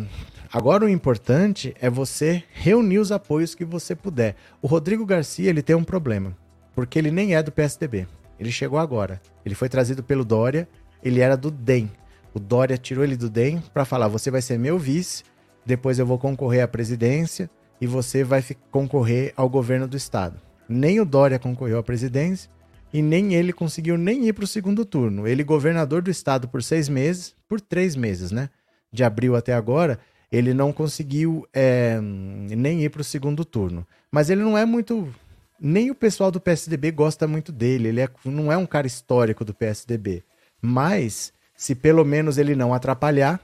Agora 0.53 0.85
o 0.85 0.89
importante 0.89 1.75
é 1.81 1.91
você 1.91 2.45
reunir 2.53 2.99
os 2.99 3.11
apoios 3.11 3.55
que 3.55 3.65
você 3.65 3.95
puder. 3.95 4.37
O 4.63 4.69
Rodrigo 4.69 5.05
Garcia 5.05 5.51
ele 5.51 5.63
tem 5.63 5.75
um 5.75 5.83
problema, 5.83 6.37
porque 6.77 6.97
ele 6.99 7.11
nem 7.11 7.35
é 7.35 7.43
do 7.43 7.51
PSDB. 7.51 8.07
Ele 8.39 8.53
chegou 8.53 8.79
agora. 8.79 9.21
Ele 9.45 9.55
foi 9.55 9.69
trazido 9.69 10.03
pelo 10.03 10.25
Dória, 10.25 10.69
ele 11.03 11.21
era 11.21 11.37
do 11.37 11.51
DEM. 11.51 11.91
O 12.35 12.41
Dória 12.41 12.77
tirou 12.77 13.05
ele 13.05 13.17
do 13.17 13.31
DEM 13.31 13.63
para 13.73 13.85
falar: 13.85 14.09
você 14.09 14.31
vai 14.31 14.43
ser 14.43 14.59
meu 14.59 14.77
vice, 14.77 15.23
depois 15.65 15.99
eu 15.99 16.05
vou 16.05 16.19
concorrer 16.19 16.65
à 16.65 16.69
presidência 16.69 17.49
e 17.81 17.87
você 17.87 18.25
vai 18.25 18.45
concorrer 18.71 19.33
ao 19.37 19.49
governo 19.49 19.87
do 19.87 19.97
estado. 19.97 20.41
Nem 20.69 20.99
o 20.99 21.05
Dória 21.05 21.39
concorreu 21.39 21.79
à 21.79 21.83
presidência 21.83 22.51
e 22.93 23.01
nem 23.01 23.35
ele 23.35 23.53
conseguiu 23.53 23.97
nem 23.97 24.27
ir 24.27 24.33
para 24.33 24.45
o 24.45 24.49
segundo 24.49 24.85
turno. 24.85 25.27
Ele, 25.27 25.45
governador 25.45 26.03
do 26.03 26.11
estado 26.11 26.49
por 26.49 26.63
seis 26.63 26.89
meses, 26.89 27.35
por 27.49 27.61
três 27.61 27.95
meses, 27.95 28.31
né? 28.31 28.51
De 28.93 29.05
abril 29.05 29.37
até 29.37 29.53
agora, 29.53 29.99
ele 30.31 30.53
não 30.53 30.73
conseguiu 30.73 31.47
é, 31.53 32.01
nem 32.01 32.83
ir 32.83 32.91
para 32.91 33.01
o 33.01 33.05
segundo 33.05 33.45
turno. 33.45 33.87
Mas 34.11 34.31
ele 34.31 34.43
não 34.43 34.59
é 34.59 34.65
muito. 34.65 35.13
Nem 35.61 35.91
o 35.91 35.95
pessoal 35.95 36.31
do 36.31 36.41
PSDB 36.41 36.91
gosta 36.91 37.29
muito 37.29 37.53
dele. 37.53 37.89
Ele 37.89 38.01
é, 38.01 38.09
não 38.25 38.51
é 38.51 38.57
um 38.57 38.67
cara 38.67 38.87
histórico 38.87 39.45
do 39.45 39.55
PSDB. 39.55 40.25
Mas 40.61 41.33
se 41.57 41.75
pelo 41.75 42.05
menos 42.05 42.39
ele 42.39 42.55
não 42.55 42.75
atrapalhar, 42.75 43.41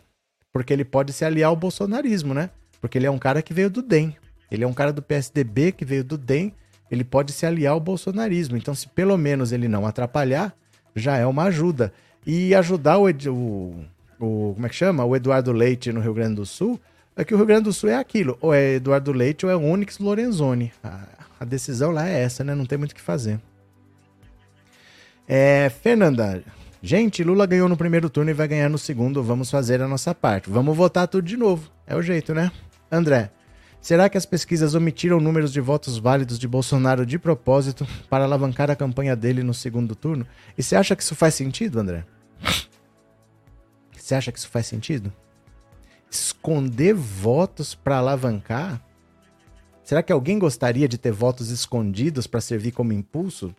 porque 0.52 0.72
ele 0.72 0.84
pode 0.84 1.12
se 1.12 1.24
aliar 1.24 1.48
ao 1.48 1.56
bolsonarismo, 1.56 2.34
né? 2.34 2.50
Porque 2.80 2.98
ele 2.98 3.06
é 3.06 3.10
um 3.10 3.18
cara 3.18 3.42
que 3.42 3.54
veio 3.54 3.70
do 3.70 3.82
DEM. 3.82 4.16
Ele 4.50 4.64
é 4.64 4.66
um 4.66 4.72
cara 4.72 4.92
do 4.92 5.02
PSDB 5.02 5.72
que 5.72 5.84
veio 5.84 6.02
do 6.02 6.18
DEM, 6.18 6.52
ele 6.90 7.04
pode 7.04 7.32
se 7.32 7.46
aliar 7.46 7.72
ao 7.72 7.80
bolsonarismo. 7.80 8.56
Então, 8.56 8.74
se 8.74 8.88
pelo 8.88 9.16
menos 9.16 9.52
ele 9.52 9.68
não 9.68 9.86
atrapalhar, 9.86 10.52
já 10.94 11.16
é 11.16 11.24
uma 11.24 11.44
ajuda. 11.44 11.92
E 12.26 12.54
ajudar 12.54 12.98
o, 12.98 13.08
o, 13.08 13.84
o 14.18 14.54
como 14.54 14.66
é 14.66 14.68
que 14.68 14.74
chama? 14.74 15.04
O 15.04 15.14
Eduardo 15.14 15.52
Leite 15.52 15.92
no 15.92 16.00
Rio 16.00 16.14
Grande 16.14 16.34
do 16.36 16.46
Sul, 16.46 16.80
é 17.16 17.24
que 17.24 17.32
o 17.32 17.36
Rio 17.36 17.46
Grande 17.46 17.64
do 17.64 17.72
Sul 17.72 17.90
é 17.90 17.96
aquilo, 17.96 18.36
ou 18.40 18.52
é 18.52 18.74
Eduardo 18.74 19.12
Leite 19.12 19.46
ou 19.46 19.52
é 19.52 19.56
Onyx 19.56 19.98
Lorenzoni. 19.98 20.72
A, 20.82 21.06
a 21.38 21.44
decisão 21.44 21.90
lá 21.90 22.08
é 22.08 22.22
essa, 22.22 22.42
né? 22.42 22.54
Não 22.54 22.66
tem 22.66 22.78
muito 22.78 22.92
o 22.92 22.94
que 22.94 23.00
fazer. 23.00 23.40
É, 25.28 25.70
Fernanda, 25.70 26.42
Gente, 26.82 27.22
Lula 27.22 27.44
ganhou 27.44 27.68
no 27.68 27.76
primeiro 27.76 28.08
turno 28.08 28.30
e 28.30 28.34
vai 28.34 28.48
ganhar 28.48 28.70
no 28.70 28.78
segundo. 28.78 29.22
Vamos 29.22 29.50
fazer 29.50 29.82
a 29.82 29.88
nossa 29.88 30.14
parte. 30.14 30.48
Vamos 30.48 30.74
votar 30.74 31.06
tudo 31.06 31.26
de 31.26 31.36
novo. 31.36 31.70
É 31.86 31.94
o 31.94 32.00
jeito, 32.00 32.32
né? 32.32 32.50
André, 32.90 33.30
será 33.82 34.08
que 34.08 34.16
as 34.16 34.24
pesquisas 34.24 34.74
omitiram 34.74 35.20
números 35.20 35.52
de 35.52 35.60
votos 35.60 35.98
válidos 35.98 36.38
de 36.38 36.48
Bolsonaro 36.48 37.04
de 37.04 37.18
propósito 37.18 37.86
para 38.08 38.24
alavancar 38.24 38.70
a 38.70 38.76
campanha 38.76 39.14
dele 39.14 39.42
no 39.42 39.52
segundo 39.52 39.94
turno? 39.94 40.26
E 40.56 40.62
você 40.62 40.74
acha 40.74 40.96
que 40.96 41.02
isso 41.02 41.14
faz 41.14 41.34
sentido, 41.34 41.78
André? 41.78 42.06
Você 43.94 44.14
acha 44.14 44.32
que 44.32 44.38
isso 44.38 44.48
faz 44.48 44.66
sentido? 44.66 45.12
Esconder 46.10 46.94
votos 46.94 47.74
para 47.74 47.98
alavancar? 47.98 48.82
Será 49.84 50.02
que 50.02 50.12
alguém 50.12 50.38
gostaria 50.38 50.88
de 50.88 50.96
ter 50.96 51.12
votos 51.12 51.50
escondidos 51.50 52.26
para 52.26 52.40
servir 52.40 52.72
como 52.72 52.92
impulso? 52.92 53.54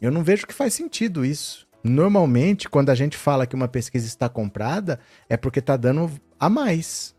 Eu 0.00 0.10
não 0.10 0.22
vejo 0.22 0.46
que 0.46 0.54
faz 0.54 0.74
sentido 0.74 1.24
isso. 1.24 1.68
Normalmente, 1.82 2.68
quando 2.68 2.90
a 2.90 2.94
gente 2.94 3.16
fala 3.16 3.46
que 3.46 3.54
uma 3.54 3.68
pesquisa 3.68 4.06
está 4.06 4.28
comprada, 4.28 4.98
é 5.28 5.36
porque 5.36 5.58
está 5.58 5.76
dando 5.76 6.10
a 6.38 6.48
mais. 6.48 7.14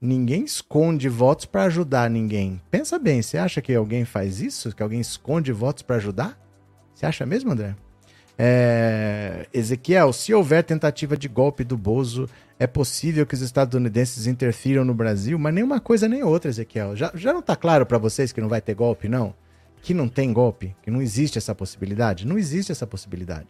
Ninguém 0.00 0.44
esconde 0.44 1.08
votos 1.08 1.46
para 1.46 1.64
ajudar 1.64 2.10
ninguém. 2.10 2.60
Pensa 2.70 2.98
bem, 2.98 3.22
você 3.22 3.38
acha 3.38 3.62
que 3.62 3.74
alguém 3.74 4.04
faz 4.04 4.40
isso? 4.40 4.74
Que 4.74 4.82
alguém 4.82 5.00
esconde 5.00 5.52
votos 5.52 5.82
para 5.82 5.96
ajudar? 5.96 6.38
Você 6.94 7.06
acha 7.06 7.24
mesmo, 7.24 7.52
André? 7.52 7.74
É... 8.38 9.46
Ezequiel, 9.52 10.12
se 10.12 10.32
houver 10.34 10.62
tentativa 10.62 11.16
de 11.16 11.28
golpe 11.28 11.64
do 11.64 11.76
Bozo, 11.76 12.28
é 12.58 12.66
possível 12.66 13.26
que 13.26 13.34
os 13.34 13.40
estadunidenses 13.40 14.26
interfiram 14.26 14.84
no 14.84 14.94
Brasil, 14.94 15.38
mas 15.38 15.54
nenhuma 15.54 15.80
coisa 15.80 16.08
nem 16.08 16.22
outra, 16.22 16.50
Ezequiel. 16.50 16.94
Já, 16.94 17.10
já 17.14 17.32
não 17.32 17.40
está 17.40 17.56
claro 17.56 17.86
para 17.86 17.98
vocês 17.98 18.32
que 18.32 18.40
não 18.40 18.48
vai 18.48 18.60
ter 18.60 18.74
golpe, 18.74 19.08
não? 19.08 19.34
Que 19.86 19.94
não 19.94 20.08
tem 20.08 20.32
golpe, 20.32 20.74
que 20.82 20.90
não 20.90 21.00
existe 21.00 21.38
essa 21.38 21.54
possibilidade? 21.54 22.26
Não 22.26 22.36
existe 22.36 22.72
essa 22.72 22.84
possibilidade. 22.84 23.46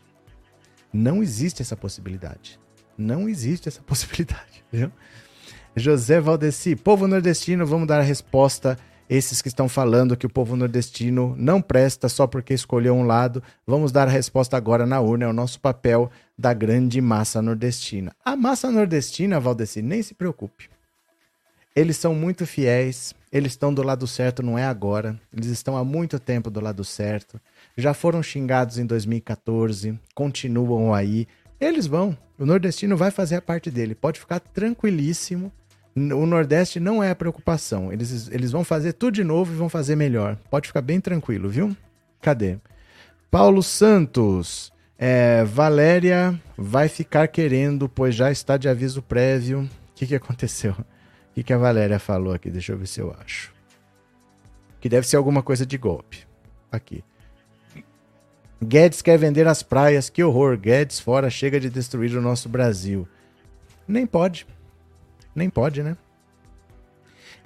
Não 0.92 1.22
existe 1.22 1.62
essa 1.62 1.74
possibilidade. 1.74 2.60
Não 2.98 3.26
existe 3.26 3.70
essa 3.70 3.80
possibilidade. 3.88 4.62
Viu? 4.70 4.92
José 5.74 6.20
Valdeci, 6.20 6.76
povo 6.76 7.08
nordestino, 7.08 7.64
vamos 7.64 7.88
dar 7.88 8.00
a 8.00 8.02
resposta. 8.02 8.78
Esses 9.08 9.40
que 9.40 9.48
estão 9.48 9.66
falando 9.66 10.14
que 10.14 10.26
o 10.26 10.30
povo 10.30 10.56
nordestino 10.56 11.34
não 11.38 11.62
presta 11.62 12.06
só 12.06 12.26
porque 12.26 12.52
escolheu 12.52 12.94
um 12.94 13.06
lado, 13.06 13.42
vamos 13.66 13.90
dar 13.90 14.06
a 14.06 14.10
resposta 14.10 14.58
agora 14.58 14.84
na 14.84 15.00
urna. 15.00 15.24
É 15.24 15.28
o 15.28 15.32
nosso 15.32 15.58
papel 15.58 16.10
da 16.36 16.52
grande 16.52 17.00
massa 17.00 17.40
nordestina. 17.40 18.12
A 18.22 18.36
massa 18.36 18.70
nordestina, 18.70 19.40
Valdeci, 19.40 19.80
nem 19.80 20.02
se 20.02 20.12
preocupe. 20.12 20.68
Eles 21.77 21.98
são 21.98 22.15
muito 22.15 22.47
fiéis, 22.47 23.15
eles 23.31 23.53
estão 23.53 23.73
do 23.73 23.82
lado 23.82 24.07
certo, 24.07 24.43
não 24.43 24.59
é 24.59 24.65
agora. 24.65 25.20
Eles 25.31 25.48
estão 25.48 25.77
há 25.77 25.85
muito 25.85 26.19
tempo 26.19 26.51
do 26.51 26.59
lado 26.59 26.82
certo. 26.82 27.39
Já 27.77 27.93
foram 27.93 28.23
xingados 28.23 28.78
em 28.78 28.86
2014, 28.86 30.01
continuam 30.15 30.94
aí. 30.94 31.28
Eles 31.61 31.86
vão. 31.86 32.16
O 32.39 32.47
nordestino 32.47 32.97
vai 32.97 33.11
fazer 33.11 33.36
a 33.36 33.43
parte 33.43 33.70
dele. 33.70 33.94
Pode 33.94 34.19
ficar 34.19 34.40
tranquilíssimo. 34.40 35.53
O 35.94 36.27
Nordeste 36.27 36.78
não 36.78 37.03
é 37.03 37.11
a 37.11 37.15
preocupação. 37.15 37.90
Eles, 37.90 38.28
eles 38.31 38.53
vão 38.53 38.62
fazer 38.62 38.93
tudo 38.93 39.15
de 39.15 39.24
novo 39.24 39.53
e 39.53 39.57
vão 39.57 39.69
fazer 39.69 39.97
melhor. 39.97 40.36
Pode 40.51 40.69
ficar 40.69 40.82
bem 40.82 41.01
tranquilo, 41.01 41.48
viu? 41.48 41.74
Cadê? 42.20 42.59
Paulo 43.31 43.62
Santos. 43.62 44.73
É, 44.98 45.44
Valéria 45.44 46.39
vai 46.57 46.89
ficar 46.89 47.28
querendo, 47.28 47.86
pois 47.89 48.15
já 48.15 48.31
está 48.31 48.57
de 48.57 48.69
aviso 48.69 49.03
prévio. 49.03 49.61
O 49.61 49.69
que, 49.94 50.07
que 50.07 50.15
aconteceu? 50.15 50.74
Que, 51.36 51.42
que 51.42 51.52
a 51.52 51.58
Valéria 51.58 51.98
falou 51.98 52.32
aqui? 52.32 52.50
Deixa 52.50 52.72
eu 52.72 52.78
ver 52.78 52.86
se 52.86 52.98
eu 52.98 53.14
acho. 53.20 53.52
Que 54.80 54.88
deve 54.88 55.06
ser 55.06 55.18
alguma 55.18 55.42
coisa 55.42 55.66
de 55.66 55.76
golpe. 55.76 56.26
Aqui. 56.72 57.04
Guedes 58.64 59.02
quer 59.02 59.18
vender 59.18 59.46
as 59.46 59.62
praias. 59.62 60.08
Que 60.08 60.24
horror. 60.24 60.56
Guedes 60.56 60.98
fora 60.98 61.28
chega 61.28 61.60
de 61.60 61.68
destruir 61.68 62.16
o 62.16 62.22
nosso 62.22 62.48
Brasil. 62.48 63.06
Nem 63.86 64.06
pode. 64.06 64.46
Nem 65.34 65.50
pode, 65.50 65.82
né? 65.82 65.98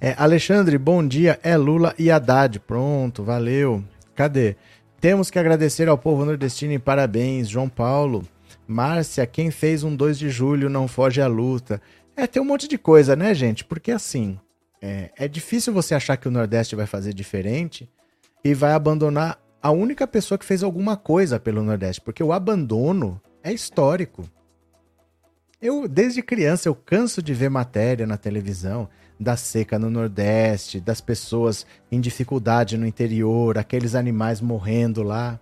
É, 0.01 0.15
Alexandre, 0.17 0.79
bom 0.79 1.05
dia. 1.05 1.41
É 1.43 1.57
Lula 1.57 1.93
e 1.99 2.13
Haddad. 2.13 2.61
Pronto, 2.61 3.25
valeu. 3.25 3.83
Cadê? 4.15 4.55
Temos 5.01 5.33
que 5.33 5.39
agradecer 5.39 5.89
ao 5.89 5.99
povo 5.99 6.25
nordestino 6.25 6.75
e 6.75 6.79
parabéns, 6.79 7.49
João 7.49 7.69
Paulo. 7.69 8.25
Márcia, 8.69 9.27
quem 9.27 9.51
fez 9.51 9.83
um 9.83 9.97
2 9.97 10.17
de 10.17 10.31
julho 10.31 10.71
não 10.71 10.87
foge 10.87 11.21
à 11.21 11.27
luta. 11.27 11.83
É, 12.21 12.27
tem 12.27 12.43
um 12.43 12.45
monte 12.45 12.69
de 12.69 12.77
coisa, 12.77 13.17
né, 13.17 13.33
gente? 13.33 13.65
Porque 13.65 13.91
assim, 13.91 14.39
é, 14.83 15.11
é 15.17 15.27
difícil 15.27 15.73
você 15.73 15.95
achar 15.95 16.19
que 16.19 16.29
o 16.29 16.31
Nordeste 16.31 16.77
vai 16.77 16.85
fazer 16.85 17.15
diferente 17.15 17.89
e 18.45 18.53
vai 18.53 18.73
abandonar 18.73 19.41
a 19.63 19.71
única 19.71 20.07
pessoa 20.07 20.37
que 20.37 20.45
fez 20.45 20.63
alguma 20.63 20.99
coisa 20.99 21.41
pelo 21.41 21.63
Nordeste, 21.63 22.03
porque 22.03 22.23
o 22.23 22.31
abandono 22.31 23.19
é 23.43 23.51
histórico. 23.51 24.29
Eu, 25.63 25.89
desde 25.89 26.23
criança, 26.23 26.69
eu 26.69 26.75
canso 26.75 27.23
de 27.23 27.33
ver 27.33 27.49
matéria 27.49 28.07
na 28.07 28.19
televisão 28.19 28.87
da 29.19 29.35
seca 29.35 29.79
no 29.79 29.89
Nordeste, 29.89 30.79
das 30.79 31.01
pessoas 31.01 31.65
em 31.91 32.03
dificuldade 32.03 32.77
no 32.77 32.87
interior, 32.87 33.57
aqueles 33.57 33.95
animais 33.95 34.43
morrendo 34.43 35.03
lá. 35.03 35.41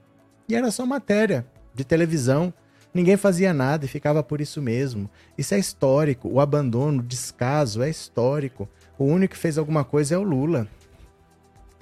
E 0.48 0.55
era 0.55 0.70
só 0.70 0.86
matéria 0.86 1.44
de 1.74 1.84
televisão. 1.84 2.55
Ninguém 2.93 3.16
fazia 3.16 3.52
nada 3.52 3.85
e 3.85 3.89
ficava 3.89 4.23
por 4.23 4.40
isso 4.40 4.60
mesmo. 4.62 5.10
Isso 5.36 5.55
é 5.55 5.59
histórico. 5.59 6.28
O 6.28 6.40
abandono, 6.40 7.01
o 7.01 7.06
descaso 7.06 7.82
é 7.82 7.90
histórico. 7.90 8.69
O 8.98 9.05
único 9.05 9.35
que 9.35 9.40
fez 9.40 9.59
alguma 9.59 9.85
coisa 9.85 10.15
é 10.15 10.19
o 10.19 10.23
Lula. 10.23 10.66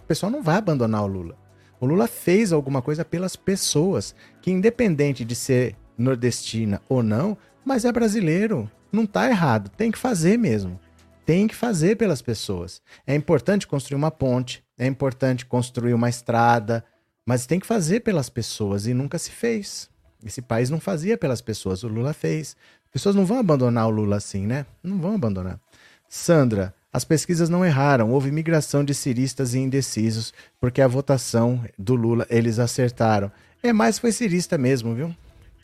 O 0.02 0.06
pessoal 0.06 0.30
não 0.30 0.42
vai 0.42 0.56
abandonar 0.56 1.02
o 1.02 1.06
Lula. 1.06 1.36
O 1.80 1.86
Lula 1.86 2.06
fez 2.06 2.52
alguma 2.52 2.80
coisa 2.80 3.04
pelas 3.04 3.36
pessoas, 3.36 4.14
que 4.40 4.50
independente 4.50 5.24
de 5.24 5.34
ser 5.34 5.76
nordestina 5.96 6.80
ou 6.88 7.02
não, 7.02 7.36
mas 7.64 7.84
é 7.84 7.92
brasileiro. 7.92 8.70
Não 8.90 9.04
está 9.04 9.28
errado, 9.28 9.68
tem 9.70 9.90
que 9.90 9.98
fazer 9.98 10.38
mesmo. 10.38 10.78
Tem 11.24 11.46
que 11.46 11.54
fazer 11.54 11.96
pelas 11.96 12.22
pessoas. 12.22 12.80
É 13.06 13.14
importante 13.14 13.66
construir 13.66 13.96
uma 13.96 14.10
ponte, 14.10 14.64
é 14.78 14.86
importante 14.86 15.44
construir 15.44 15.92
uma 15.92 16.08
estrada, 16.08 16.84
mas 17.26 17.46
tem 17.46 17.58
que 17.58 17.66
fazer 17.66 18.00
pelas 18.00 18.30
pessoas 18.30 18.86
e 18.86 18.94
nunca 18.94 19.18
se 19.18 19.30
fez. 19.30 19.90
Esse 20.24 20.42
país 20.42 20.70
não 20.70 20.80
fazia 20.80 21.16
pelas 21.16 21.40
pessoas, 21.40 21.82
o 21.82 21.88
Lula 21.88 22.12
fez. 22.12 22.56
As 22.86 22.90
pessoas 22.90 23.14
não 23.14 23.26
vão 23.26 23.38
abandonar 23.38 23.86
o 23.86 23.90
Lula 23.90 24.16
assim, 24.16 24.46
né? 24.46 24.66
Não 24.82 24.98
vão 24.98 25.14
abandonar. 25.14 25.60
Sandra, 26.08 26.74
as 26.92 27.04
pesquisas 27.04 27.48
não 27.48 27.64
erraram, 27.64 28.10
houve 28.10 28.30
migração 28.30 28.82
de 28.82 28.94
ciristas 28.94 29.52
e 29.54 29.58
indecisos, 29.58 30.32
porque 30.58 30.80
a 30.80 30.88
votação 30.88 31.62
do 31.78 31.94
Lula 31.94 32.26
eles 32.30 32.58
acertaram. 32.58 33.30
É, 33.62 33.72
mais 33.72 33.98
foi 33.98 34.12
cirista 34.12 34.56
mesmo, 34.56 34.94
viu? 34.94 35.14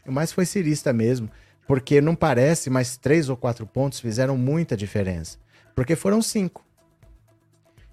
É 0.04 0.10
mais 0.10 0.32
foi 0.32 0.44
cirista 0.44 0.92
mesmo, 0.92 1.30
porque 1.66 2.00
não 2.00 2.14
parece, 2.14 2.68
mas 2.68 2.96
três 2.96 3.28
ou 3.28 3.36
quatro 3.36 3.66
pontos 3.66 4.00
fizeram 4.00 4.36
muita 4.36 4.76
diferença. 4.76 5.38
Porque 5.74 5.96
foram 5.96 6.20
cinco. 6.20 6.64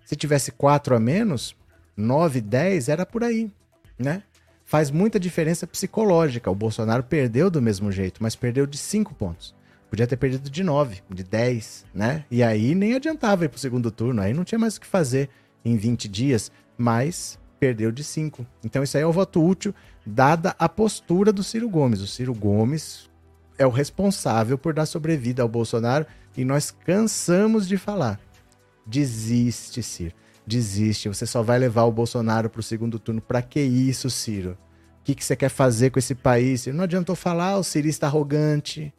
Se 0.04 0.16
tivesse 0.16 0.52
quatro 0.52 0.96
a 0.96 1.00
menos, 1.00 1.56
nove, 1.96 2.42
dez, 2.42 2.90
era 2.90 3.06
por 3.06 3.24
aí, 3.24 3.50
né? 3.98 4.24
Faz 4.70 4.92
muita 4.92 5.20
diferença 5.20 5.66
psicológica. 5.66 6.52
O 6.52 6.54
Bolsonaro 6.54 7.02
perdeu 7.02 7.50
do 7.50 7.60
mesmo 7.60 7.92
jeito, 7.92 8.22
mas 8.22 8.36
perdeu 8.36 8.68
de 8.68 8.78
cinco 8.78 9.16
pontos. 9.16 9.56
Podia 9.90 10.06
ter 10.06 10.16
perdido 10.16 10.48
de 10.48 10.64
9, 10.64 11.02
de 11.10 11.24
10, 11.24 11.88
né? 11.92 12.24
E 12.30 12.44
aí 12.44 12.76
nem 12.76 12.94
adiantava 12.94 13.46
ir 13.46 13.50
pro 13.50 13.60
segundo 13.60 13.90
turno, 13.90 14.22
aí 14.22 14.32
não 14.32 14.44
tinha 14.44 14.60
mais 14.60 14.76
o 14.78 14.82
que 14.82 14.86
fazer 14.86 15.28
em 15.66 15.76
20 15.76 16.08
dias, 16.08 16.52
mas 16.78 17.40
perdeu 17.60 17.92
de 17.92 18.04
5. 18.04 18.46
Então 18.64 18.84
isso 18.84 18.96
aí 18.96 19.02
é 19.02 19.08
o 19.08 19.12
voto 19.12 19.44
útil, 19.44 19.74
dada 20.06 20.56
a 20.60 20.70
postura 20.70 21.34
do 21.34 21.42
Ciro 21.42 21.68
Gomes. 21.68 22.00
O 22.00 22.08
Ciro 22.08 22.36
Gomes 22.36 23.10
é 23.58 23.66
o 23.66 23.72
responsável 23.72 24.56
por 24.56 24.72
dar 24.72 24.86
sobrevida 24.86 25.42
ao 25.42 25.50
Bolsonaro 25.50 26.06
e 26.38 26.46
nós 26.46 26.70
cansamos 26.70 27.68
de 27.68 27.76
falar. 27.76 28.20
Desiste, 28.86 29.82
Ciro. 29.82 30.14
Desiste. 30.50 31.08
Você 31.08 31.26
só 31.26 31.42
vai 31.44 31.60
levar 31.60 31.84
o 31.84 31.92
Bolsonaro 31.92 32.50
pro 32.50 32.64
segundo 32.64 32.98
turno. 32.98 33.22
Pra 33.22 33.42
que 33.42 33.60
isso, 33.60 34.10
Ciro? 34.10 34.58
O 35.00 35.04
que, 35.04 35.16
que 35.16 35.24
você 35.24 35.36
quer 35.36 35.50
fazer 35.50 35.92
com 35.92 36.00
esse 36.00 36.16
país? 36.16 36.66
Não 36.68 36.84
adiantou 36.84 37.16
falar, 37.16 37.58
o 37.58 37.64
Ciro 37.64 37.88
está 37.88 38.08
arrogante 38.08 38.94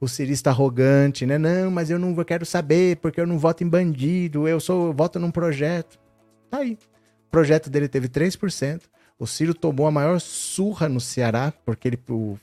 o 0.00 0.06
cirista 0.06 0.50
arrogante, 0.50 1.24
né? 1.26 1.38
Não, 1.38 1.70
mas 1.70 1.90
eu 1.90 1.98
não 1.98 2.14
quero 2.24 2.44
saber 2.44 2.96
porque 2.96 3.20
eu 3.20 3.26
não 3.26 3.38
voto 3.38 3.64
em 3.64 3.68
bandido, 3.68 4.46
eu 4.46 4.60
sou 4.60 4.88
eu 4.88 4.92
voto 4.92 5.18
num 5.18 5.30
projeto. 5.30 5.98
Tá 6.50 6.58
aí. 6.58 6.78
O 7.26 7.30
projeto 7.30 7.70
dele 7.70 7.88
teve 7.88 8.08
3%. 8.08 8.82
O 9.18 9.26
Ciro 9.26 9.54
tomou 9.54 9.86
a 9.86 9.90
maior 9.90 10.20
surra 10.20 10.88
no 10.88 11.00
Ceará, 11.00 11.52
porque 11.64 11.88
ele, 11.88 11.98
o, 12.10 12.38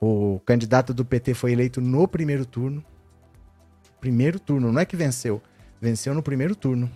o 0.00 0.40
candidato 0.44 0.92
do 0.92 1.04
PT 1.04 1.34
foi 1.34 1.52
eleito 1.52 1.80
no 1.80 2.06
primeiro 2.06 2.44
turno. 2.44 2.84
Primeiro 4.00 4.38
turno, 4.38 4.70
não 4.70 4.80
é 4.80 4.84
que 4.84 4.96
venceu. 4.96 5.42
Venceu 5.80 6.14
no 6.14 6.22
primeiro 6.22 6.54
turno? 6.54 6.90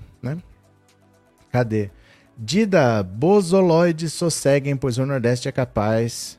Cadê? 1.54 1.88
Dida, 2.36 3.00
bozoloides 3.04 4.12
sosseguem, 4.12 4.76
pois 4.76 4.98
o 4.98 5.06
Nordeste 5.06 5.48
é 5.48 5.52
capaz 5.52 6.36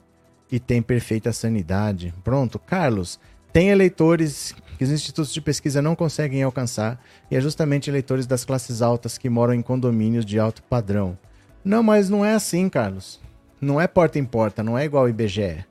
e 0.52 0.60
tem 0.60 0.82
perfeita 0.82 1.32
sanidade. 1.32 2.14
Pronto, 2.22 2.60
Carlos. 2.60 3.18
Tem 3.54 3.70
eleitores 3.70 4.54
que 4.78 4.84
os 4.84 4.92
institutos 4.92 5.34
de 5.34 5.40
pesquisa 5.40 5.82
não 5.82 5.96
conseguem 5.96 6.44
alcançar, 6.44 7.02
e 7.32 7.38
é 7.38 7.40
justamente 7.40 7.90
eleitores 7.90 8.28
das 8.28 8.44
classes 8.44 8.82
altas 8.82 9.18
que 9.18 9.30
moram 9.30 9.54
em 9.54 9.62
condomínios 9.62 10.26
de 10.26 10.38
alto 10.38 10.62
padrão. 10.64 11.18
Não, 11.64 11.82
mas 11.82 12.10
não 12.10 12.26
é 12.26 12.34
assim, 12.34 12.68
Carlos. 12.68 13.22
Não 13.62 13.80
é 13.80 13.88
porta 13.88 14.20
em 14.20 14.26
porta, 14.26 14.62
não 14.62 14.78
é 14.78 14.84
igual 14.84 15.04
ao 15.04 15.10
IBGE. 15.10 15.64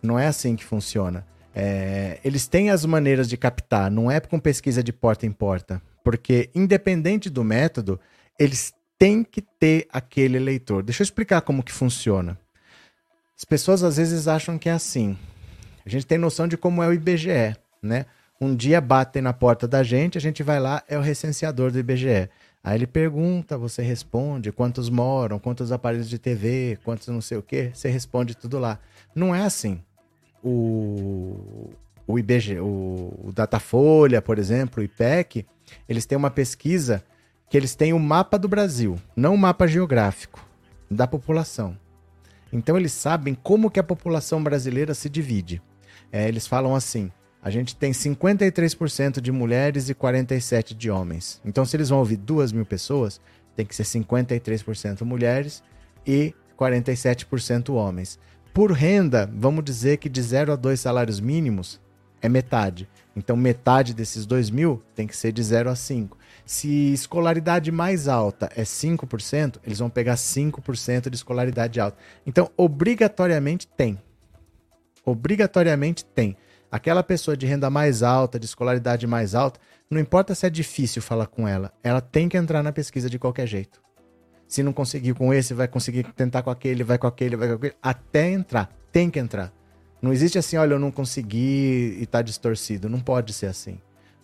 Não 0.00 0.16
é 0.16 0.28
assim 0.28 0.54
que 0.54 0.64
funciona. 0.64 1.26
É, 1.52 2.20
eles 2.24 2.46
têm 2.46 2.70
as 2.70 2.86
maneiras 2.86 3.28
de 3.28 3.36
captar, 3.36 3.90
não 3.90 4.08
é 4.08 4.20
com 4.20 4.38
pesquisa 4.38 4.80
de 4.80 4.92
porta 4.92 5.26
em 5.26 5.32
porta. 5.32 5.82
Porque, 6.04 6.48
independente 6.54 7.28
do 7.28 7.42
método, 7.42 7.98
eles 8.40 8.72
têm 8.98 9.22
que 9.22 9.42
ter 9.42 9.86
aquele 9.92 10.38
eleitor. 10.38 10.82
Deixa 10.82 11.02
eu 11.02 11.04
explicar 11.04 11.42
como 11.42 11.62
que 11.62 11.70
funciona. 11.70 12.38
As 13.36 13.44
pessoas 13.44 13.82
às 13.82 13.98
vezes 13.98 14.26
acham 14.26 14.58
que 14.58 14.70
é 14.70 14.72
assim. 14.72 15.16
A 15.84 15.88
gente 15.90 16.06
tem 16.06 16.16
noção 16.16 16.48
de 16.48 16.56
como 16.56 16.82
é 16.82 16.88
o 16.88 16.92
IBGE, 16.92 17.54
né? 17.82 18.06
Um 18.40 18.56
dia 18.56 18.80
batem 18.80 19.20
na 19.20 19.34
porta 19.34 19.68
da 19.68 19.82
gente, 19.82 20.16
a 20.16 20.20
gente 20.20 20.42
vai 20.42 20.58
lá, 20.58 20.82
é 20.88 20.96
o 20.96 21.02
recenseador 21.02 21.70
do 21.70 21.78
IBGE. 21.78 22.30
Aí 22.64 22.78
ele 22.78 22.86
pergunta, 22.86 23.58
você 23.58 23.82
responde 23.82 24.50
quantos 24.52 24.88
moram, 24.88 25.38
quantos 25.38 25.70
aparelhos 25.70 26.08
de 26.08 26.18
TV, 26.18 26.78
quantos 26.82 27.08
não 27.08 27.20
sei 27.20 27.36
o 27.36 27.42
quê, 27.42 27.70
você 27.74 27.90
responde 27.90 28.34
tudo 28.34 28.58
lá. 28.58 28.78
Não 29.14 29.34
é 29.34 29.42
assim. 29.42 29.82
O, 30.42 31.70
o 32.06 32.18
IBGE, 32.18 32.58
o, 32.58 33.12
o 33.22 33.32
Datafolha, 33.34 34.22
por 34.22 34.38
exemplo, 34.38 34.80
o 34.80 34.84
IPEC, 34.84 35.46
eles 35.86 36.06
têm 36.06 36.16
uma 36.16 36.30
pesquisa 36.30 37.04
que 37.50 37.56
eles 37.56 37.74
têm 37.74 37.92
o 37.92 37.98
mapa 37.98 38.38
do 38.38 38.48
Brasil, 38.48 38.96
não 39.14 39.34
o 39.34 39.38
mapa 39.38 39.66
geográfico 39.66 40.42
da 40.88 41.06
população. 41.06 41.76
Então 42.52 42.76
eles 42.78 42.92
sabem 42.92 43.34
como 43.34 43.70
que 43.70 43.80
a 43.80 43.84
população 43.84 44.42
brasileira 44.42 44.94
se 44.94 45.10
divide. 45.10 45.60
É, 46.12 46.26
eles 46.26 46.46
falam 46.46 46.74
assim: 46.74 47.10
a 47.42 47.50
gente 47.50 47.74
tem 47.74 47.90
53% 47.90 49.20
de 49.20 49.32
mulheres 49.32 49.88
e 49.88 49.94
47% 49.94 50.76
de 50.76 50.90
homens. 50.90 51.40
Então, 51.44 51.64
se 51.64 51.76
eles 51.76 51.88
vão 51.88 51.98
ouvir 51.98 52.16
2 52.18 52.52
mil 52.52 52.66
pessoas, 52.66 53.20
tem 53.56 53.66
que 53.66 53.74
ser 53.74 53.84
53% 53.84 55.02
mulheres 55.02 55.62
e 56.06 56.34
47% 56.58 57.70
homens. 57.72 58.18
Por 58.52 58.72
renda, 58.72 59.30
vamos 59.32 59.64
dizer 59.64 59.96
que 59.96 60.08
de 60.08 60.20
0 60.20 60.52
a 60.52 60.56
2 60.56 60.78
salários 60.78 61.18
mínimos 61.18 61.80
é 62.20 62.28
metade. 62.28 62.88
Então, 63.16 63.36
metade 63.36 63.94
desses 63.94 64.26
2 64.26 64.50
mil 64.50 64.82
tem 64.94 65.06
que 65.06 65.16
ser 65.16 65.32
de 65.32 65.42
0 65.42 65.70
a 65.70 65.76
5. 65.76 66.18
Se 66.44 66.92
escolaridade 66.92 67.70
mais 67.70 68.08
alta 68.08 68.50
é 68.56 68.62
5%, 68.62 69.58
eles 69.64 69.78
vão 69.78 69.90
pegar 69.90 70.14
5% 70.14 71.08
de 71.08 71.16
escolaridade 71.16 71.80
alta. 71.80 71.96
Então, 72.26 72.50
obrigatoriamente 72.56 73.66
tem 73.66 73.98
obrigatoriamente 75.04 76.04
tem. 76.04 76.36
Aquela 76.70 77.02
pessoa 77.02 77.36
de 77.36 77.46
renda 77.46 77.68
mais 77.68 78.02
alta, 78.02 78.38
de 78.38 78.46
escolaridade 78.46 79.06
mais 79.06 79.34
alta, 79.34 79.58
não 79.90 80.00
importa 80.00 80.34
se 80.34 80.46
é 80.46 80.50
difícil 80.50 81.02
falar 81.02 81.26
com 81.26 81.48
ela, 81.48 81.72
ela 81.82 82.00
tem 82.00 82.28
que 82.28 82.36
entrar 82.36 82.62
na 82.62 82.72
pesquisa 82.72 83.10
de 83.10 83.18
qualquer 83.18 83.46
jeito. 83.46 83.82
Se 84.46 84.62
não 84.62 84.72
conseguir 84.72 85.14
com 85.14 85.32
esse, 85.34 85.54
vai 85.54 85.68
conseguir 85.68 86.04
tentar 86.12 86.42
com 86.42 86.50
aquele, 86.50 86.84
vai 86.84 86.98
com 86.98 87.06
aquele, 87.06 87.36
vai 87.36 87.48
com 87.48 87.54
aquele, 87.54 87.74
até 87.82 88.30
entrar. 88.30 88.70
Tem 88.92 89.10
que 89.10 89.18
entrar. 89.18 89.52
Não 90.02 90.12
existe 90.12 90.38
assim, 90.38 90.56
olha, 90.56 90.74
eu 90.74 90.78
não 90.78 90.90
consegui 90.90 91.98
e 92.00 92.06
tá 92.06 92.20
distorcido. 92.20 92.88
Não 92.88 93.00
pode 93.00 93.32
ser 93.32 93.46
assim. 93.46 93.80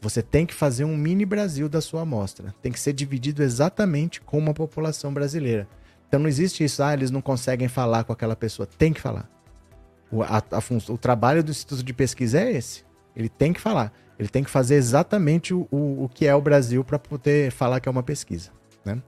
Você 0.08 0.22
tem 0.22 0.46
que 0.46 0.54
fazer 0.54 0.84
um 0.84 0.96
mini 0.96 1.26
Brasil 1.26 1.68
da 1.68 1.80
sua 1.80 2.02
amostra. 2.02 2.54
Tem 2.62 2.70
que 2.70 2.78
ser 2.78 2.92
dividido 2.92 3.42
exatamente 3.42 4.20
como 4.20 4.52
a 4.52 4.54
população 4.54 5.12
brasileira. 5.12 5.66
Então 6.06 6.20
não 6.20 6.28
existe 6.28 6.62
isso, 6.62 6.80
ah, 6.80 6.94
eles 6.94 7.10
não 7.10 7.20
conseguem 7.20 7.66
falar 7.66 8.04
com 8.04 8.12
aquela 8.12 8.36
pessoa. 8.36 8.68
Tem 8.68 8.92
que 8.92 9.00
falar. 9.00 9.28
O, 10.08 10.22
a, 10.22 10.38
a, 10.38 10.92
o 10.92 10.96
trabalho 10.96 11.42
do 11.42 11.50
Instituto 11.50 11.82
de 11.82 11.92
Pesquisa 11.92 12.40
é 12.40 12.52
esse. 12.52 12.84
Ele 13.16 13.28
tem 13.28 13.52
que 13.52 13.60
falar. 13.60 13.92
Ele 14.16 14.28
tem 14.28 14.44
que 14.44 14.50
fazer 14.50 14.76
exatamente 14.76 15.52
o, 15.52 15.66
o, 15.72 16.04
o 16.04 16.08
que 16.08 16.24
é 16.24 16.34
o 16.36 16.40
Brasil 16.40 16.84
para 16.84 17.00
poder 17.00 17.50
falar 17.50 17.80
que 17.80 17.88
é 17.88 17.90
uma 17.90 18.04
pesquisa. 18.04 18.50
Né? 18.84 19.02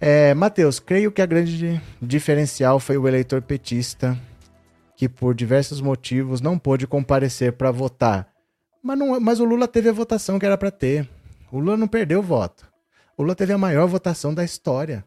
É, 0.00 0.32
Matheus, 0.32 0.80
creio 0.80 1.12
que 1.12 1.20
a 1.20 1.26
grande 1.26 1.82
diferencial 2.00 2.80
foi 2.80 2.96
o 2.96 3.06
eleitor 3.06 3.42
petista 3.42 4.18
que, 4.96 5.06
por 5.06 5.34
diversos 5.34 5.82
motivos, 5.82 6.40
não 6.40 6.58
pôde 6.58 6.86
comparecer 6.86 7.52
para 7.52 7.70
votar. 7.70 8.34
Mas, 8.86 8.96
não, 8.96 9.18
mas 9.18 9.40
o 9.40 9.44
Lula 9.44 9.66
teve 9.66 9.88
a 9.88 9.92
votação 9.92 10.38
que 10.38 10.46
era 10.46 10.56
para 10.56 10.70
ter. 10.70 11.08
O 11.50 11.58
Lula 11.58 11.76
não 11.76 11.88
perdeu 11.88 12.22
voto. 12.22 12.70
O 13.16 13.22
Lula 13.22 13.34
teve 13.34 13.52
a 13.52 13.58
maior 13.58 13.88
votação 13.88 14.32
da 14.32 14.44
história. 14.44 15.04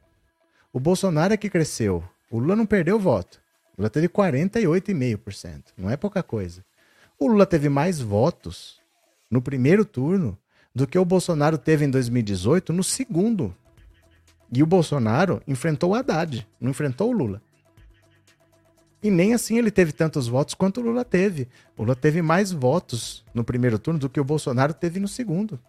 O 0.74 0.82
Bolsonaro 0.82 1.34
é 1.34 1.38
que 1.38 1.50
cresceu. 1.50 2.04
O 2.30 2.40
Lula 2.40 2.58
não 2.58 2.66
perdeu 2.66 3.00
voto. 3.00 3.40
O 3.78 3.82
Lula 3.82 3.90
teve 3.90 4.10
48,5%. 4.10 5.64
Não 5.78 5.90
é 5.90 5.96
pouca 5.96 6.22
coisa. 6.22 6.62
O 7.18 7.26
Lula 7.26 7.46
teve 7.46 7.70
mais 7.70 8.02
votos 8.02 8.82
no 9.32 9.42
primeiro 9.42 9.86
turno 9.86 10.38
do 10.76 10.86
que 10.86 11.00
o 11.00 11.06
Bolsonaro 11.06 11.58
teve 11.58 11.86
em 11.86 11.90
2018 11.90 12.74
no 12.74 12.84
segundo. 12.84 13.56
E 14.52 14.62
o 14.62 14.66
Bolsonaro 14.68 15.42
enfrentou 15.48 15.92
o 15.92 15.96
Haddad, 15.96 16.46
não 16.60 16.72
enfrentou 16.72 17.12
o 17.12 17.14
Lula. 17.14 17.42
E 19.02 19.10
nem 19.10 19.34
assim 19.34 19.58
ele 19.58 19.72
teve 19.72 19.92
tantos 19.92 20.28
votos 20.28 20.54
quanto 20.54 20.82
o 20.82 20.84
Lula 20.84 21.06
teve. 21.06 21.48
O 21.78 21.84
Lula 21.84 21.96
teve 21.96 22.22
mais 22.22 22.52
votos 22.52 23.24
no 23.34 23.44
primeiro 23.44 23.80
turno 23.80 24.00
do 24.00 24.10
que 24.10 24.20
o 24.20 24.26
Bolsonaro 24.26 24.74
teve 24.74 25.00
no 25.00 25.08
segundo. 25.08 25.60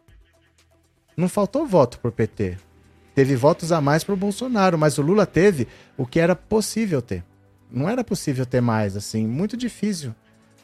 Não 1.16 1.28
faltou 1.28 1.66
voto 1.66 2.00
pro 2.00 2.10
PT. 2.10 2.58
Teve 3.14 3.36
votos 3.36 3.72
a 3.72 3.80
mais 3.80 4.02
pro 4.02 4.16
Bolsonaro, 4.16 4.78
mas 4.78 4.98
o 4.98 5.02
Lula 5.02 5.26
teve 5.26 5.68
o 5.96 6.06
que 6.06 6.18
era 6.18 6.34
possível 6.34 7.02
ter. 7.02 7.24
Não 7.70 7.88
era 7.88 8.02
possível 8.02 8.44
ter 8.44 8.60
mais, 8.60 8.96
assim, 8.96 9.26
muito 9.26 9.56
difícil 9.56 10.14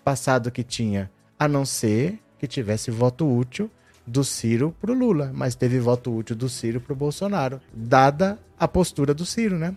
passado 0.02 0.50
que 0.50 0.62
tinha, 0.62 1.10
a 1.38 1.48
não 1.48 1.64
ser 1.64 2.20
que 2.38 2.46
tivesse 2.46 2.90
voto 2.90 3.26
útil 3.28 3.70
do 4.06 4.22
Ciro 4.22 4.74
pro 4.80 4.94
Lula, 4.94 5.32
mas 5.34 5.56
teve 5.56 5.80
voto 5.80 6.14
útil 6.14 6.36
do 6.36 6.48
Ciro 6.48 6.80
pro 6.80 6.94
Bolsonaro, 6.94 7.60
dada 7.74 8.38
a 8.58 8.68
postura 8.68 9.12
do 9.12 9.26
Ciro, 9.26 9.58
né? 9.58 9.74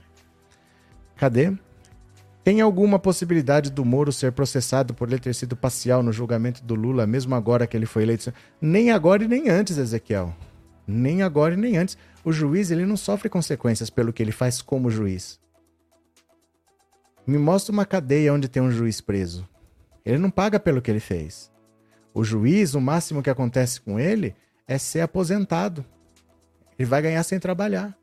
Cadê? 1.16 1.52
Tem 2.50 2.62
alguma 2.62 2.98
possibilidade 2.98 3.70
do 3.70 3.86
Moro 3.86 4.12
ser 4.12 4.32
processado 4.32 4.92
por 4.92 5.08
ele 5.08 5.20
ter 5.20 5.36
sido 5.36 5.56
parcial 5.56 6.02
no 6.02 6.12
julgamento 6.12 6.64
do 6.64 6.74
Lula, 6.74 7.06
mesmo 7.06 7.36
agora 7.36 7.68
que 7.68 7.78
ele 7.78 7.86
foi 7.86 8.02
eleito? 8.02 8.34
Nem 8.60 8.90
agora 8.90 9.24
e 9.24 9.28
nem 9.28 9.50
antes, 9.50 9.78
Ezequiel. 9.78 10.36
Nem 10.88 11.22
agora 11.22 11.54
e 11.54 11.58
nem 11.58 11.78
antes. 11.78 11.96
O 12.26 12.34
juiz 12.34 12.72
ele 12.72 12.88
não 12.88 12.98
sofre 12.98 13.30
consequências 13.30 13.92
pelo 13.92 14.12
que 14.12 14.24
ele 14.24 14.32
faz 14.32 14.64
como 14.64 14.90
juiz. 14.90 15.40
Me 17.24 17.38
mostra 17.38 17.72
uma 17.72 17.86
cadeia 17.86 18.34
onde 18.34 18.48
tem 18.48 18.64
um 18.64 18.72
juiz 18.72 19.00
preso. 19.00 19.48
Ele 20.04 20.18
não 20.18 20.32
paga 20.32 20.60
pelo 20.60 20.82
que 20.82 20.90
ele 20.90 21.00
fez. 21.00 21.52
O 22.16 22.24
juiz, 22.24 22.74
o 22.74 22.82
máximo 22.82 23.22
que 23.22 23.30
acontece 23.30 23.80
com 23.80 24.00
ele 24.00 24.36
é 24.68 24.80
ser 24.80 25.02
aposentado. 25.02 25.86
Ele 26.80 26.90
vai 26.90 27.00
ganhar 27.00 27.22
sem 27.22 27.40
trabalhar. 27.40 27.96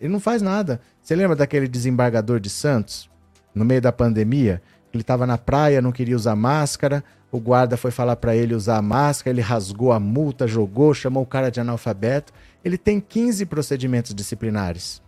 Ele 0.00 0.10
não 0.10 0.20
faz 0.20 0.40
nada. 0.40 0.80
Você 1.02 1.14
lembra 1.14 1.36
daquele 1.36 1.68
desembargador 1.68 2.40
de 2.40 2.48
Santos? 2.48 3.10
No 3.54 3.64
meio 3.64 3.80
da 3.80 3.92
pandemia. 3.92 4.62
Ele 4.92 5.02
estava 5.02 5.26
na 5.26 5.38
praia, 5.38 5.82
não 5.82 5.92
queria 5.92 6.16
usar 6.16 6.34
máscara. 6.34 7.04
O 7.30 7.38
guarda 7.38 7.76
foi 7.76 7.90
falar 7.90 8.16
para 8.16 8.34
ele 8.34 8.54
usar 8.54 8.78
a 8.78 8.82
máscara, 8.82 9.34
ele 9.34 9.42
rasgou 9.42 9.92
a 9.92 10.00
multa, 10.00 10.48
jogou, 10.48 10.94
chamou 10.94 11.22
o 11.22 11.26
cara 11.26 11.50
de 11.50 11.60
analfabeto. 11.60 12.32
Ele 12.64 12.78
tem 12.78 13.00
15 13.00 13.44
procedimentos 13.46 14.14
disciplinares. 14.14 15.02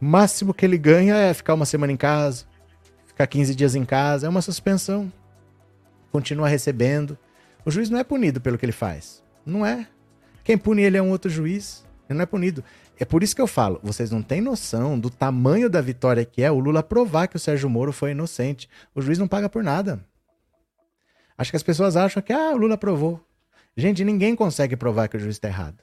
O 0.00 0.04
máximo 0.04 0.54
que 0.54 0.64
ele 0.64 0.78
ganha 0.78 1.16
é 1.16 1.34
ficar 1.34 1.54
uma 1.54 1.66
semana 1.66 1.92
em 1.92 1.96
casa, 1.96 2.44
ficar 3.06 3.26
15 3.26 3.54
dias 3.54 3.74
em 3.74 3.84
casa, 3.84 4.26
é 4.26 4.30
uma 4.30 4.40
suspensão. 4.40 5.12
Continua 6.12 6.48
recebendo. 6.48 7.18
O 7.64 7.70
juiz 7.70 7.90
não 7.90 7.98
é 7.98 8.04
punido 8.04 8.40
pelo 8.40 8.56
que 8.56 8.64
ele 8.64 8.72
faz. 8.72 9.22
Não 9.44 9.66
é. 9.66 9.86
Quem 10.44 10.56
pune 10.56 10.82
ele 10.82 10.96
é 10.96 11.02
um 11.02 11.10
outro 11.10 11.28
juiz. 11.28 11.84
Ele 12.08 12.16
não 12.16 12.22
é 12.22 12.26
punido. 12.26 12.62
É 13.00 13.04
por 13.04 13.22
isso 13.22 13.34
que 13.34 13.40
eu 13.40 13.46
falo, 13.46 13.78
vocês 13.82 14.10
não 14.10 14.22
têm 14.22 14.40
noção 14.40 14.98
do 14.98 15.08
tamanho 15.08 15.70
da 15.70 15.80
vitória 15.80 16.24
que 16.24 16.42
é 16.42 16.50
o 16.50 16.58
Lula 16.58 16.82
provar 16.82 17.28
que 17.28 17.36
o 17.36 17.38
Sérgio 17.38 17.70
Moro 17.70 17.92
foi 17.92 18.10
inocente. 18.10 18.68
O 18.92 19.00
juiz 19.00 19.18
não 19.18 19.28
paga 19.28 19.48
por 19.48 19.62
nada. 19.62 20.04
Acho 21.36 21.52
que 21.52 21.56
as 21.56 21.62
pessoas 21.62 21.96
acham 21.96 22.20
que 22.20 22.32
ah, 22.32 22.50
o 22.52 22.56
Lula 22.56 22.76
provou. 22.76 23.24
Gente, 23.76 24.04
ninguém 24.04 24.34
consegue 24.34 24.76
provar 24.76 25.06
que 25.06 25.16
o 25.16 25.20
juiz 25.20 25.36
está 25.36 25.46
errado. 25.46 25.78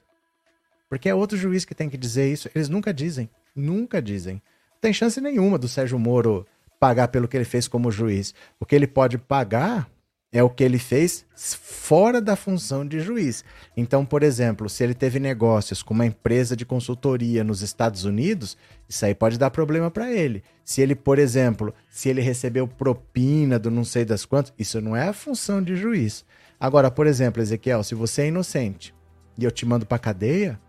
Porque 0.90 1.08
é 1.08 1.14
outro 1.14 1.38
juiz 1.38 1.64
que 1.64 1.74
tem 1.74 1.88
que 1.88 1.96
dizer 1.96 2.30
isso. 2.30 2.50
Eles 2.54 2.68
nunca 2.68 2.92
dizem. 2.92 3.30
Nunca 3.54 4.02
dizem. 4.02 4.34
Não 4.34 4.80
tem 4.82 4.92
chance 4.92 5.18
nenhuma 5.18 5.58
do 5.58 5.66
Sérgio 5.66 5.98
Moro 5.98 6.46
pagar 6.78 7.08
pelo 7.08 7.26
que 7.26 7.36
ele 7.36 7.46
fez 7.46 7.66
como 7.66 7.90
juiz. 7.90 8.34
O 8.60 8.66
que 8.66 8.74
ele 8.74 8.86
pode 8.86 9.16
pagar 9.16 9.88
é 10.36 10.42
o 10.42 10.50
que 10.50 10.62
ele 10.62 10.78
fez 10.78 11.24
fora 11.34 12.20
da 12.20 12.36
função 12.36 12.86
de 12.86 13.00
juiz. 13.00 13.42
Então, 13.74 14.04
por 14.04 14.22
exemplo, 14.22 14.68
se 14.68 14.84
ele 14.84 14.92
teve 14.92 15.18
negócios 15.18 15.82
com 15.82 15.94
uma 15.94 16.04
empresa 16.04 16.54
de 16.54 16.66
consultoria 16.66 17.42
nos 17.42 17.62
Estados 17.62 18.04
Unidos, 18.04 18.54
isso 18.86 19.06
aí 19.06 19.14
pode 19.14 19.38
dar 19.38 19.48
problema 19.50 19.90
para 19.90 20.12
ele. 20.12 20.44
Se 20.62 20.82
ele, 20.82 20.94
por 20.94 21.18
exemplo, 21.18 21.72
se 21.88 22.10
ele 22.10 22.20
recebeu 22.20 22.68
propina 22.68 23.58
do 23.58 23.70
não 23.70 23.82
sei 23.82 24.04
das 24.04 24.26
quantas, 24.26 24.52
isso 24.58 24.78
não 24.78 24.94
é 24.94 25.08
a 25.08 25.14
função 25.14 25.62
de 25.62 25.74
juiz. 25.74 26.22
Agora, 26.60 26.90
por 26.90 27.06
exemplo, 27.06 27.40
Ezequiel, 27.40 27.82
se 27.82 27.94
você 27.94 28.22
é 28.22 28.28
inocente 28.28 28.94
e 29.38 29.44
eu 29.44 29.50
te 29.50 29.64
mando 29.64 29.86
para 29.86 29.98
cadeia, 29.98 30.60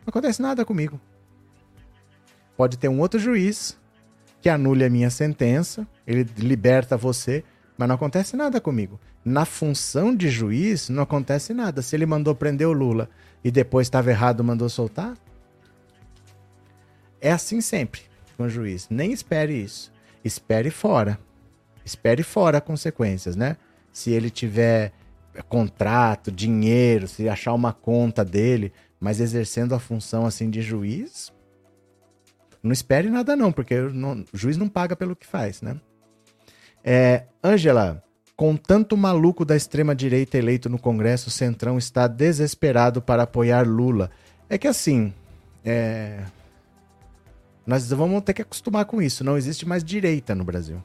não 0.00 0.08
acontece 0.08 0.42
nada 0.42 0.62
comigo. 0.62 1.00
Pode 2.54 2.76
ter 2.76 2.88
um 2.88 3.00
outro 3.00 3.18
juiz 3.18 3.78
que 4.42 4.50
anule 4.50 4.84
a 4.84 4.90
minha 4.90 5.08
sentença, 5.08 5.88
ele 6.06 6.28
liberta 6.36 6.98
você, 6.98 7.42
mas 7.78 7.88
não 7.88 7.94
acontece 7.94 8.36
nada 8.36 8.60
comigo. 8.60 9.00
Na 9.24 9.44
função 9.44 10.14
de 10.14 10.28
juiz, 10.28 10.88
não 10.88 11.04
acontece 11.04 11.54
nada. 11.54 11.80
Se 11.80 11.94
ele 11.94 12.04
mandou 12.04 12.34
prender 12.34 12.66
o 12.66 12.72
Lula 12.72 13.08
e 13.44 13.52
depois 13.52 13.86
estava 13.86 14.10
errado, 14.10 14.42
mandou 14.42 14.68
soltar. 14.68 15.14
É 17.20 17.30
assim 17.30 17.60
sempre 17.60 18.02
com 18.36 18.44
o 18.44 18.48
juiz. 18.48 18.88
Nem 18.90 19.12
espere 19.12 19.54
isso. 19.54 19.92
Espere 20.24 20.70
fora. 20.70 21.18
Espere 21.84 22.24
fora 22.24 22.60
consequências, 22.60 23.36
né? 23.36 23.56
Se 23.92 24.10
ele 24.10 24.28
tiver 24.28 24.92
contrato, 25.48 26.32
dinheiro, 26.32 27.06
se 27.06 27.28
achar 27.28 27.54
uma 27.54 27.72
conta 27.72 28.24
dele, 28.24 28.72
mas 28.98 29.20
exercendo 29.20 29.72
a 29.72 29.78
função 29.78 30.26
assim 30.26 30.50
de 30.50 30.60
juiz, 30.60 31.32
não 32.60 32.72
espere 32.72 33.08
nada 33.08 33.36
não, 33.36 33.52
porque 33.52 33.76
o 33.78 34.24
juiz 34.34 34.56
não 34.56 34.68
paga 34.68 34.96
pelo 34.96 35.14
que 35.14 35.26
faz, 35.26 35.62
né? 35.62 35.80
É, 36.84 37.24
Angela, 37.42 38.02
com 38.38 38.56
tanto 38.56 38.96
maluco 38.96 39.44
da 39.44 39.56
extrema-direita 39.56 40.38
eleito 40.38 40.68
no 40.68 40.78
Congresso, 40.78 41.28
o 41.28 41.32
Centrão 41.32 41.76
está 41.76 42.06
desesperado 42.06 43.02
para 43.02 43.24
apoiar 43.24 43.66
Lula. 43.66 44.10
É 44.48 44.56
que 44.56 44.68
assim, 44.68 45.12
é... 45.64 46.20
nós 47.66 47.90
vamos 47.90 48.22
ter 48.22 48.34
que 48.34 48.42
acostumar 48.42 48.84
com 48.84 49.02
isso. 49.02 49.24
Não 49.24 49.36
existe 49.36 49.66
mais 49.66 49.82
direita 49.82 50.36
no 50.36 50.44
Brasil. 50.44 50.82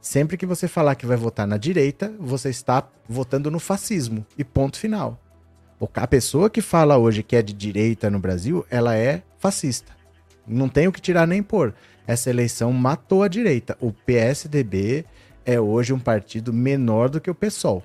Sempre 0.00 0.36
que 0.36 0.44
você 0.44 0.66
falar 0.66 0.96
que 0.96 1.06
vai 1.06 1.16
votar 1.16 1.46
na 1.46 1.56
direita, 1.56 2.12
você 2.18 2.50
está 2.50 2.88
votando 3.08 3.48
no 3.48 3.60
fascismo. 3.60 4.26
E 4.36 4.42
ponto 4.42 4.78
final. 4.80 5.20
A 5.94 6.06
pessoa 6.08 6.50
que 6.50 6.60
fala 6.60 6.98
hoje 6.98 7.22
que 7.22 7.36
é 7.36 7.42
de 7.42 7.52
direita 7.52 8.10
no 8.10 8.18
Brasil, 8.18 8.66
ela 8.68 8.96
é 8.96 9.22
fascista. 9.38 9.92
Não 10.44 10.68
tem 10.68 10.88
o 10.88 10.92
que 10.92 11.00
tirar 11.00 11.26
nem 11.26 11.40
pôr 11.40 11.72
essa 12.06 12.30
eleição 12.30 12.72
matou 12.72 13.22
a 13.22 13.28
direita. 13.28 13.76
O 13.80 13.92
PSDB 13.92 15.04
é 15.44 15.60
hoje 15.60 15.92
um 15.92 15.98
partido 15.98 16.52
menor 16.52 17.08
do 17.08 17.20
que 17.20 17.30
o 17.30 17.34
PSOL. 17.34 17.82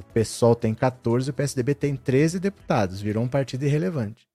O 0.00 0.04
PSOL 0.12 0.54
tem 0.54 0.74
14, 0.74 1.30
o 1.30 1.34
PSDB 1.34 1.74
tem 1.74 1.96
13 1.96 2.38
deputados, 2.38 3.00
virou 3.00 3.24
um 3.24 3.28
partido 3.28 3.64
irrelevante. 3.64 4.26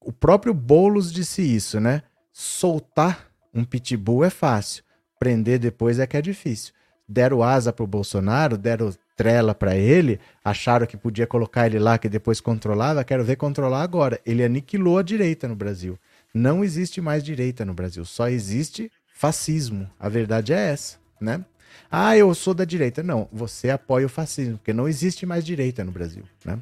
O 0.00 0.12
próprio 0.12 0.54
Boulos 0.54 1.12
disse 1.12 1.42
isso, 1.42 1.78
né? 1.78 2.02
Soltar 2.32 3.30
um 3.52 3.64
pitbull 3.64 4.24
é 4.24 4.30
fácil, 4.30 4.82
prender 5.18 5.58
depois 5.58 5.98
é 5.98 6.06
que 6.06 6.16
é 6.16 6.22
difícil. 6.22 6.72
Deram 7.06 7.42
asa 7.42 7.72
pro 7.72 7.86
Bolsonaro, 7.86 8.56
deram 8.56 8.94
trela 9.16 9.54
para 9.54 9.76
ele, 9.76 10.18
acharam 10.42 10.86
que 10.86 10.96
podia 10.96 11.26
colocar 11.26 11.66
ele 11.66 11.78
lá 11.78 11.98
que 11.98 12.08
depois 12.08 12.40
controlava, 12.40 13.04
quero 13.04 13.24
ver 13.24 13.36
controlar 13.36 13.82
agora. 13.82 14.18
Ele 14.24 14.42
aniquilou 14.42 14.96
a 14.96 15.02
direita 15.02 15.46
no 15.46 15.54
Brasil. 15.54 15.98
Não 16.32 16.62
existe 16.62 17.00
mais 17.00 17.24
direita 17.24 17.64
no 17.64 17.74
Brasil, 17.74 18.04
só 18.04 18.28
existe 18.28 18.90
fascismo. 19.12 19.90
A 19.98 20.08
verdade 20.08 20.52
é 20.52 20.70
essa, 20.70 20.98
né? 21.20 21.44
Ah, 21.90 22.16
eu 22.16 22.32
sou 22.34 22.54
da 22.54 22.64
direita. 22.64 23.02
Não, 23.02 23.28
você 23.32 23.70
apoia 23.70 24.06
o 24.06 24.08
fascismo, 24.08 24.58
porque 24.58 24.72
não 24.72 24.88
existe 24.88 25.26
mais 25.26 25.44
direita 25.44 25.84
no 25.84 25.92
Brasil, 25.92 26.24
né? 26.44 26.58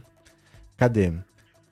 Cadê? 0.77 1.13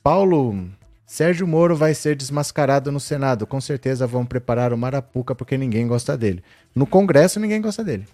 Paulo, 0.02 0.68
Sérgio 1.06 1.46
Moro 1.46 1.76
vai 1.76 1.94
ser 1.94 2.16
desmascarado 2.16 2.92
no 2.92 3.00
Senado. 3.00 3.46
Com 3.46 3.60
certeza 3.60 4.06
vão 4.06 4.26
preparar 4.26 4.72
o 4.72 4.78
Marapuca 4.78 5.34
porque 5.34 5.56
ninguém 5.56 5.86
gosta 5.86 6.16
dele. 6.16 6.42
No 6.74 6.86
Congresso 6.86 7.40
ninguém 7.40 7.60
gosta 7.60 7.82
dele. 7.82 8.06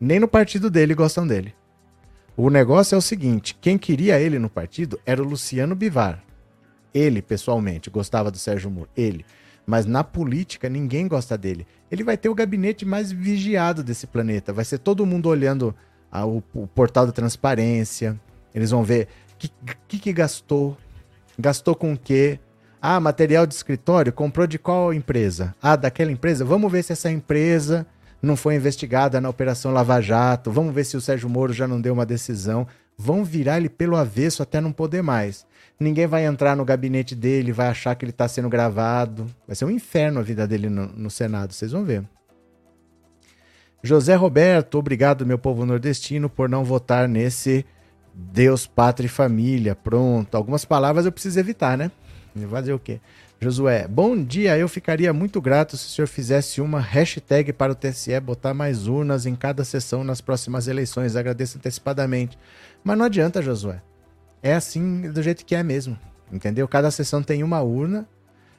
Nem 0.00 0.20
no 0.20 0.28
partido 0.28 0.70
dele 0.70 0.94
gostam 0.94 1.26
dele. 1.26 1.54
O 2.36 2.50
negócio 2.50 2.94
é 2.94 2.98
o 2.98 3.02
seguinte: 3.02 3.56
quem 3.60 3.76
queria 3.76 4.20
ele 4.20 4.38
no 4.38 4.48
partido 4.48 5.00
era 5.04 5.20
o 5.20 5.26
Luciano 5.26 5.74
Bivar. 5.74 6.22
Ele, 6.92 7.22
pessoalmente, 7.22 7.90
gostava 7.90 8.30
do 8.30 8.38
Sérgio 8.38 8.70
Moro. 8.70 8.88
Ele. 8.96 9.24
Mas 9.66 9.84
na 9.84 10.02
política, 10.02 10.68
ninguém 10.68 11.06
gosta 11.06 11.36
dele. 11.36 11.66
Ele 11.90 12.02
vai 12.02 12.16
ter 12.16 12.28
o 12.28 12.34
gabinete 12.34 12.86
mais 12.86 13.12
vigiado 13.12 13.84
desse 13.84 14.06
planeta. 14.06 14.52
Vai 14.52 14.64
ser 14.64 14.78
todo 14.78 15.04
mundo 15.04 15.28
olhando 15.28 15.74
a, 16.10 16.24
o, 16.26 16.42
o, 16.54 16.66
portal 16.66 17.04
da 17.06 17.12
transparência. 17.12 18.18
Eles 18.54 18.70
vão 18.70 18.82
ver 18.82 19.08
o 19.34 19.36
que, 19.36 19.50
que, 19.86 19.98
que 19.98 20.12
gastou. 20.12 20.76
Gastou 21.38 21.74
com 21.74 21.92
o 21.92 21.98
quê? 21.98 22.40
Ah, 22.80 22.98
material 22.98 23.46
de 23.46 23.54
escritório, 23.54 24.12
comprou 24.12 24.46
de 24.46 24.58
qual 24.58 24.94
empresa? 24.94 25.54
Ah, 25.60 25.76
daquela 25.76 26.12
empresa? 26.12 26.44
Vamos 26.44 26.70
ver 26.70 26.82
se 26.82 26.92
essa 26.92 27.10
empresa 27.10 27.86
não 28.22 28.36
foi 28.36 28.54
investigada 28.54 29.20
na 29.20 29.28
Operação 29.28 29.72
Lava 29.72 30.00
Jato. 30.00 30.50
Vamos 30.50 30.74
ver 30.74 30.84
se 30.84 30.96
o 30.96 31.00
Sérgio 31.00 31.28
Moro 31.28 31.52
já 31.52 31.68
não 31.68 31.80
deu 31.80 31.92
uma 31.92 32.06
decisão. 32.06 32.66
Vão 32.96 33.24
virar 33.24 33.58
ele 33.58 33.68
pelo 33.68 33.96
avesso 33.96 34.42
até 34.42 34.60
não 34.60 34.72
poder 34.72 35.02
mais. 35.02 35.46
Ninguém 35.80 36.06
vai 36.06 36.26
entrar 36.26 36.56
no 36.56 36.64
gabinete 36.64 37.14
dele, 37.14 37.52
vai 37.52 37.68
achar 37.68 37.94
que 37.94 38.04
ele 38.04 38.10
está 38.10 38.26
sendo 38.26 38.48
gravado. 38.48 39.26
Vai 39.46 39.54
ser 39.54 39.64
um 39.64 39.70
inferno 39.70 40.18
a 40.18 40.22
vida 40.22 40.46
dele 40.46 40.68
no, 40.68 40.86
no 40.86 41.10
Senado, 41.10 41.52
vocês 41.52 41.72
vão 41.72 41.84
ver. 41.84 42.04
José 43.82 44.16
Roberto, 44.16 44.76
obrigado, 44.76 45.24
meu 45.24 45.38
povo 45.38 45.64
nordestino, 45.64 46.28
por 46.28 46.48
não 46.48 46.64
votar 46.64 47.08
nesse 47.08 47.64
Deus, 48.12 48.66
Pátria 48.66 49.06
e 49.06 49.08
Família. 49.08 49.76
Pronto. 49.76 50.34
Algumas 50.34 50.64
palavras 50.64 51.06
eu 51.06 51.12
preciso 51.12 51.38
evitar, 51.38 51.78
né? 51.78 51.90
Fazer 52.50 52.72
o 52.72 52.78
quê? 52.78 53.00
Josué, 53.40 53.86
bom 53.86 54.20
dia. 54.20 54.58
Eu 54.58 54.68
ficaria 54.68 55.12
muito 55.12 55.40
grato 55.40 55.76
se 55.76 55.86
o 55.86 55.90
senhor 55.90 56.08
fizesse 56.08 56.60
uma 56.60 56.80
hashtag 56.80 57.52
para 57.52 57.70
o 57.72 57.74
TSE 57.74 58.18
botar 58.18 58.52
mais 58.52 58.88
urnas 58.88 59.26
em 59.26 59.36
cada 59.36 59.64
sessão 59.64 60.02
nas 60.02 60.20
próximas 60.20 60.66
eleições. 60.66 61.14
Agradeço 61.14 61.56
antecipadamente. 61.56 62.36
Mas 62.82 62.98
não 62.98 63.04
adianta, 63.04 63.40
Josué. 63.40 63.80
É 64.42 64.54
assim 64.54 65.10
do 65.10 65.22
jeito 65.22 65.44
que 65.44 65.54
é 65.54 65.62
mesmo. 65.62 65.98
Entendeu? 66.32 66.68
Cada 66.68 66.90
sessão 66.90 67.22
tem 67.22 67.42
uma 67.42 67.62
urna 67.62 68.06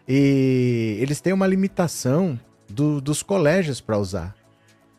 e 0.08 0.98
eles 1.00 1.22
têm 1.22 1.34
uma 1.34 1.46
limitação 1.48 2.40
do, 2.68 3.00
dos 3.00 3.22
colégios 3.22 3.80
para 3.80 3.98
usar. 3.98 4.36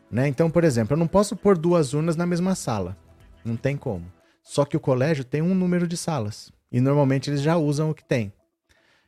Né? 0.09 0.27
Então, 0.27 0.49
por 0.49 0.63
exemplo, 0.63 0.93
eu 0.93 0.97
não 0.97 1.07
posso 1.07 1.35
pôr 1.35 1.57
duas 1.57 1.93
urnas 1.93 2.15
na 2.15 2.25
mesma 2.25 2.55
sala. 2.55 2.97
Não 3.43 3.55
tem 3.55 3.77
como. 3.77 4.05
Só 4.43 4.65
que 4.65 4.75
o 4.75 4.79
colégio 4.79 5.23
tem 5.23 5.41
um 5.41 5.55
número 5.55 5.87
de 5.87 5.95
salas. 5.97 6.51
E 6.71 6.79
normalmente 6.79 7.29
eles 7.29 7.41
já 7.41 7.57
usam 7.57 7.89
o 7.89 7.93
que 7.93 8.03
tem. 8.03 8.31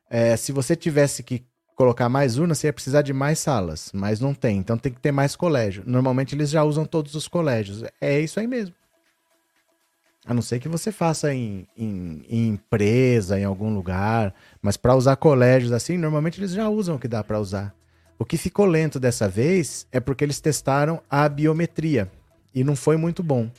É, 0.09 0.35
se 0.37 0.51
você 0.51 0.75
tivesse 0.75 1.23
que 1.23 1.45
colocar 1.75 2.07
mais 2.07 2.37
urnas, 2.37 2.59
você 2.59 2.67
ia 2.67 2.73
precisar 2.73 3.01
de 3.01 3.13
mais 3.13 3.39
salas, 3.39 3.89
mas 3.93 4.19
não 4.19 4.33
tem. 4.33 4.57
Então 4.57 4.77
tem 4.77 4.91
que 4.91 5.01
ter 5.01 5.11
mais 5.11 5.35
colégio. 5.35 5.83
Normalmente 5.85 6.35
eles 6.35 6.49
já 6.49 6.63
usam 6.63 6.85
todos 6.85 7.15
os 7.15 7.27
colégios. 7.27 7.83
É 7.99 8.19
isso 8.19 8.39
aí 8.39 8.47
mesmo. 8.47 8.75
A 10.25 10.33
não 10.33 10.41
ser 10.41 10.59
que 10.59 10.69
você 10.69 10.91
faça 10.91 11.33
em, 11.33 11.67
em, 11.75 12.25
em 12.29 12.47
empresa, 12.49 13.39
em 13.39 13.43
algum 13.43 13.73
lugar. 13.73 14.33
Mas 14.61 14.77
para 14.77 14.95
usar 14.95 15.15
colégios 15.17 15.71
assim, 15.71 15.97
normalmente 15.97 16.39
eles 16.39 16.51
já 16.51 16.69
usam 16.69 16.95
o 16.95 16.99
que 16.99 17.07
dá 17.07 17.23
para 17.23 17.39
usar. 17.39 17.75
O 18.17 18.25
que 18.25 18.37
ficou 18.37 18.65
lento 18.65 18.99
dessa 18.99 19.27
vez 19.27 19.85
é 19.91 19.99
porque 19.99 20.23
eles 20.23 20.39
testaram 20.39 21.01
a 21.09 21.27
biometria 21.27 22.09
e 22.55 22.63
não 22.63 22.75
foi 22.75 22.95
muito 22.95 23.21
bom. 23.21 23.49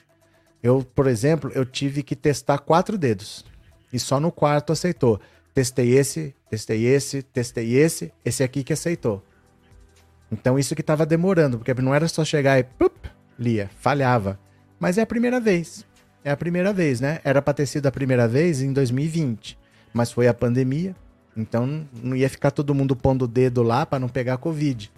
Eu, 0.62 0.82
por 0.94 1.06
exemplo, 1.06 1.50
eu 1.54 1.66
tive 1.66 2.02
que 2.02 2.16
testar 2.16 2.58
quatro 2.58 2.96
dedos 2.96 3.44
e 3.92 3.98
só 3.98 4.18
no 4.18 4.32
quarto 4.32 4.72
aceitou. 4.72 5.20
Testei 5.52 5.98
esse, 5.98 6.34
testei 6.48 6.86
esse, 6.86 7.22
testei 7.22 7.74
esse, 7.74 8.12
esse 8.24 8.42
aqui 8.42 8.64
que 8.64 8.72
aceitou. 8.72 9.22
Então 10.32 10.58
isso 10.58 10.74
que 10.74 10.80
estava 10.80 11.04
demorando, 11.04 11.58
porque 11.58 11.74
não 11.74 11.94
era 11.94 12.08
só 12.08 12.24
chegar 12.24 12.58
e 12.58 12.66
lia, 13.38 13.70
falhava. 13.78 14.40
Mas 14.80 14.96
é 14.96 15.02
a 15.02 15.06
primeira 15.06 15.38
vez. 15.38 15.84
É 16.24 16.30
a 16.30 16.36
primeira 16.36 16.72
vez, 16.72 17.00
né? 17.00 17.20
Era 17.22 17.42
para 17.42 17.52
ter 17.52 17.66
sido 17.66 17.86
a 17.86 17.92
primeira 17.92 18.26
vez 18.26 18.62
em 18.62 18.72
2020, 18.72 19.58
mas 19.92 20.10
foi 20.10 20.26
a 20.26 20.32
pandemia, 20.32 20.96
então 21.36 21.86
não 22.02 22.16
ia 22.16 22.30
ficar 22.30 22.50
todo 22.50 22.74
mundo 22.74 22.96
pondo 22.96 23.26
o 23.26 23.28
dedo 23.28 23.62
lá 23.62 23.84
para 23.84 23.98
não 23.98 24.08
pegar 24.08 24.38
Covid. 24.38 24.90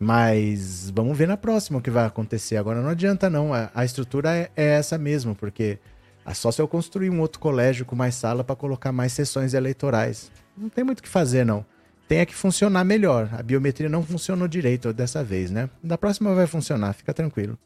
Mas 0.00 0.90
vamos 0.90 1.16
ver 1.16 1.28
na 1.28 1.36
próxima 1.36 1.78
o 1.78 1.82
que 1.82 1.90
vai 1.90 2.06
acontecer. 2.06 2.56
Agora 2.56 2.80
não 2.80 2.88
adianta 2.88 3.28
não, 3.28 3.52
a, 3.52 3.70
a 3.74 3.84
estrutura 3.84 4.34
é, 4.34 4.50
é 4.56 4.64
essa 4.76 4.96
mesmo, 4.96 5.34
porque 5.34 5.78
é 6.26 6.32
só 6.32 6.50
se 6.50 6.62
eu 6.62 6.66
construir 6.66 7.10
um 7.10 7.20
outro 7.20 7.38
colégio 7.38 7.84
com 7.84 7.94
mais 7.94 8.14
sala 8.14 8.42
para 8.42 8.56
colocar 8.56 8.90
mais 8.90 9.12
sessões 9.12 9.52
eleitorais. 9.52 10.32
Não 10.56 10.70
tem 10.70 10.82
muito 10.82 11.00
o 11.00 11.02
que 11.02 11.08
fazer, 11.08 11.44
não. 11.44 11.64
Tem 12.08 12.18
é 12.18 12.26
que 12.26 12.34
funcionar 12.34 12.84
melhor. 12.84 13.28
A 13.32 13.42
biometria 13.42 13.88
não 13.88 14.02
funcionou 14.02 14.48
direito 14.48 14.92
dessa 14.92 15.22
vez, 15.22 15.50
né? 15.50 15.68
Da 15.82 15.98
próxima 15.98 16.34
vai 16.34 16.46
funcionar, 16.46 16.92
fica 16.94 17.12
tranquilo. 17.12 17.58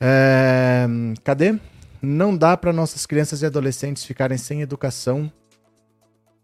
É... 0.00 0.86
Cadê? 1.22 1.58
Não 2.00 2.34
dá 2.34 2.56
para 2.56 2.72
nossas 2.72 3.04
crianças 3.04 3.42
e 3.42 3.46
adolescentes 3.46 4.04
ficarem 4.04 4.38
sem 4.38 4.62
educação 4.62 5.30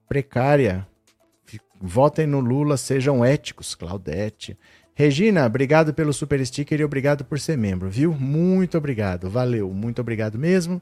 precária. 0.08 0.86
Votem 1.80 2.26
no 2.26 2.40
Lula, 2.40 2.76
sejam 2.76 3.24
éticos, 3.24 3.74
Claudete. 3.74 4.58
Regina, 4.94 5.44
obrigado 5.44 5.92
pelo 5.92 6.12
super 6.12 6.44
sticker 6.44 6.80
e 6.80 6.84
obrigado 6.84 7.24
por 7.24 7.38
ser 7.38 7.56
membro, 7.56 7.90
viu? 7.90 8.12
Muito 8.12 8.78
obrigado, 8.78 9.28
valeu, 9.28 9.70
muito 9.70 10.00
obrigado 10.00 10.38
mesmo. 10.38 10.80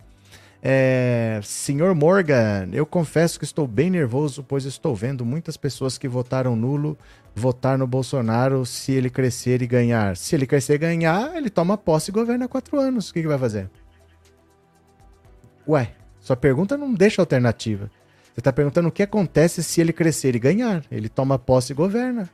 É, 0.66 1.40
Senhor 1.42 1.94
Morgan, 1.94 2.70
eu 2.72 2.86
confesso 2.86 3.38
que 3.38 3.44
estou 3.44 3.66
bem 3.66 3.90
nervoso, 3.90 4.42
pois 4.42 4.64
estou 4.64 4.96
vendo 4.96 5.22
muitas 5.22 5.58
pessoas 5.58 5.98
que 5.98 6.08
votaram 6.08 6.56
nulo 6.56 6.96
votar 7.34 7.76
no 7.76 7.86
Bolsonaro 7.86 8.64
se 8.64 8.92
ele 8.92 9.10
crescer 9.10 9.60
e 9.60 9.66
ganhar. 9.66 10.16
Se 10.16 10.34
ele 10.34 10.46
crescer 10.46 10.76
e 10.76 10.78
ganhar, 10.78 11.36
ele 11.36 11.50
toma 11.50 11.76
posse 11.76 12.10
e 12.10 12.14
governa 12.14 12.48
quatro 12.48 12.80
anos. 12.80 13.10
O 13.10 13.12
que, 13.12 13.20
que 13.20 13.28
vai 13.28 13.36
fazer? 13.36 13.70
Ué, 15.68 15.92
sua 16.18 16.34
pergunta 16.34 16.78
não 16.78 16.94
deixa 16.94 17.20
alternativa. 17.20 17.90
Você 18.32 18.40
está 18.40 18.50
perguntando 18.50 18.88
o 18.88 18.92
que 18.92 19.02
acontece 19.02 19.62
se 19.62 19.82
ele 19.82 19.92
crescer 19.92 20.34
e 20.34 20.38
ganhar. 20.38 20.82
Ele 20.90 21.10
toma 21.10 21.38
posse 21.38 21.74
e 21.74 21.76
governa. 21.76 22.30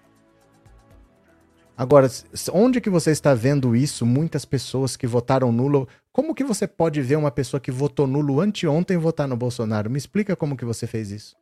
Agora, 1.77 2.09
onde 2.53 2.81
que 2.81 2.91
você 2.91 3.11
está 3.11 3.35
vendo 3.35 3.75
isso? 3.75 4.05
Muitas 4.05 4.45
pessoas 4.45 4.97
que 4.97 5.07
votaram 5.07 5.51
nulo. 5.51 5.89
Como 6.13 6.35
que 6.35 6.43
você 6.43 6.67
pode 6.67 7.01
ver 7.01 7.17
uma 7.17 7.31
pessoa 7.31 7.61
que 7.61 7.71
votou 7.71 8.07
nulo 8.07 8.41
anteontem 8.41 8.97
votar 8.97 9.29
no 9.29 9.37
Bolsonaro? 9.37 9.89
Me 9.89 9.99
explica 9.99 10.35
como 10.35 10.57
que 10.57 10.65
você 10.65 10.87
fez 10.87 11.11
isso. 11.11 11.37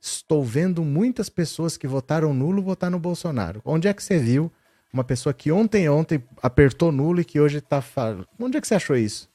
Estou 0.00 0.42
vendo 0.42 0.84
muitas 0.84 1.28
pessoas 1.28 1.76
que 1.76 1.86
votaram 1.86 2.32
nulo 2.32 2.62
votar 2.62 2.90
no 2.90 2.98
Bolsonaro. 2.98 3.60
Onde 3.64 3.88
é 3.88 3.94
que 3.94 4.02
você 4.02 4.18
viu 4.18 4.50
uma 4.92 5.04
pessoa 5.04 5.34
que 5.34 5.52
ontem 5.52 5.88
ontem 5.88 6.22
apertou 6.42 6.90
nulo 6.90 7.20
e 7.20 7.24
que 7.24 7.40
hoje 7.40 7.58
está 7.58 7.82
falando? 7.82 8.26
Onde 8.38 8.56
é 8.56 8.60
que 8.60 8.66
você 8.66 8.74
achou 8.74 8.96
isso? 8.96 9.28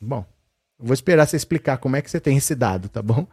Bom, 0.00 0.26
vou 0.78 0.92
esperar 0.92 1.26
você 1.26 1.36
explicar 1.36 1.78
como 1.78 1.96
é 1.96 2.02
que 2.02 2.10
você 2.10 2.18
tem 2.18 2.36
esse 2.36 2.54
dado, 2.54 2.88
tá 2.88 3.00
bom? 3.00 3.26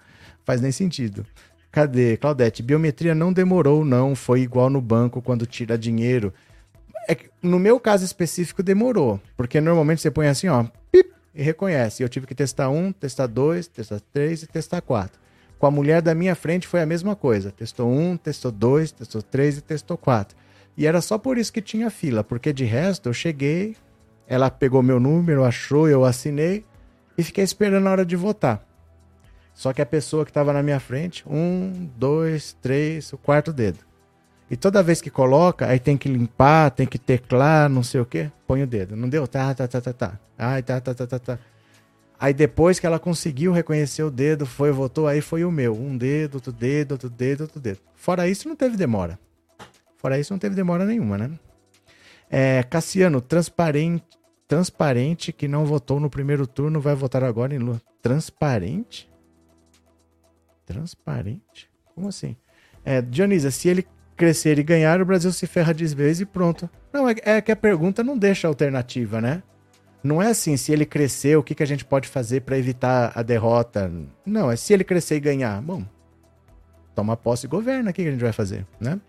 Faz 0.45 0.61
nem 0.61 0.71
sentido. 0.71 1.25
Cadê? 1.71 2.17
Claudete, 2.17 2.61
biometria 2.61 3.15
não 3.15 3.33
demorou, 3.33 3.83
não. 3.83 4.15
Foi 4.15 4.41
igual 4.41 4.69
no 4.69 4.81
banco 4.81 5.21
quando 5.21 5.47
tira 5.47 5.77
dinheiro. 5.77 6.33
É 7.09 7.17
no 7.41 7.59
meu 7.59 7.79
caso 7.79 8.05
específico, 8.05 8.61
demorou. 8.61 9.19
Porque 9.35 9.59
normalmente 9.59 10.01
você 10.01 10.11
põe 10.11 10.27
assim, 10.27 10.47
ó, 10.47 10.65
pip, 10.91 11.11
e 11.33 11.41
reconhece. 11.41 12.03
Eu 12.03 12.09
tive 12.09 12.27
que 12.27 12.35
testar 12.35 12.69
um, 12.69 12.91
testar 12.91 13.27
dois, 13.27 13.67
testar 13.67 13.99
três 14.13 14.43
e 14.43 14.47
testar 14.47 14.81
quatro. 14.81 15.19
Com 15.57 15.67
a 15.67 15.71
mulher 15.71 16.01
da 16.01 16.15
minha 16.15 16.35
frente 16.35 16.67
foi 16.67 16.81
a 16.81 16.85
mesma 16.85 17.15
coisa. 17.15 17.51
Testou 17.51 17.91
um, 17.91 18.17
testou 18.17 18.51
dois, 18.51 18.91
testou 18.91 19.21
três 19.21 19.57
e 19.57 19.61
testou 19.61 19.97
quatro. 19.97 20.35
E 20.75 20.87
era 20.87 21.01
só 21.01 21.17
por 21.17 21.37
isso 21.37 21.53
que 21.53 21.61
tinha 21.61 21.89
fila, 21.89 22.23
porque 22.23 22.53
de 22.53 22.63
resto 22.65 23.09
eu 23.09 23.13
cheguei, 23.13 23.75
ela 24.27 24.49
pegou 24.49 24.81
meu 24.81 24.99
número, 24.99 25.43
achou, 25.43 25.87
eu 25.87 26.05
assinei 26.05 26.65
e 27.17 27.23
fiquei 27.23 27.43
esperando 27.43 27.87
a 27.87 27.91
hora 27.91 28.05
de 28.05 28.15
votar. 28.15 28.65
Só 29.53 29.73
que 29.73 29.81
a 29.81 29.85
pessoa 29.85 30.23
que 30.23 30.31
estava 30.31 30.53
na 30.53 30.63
minha 30.63 30.79
frente, 30.79 31.23
um, 31.27 31.89
dois, 31.97 32.57
três, 32.61 33.11
o 33.13 33.17
quarto 33.17 33.51
dedo. 33.51 33.79
E 34.51 34.57
toda 34.57 34.83
vez 34.83 34.99
que 34.99 35.09
coloca, 35.09 35.65
aí 35.65 35.79
tem 35.79 35.95
que 35.97 36.09
limpar, 36.09 36.71
tem 36.71 36.85
que 36.85 36.99
teclar, 36.99 37.69
não 37.69 37.81
sei 37.81 38.01
o 38.01 38.05
quê, 38.05 38.29
põe 38.45 38.61
o 38.61 38.67
dedo. 38.67 38.97
Não 38.97 39.07
deu? 39.07 39.25
Tá, 39.25 39.55
tá, 39.55 39.65
tá, 39.65 39.79
tá, 39.79 39.93
tá. 39.93 40.19
Ai, 40.37 40.61
tá, 40.61 40.81
tá, 40.81 40.93
tá, 40.93 41.07
tá, 41.07 41.17
tá. 41.17 41.39
Aí 42.19 42.33
depois 42.33 42.77
que 42.77 42.85
ela 42.85 42.99
conseguiu 42.99 43.53
reconhecer 43.53 44.03
o 44.03 44.11
dedo, 44.11 44.45
foi, 44.45 44.69
votou, 44.73 45.07
aí 45.07 45.21
foi 45.21 45.45
o 45.45 45.51
meu. 45.51 45.73
Um 45.73 45.97
dedo, 45.97 46.35
outro 46.35 46.51
dedo, 46.51 46.91
outro 46.91 47.09
dedo, 47.09 47.41
outro 47.43 47.61
dedo. 47.61 47.79
Fora 47.95 48.27
isso, 48.27 48.49
não 48.49 48.57
teve 48.57 48.75
demora. 48.75 49.17
Fora 49.95 50.19
isso, 50.19 50.33
não 50.33 50.37
teve 50.37 50.53
demora 50.53 50.83
nenhuma, 50.83 51.17
né? 51.17 51.31
É, 52.29 52.61
Cassiano, 52.63 53.21
transparente, 53.21 54.03
transparente 54.49 55.31
que 55.31 55.47
não 55.47 55.65
votou 55.65 55.97
no 55.97 56.09
primeiro 56.09 56.45
turno, 56.45 56.81
vai 56.81 56.93
votar 56.93 57.23
agora 57.23 57.55
em 57.55 57.57
Lula. 57.57 57.81
Transparente? 58.01 59.09
Transparente? 60.65 61.69
Como 61.95 62.09
assim? 62.09 62.35
É, 62.83 63.01
Dionisa, 63.01 63.49
se 63.49 63.69
ele 63.69 63.87
crescer 64.21 64.59
e 64.59 64.63
ganhar, 64.63 65.01
o 65.01 65.05
Brasil 65.05 65.31
se 65.31 65.47
ferra 65.47 65.73
de 65.73 65.83
vez 65.87 66.21
e 66.21 66.27
pronto. 66.27 66.69
Não, 66.93 67.09
é, 67.09 67.15
é, 67.23 67.41
que 67.41 67.51
a 67.51 67.55
pergunta 67.55 68.03
não 68.03 68.15
deixa 68.15 68.47
alternativa, 68.47 69.19
né? 69.19 69.41
Não 70.03 70.21
é 70.21 70.27
assim, 70.27 70.55
se 70.57 70.71
ele 70.71 70.85
crescer, 70.85 71.35
o 71.37 71.43
que, 71.43 71.55
que 71.55 71.63
a 71.63 71.65
gente 71.65 71.83
pode 71.83 72.07
fazer 72.07 72.41
para 72.41 72.55
evitar 72.55 73.11
a 73.15 73.23
derrota? 73.23 73.91
Não, 74.23 74.51
é 74.51 74.55
se 74.55 74.73
ele 74.73 74.83
crescer 74.83 75.15
e 75.15 75.19
ganhar. 75.19 75.59
Bom, 75.59 75.83
toma 76.93 77.17
posse 77.17 77.47
e 77.47 77.49
governa, 77.49 77.89
o 77.89 77.93
que, 77.93 78.03
que 78.03 78.09
a 78.09 78.11
gente 78.11 78.21
vai 78.21 78.31
fazer, 78.31 78.63
né? 78.79 78.99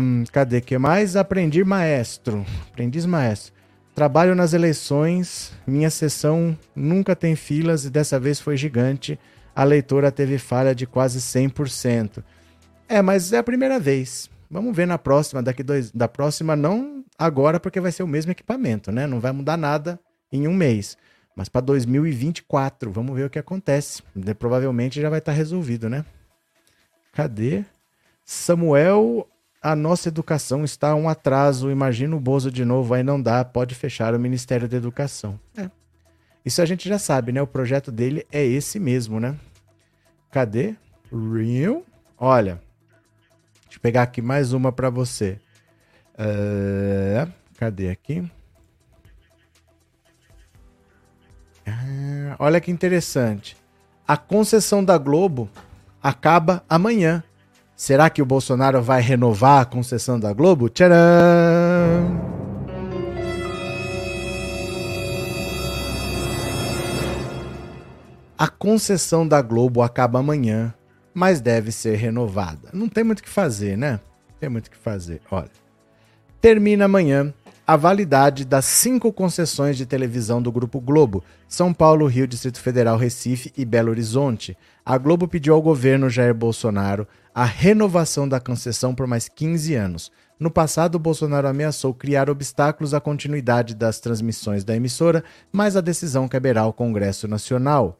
Um, 0.00 0.22
cadê 0.30 0.60
que 0.60 0.78
mais? 0.78 1.16
Aprendi 1.16 1.64
maestro. 1.64 2.46
Aprendiz 2.70 3.04
maestro. 3.06 3.52
Trabalho 3.92 4.36
nas 4.36 4.52
eleições, 4.52 5.52
minha 5.66 5.90
sessão 5.90 6.56
nunca 6.76 7.16
tem 7.16 7.34
filas 7.34 7.84
e 7.84 7.90
dessa 7.90 8.20
vez 8.20 8.38
foi 8.38 8.56
gigante 8.56 9.18
a 9.54 9.64
leitora 9.64 10.10
teve 10.10 10.38
falha 10.38 10.74
de 10.74 10.86
quase 10.86 11.18
100%. 11.18 12.22
É, 12.90 13.00
mas 13.00 13.32
é 13.32 13.38
a 13.38 13.42
primeira 13.42 13.78
vez. 13.78 14.28
Vamos 14.50 14.74
ver 14.74 14.84
na 14.84 14.98
próxima, 14.98 15.40
daqui 15.40 15.62
dois, 15.62 15.92
da 15.92 16.08
próxima 16.08 16.56
não 16.56 17.04
agora 17.16 17.60
porque 17.60 17.78
vai 17.78 17.92
ser 17.92 18.02
o 18.02 18.08
mesmo 18.08 18.32
equipamento, 18.32 18.90
né? 18.90 19.06
Não 19.06 19.20
vai 19.20 19.30
mudar 19.30 19.56
nada 19.56 20.00
em 20.32 20.48
um 20.48 20.52
mês. 20.52 20.98
Mas 21.36 21.48
para 21.48 21.60
2024, 21.60 22.90
vamos 22.90 23.14
ver 23.14 23.26
o 23.26 23.30
que 23.30 23.38
acontece. 23.38 24.02
Provavelmente 24.40 25.00
já 25.00 25.08
vai 25.08 25.20
estar 25.20 25.30
tá 25.30 25.38
resolvido, 25.38 25.88
né? 25.88 26.04
Cadê? 27.12 27.64
Samuel 28.24 29.24
a 29.62 29.76
nossa 29.76 30.08
educação 30.08 30.64
está 30.64 30.92
um 30.96 31.08
atraso. 31.08 31.70
Imagina 31.70 32.16
o 32.16 32.20
Bozo 32.20 32.50
de 32.50 32.64
novo, 32.64 32.92
aí 32.92 33.04
não 33.04 33.22
dá, 33.22 33.44
pode 33.44 33.76
fechar 33.76 34.14
o 34.14 34.18
Ministério 34.18 34.68
da 34.68 34.76
Educação. 34.76 35.38
É. 35.56 35.70
Isso 36.44 36.60
a 36.60 36.66
gente 36.66 36.88
já 36.88 36.98
sabe, 36.98 37.30
né? 37.30 37.40
O 37.40 37.46
projeto 37.46 37.92
dele 37.92 38.26
é 38.32 38.44
esse 38.44 38.80
mesmo, 38.80 39.20
né? 39.20 39.36
Cadê? 40.30 40.74
Real? 41.12 41.84
Olha, 42.18 42.60
eu 43.80 43.82
pegar 43.82 44.02
aqui 44.02 44.20
mais 44.20 44.52
uma 44.52 44.70
para 44.70 44.90
você. 44.90 45.38
Uh, 46.14 47.30
cadê 47.58 47.88
aqui? 47.88 48.30
Ah, 51.66 52.36
olha 52.38 52.60
que 52.60 52.70
interessante. 52.70 53.56
A 54.06 54.16
concessão 54.16 54.84
da 54.84 54.98
Globo 54.98 55.48
acaba 56.02 56.62
amanhã. 56.68 57.22
Será 57.74 58.10
que 58.10 58.20
o 58.20 58.26
Bolsonaro 58.26 58.82
vai 58.82 59.00
renovar 59.00 59.62
a 59.62 59.64
concessão 59.64 60.20
da 60.20 60.32
Globo? 60.32 60.68
Tcharam! 60.68 60.96
A 68.36 68.48
concessão 68.48 69.26
da 69.26 69.40
Globo 69.40 69.82
acaba 69.82 70.18
amanhã, 70.18 70.74
mas 71.14 71.40
deve 71.40 71.72
ser 71.72 71.96
renovada. 71.96 72.70
Não 72.72 72.88
tem 72.88 73.04
muito 73.04 73.20
o 73.20 73.22
que 73.22 73.28
fazer, 73.28 73.76
né? 73.76 74.00
Tem 74.38 74.48
muito 74.48 74.68
o 74.68 74.70
que 74.70 74.76
fazer. 74.76 75.20
Olha. 75.30 75.50
Termina 76.40 76.86
amanhã 76.86 77.34
a 77.66 77.76
validade 77.76 78.44
das 78.44 78.64
cinco 78.64 79.12
concessões 79.12 79.76
de 79.76 79.86
televisão 79.86 80.42
do 80.42 80.50
Grupo 80.50 80.80
Globo: 80.80 81.22
São 81.46 81.72
Paulo, 81.72 82.06
Rio, 82.06 82.26
Distrito 82.26 82.58
Federal, 82.58 82.96
Recife 82.96 83.52
e 83.56 83.64
Belo 83.64 83.90
Horizonte. 83.90 84.56
A 84.84 84.98
Globo 84.98 85.28
pediu 85.28 85.54
ao 85.54 85.62
governo 85.62 86.10
Jair 86.10 86.34
Bolsonaro 86.34 87.06
a 87.32 87.44
renovação 87.44 88.28
da 88.28 88.40
concessão 88.40 88.94
por 88.94 89.06
mais 89.06 89.28
15 89.28 89.74
anos. 89.74 90.10
No 90.36 90.50
passado, 90.50 90.98
Bolsonaro 90.98 91.46
ameaçou 91.46 91.94
criar 91.94 92.28
obstáculos 92.28 92.92
à 92.92 93.00
continuidade 93.00 93.74
das 93.74 94.00
transmissões 94.00 94.64
da 94.64 94.74
emissora, 94.74 95.22
mas 95.52 95.76
a 95.76 95.80
decisão 95.80 96.26
caberá 96.26 96.62
ao 96.62 96.72
Congresso 96.72 97.28
Nacional. 97.28 97.99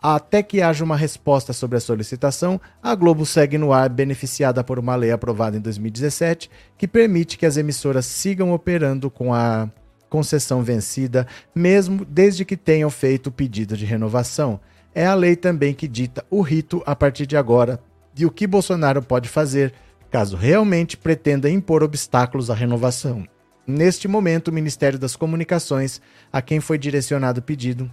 Até 0.00 0.44
que 0.44 0.62
haja 0.62 0.84
uma 0.84 0.96
resposta 0.96 1.52
sobre 1.52 1.76
a 1.76 1.80
solicitação, 1.80 2.60
a 2.80 2.94
Globo 2.94 3.26
segue 3.26 3.58
no 3.58 3.72
ar, 3.72 3.88
beneficiada 3.88 4.62
por 4.62 4.78
uma 4.78 4.94
lei 4.94 5.10
aprovada 5.10 5.56
em 5.56 5.60
2017, 5.60 6.48
que 6.76 6.86
permite 6.86 7.36
que 7.36 7.44
as 7.44 7.56
emissoras 7.56 8.06
sigam 8.06 8.52
operando 8.52 9.10
com 9.10 9.34
a 9.34 9.68
concessão 10.08 10.62
vencida, 10.62 11.26
mesmo 11.52 12.04
desde 12.04 12.44
que 12.44 12.56
tenham 12.56 12.88
feito 12.90 13.26
o 13.26 13.32
pedido 13.32 13.76
de 13.76 13.84
renovação. 13.84 14.60
É 14.94 15.04
a 15.04 15.14
lei 15.14 15.34
também 15.34 15.74
que 15.74 15.88
dita 15.88 16.24
o 16.30 16.42
rito 16.42 16.80
a 16.86 16.94
partir 16.94 17.26
de 17.26 17.36
agora 17.36 17.80
e 18.16 18.24
o 18.24 18.30
que 18.30 18.46
Bolsonaro 18.46 19.02
pode 19.02 19.28
fazer 19.28 19.74
caso 20.10 20.36
realmente 20.36 20.96
pretenda 20.96 21.50
impor 21.50 21.82
obstáculos 21.82 22.50
à 22.50 22.54
renovação. 22.54 23.26
Neste 23.66 24.06
momento, 24.06 24.48
o 24.48 24.52
Ministério 24.52 24.98
das 24.98 25.14
Comunicações, 25.14 26.00
a 26.32 26.40
quem 26.40 26.58
foi 26.60 26.78
direcionado 26.78 27.40
o 27.40 27.42
pedido, 27.42 27.90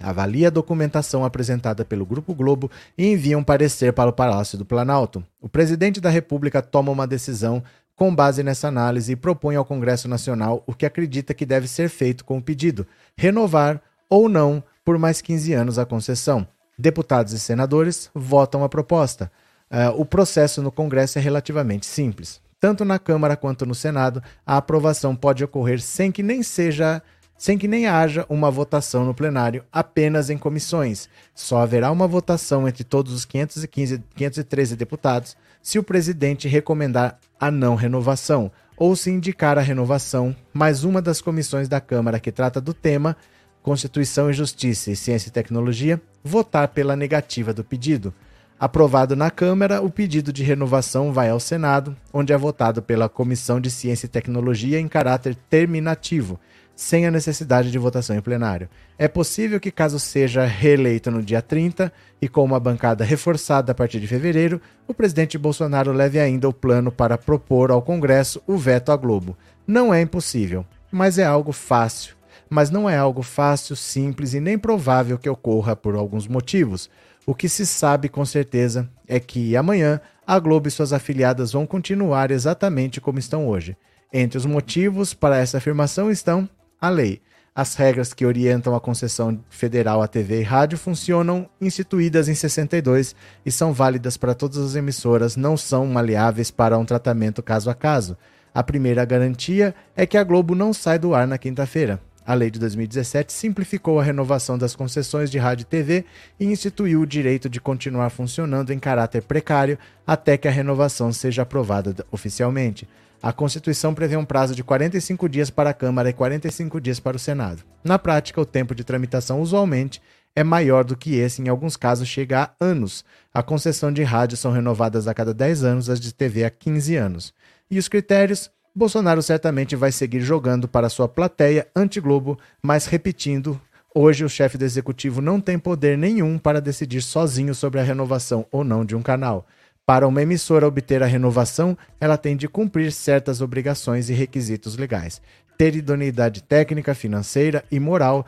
avalia 0.00 0.48
a 0.48 0.50
documentação 0.50 1.24
apresentada 1.24 1.84
pelo 1.84 2.06
Grupo 2.06 2.34
Globo 2.34 2.70
e 2.96 3.06
envia 3.06 3.38
um 3.38 3.44
parecer 3.44 3.92
para 3.92 4.10
o 4.10 4.12
Palácio 4.12 4.58
do 4.58 4.64
Planalto. 4.64 5.24
O 5.40 5.48
presidente 5.48 6.00
da 6.00 6.10
República 6.10 6.60
toma 6.62 6.92
uma 6.92 7.06
decisão 7.06 7.62
com 7.94 8.14
base 8.14 8.42
nessa 8.42 8.68
análise 8.68 9.12
e 9.12 9.16
propõe 9.16 9.56
ao 9.56 9.64
Congresso 9.64 10.06
Nacional 10.06 10.62
o 10.66 10.74
que 10.74 10.84
acredita 10.84 11.32
que 11.32 11.46
deve 11.46 11.66
ser 11.66 11.88
feito 11.88 12.24
com 12.24 12.38
o 12.38 12.42
pedido: 12.42 12.86
renovar 13.16 13.80
ou 14.08 14.28
não 14.28 14.62
por 14.84 14.98
mais 14.98 15.20
15 15.20 15.52
anos 15.54 15.78
a 15.78 15.86
concessão. 15.86 16.46
Deputados 16.78 17.32
e 17.32 17.38
senadores 17.38 18.10
votam 18.14 18.62
a 18.62 18.68
proposta. 18.68 19.30
Uh, 19.70 20.00
o 20.00 20.04
processo 20.04 20.62
no 20.62 20.70
Congresso 20.70 21.18
é 21.18 21.22
relativamente 21.22 21.86
simples. 21.86 22.40
Tanto 22.60 22.84
na 22.84 22.98
Câmara 22.98 23.36
quanto 23.36 23.66
no 23.66 23.74
Senado, 23.74 24.22
a 24.46 24.56
aprovação 24.56 25.16
pode 25.16 25.42
ocorrer 25.42 25.80
sem 25.80 26.12
que 26.12 26.22
nem 26.22 26.42
seja 26.42 27.02
sem 27.36 27.58
que 27.58 27.68
nem 27.68 27.86
haja 27.86 28.24
uma 28.28 28.50
votação 28.50 29.04
no 29.04 29.14
plenário, 29.14 29.64
apenas 29.70 30.30
em 30.30 30.38
comissões. 30.38 31.08
Só 31.34 31.58
haverá 31.58 31.90
uma 31.90 32.06
votação 32.06 32.66
entre 32.66 32.84
todos 32.84 33.12
os 33.12 33.24
515, 33.24 34.02
513 34.14 34.76
deputados 34.76 35.36
se 35.62 35.78
o 35.78 35.82
presidente 35.82 36.48
recomendar 36.48 37.18
a 37.38 37.50
não 37.50 37.74
renovação 37.74 38.50
ou 38.76 38.94
se 38.94 39.10
indicar 39.10 39.58
a 39.58 39.62
renovação, 39.62 40.36
mas 40.52 40.84
uma 40.84 41.02
das 41.02 41.20
comissões 41.20 41.68
da 41.68 41.80
Câmara 41.80 42.20
que 42.20 42.30
trata 42.30 42.60
do 42.60 42.72
tema, 42.72 43.16
Constituição 43.62 44.30
e 44.30 44.34
Justiça 44.34 44.90
e 44.90 44.96
Ciência 44.96 45.28
e 45.28 45.32
Tecnologia, 45.32 46.00
votar 46.22 46.68
pela 46.68 46.94
negativa 46.94 47.52
do 47.52 47.64
pedido. 47.64 48.14
Aprovado 48.58 49.16
na 49.16 49.30
Câmara, 49.30 49.82
o 49.82 49.90
pedido 49.90 50.32
de 50.32 50.42
renovação 50.42 51.12
vai 51.12 51.30
ao 51.30 51.40
Senado, 51.40 51.96
onde 52.12 52.32
é 52.32 52.38
votado 52.38 52.80
pela 52.80 53.08
Comissão 53.08 53.60
de 53.60 53.70
Ciência 53.70 54.06
e 54.06 54.10
Tecnologia 54.10 54.78
em 54.78 54.88
caráter 54.88 55.34
terminativo 55.34 56.38
sem 56.76 57.06
a 57.06 57.10
necessidade 57.10 57.70
de 57.70 57.78
votação 57.78 58.14
em 58.14 58.20
plenário. 58.20 58.68
É 58.98 59.08
possível 59.08 59.58
que, 59.58 59.70
caso 59.70 59.98
seja 59.98 60.44
reeleito 60.44 61.10
no 61.10 61.22
dia 61.22 61.40
30 61.40 61.90
e 62.20 62.28
com 62.28 62.44
uma 62.44 62.60
bancada 62.60 63.02
reforçada 63.02 63.72
a 63.72 63.74
partir 63.74 63.98
de 63.98 64.06
fevereiro, 64.06 64.60
o 64.86 64.92
presidente 64.92 65.38
Bolsonaro 65.38 65.90
leve 65.90 66.20
ainda 66.20 66.46
o 66.46 66.52
plano 66.52 66.92
para 66.92 67.16
propor 67.16 67.70
ao 67.70 67.80
Congresso 67.80 68.42
o 68.46 68.58
veto 68.58 68.92
à 68.92 68.96
Globo. 68.96 69.36
Não 69.66 69.92
é 69.92 70.02
impossível, 70.02 70.66
mas 70.92 71.18
é 71.18 71.24
algo 71.24 71.50
fácil. 71.50 72.14
Mas 72.48 72.70
não 72.70 72.88
é 72.88 72.96
algo 72.96 73.22
fácil, 73.22 73.74
simples 73.74 74.34
e 74.34 74.38
nem 74.38 74.58
provável 74.58 75.18
que 75.18 75.28
ocorra 75.28 75.74
por 75.74 75.96
alguns 75.96 76.28
motivos. 76.28 76.88
O 77.26 77.34
que 77.34 77.48
se 77.48 77.66
sabe 77.66 78.08
com 78.08 78.24
certeza 78.24 78.88
é 79.08 79.18
que 79.18 79.56
amanhã 79.56 80.00
a 80.24 80.38
Globo 80.38 80.68
e 80.68 80.70
suas 80.70 80.92
afiliadas 80.92 81.52
vão 81.52 81.66
continuar 81.66 82.30
exatamente 82.30 83.00
como 83.00 83.18
estão 83.18 83.48
hoje. 83.48 83.76
Entre 84.12 84.38
os 84.38 84.46
motivos 84.46 85.12
para 85.12 85.38
essa 85.38 85.58
afirmação 85.58 86.10
estão 86.10 86.48
a 86.80 86.88
lei. 86.88 87.20
As 87.54 87.74
regras 87.74 88.12
que 88.12 88.26
orientam 88.26 88.74
a 88.74 88.80
concessão 88.80 89.42
federal 89.48 90.02
à 90.02 90.06
TV 90.06 90.40
e 90.40 90.42
rádio 90.42 90.76
funcionam 90.76 91.48
instituídas 91.58 92.28
em 92.28 92.34
62 92.34 93.16
e 93.46 93.50
são 93.50 93.72
válidas 93.72 94.18
para 94.18 94.34
todas 94.34 94.58
as 94.58 94.74
emissoras, 94.74 95.36
não 95.36 95.56
são 95.56 95.86
maleáveis 95.86 96.50
para 96.50 96.76
um 96.76 96.84
tratamento 96.84 97.42
caso 97.42 97.70
a 97.70 97.74
caso. 97.74 98.14
A 98.54 98.62
primeira 98.62 99.04
garantia 99.06 99.74
é 99.96 100.04
que 100.04 100.18
a 100.18 100.24
Globo 100.24 100.54
não 100.54 100.74
sai 100.74 100.98
do 100.98 101.14
ar 101.14 101.26
na 101.26 101.38
quinta-feira. 101.38 101.98
A 102.26 102.34
lei 102.34 102.50
de 102.50 102.58
2017 102.58 103.32
simplificou 103.32 104.00
a 104.00 104.02
renovação 104.02 104.58
das 104.58 104.74
concessões 104.74 105.30
de 105.30 105.38
rádio 105.38 105.62
e 105.62 105.66
TV 105.66 106.04
e 106.40 106.44
instituiu 106.44 107.00
o 107.00 107.06
direito 107.06 107.48
de 107.48 107.60
continuar 107.60 108.10
funcionando 108.10 108.72
em 108.72 108.78
caráter 108.78 109.22
precário 109.22 109.78
até 110.04 110.36
que 110.36 110.48
a 110.48 110.50
renovação 110.50 111.12
seja 111.12 111.42
aprovada 111.42 112.04
oficialmente. 112.10 112.88
A 113.22 113.32
Constituição 113.32 113.94
prevê 113.94 114.16
um 114.16 114.24
prazo 114.24 114.54
de 114.54 114.62
45 114.62 115.28
dias 115.28 115.50
para 115.50 115.70
a 115.70 115.74
Câmara 115.74 116.10
e 116.10 116.12
45 116.12 116.80
dias 116.80 117.00
para 117.00 117.16
o 117.16 117.20
Senado. 117.20 117.62
Na 117.82 117.98
prática, 117.98 118.40
o 118.40 118.46
tempo 118.46 118.74
de 118.74 118.84
tramitação 118.84 119.40
usualmente 119.40 120.00
é 120.34 120.44
maior 120.44 120.84
do 120.84 120.96
que 120.96 121.14
esse, 121.14 121.40
em 121.40 121.48
alguns 121.48 121.76
casos 121.76 122.06
chega 122.06 122.42
a 122.42 122.50
anos. 122.60 123.04
A 123.32 123.42
concessão 123.42 123.90
de 123.90 124.02
rádio 124.02 124.36
são 124.36 124.52
renovadas 124.52 125.08
a 125.08 125.14
cada 125.14 125.32
10 125.32 125.64
anos, 125.64 125.88
as 125.88 125.98
de 125.98 126.12
TV 126.12 126.44
a 126.44 126.50
15 126.50 126.94
anos. 126.94 127.32
E 127.70 127.78
os 127.78 127.88
critérios? 127.88 128.50
Bolsonaro 128.74 129.22
certamente 129.22 129.74
vai 129.74 129.90
seguir 129.90 130.20
jogando 130.20 130.68
para 130.68 130.90
sua 130.90 131.08
plateia 131.08 131.66
anti-Globo, 131.74 132.38
mas 132.62 132.84
repetindo, 132.84 133.58
hoje 133.94 134.22
o 134.22 134.28
chefe 134.28 134.58
do 134.58 134.66
executivo 134.66 135.22
não 135.22 135.40
tem 135.40 135.58
poder 135.58 135.96
nenhum 135.96 136.36
para 136.36 136.60
decidir 136.60 137.00
sozinho 137.00 137.54
sobre 137.54 137.80
a 137.80 137.82
renovação 137.82 138.44
ou 138.52 138.62
não 138.62 138.84
de 138.84 138.94
um 138.94 139.00
canal. 139.00 139.46
Para 139.86 140.08
uma 140.08 140.20
emissora 140.20 140.66
obter 140.66 141.00
a 141.00 141.06
renovação, 141.06 141.78
ela 142.00 142.18
tem 142.18 142.36
de 142.36 142.48
cumprir 142.48 142.90
certas 142.90 143.40
obrigações 143.40 144.10
e 144.10 144.12
requisitos 144.12 144.76
legais, 144.76 145.22
ter 145.56 145.76
idoneidade 145.76 146.42
técnica, 146.42 146.92
financeira 146.92 147.64
e 147.70 147.78
moral, 147.78 148.26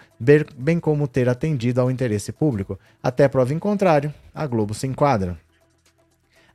bem 0.57 0.79
como 0.79 1.09
ter 1.09 1.29
atendido 1.29 1.81
ao 1.81 1.91
interesse 1.91 2.31
público. 2.31 2.79
Até 3.03 3.27
prova 3.27 3.53
em 3.53 3.59
contrário, 3.59 4.15
a 4.33 4.47
Globo 4.47 4.73
se 4.73 4.87
enquadra. 4.87 5.37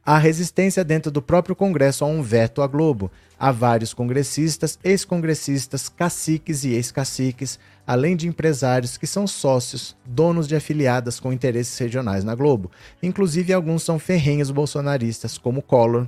Há 0.05 0.17
resistência 0.17 0.83
dentro 0.83 1.09
do 1.09 1.21
próprio 1.21 1.55
Congresso 1.55 2.03
a 2.03 2.07
um 2.07 2.21
veto 2.21 2.61
à 2.61 2.67
Globo. 2.67 3.09
Há 3.39 3.53
vários 3.53 3.93
congressistas, 3.93 4.77
ex-congressistas, 4.83 5.87
caciques 5.87 6.65
e 6.65 6.73
ex-caciques, 6.73 7.57
além 7.87 8.17
de 8.17 8.27
empresários 8.27 8.97
que 8.97 9.07
são 9.07 9.25
sócios, 9.25 9.95
donos 10.05 10.45
de 10.45 10.57
afiliadas 10.57 11.21
com 11.21 11.31
interesses 11.31 11.77
regionais 11.77 12.25
na 12.25 12.35
Globo. 12.35 12.69
Inclusive, 13.01 13.53
alguns 13.53 13.83
são 13.83 13.97
ferrenhos 13.97 14.51
bolsonaristas, 14.51 15.37
como 15.37 15.61
Collor, 15.61 16.05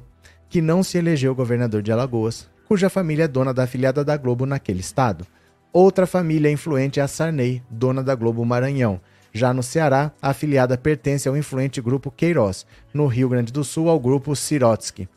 que 0.50 0.62
não 0.62 0.84
se 0.84 0.98
elegeu 0.98 1.34
governador 1.34 1.82
de 1.82 1.94
Alagoas, 1.94 2.50
cuja 2.68 2.90
família 2.90 3.24
é 3.24 3.28
dona 3.30 3.54
da 3.54 3.64
afiliada 3.64 4.04
da 4.04 4.18
Globo 4.18 4.46
naquele 4.46 4.82
estado. 4.82 5.26
Outra 5.72 6.06
família 6.06 6.52
influente 6.52 7.00
é 7.00 7.04
a 7.04 7.08
Sarney, 7.08 7.64
dona 7.70 8.04
da 8.04 8.14
Globo 8.14 8.44
Maranhão. 8.44 9.00
Já 9.36 9.54
no 9.54 9.62
Ceará, 9.62 10.14
a 10.22 10.30
afiliada 10.30 10.78
pertence 10.78 11.28
ao 11.28 11.36
influente 11.36 11.82
grupo 11.82 12.10
Queiroz, 12.10 12.66
no 12.94 13.06
Rio 13.06 13.28
Grande 13.28 13.52
do 13.52 13.64
Sul 13.64 13.90
ao 13.90 14.00
grupo 14.00 14.36
Sirotsky 14.36 15.10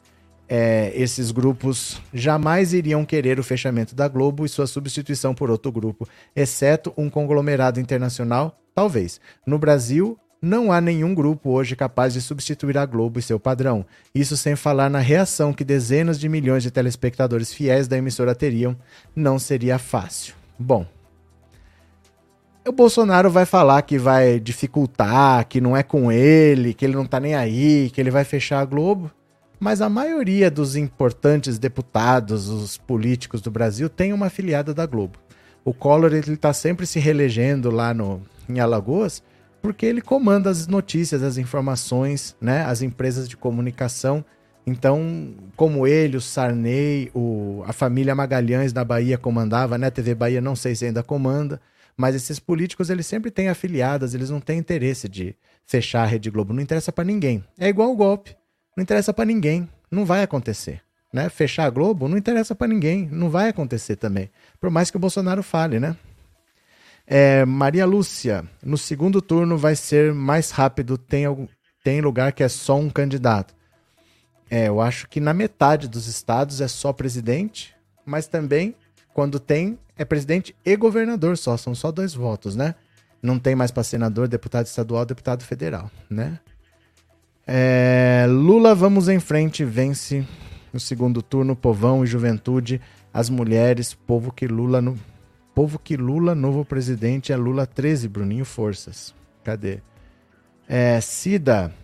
é, 0.49 0.90
esses 0.95 1.31
grupos 1.31 2.01
jamais 2.12 2.73
iriam 2.73 3.05
querer 3.05 3.39
o 3.39 3.45
fechamento 3.45 3.95
da 3.95 4.09
Globo 4.09 4.47
e 4.47 4.49
sua 4.49 4.66
substituição 4.66 5.35
por 5.35 5.51
outro 5.51 5.70
grupo, 5.70 6.09
exceto 6.35 6.93
um 6.97 7.11
conglomerado 7.11 7.78
internacional, 7.78 8.59
talvez. 8.74 9.20
No 9.47 9.59
Brasil, 9.59 10.19
Não 10.40 10.70
há 10.70 10.81
nenhum 10.81 11.16
grupo 11.16 11.51
hoje 11.51 11.74
capaz 11.74 12.12
de 12.12 12.20
substituir 12.20 12.78
a 12.78 12.86
Globo 12.86 13.19
e 13.19 13.23
seu 13.23 13.40
padrão. 13.40 13.85
Isso 14.15 14.36
sem 14.36 14.55
falar 14.55 14.89
na 14.89 15.01
reação 15.01 15.53
que 15.53 15.65
dezenas 15.65 16.16
de 16.16 16.28
milhões 16.28 16.62
de 16.62 16.70
telespectadores 16.70 17.53
fiéis 17.53 17.89
da 17.89 17.99
emissora 17.99 18.36
teriam. 18.36 18.77
Não 19.16 19.36
seria 19.36 19.81
fácil. 19.81 20.36
Bom, 20.57 20.86
o 22.69 22.73
Bolsonaro 22.73 23.31
vai 23.31 23.47
falar 23.47 23.82
que 23.82 23.99
vai 23.99 24.39
dificultar, 24.39 25.47
que 25.47 25.61
não 25.61 25.77
é 25.77 25.82
com 25.82 26.12
ele, 26.12 26.74
que 26.74 26.85
ele 26.85 26.95
não 26.95 27.07
tá 27.07 27.19
nem 27.19 27.35
aí, 27.35 27.90
que 27.90 28.01
ele 28.01 28.11
vai 28.11 28.24
fechar 28.24 28.61
a 28.61 28.65
Globo. 28.65 29.11
Mas 29.59 29.81
a 29.81 29.89
maioria 29.89 30.51
dos 30.51 30.77
importantes 30.77 31.59
deputados, 31.59 32.49
os 32.49 32.77
políticos 32.77 33.40
do 33.40 33.51
Brasil, 33.51 33.89
tem 33.89 34.12
uma 34.12 34.27
afiliada 34.27 34.73
da 34.73 34.86
Globo. 34.86 35.19
O 35.65 35.74
Collor 35.74 36.12
ele 36.15 36.36
tá 36.36 36.53
sempre 36.53 36.86
se 36.86 36.99
reelegendo 36.99 37.70
lá 37.70 37.93
no, 37.93 38.23
em 38.49 38.61
Alagoas 38.61 39.23
porque 39.61 39.86
ele 39.86 40.01
comanda 40.01 40.51
as 40.51 40.66
notícias, 40.66 41.23
as 41.23 41.36
informações, 41.36 42.36
né, 42.40 42.65
as 42.65 42.82
empresas 42.82 43.28
de 43.28 43.36
comunicação. 43.36 44.24
Então, 44.66 45.35
como 45.57 45.86
ele, 45.86 46.16
o 46.16 46.20
Sarney, 46.20 47.11
o, 47.15 47.62
a 47.66 47.73
família 47.73 48.15
Magalhães 48.15 48.73
da 48.73 48.85
Bahia 48.85 49.16
comandava, 49.16 49.78
né? 49.78 49.86
A 49.86 49.90
TV 49.90 50.15
Bahia 50.15 50.40
não 50.43 50.55
sei 50.55 50.74
se 50.74 50.85
ainda 50.85 51.03
comanda, 51.03 51.61
mas 51.99 52.15
esses 52.15 52.39
políticos 52.39 52.91
eles 52.91 53.07
sempre 53.07 53.29
têm 53.29 53.49
afiliadas, 53.49 54.15
eles 54.15 54.31
não 54.31 54.41
têm 54.41 54.57
interesse 54.57 55.09
de 55.09 55.35
fechar 55.66 56.05
a 56.05 56.07
Rede 56.07 56.31
Globo, 56.31 56.55
não 56.55 56.62
interessa 56.62 56.93
para 56.93 57.03
ninguém. 57.03 57.45
É 57.59 57.69
igual 57.69 57.91
o 57.91 57.97
golpe, 57.97 58.37
não 58.77 58.83
interessa 58.83 59.12
para 59.12 59.25
ninguém, 59.25 59.69
não 59.91 60.05
vai 60.05 60.23
acontecer. 60.23 60.81
Né? 61.12 61.29
Fechar 61.29 61.65
a 61.65 61.70
Globo 61.70 62.07
não 62.07 62.16
interessa 62.16 62.55
para 62.55 62.69
ninguém, 62.69 63.09
não 63.11 63.29
vai 63.29 63.49
acontecer 63.49 63.97
também. 63.97 64.31
Por 64.61 64.70
mais 64.70 64.93
que 64.93 64.97
o 64.97 65.01
Bolsonaro 65.01 65.43
fale, 65.43 65.81
né? 65.81 65.97
É, 67.05 67.45
Maria 67.45 67.85
Lúcia, 67.85 68.45
no 68.62 68.79
segundo 68.79 69.20
turno 69.20 69.59
vai 69.59 69.75
ser 69.75 70.15
mais 70.15 70.51
rápido, 70.51 70.97
tem, 70.97 71.25
algum, 71.25 71.49
tem 71.83 72.01
lugar 72.01 72.33
que 72.33 72.45
é 72.45 72.49
só 72.49 72.77
um 72.77 72.91
candidato. 72.91 73.57
É, 74.49 74.69
eu 74.69 74.81
acho 74.81 75.09
que 75.09 75.19
na 75.19 75.35
metade 75.35 75.89
dos 75.89 76.07
estados 76.07 76.61
é 76.61 76.69
só 76.69 76.93
presidente, 76.93 77.75
mas 78.05 78.29
também, 78.29 78.77
quando 79.19 79.40
tem, 79.40 79.77
é 79.97 80.05
presidente 80.05 80.55
e 80.65 80.77
governador 80.77 81.36
só, 81.36 81.57
são 81.57 81.74
só 81.74 81.90
dois 81.90 82.15
votos, 82.15 82.55
né? 82.55 82.77
Não 83.20 83.36
tem 83.36 83.57
mais 83.57 83.73
para 83.73 83.82
senador, 83.82 84.28
deputado 84.28 84.66
estadual, 84.66 85.05
deputado 85.05 85.43
federal, 85.43 85.90
né? 86.09 86.39
É, 87.45 88.27
Lula, 88.28 88.77
vamos 88.77 89.09
em 89.09 89.19
frente, 89.19 89.65
vence 89.65 90.24
no 90.73 90.78
segundo 90.78 91.20
turno, 91.20 91.57
povão 91.57 92.05
e 92.05 92.07
juventude, 92.07 92.81
as 93.12 93.28
mulheres, 93.28 93.93
povo 93.93 94.31
que 94.31 94.47
Lula 94.47 94.81
no, 94.81 94.97
Povo 95.53 95.81
que 95.81 95.97
Lula, 95.97 96.32
novo 96.32 96.65
presidente, 96.65 97.32
é 97.32 97.36
Lula 97.36 97.66
13, 97.66 98.07
Bruninho 98.07 98.45
Forças. 98.45 99.12
Cadê? 99.43 99.81
É, 100.69 101.01
Cida, 101.01 101.74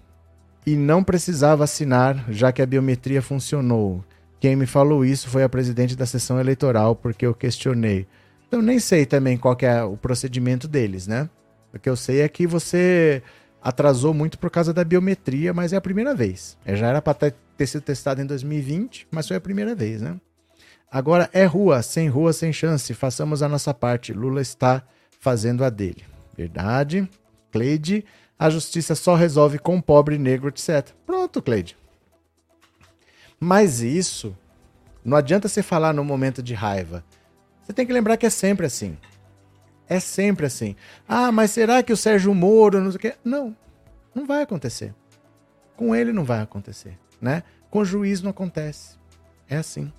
e 0.65 0.77
não 0.77 1.03
precisava 1.03 1.65
assinar, 1.65 2.27
já 2.29 2.53
que 2.53 2.63
a 2.63 2.67
biometria 2.67 3.21
funcionou. 3.21 4.05
Quem 4.41 4.57
me 4.57 4.67
falou 4.67 5.05
isso 5.05 5.29
foi 5.29 5.43
a 5.43 5.49
presidente 5.49 5.97
da 5.97 6.07
sessão 6.07 6.39
eleitoral, 6.39 6.95
porque 6.95 7.25
eu 7.25 7.35
questionei. 7.35 8.07
Então 8.47 8.61
nem 8.61 8.79
sei 8.79 9.07
também 9.07 9.37
qual 9.37 9.57
é 9.61 9.83
o 9.83 9.97
procedimento 9.97 10.69
deles, 10.69 11.07
né? 11.07 11.29
O 11.73 11.79
que 11.79 11.89
eu 11.89 11.97
sei 11.97 12.21
é 12.21 12.29
que 12.29 12.47
você 12.47 13.23
atrasou 13.63 14.13
muito 14.13 14.39
por 14.39 14.51
causa 14.51 14.73
da 14.73 14.85
biometria, 14.85 15.53
mas 15.55 15.73
é 15.73 15.77
a 15.77 15.81
primeira 15.81 16.15
vez. 16.15 16.57
É, 16.65 16.77
já 16.77 16.89
era 16.89 17.01
para 17.01 17.33
ter 17.57 17.67
sido 17.67 17.83
testado 17.83 18.21
em 18.21 18.27
2020, 18.27 19.09
mas 19.11 19.27
foi 19.27 19.37
a 19.37 19.41
primeira 19.41 19.75
vez, 19.75 20.03
né? 20.03 20.17
Agora 20.91 21.29
é 21.33 21.45
rua, 21.45 21.83
sem 21.83 22.09
rua, 22.09 22.33
sem 22.33 22.53
chance. 22.53 22.95
Façamos 22.95 23.43
a 23.43 23.49
nossa 23.49 23.75
parte. 23.75 24.13
Lula 24.13 24.41
está 24.41 24.85
fazendo 25.19 25.65
a 25.65 25.71
dele. 25.71 26.05
Verdade. 26.37 27.09
Cleide, 27.51 28.05
a 28.39 28.51
justiça 28.51 28.95
só 28.95 29.15
resolve 29.15 29.59
com 29.59 29.81
pobre, 29.81 30.19
negro, 30.19 30.49
etc. 30.49 30.91
Pronto, 31.07 31.41
Cleide. 31.43 31.77
Mas 33.45 33.83
isso 33.83 34.35
não 35.05 35.19
adianta 35.19 35.49
você 35.49 35.63
falar 35.63 35.93
no 35.93 36.03
momento 36.03 36.43
de 36.43 36.55
raiva. 36.55 37.05
Você 37.61 37.75
tem 37.75 37.87
que 37.87 37.93
lembrar 37.93 38.17
que 38.17 38.25
é 38.25 38.31
sempre 38.31 38.65
assim. 38.65 38.97
É 39.87 40.01
sempre 40.01 40.47
assim. 40.47 40.75
Ah, 41.07 41.31
mas 41.31 41.51
será 41.51 41.83
que 41.83 41.93
o 41.93 41.97
Sérgio 41.97 42.35
Moro 42.35 42.81
não 42.81 42.91
sei 42.91 42.97
o 42.97 43.01
quê? 43.01 43.15
Não, 43.23 43.55
não 44.15 44.25
vai 44.25 44.41
acontecer. 44.41 44.95
Com 45.77 45.95
ele 45.95 46.11
não 46.11 46.25
vai 46.25 46.41
acontecer, 46.41 46.99
né? 47.21 47.43
Com 47.69 47.81
o 47.81 47.85
juiz 47.85 48.23
não 48.23 48.31
acontece. 48.31 48.97
É 49.47 49.59
assim. 49.59 49.93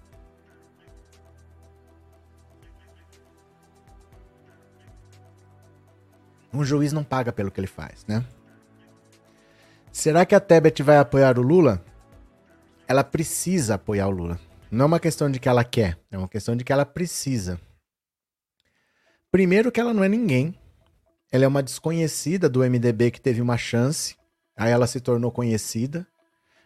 Um 6.52 6.66
juiz 6.66 6.92
não 6.92 7.04
paga 7.04 7.32
pelo 7.32 7.52
que 7.52 7.60
ele 7.60 7.68
faz, 7.68 8.04
né? 8.08 8.26
Será 9.92 10.26
que 10.26 10.34
a 10.34 10.40
Tebet 10.40 10.82
vai 10.82 10.98
apoiar 10.98 11.38
o 11.38 11.44
Lula? 11.44 11.86
Ela 12.88 13.04
precisa 13.04 13.76
apoiar 13.76 14.08
o 14.08 14.12
Lula. 14.12 14.40
Não 14.70 14.84
é 14.84 14.88
uma 14.88 15.00
questão 15.00 15.30
de 15.32 15.40
que 15.40 15.50
ela 15.50 15.64
quer, 15.64 15.98
é 16.12 16.18
uma 16.18 16.28
questão 16.28 16.56
de 16.56 16.64
que 16.64 16.72
ela 16.72 16.86
precisa. 16.86 17.60
Primeiro 19.32 19.72
que 19.72 19.80
ela 19.80 19.94
não 19.94 20.04
é 20.04 20.10
ninguém. 20.10 20.56
Ela 21.32 21.46
é 21.46 21.48
uma 21.48 21.64
desconhecida 21.64 22.48
do 22.48 22.60
MDB 22.60 23.12
que 23.12 23.20
teve 23.20 23.42
uma 23.42 23.58
chance, 23.58 24.16
aí 24.56 24.72
ela 24.72 24.88
se 24.88 25.00
tornou 25.02 25.32
conhecida, 25.32 26.08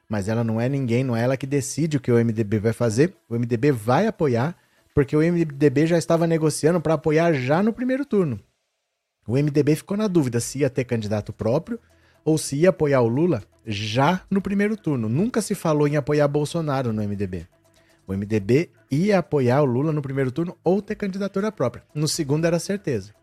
mas 0.08 0.28
ela 0.28 0.44
não 0.44 0.60
é 0.60 0.68
ninguém, 0.68 1.04
não 1.04 1.16
é 1.16 1.24
ela 1.24 1.38
que 1.38 1.48
decide 1.48 1.98
o 1.98 2.00
que 2.00 2.12
o 2.12 2.16
MDB 2.16 2.60
vai 2.60 2.74
fazer. 2.74 3.16
O 3.30 3.36
MDB 3.36 3.72
vai 3.72 4.06
apoiar, 4.06 4.56
porque 4.94 5.16
o 5.16 5.22
MDB 5.22 5.88
já 5.88 5.98
estava 5.98 6.28
negociando 6.28 6.82
para 6.82 6.96
apoiar 6.96 7.34
já 7.34 7.64
no 7.64 7.72
primeiro 7.72 8.06
turno. 8.06 8.40
O 9.26 9.34
MDB 9.34 9.76
ficou 9.76 9.96
na 9.96 10.08
dúvida 10.08 10.40
se 10.40 10.60
ia 10.60 10.70
ter 10.70 10.84
candidato 10.84 11.32
próprio 11.32 11.80
ou 12.30 12.38
se 12.38 12.58
ia 12.58 12.70
apoiar 12.70 13.02
o 13.02 13.08
Lula 13.08 13.42
já 13.66 14.22
no 14.30 14.40
primeiro 14.40 14.78
turno. 14.78 15.10
Nunca 15.10 15.42
se 15.42 15.56
falou 15.56 15.88
em 15.88 15.98
apoiar 15.98 16.28
Bolsonaro 16.28 16.94
no 16.94 17.02
MDB. 17.02 17.48
O 18.06 18.14
MDB 18.14 18.70
ia 18.92 19.18
apoiar 19.18 19.64
o 19.64 19.66
Lula 19.66 19.92
no 19.92 20.00
primeiro 20.00 20.32
turno 20.32 20.56
ou 20.64 20.80
ter 20.80 20.94
candidatura 20.94 21.52
própria. 21.52 21.84
No 21.92 22.08
segundo 22.08 22.46
era 22.46 22.60
certeza. 22.60 23.16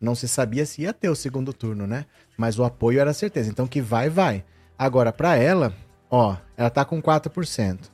Não 0.00 0.14
se 0.14 0.28
sabia 0.28 0.64
se 0.64 0.82
ia 0.82 0.92
ter 0.92 1.08
o 1.08 1.16
segundo 1.16 1.52
turno, 1.52 1.84
né? 1.84 2.06
Mas 2.38 2.56
o 2.56 2.62
apoio 2.62 3.00
era 3.00 3.12
certeza. 3.12 3.50
Então 3.50 3.66
que 3.66 3.80
vai, 3.80 4.08
vai. 4.08 4.44
Agora, 4.78 5.12
para 5.12 5.34
ela, 5.36 5.74
ó, 6.08 6.36
ela 6.56 6.70
tá 6.70 6.84
com 6.84 7.02
4%. 7.02 7.90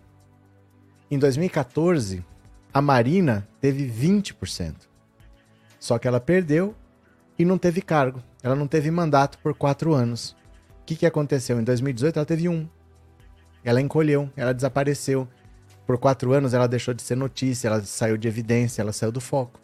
Em 1.11 1.19
2014, 1.19 2.23
a 2.71 2.83
Marina 2.83 3.49
teve 3.63 3.91
20%. 3.91 4.75
Só 5.79 5.99
que 5.99 6.07
ela 6.07 6.21
perdeu 6.21 6.75
e 7.39 7.47
não 7.47 7.57
teve 7.57 7.81
cargo. 7.81 8.23
Ela 8.43 8.55
não 8.55 8.67
teve 8.67 8.91
mandato 8.91 9.39
por 9.39 9.55
quatro 9.55 9.95
anos. 9.95 10.39
Que, 10.91 10.97
que 10.97 11.07
aconteceu? 11.07 11.61
Em 11.61 11.63
2018 11.63 12.17
ela 12.17 12.27
teve 12.27 12.49
um. 12.49 12.69
Ela 13.63 13.81
encolheu, 13.81 14.29
ela 14.37 14.53
desapareceu. 14.53 15.29
Por 15.87 15.99
quatro 15.99 16.33
anos 16.33 16.53
ela 16.53 16.67
deixou 16.67 16.93
de 16.93 17.01
ser 17.01 17.15
notícia, 17.15 17.69
ela 17.69 17.81
saiu 17.83 18.17
de 18.17 18.27
evidência, 18.27 18.83
ela 18.83 18.93
saiu 18.93 19.13
do 19.13 19.21
foco. 19.21 19.61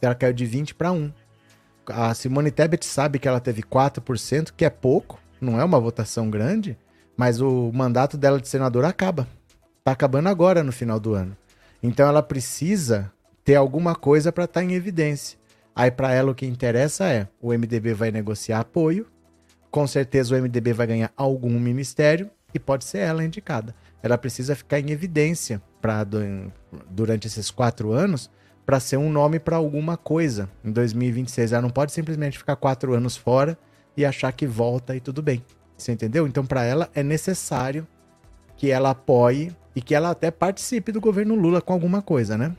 Ela 0.00 0.14
caiu 0.14 0.32
de 0.32 0.46
20 0.46 0.76
para 0.76 0.92
1. 0.92 1.12
A 1.88 2.14
Simone 2.14 2.52
Tebet 2.52 2.86
sabe 2.86 3.18
que 3.18 3.26
ela 3.26 3.40
teve 3.40 3.64
4%, 3.64 4.52
que 4.56 4.64
é 4.64 4.70
pouco, 4.70 5.18
não 5.40 5.60
é 5.60 5.64
uma 5.64 5.80
votação 5.80 6.30
grande, 6.30 6.78
mas 7.16 7.40
o 7.40 7.72
mandato 7.74 8.16
dela 8.16 8.40
de 8.40 8.46
senadora 8.46 8.86
acaba. 8.86 9.26
Tá 9.82 9.90
acabando 9.90 10.28
agora 10.28 10.62
no 10.62 10.70
final 10.70 11.00
do 11.00 11.14
ano. 11.14 11.36
Então 11.82 12.06
ela 12.06 12.22
precisa 12.22 13.10
ter 13.44 13.56
alguma 13.56 13.96
coisa 13.96 14.30
para 14.30 14.44
estar 14.44 14.60
tá 14.60 14.64
em 14.64 14.74
evidência. 14.74 15.36
Aí 15.74 15.90
para 15.90 16.12
ela 16.12 16.30
o 16.30 16.34
que 16.34 16.46
interessa 16.46 17.08
é 17.08 17.26
o 17.40 17.48
MDB 17.48 17.92
vai 17.92 18.12
negociar 18.12 18.60
apoio, 18.60 19.08
com 19.70 19.86
certeza 19.86 20.34
o 20.34 20.42
MDB 20.42 20.72
vai 20.72 20.86
ganhar 20.86 21.12
algum 21.16 21.58
ministério 21.58 22.30
e 22.52 22.58
pode 22.58 22.84
ser 22.84 22.98
ela 22.98 23.24
indicada. 23.24 23.74
Ela 24.02 24.18
precisa 24.18 24.56
ficar 24.56 24.80
em 24.80 24.90
evidência 24.90 25.62
para 25.80 26.06
durante 26.88 27.26
esses 27.26 27.50
quatro 27.50 27.92
anos 27.92 28.30
para 28.66 28.80
ser 28.80 28.96
um 28.96 29.10
nome 29.10 29.38
para 29.38 29.56
alguma 29.56 29.96
coisa 29.96 30.48
em 30.64 30.70
2026. 30.70 31.52
Ela 31.52 31.62
não 31.62 31.70
pode 31.70 31.92
simplesmente 31.92 32.38
ficar 32.38 32.56
quatro 32.56 32.94
anos 32.94 33.16
fora 33.16 33.58
e 33.96 34.04
achar 34.04 34.32
que 34.32 34.46
volta 34.46 34.94
e 34.96 35.00
tudo 35.00 35.22
bem. 35.22 35.44
Você 35.76 35.92
entendeu? 35.92 36.26
Então 36.26 36.44
para 36.44 36.64
ela 36.64 36.90
é 36.94 37.02
necessário 37.02 37.86
que 38.56 38.70
ela 38.70 38.90
apoie 38.90 39.54
e 39.74 39.80
que 39.80 39.94
ela 39.94 40.10
até 40.10 40.30
participe 40.30 40.92
do 40.92 41.00
governo 41.00 41.34
Lula 41.34 41.60
com 41.60 41.72
alguma 41.72 42.02
coisa, 42.02 42.36
né? 42.36 42.54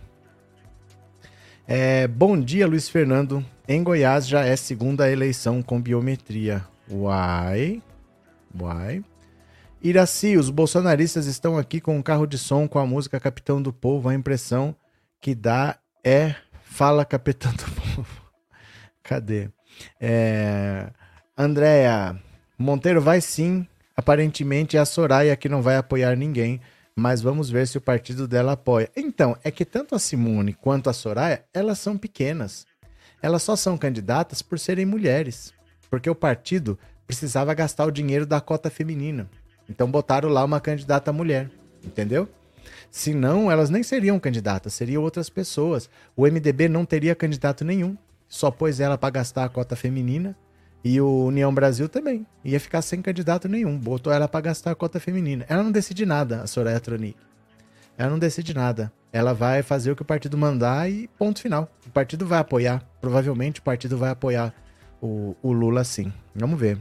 É, 1.67 2.07
bom 2.07 2.39
dia, 2.39 2.67
Luiz 2.67 2.89
Fernando. 2.89 3.45
Em 3.67 3.83
Goiás 3.83 4.27
já 4.27 4.43
é 4.43 4.55
segunda 4.55 5.09
eleição 5.09 5.61
com 5.61 5.79
biometria. 5.79 6.65
Uai. 6.89 7.81
Uai. 8.59 9.03
Iraci, 9.81 10.37
os 10.37 10.49
bolsonaristas 10.49 11.25
estão 11.25 11.57
aqui 11.57 11.81
com 11.81 11.97
um 11.97 12.01
carro 12.01 12.27
de 12.27 12.37
som 12.37 12.67
com 12.67 12.79
a 12.79 12.85
música 12.85 13.19
Capitão 13.19 13.61
do 13.61 13.73
Povo. 13.73 14.09
A 14.09 14.13
impressão 14.13 14.75
que 15.19 15.33
dá 15.33 15.77
é 16.03 16.35
Fala 16.63 17.03
Capitão 17.03 17.51
do 17.51 17.63
Povo. 17.63 18.21
Cadê? 19.03 19.49
É... 19.99 20.89
Andréia, 21.37 22.19
Monteiro 22.57 23.01
vai 23.01 23.21
sim. 23.21 23.67
Aparentemente 23.95 24.77
é 24.77 24.79
a 24.79 24.85
Soraya 24.85 25.35
que 25.35 25.49
não 25.49 25.61
vai 25.61 25.77
apoiar 25.77 26.15
ninguém 26.15 26.61
mas 26.95 27.21
vamos 27.21 27.49
ver 27.49 27.67
se 27.67 27.77
o 27.77 27.81
partido 27.81 28.27
dela 28.27 28.53
apoia. 28.53 28.89
Então, 28.95 29.37
é 29.43 29.51
que 29.51 29.65
tanto 29.65 29.95
a 29.95 29.99
Simone 29.99 30.53
quanto 30.53 30.89
a 30.89 30.93
Soraya, 30.93 31.43
elas 31.53 31.79
são 31.79 31.97
pequenas. 31.97 32.65
Elas 33.21 33.43
só 33.43 33.55
são 33.55 33.77
candidatas 33.77 34.41
por 34.41 34.59
serem 34.59 34.85
mulheres. 34.85 35.53
Porque 35.91 36.09
o 36.09 36.15
partido 36.15 36.79
precisava 37.05 37.53
gastar 37.53 37.85
o 37.85 37.91
dinheiro 37.91 38.25
da 38.25 38.39
cota 38.39 38.69
feminina. 38.69 39.29
Então 39.69 39.91
botaram 39.91 40.29
lá 40.29 40.41
uma 40.45 40.61
candidata 40.61 41.11
mulher, 41.11 41.51
entendeu? 41.83 42.29
Senão, 42.89 43.51
elas 43.51 43.69
nem 43.69 43.83
seriam 43.83 44.17
candidatas, 44.17 44.73
seriam 44.73 45.03
outras 45.03 45.29
pessoas. 45.29 45.89
O 46.15 46.25
MDB 46.25 46.69
não 46.69 46.85
teria 46.85 47.13
candidato 47.13 47.65
nenhum, 47.65 47.97
só 48.29 48.49
pôs 48.49 48.79
ela 48.79 48.97
para 48.97 49.09
gastar 49.09 49.43
a 49.43 49.49
cota 49.49 49.75
feminina. 49.75 50.33
E 50.83 50.99
o 50.99 51.25
União 51.25 51.53
Brasil 51.53 51.87
também. 51.89 52.25
Ia 52.43 52.59
ficar 52.59 52.81
sem 52.81 53.01
candidato 53.01 53.47
nenhum. 53.47 53.77
Botou 53.77 54.11
ela 54.11 54.27
para 54.27 54.41
gastar 54.41 54.71
a 54.71 54.75
cota 54.75 54.99
feminina. 54.99 55.45
Ela 55.47 55.61
não 55.61 55.71
decide 55.71 56.05
nada, 56.05 56.41
a 56.41 56.47
Soraya 56.47 56.79
Tronic. 56.79 57.17
Ela 57.97 58.09
não 58.09 58.17
decide 58.17 58.53
nada. 58.53 58.91
Ela 59.13 59.33
vai 59.33 59.61
fazer 59.61 59.91
o 59.91 59.95
que 59.95 60.01
o 60.01 60.05
partido 60.05 60.37
mandar 60.37 60.89
e 60.89 61.07
ponto 61.19 61.39
final. 61.39 61.69
O 61.85 61.89
partido 61.91 62.25
vai 62.25 62.39
apoiar. 62.39 62.81
Provavelmente 62.99 63.59
o 63.59 63.63
partido 63.63 63.95
vai 63.97 64.09
apoiar 64.09 64.53
o, 65.01 65.35
o 65.41 65.51
Lula 65.51 65.83
sim. 65.83 66.13
Vamos 66.35 66.59
ver. 66.59 66.77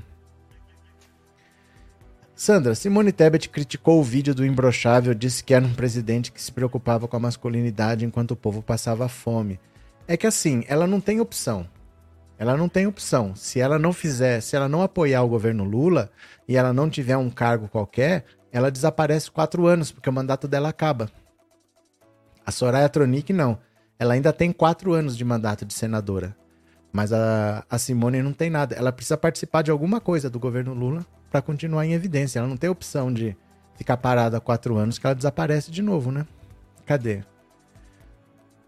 Sandra, 2.35 2.75
Simone 2.75 3.13
Tebet 3.13 3.49
criticou 3.49 4.01
o 4.01 4.05
vídeo 4.05 4.35
do 4.35 4.47
Imbrochável, 4.47 5.13
disse 5.13 5.45
que 5.45 5.53
era 5.53 5.65
um 5.65 5.75
presidente 5.75 6.33
que 6.33 6.41
se 6.41 6.51
preocupava 6.51 7.07
com 7.07 7.17
a 7.17 7.21
masculinidade 7.21 8.05
enquanto 8.05 8.31
o 8.31 8.37
povo 8.37 8.63
passava 8.63 9.09
fome. 9.09 9.61
É 10.09 10.17
que 10.17 10.27
assim, 10.27 10.65
ela 10.67 10.87
não 10.87 11.01
tem 11.01 11.21
opção. 11.21 11.69
Ela 12.39 12.57
não 12.57 12.67
tem 12.67 12.87
opção. 12.87 13.37
Se 13.37 13.61
ela 13.61 13.79
não 13.79 13.93
fizer, 13.93 14.41
se 14.41 14.57
ela 14.57 14.71
não 14.71 14.81
apoiar 14.81 15.23
o 15.23 15.29
governo 15.29 15.65
Lula 15.65 16.11
e 16.49 16.57
ela 16.57 16.73
não 16.73 16.89
tiver 16.89 17.19
um 17.19 17.29
cargo 17.29 17.69
qualquer, 17.69 18.25
ela 18.51 18.71
desaparece 18.71 19.31
quatro 19.31 19.67
anos, 19.67 19.93
porque 19.93 20.09
o 20.09 20.13
mandato 20.13 20.49
dela 20.49 20.71
acaba. 20.71 21.11
A 22.45 22.51
Soraya 22.51 22.89
Tronic 22.89 23.35
não. 23.35 23.59
Ela 23.99 24.15
ainda 24.15 24.33
tem 24.33 24.51
quatro 24.51 24.95
anos 24.95 25.15
de 25.15 25.25
mandato 25.27 25.67
de 25.67 25.75
senadora. 25.75 26.35
Mas 26.93 27.13
a, 27.13 27.65
a 27.71 27.79
Simone 27.79 28.23
não 28.23 28.33
tem 28.33 28.51
nada. 28.51 28.75
Ela 28.75 28.93
precisa 28.93 29.17
participar 29.17 29.63
de 29.63 29.71
alguma 29.71 30.01
coisa 30.01 30.29
do 30.29 30.41
governo 30.41 30.75
Lula 30.75 31.07
para 31.31 31.41
continuar 31.41 31.87
em 31.87 31.93
evidência. 31.93 32.39
Ela 32.39 32.49
não 32.49 32.57
tem 32.57 32.69
opção 32.69 33.13
de 33.13 33.37
ficar 33.77 33.97
parada 33.97 34.37
há 34.37 34.41
quatro 34.41 34.77
anos 34.77 34.99
que 34.99 35.07
ela 35.07 35.15
desaparece 35.15 35.71
de 35.71 35.83
novo, 35.83 36.11
né? 36.11 36.27
Cadê? 36.85 37.23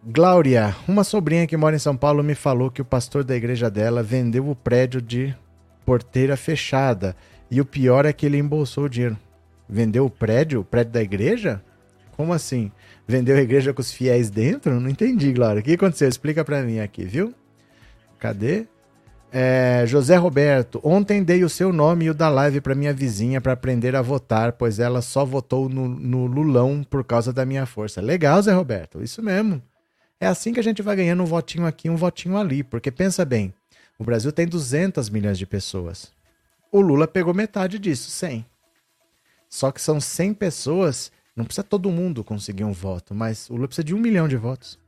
Glória, 0.05 0.75
uma 0.89 1.05
sobrinha 1.05 1.47
que 1.47 1.57
mora 1.57 1.77
em 1.77 1.79
São 1.79 1.97
Paulo 1.97 2.25
me 2.25 2.35
falou 2.35 2.71
que 2.71 2.83
o 2.83 2.85
pastor 2.85 3.23
da 3.23 3.37
igreja 3.37 3.71
dela 3.71 4.03
vendeu 4.03 4.49
o 4.49 4.57
prédio 4.57 5.01
de 5.01 5.35
porteira 5.85 6.37
fechada. 6.37 7.17
E 7.51 7.61
o 7.61 7.65
pior 7.65 8.07
é 8.07 8.13
que 8.13 8.27
ele 8.27 8.39
embolsou 8.39 8.85
o 8.85 8.89
dinheiro. 8.89 9.17
Vendeu 9.69 10.07
o 10.07 10.11
prédio? 10.11 10.61
O 10.61 10.65
prédio 10.65 10.93
da 10.93 11.03
igreja? 11.03 11.63
Como 12.17 12.33
assim? 12.33 12.73
Vendeu 13.07 13.37
a 13.37 13.41
igreja 13.41 13.73
com 13.73 13.81
os 13.81 13.93
fiéis 13.93 14.31
dentro? 14.31 14.81
Não 14.81 14.89
entendi, 14.89 15.33
Glória. 15.33 15.61
O 15.61 15.63
que 15.63 15.75
aconteceu? 15.75 16.09
Explica 16.09 16.45
para 16.45 16.63
mim 16.63 16.79
aqui, 16.81 17.05
viu? 17.05 17.35
Cadê? 18.23 18.69
É, 19.33 19.83
José 19.85 20.15
Roberto, 20.15 20.81
ontem 20.85 21.25
dei 21.25 21.43
o 21.43 21.49
seu 21.49 21.73
nome 21.73 22.05
e 22.05 22.11
o 22.11 22.15
da 22.15 22.29
live 22.29 22.61
para 22.61 22.73
minha 22.73 22.95
vizinha 22.95 23.41
para 23.41 23.53
aprender 23.53 23.97
a 23.97 24.01
votar, 24.01 24.53
pois 24.53 24.79
ela 24.79 25.03
só 25.03 25.25
votou 25.25 25.69
no, 25.69 25.89
no, 25.89 26.27
Lulão 26.27 26.85
por 26.85 27.03
causa 27.03 27.33
da 27.33 27.45
minha 27.45 27.67
força. 27.67 28.01
Legal, 28.01 28.41
Zé 28.41 28.53
Roberto, 28.53 29.03
isso 29.03 29.21
mesmo. 29.21 29.61
É 30.21 30.29
assim 30.29 30.53
que 30.53 30.61
a 30.61 30.63
gente 30.63 30.83
vai 30.83 30.95
ganhando 30.95 31.21
um 31.25 31.27
votinho 31.27 31.67
aqui, 31.67 31.91
um 31.91 31.97
votinho 31.97 32.37
ali, 32.37 32.63
porque 32.63 32.93
pensa 32.93 33.25
bem, 33.25 33.53
o 33.99 34.05
Brasil 34.05 34.31
tem 34.31 34.47
200 34.47 35.11
milhões 35.11 35.37
de 35.37 35.45
pessoas. 35.45 36.13
O 36.71 36.81
Lula 36.81 37.09
pegou 37.09 37.35
metade 37.35 37.77
disso, 37.77 38.09
100. 38.09 38.47
Só 39.49 39.73
que 39.73 39.83
são 39.83 40.01
100 40.01 40.35
pessoas, 40.35 41.11
não 41.35 41.45
precisa 41.45 41.65
todo 41.65 41.91
mundo 41.91 42.23
conseguir 42.23 42.63
um 42.63 42.73
voto, 42.73 43.17
mas 43.17 43.51
o 43.51 43.55
Lula 43.55 43.67
precisa 43.67 43.85
de 43.85 43.97
um 43.97 43.99
milhão 43.99 44.29
de 44.29 44.37
votos. 44.37 44.79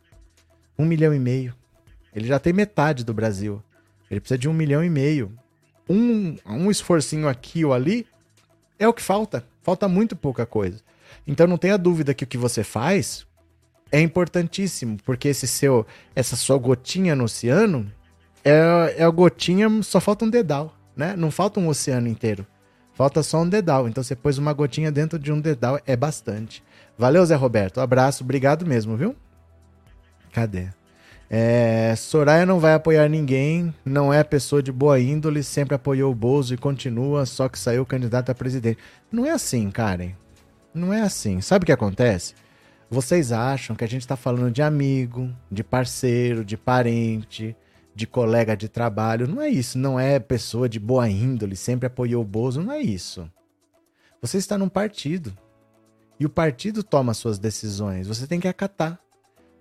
Um 0.79 0.85
milhão 0.85 1.13
e 1.13 1.19
meio. 1.19 1.53
Ele 2.15 2.27
já 2.27 2.39
tem 2.39 2.53
metade 2.53 3.05
do 3.05 3.13
Brasil. 3.13 3.63
Ele 4.11 4.21
precisa 4.21 4.39
de 4.39 4.49
um 4.49 4.53
milhão 4.53 4.85
e 4.85 4.91
meio. 4.91 5.33
Um, 5.89 6.37
um 6.47 6.71
esforcinho 6.71 7.29
aqui 7.29 7.65
ou 7.65 7.73
ali 7.73 8.07
é 8.79 8.87
o 8.87 8.93
que 8.93 9.03
falta. 9.03 9.45
Falta 9.63 9.89
muito 9.89 10.15
pouca 10.15 10.47
coisa. 10.47 10.81
Então 11.27 11.47
não 11.47 11.59
tenha 11.59 11.77
dúvida 11.77 12.15
que 12.15 12.25
o 12.25 12.27
que 12.27 12.39
você 12.39 12.63
faz 12.63 13.27
é 13.91 14.01
importantíssimo, 14.01 14.99
porque 15.05 15.29
esse 15.29 15.47
seu, 15.47 15.87
essa 16.15 16.37
sua 16.37 16.59
gotinha 16.59 17.15
no 17.15 17.25
oceano 17.25 17.91
é, 18.45 18.95
é 18.99 19.05
a 19.05 19.11
gotinha, 19.11 19.69
só 19.83 20.01
falta 20.01 20.25
um 20.25 20.31
dedal, 20.31 20.75
né? 20.97 21.15
Não 21.17 21.31
falta 21.31 21.61
um 21.61 21.69
oceano 21.69 22.09
inteiro. 22.09 22.47
Falta 22.93 23.23
só 23.23 23.43
um 23.43 23.49
dedal. 23.49 23.89
Então 23.89 24.03
você 24.03 24.15
pôs 24.15 24.39
uma 24.39 24.53
gotinha 24.53 24.91
dentro 24.91 25.19
de 25.19 25.33
um 25.33 25.41
dedal, 25.41 25.81
é 25.87 25.97
bastante. 25.97 26.63
Valeu, 26.97 27.25
Zé 27.27 27.35
Roberto. 27.35 27.81
Abraço, 27.81 28.23
obrigado 28.23 28.67
mesmo, 28.67 28.97
viu? 28.97 29.17
Cadê? 30.33 30.69
É, 31.37 31.97
Soraya 31.97 32.47
não 32.47 32.61
vai 32.61 32.75
apoiar 32.75 33.09
ninguém, 33.09 33.75
não 33.85 34.15
é 34.15 34.23
pessoa 34.23 34.63
de 34.63 34.71
boa 34.71 35.01
índole, 35.01 35.43
sempre 35.43 35.75
apoiou 35.75 36.13
o 36.13 36.15
Bozo 36.15 36.55
e 36.55 36.57
continua, 36.57 37.27
só 37.27 37.49
que 37.49 37.59
saiu 37.59 37.85
candidato 37.85 38.31
a 38.31 38.35
presidente. 38.37 38.79
Não 39.11 39.27
é 39.27 39.33
assim, 39.33 39.69
Karen. 39.69 40.13
Não 40.73 40.95
é 40.95 41.01
assim. 41.03 41.41
Sabe 41.41 41.65
o 41.65 41.67
que 41.67 41.73
acontece? 41.73 42.35
Vocês 42.89 43.33
acham 43.33 43.75
que 43.75 43.83
a 43.83 43.89
gente 43.89 44.03
está 44.03 44.15
falando 44.15 44.49
de 44.49 44.63
amigo, 44.63 45.29
de 45.51 45.65
parceiro, 45.65 46.45
de 46.45 46.57
parente, 46.57 47.57
de 47.97 48.07
colega 48.07 48.57
de 48.57 48.69
trabalho. 48.69 49.27
Não 49.27 49.43
é 49.43 49.49
isso. 49.49 49.77
Não 49.77 49.99
é 49.99 50.21
pessoa 50.21 50.69
de 50.69 50.79
boa 50.79 51.11
índole, 51.11 51.57
sempre 51.57 51.89
apoiou 51.89 52.23
o 52.23 52.25
Bozo. 52.25 52.63
Não 52.63 52.73
é 52.73 52.81
isso. 52.81 53.29
Você 54.23 54.39
está 54.39 54.57
num 54.57 54.69
partido. 54.69 55.37
E 56.21 56.25
o 56.25 56.31
partido 56.31 56.85
toma 56.85 57.13
suas 57.13 57.41
decisões. 57.41 58.07
Você 58.07 58.25
tem 58.25 58.39
que 58.39 58.47
acatar. 58.47 59.01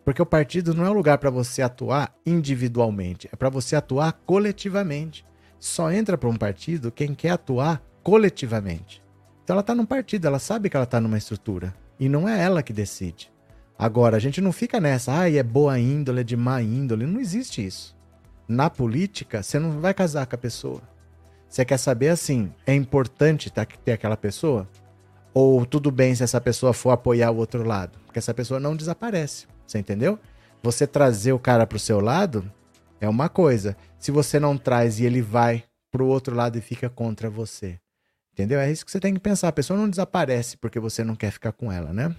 Porque 0.04 0.22
o 0.22 0.26
partido 0.26 0.74
não 0.74 0.86
é 0.86 0.90
um 0.90 0.94
lugar 0.94 1.18
para 1.18 1.30
você 1.30 1.62
atuar 1.62 2.14
individualmente, 2.26 3.30
é 3.32 3.36
para 3.36 3.50
você 3.50 3.76
atuar 3.76 4.14
coletivamente. 4.26 5.26
Só 5.60 5.92
entra 5.92 6.18
para 6.18 6.30
um 6.30 6.36
partido 6.36 6.92
quem 6.92 7.14
quer 7.14 7.30
atuar 7.30 7.82
coletivamente. 8.04 9.02
Então 9.44 9.54
ela 9.54 9.62
está 9.62 9.74
num 9.74 9.86
partido, 9.86 10.28
ela 10.28 10.40
sabe 10.40 10.70
que 10.70 10.76
ela 10.76 10.84
está 10.84 11.00
numa 11.00 11.18
estrutura. 11.18 11.74
E 12.00 12.10
não 12.10 12.28
é 12.28 12.42
ela 12.42 12.62
que 12.62 12.74
decide. 12.74 13.32
Agora, 13.78 14.18
a 14.18 14.20
gente 14.20 14.42
não 14.42 14.52
fica 14.52 14.80
nessa, 14.80 15.18
ah, 15.18 15.32
é 15.32 15.42
boa 15.42 15.80
índole, 15.80 16.22
é 16.22 16.24
de 16.24 16.36
má 16.36 16.62
índole. 16.62 17.06
Não 17.06 17.20
existe 17.20 17.66
isso. 17.66 17.96
Na 18.48 18.70
política, 18.70 19.42
você 19.42 19.58
não 19.58 19.80
vai 19.80 19.94
casar 19.94 20.26
com 20.26 20.36
a 20.36 20.38
pessoa. 20.38 20.82
Você 21.48 21.64
quer 21.64 21.78
saber 21.78 22.10
assim, 22.10 22.52
é 22.66 22.74
importante 22.74 23.52
ter 23.52 23.92
aquela 23.92 24.18
pessoa? 24.18 24.68
Ou 25.34 25.66
tudo 25.66 25.92
bem 25.92 26.14
se 26.14 26.24
essa 26.24 26.42
pessoa 26.42 26.74
for 26.74 26.92
apoiar 26.92 27.32
o 27.32 27.38
outro 27.38 27.64
lado? 27.64 28.00
Porque 28.06 28.20
essa 28.20 28.34
pessoa 28.34 28.60
não 28.60 28.76
desaparece. 28.76 29.48
Você 29.66 29.80
entendeu? 29.80 30.20
Você 30.62 30.88
trazer 30.88 31.34
o 31.34 31.40
cara 31.40 31.68
pro 31.68 31.80
seu 31.80 32.00
lado 32.00 32.50
é 33.00 33.08
uma 33.08 33.30
coisa. 33.30 33.76
Se 34.00 34.12
você 34.12 34.40
não 34.40 34.58
traz 34.58 35.00
e 35.00 35.06
ele 35.06 35.22
vai 35.22 35.64
pro 35.92 36.08
outro 36.08 36.36
lado 36.36 36.58
e 36.58 36.62
fica 36.62 36.90
contra 36.90 37.30
você. 37.30 37.80
Entendeu? 38.32 38.60
É 38.60 38.72
isso 38.72 38.86
que 38.86 38.92
você 38.92 39.00
tem 39.00 39.14
que 39.14 39.20
pensar. 39.20 39.48
A 39.48 39.54
pessoa 39.54 39.78
não 39.78 39.90
desaparece 39.90 40.58
porque 40.58 40.80
você 40.80 41.04
não 41.04 41.16
quer 41.16 41.32
ficar 41.32 41.52
com 41.52 41.72
ela, 41.72 41.94
né? 41.94 42.16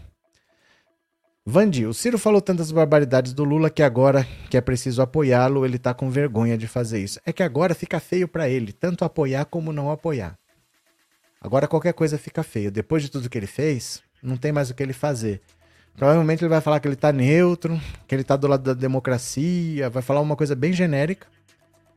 Vandi, 1.46 1.84
o 1.84 1.92
Ciro 1.92 2.18
falou 2.18 2.40
tantas 2.40 2.72
barbaridades 2.72 3.34
do 3.34 3.44
Lula 3.44 3.68
que 3.68 3.82
agora 3.82 4.26
que 4.48 4.56
é 4.56 4.62
preciso 4.62 5.02
apoiá-lo, 5.02 5.66
ele 5.66 5.78
tá 5.78 5.92
com 5.92 6.08
vergonha 6.08 6.56
de 6.56 6.66
fazer 6.66 7.00
isso. 7.00 7.20
É 7.26 7.34
que 7.34 7.42
agora 7.42 7.74
fica 7.74 8.00
feio 8.00 8.26
para 8.26 8.48
ele, 8.48 8.72
tanto 8.72 9.04
apoiar 9.04 9.44
como 9.44 9.70
não 9.70 9.90
apoiar. 9.90 10.38
Agora 11.40 11.68
qualquer 11.68 11.92
coisa 11.92 12.16
fica 12.16 12.42
feio. 12.42 12.72
Depois 12.72 13.02
de 13.02 13.10
tudo 13.10 13.28
que 13.28 13.36
ele 13.36 13.46
fez, 13.46 14.02
não 14.22 14.38
tem 14.38 14.52
mais 14.52 14.70
o 14.70 14.74
que 14.74 14.82
ele 14.82 14.94
fazer. 14.94 15.42
Provavelmente 15.96 16.42
ele 16.42 16.48
vai 16.48 16.60
falar 16.60 16.80
que 16.80 16.88
ele 16.88 16.96
tá 16.96 17.12
neutro, 17.12 17.80
que 18.06 18.14
ele 18.14 18.24
tá 18.24 18.36
do 18.36 18.48
lado 18.48 18.62
da 18.62 18.74
democracia, 18.74 19.88
vai 19.88 20.02
falar 20.02 20.20
uma 20.20 20.34
coisa 20.34 20.54
bem 20.54 20.72
genérica. 20.72 21.26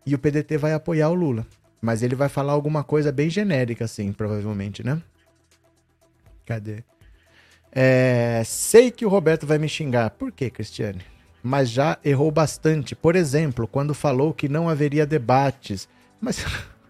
E 0.05 0.13
o 0.13 0.19
PDT 0.19 0.57
vai 0.57 0.73
apoiar 0.73 1.09
o 1.09 1.15
Lula. 1.15 1.45
Mas 1.81 2.01
ele 2.03 2.15
vai 2.15 2.29
falar 2.29 2.53
alguma 2.53 2.83
coisa 2.83 3.11
bem 3.11 3.29
genérica, 3.29 3.85
assim, 3.85 4.11
provavelmente, 4.11 4.83
né? 4.83 5.01
Cadê? 6.45 6.83
É, 7.71 8.41
sei 8.45 8.89
que 8.89 9.05
o 9.05 9.09
Roberto 9.09 9.45
vai 9.45 9.57
me 9.57 9.67
xingar. 9.67 10.11
Por 10.11 10.31
quê, 10.31 10.49
Cristiane? 10.49 11.01
Mas 11.43 11.69
já 11.69 11.97
errou 12.03 12.31
bastante. 12.31 12.95
Por 12.95 13.15
exemplo, 13.15 13.67
quando 13.67 13.93
falou 13.93 14.33
que 14.33 14.47
não 14.47 14.69
haveria 14.69 15.05
debates. 15.05 15.87
Mas. 16.19 16.43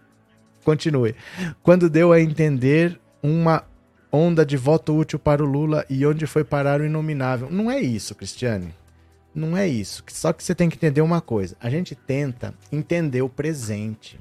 Continue. 0.64 1.14
Quando 1.62 1.90
deu 1.90 2.12
a 2.12 2.20
entender 2.20 2.98
uma 3.22 3.64
onda 4.12 4.44
de 4.44 4.56
voto 4.56 4.96
útil 4.96 5.18
para 5.18 5.42
o 5.42 5.46
Lula 5.46 5.84
e 5.88 6.04
onde 6.06 6.26
foi 6.26 6.44
parar 6.44 6.80
o 6.80 6.84
inominável. 6.84 7.50
Não 7.50 7.70
é 7.70 7.80
isso, 7.80 8.14
Cristiane. 8.14 8.74
Não 9.34 9.56
é 9.56 9.68
isso. 9.68 10.02
Só 10.08 10.32
que 10.32 10.42
você 10.42 10.54
tem 10.54 10.68
que 10.68 10.76
entender 10.76 11.00
uma 11.00 11.20
coisa. 11.20 11.56
A 11.60 11.70
gente 11.70 11.94
tenta 11.94 12.54
entender 12.72 13.22
o 13.22 13.28
presente. 13.28 14.18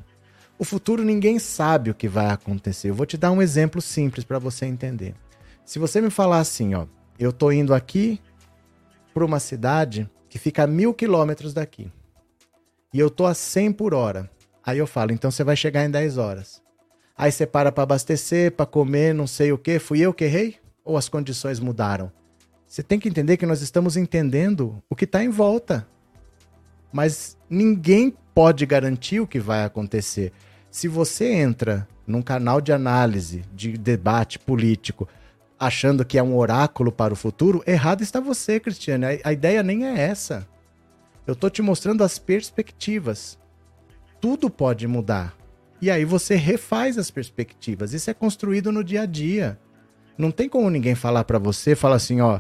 O 0.60 0.64
futuro 0.64 1.04
ninguém 1.04 1.40
sabe 1.40 1.90
o 1.90 1.96
que 1.96 2.08
vai 2.08 2.28
acontecer. 2.28 2.90
Eu 2.90 2.96
vou 2.96 3.06
te 3.06 3.18
dar 3.18 3.32
um 3.32 3.42
exemplo 3.42 3.82
simples 3.82 4.26
para 4.26 4.40
você 4.40 4.66
entender. 4.66 5.16
Se 5.66 5.80
você 5.80 6.02
me 6.02 6.10
falar 6.10 6.40
assim, 6.40 6.74
ó, 6.74 6.86
eu 7.20 7.32
tô 7.32 7.52
indo 7.52 7.74
aqui 7.74 8.20
para 9.14 9.26
uma 9.26 9.40
cidade 9.40 10.10
que 10.30 10.38
fica 10.38 10.64
a 10.64 10.68
mil 10.68 10.94
quilômetros 10.94 11.54
daqui 11.54 11.92
e 12.94 13.00
eu 13.00 13.10
tô 13.10 13.26
a 13.26 13.34
100 13.34 13.74
por 13.74 13.94
hora. 13.94 14.30
Aí 14.66 14.78
eu 14.78 14.88
falo, 14.88 15.12
então 15.12 15.32
você 15.32 15.44
vai 15.44 15.56
chegar 15.56 15.86
em 15.86 15.92
10 15.92 16.18
horas. 16.18 16.62
Aí 17.18 17.32
você 17.32 17.48
para 17.48 17.72
para 17.72 17.84
abastecer, 17.84 18.52
para 18.52 18.66
comer, 18.66 19.14
não 19.14 19.26
sei 19.26 19.52
o 19.52 19.58
que. 19.58 19.80
Fui 19.80 20.00
eu 20.00 20.14
que 20.14 20.26
errei? 20.26 20.58
Ou 20.86 20.96
as 20.96 21.10
condições 21.10 21.60
mudaram? 21.60 22.12
Você 22.68 22.84
tem 22.84 23.00
que 23.00 23.10
entender 23.10 23.38
que 23.38 23.46
nós 23.46 23.62
estamos 23.62 23.98
entendendo 23.98 24.84
o 24.90 24.96
que 24.96 25.06
está 25.06 25.24
em 25.24 25.30
volta. 25.30 25.88
Mas 26.92 27.38
ninguém 27.50 28.14
pode 28.36 28.66
garantir 28.66 29.20
o 29.20 29.28
que 29.28 29.40
vai 29.40 29.64
acontecer. 29.64 30.32
Se 30.70 30.88
você 30.88 31.32
entra 31.32 31.88
num 32.06 32.22
canal 32.22 32.62
de 32.62 32.72
análise, 32.72 33.44
de 33.54 33.78
debate 33.78 34.38
político, 34.38 35.08
achando 35.60 36.06
que 36.06 36.18
é 36.18 36.24
um 36.24 36.36
oráculo 36.36 36.92
para 36.92 37.14
o 37.14 37.18
futuro, 37.18 37.64
errado 37.66 38.04
está 38.04 38.20
você, 38.20 38.60
Cristiane. 38.60 39.06
A, 39.06 39.30
a 39.30 39.34
ideia 39.34 39.64
nem 39.64 39.86
é 39.86 40.00
essa. 40.00 40.48
Eu 41.26 41.34
estou 41.34 41.50
te 41.50 41.62
mostrando 41.62 42.04
as 42.04 42.20
perspectivas. 42.20 43.40
Tudo 44.22 44.50
pode 44.50 44.88
mudar. 44.88 45.37
E 45.82 45.92
aí 45.92 46.06
você 46.06 46.36
refaz 46.36 46.98
as 46.98 47.12
perspectivas. 47.12 47.94
Isso 47.94 48.10
é 48.10 48.14
construído 48.14 48.72
no 48.72 48.84
dia 48.84 49.02
a 49.02 49.06
dia. 49.06 49.60
Não 50.18 50.32
tem 50.32 50.50
como 50.50 50.70
ninguém 50.70 50.96
falar 50.96 51.24
para 51.24 51.38
você, 51.38 51.76
falar 51.76 51.98
assim, 51.98 52.22
ó, 52.22 52.40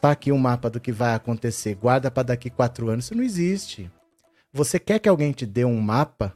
tá 0.00 0.12
aqui 0.12 0.30
um 0.30 0.38
mapa 0.38 0.70
do 0.70 0.78
que 0.78 0.92
vai 0.92 1.14
acontecer, 1.14 1.74
guarda 1.74 2.10
para 2.10 2.28
daqui 2.28 2.48
quatro 2.48 2.88
anos. 2.88 3.06
Isso 3.06 3.14
não 3.16 3.24
existe. 3.24 3.90
Você 4.52 4.78
quer 4.78 5.00
que 5.00 5.08
alguém 5.08 5.32
te 5.32 5.44
dê 5.44 5.64
um 5.64 5.80
mapa 5.80 6.32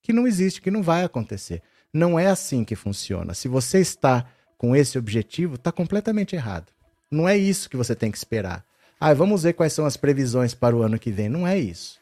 que 0.00 0.12
não 0.12 0.26
existe, 0.26 0.62
que 0.62 0.70
não 0.70 0.82
vai 0.82 1.04
acontecer. 1.04 1.62
Não 1.92 2.18
é 2.18 2.28
assim 2.28 2.64
que 2.64 2.76
funciona. 2.76 3.34
Se 3.34 3.48
você 3.48 3.80
está 3.80 4.24
com 4.56 4.76
esse 4.76 4.96
objetivo, 4.96 5.56
está 5.56 5.72
completamente 5.72 6.36
errado. 6.36 6.72
Não 7.10 7.28
é 7.28 7.36
isso 7.36 7.68
que 7.68 7.76
você 7.76 7.96
tem 7.96 8.10
que 8.10 8.18
esperar. 8.18 8.64
Ah, 9.00 9.12
vamos 9.12 9.42
ver 9.42 9.54
quais 9.54 9.72
são 9.72 9.84
as 9.84 9.96
previsões 9.96 10.54
para 10.54 10.76
o 10.76 10.82
ano 10.82 10.98
que 10.98 11.10
vem. 11.10 11.28
Não 11.28 11.46
é 11.46 11.58
isso. 11.58 11.98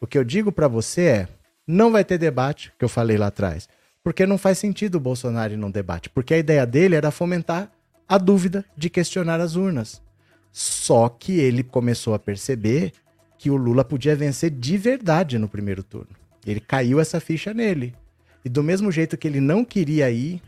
O 0.00 0.06
que 0.06 0.18
eu 0.18 0.24
digo 0.24 0.50
para 0.50 0.66
você 0.66 1.02
é: 1.02 1.28
não 1.68 1.92
vai 1.92 2.02
ter 2.02 2.16
debate, 2.16 2.72
que 2.78 2.84
eu 2.84 2.88
falei 2.88 3.18
lá 3.18 3.26
atrás. 3.26 3.68
Porque 4.02 4.24
não 4.24 4.38
faz 4.38 4.56
sentido 4.56 4.94
o 4.94 5.00
Bolsonaro 5.00 5.52
ir 5.52 5.58
num 5.58 5.70
debate. 5.70 6.08
Porque 6.08 6.32
a 6.32 6.38
ideia 6.38 6.64
dele 6.64 6.94
era 6.94 7.10
fomentar 7.10 7.70
a 8.08 8.16
dúvida 8.16 8.64
de 8.74 8.88
questionar 8.88 9.38
as 9.38 9.54
urnas. 9.54 10.00
Só 10.50 11.10
que 11.10 11.38
ele 11.38 11.62
começou 11.62 12.14
a 12.14 12.18
perceber 12.18 12.92
que 13.36 13.50
o 13.50 13.56
Lula 13.56 13.84
podia 13.84 14.16
vencer 14.16 14.50
de 14.50 14.78
verdade 14.78 15.38
no 15.38 15.46
primeiro 15.46 15.82
turno. 15.82 16.08
Ele 16.46 16.58
caiu 16.58 16.98
essa 16.98 17.20
ficha 17.20 17.52
nele. 17.52 17.94
E 18.42 18.48
do 18.48 18.62
mesmo 18.62 18.90
jeito 18.90 19.18
que 19.18 19.28
ele 19.28 19.40
não 19.40 19.62
queria 19.62 20.10
ir 20.10 20.40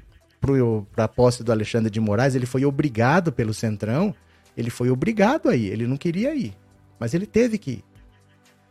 para 0.95 1.05
a 1.05 1.09
posse 1.09 1.45
do 1.45 1.53
Alexandre 1.53 1.91
de 1.91 2.01
Moraes, 2.01 2.35
ele 2.35 2.47
foi 2.47 2.65
obrigado 2.65 3.31
pelo 3.31 3.53
Centrão, 3.53 4.15
ele 4.57 4.71
foi 4.71 4.91
obrigado 4.91 5.51
a 5.51 5.55
ir, 5.55 5.67
ele 5.67 5.87
não 5.87 5.99
queria 5.99 6.35
ir, 6.35 6.57
mas 6.99 7.13
ele 7.13 7.27
teve 7.27 7.59
que 7.59 7.71
ir. 7.73 7.85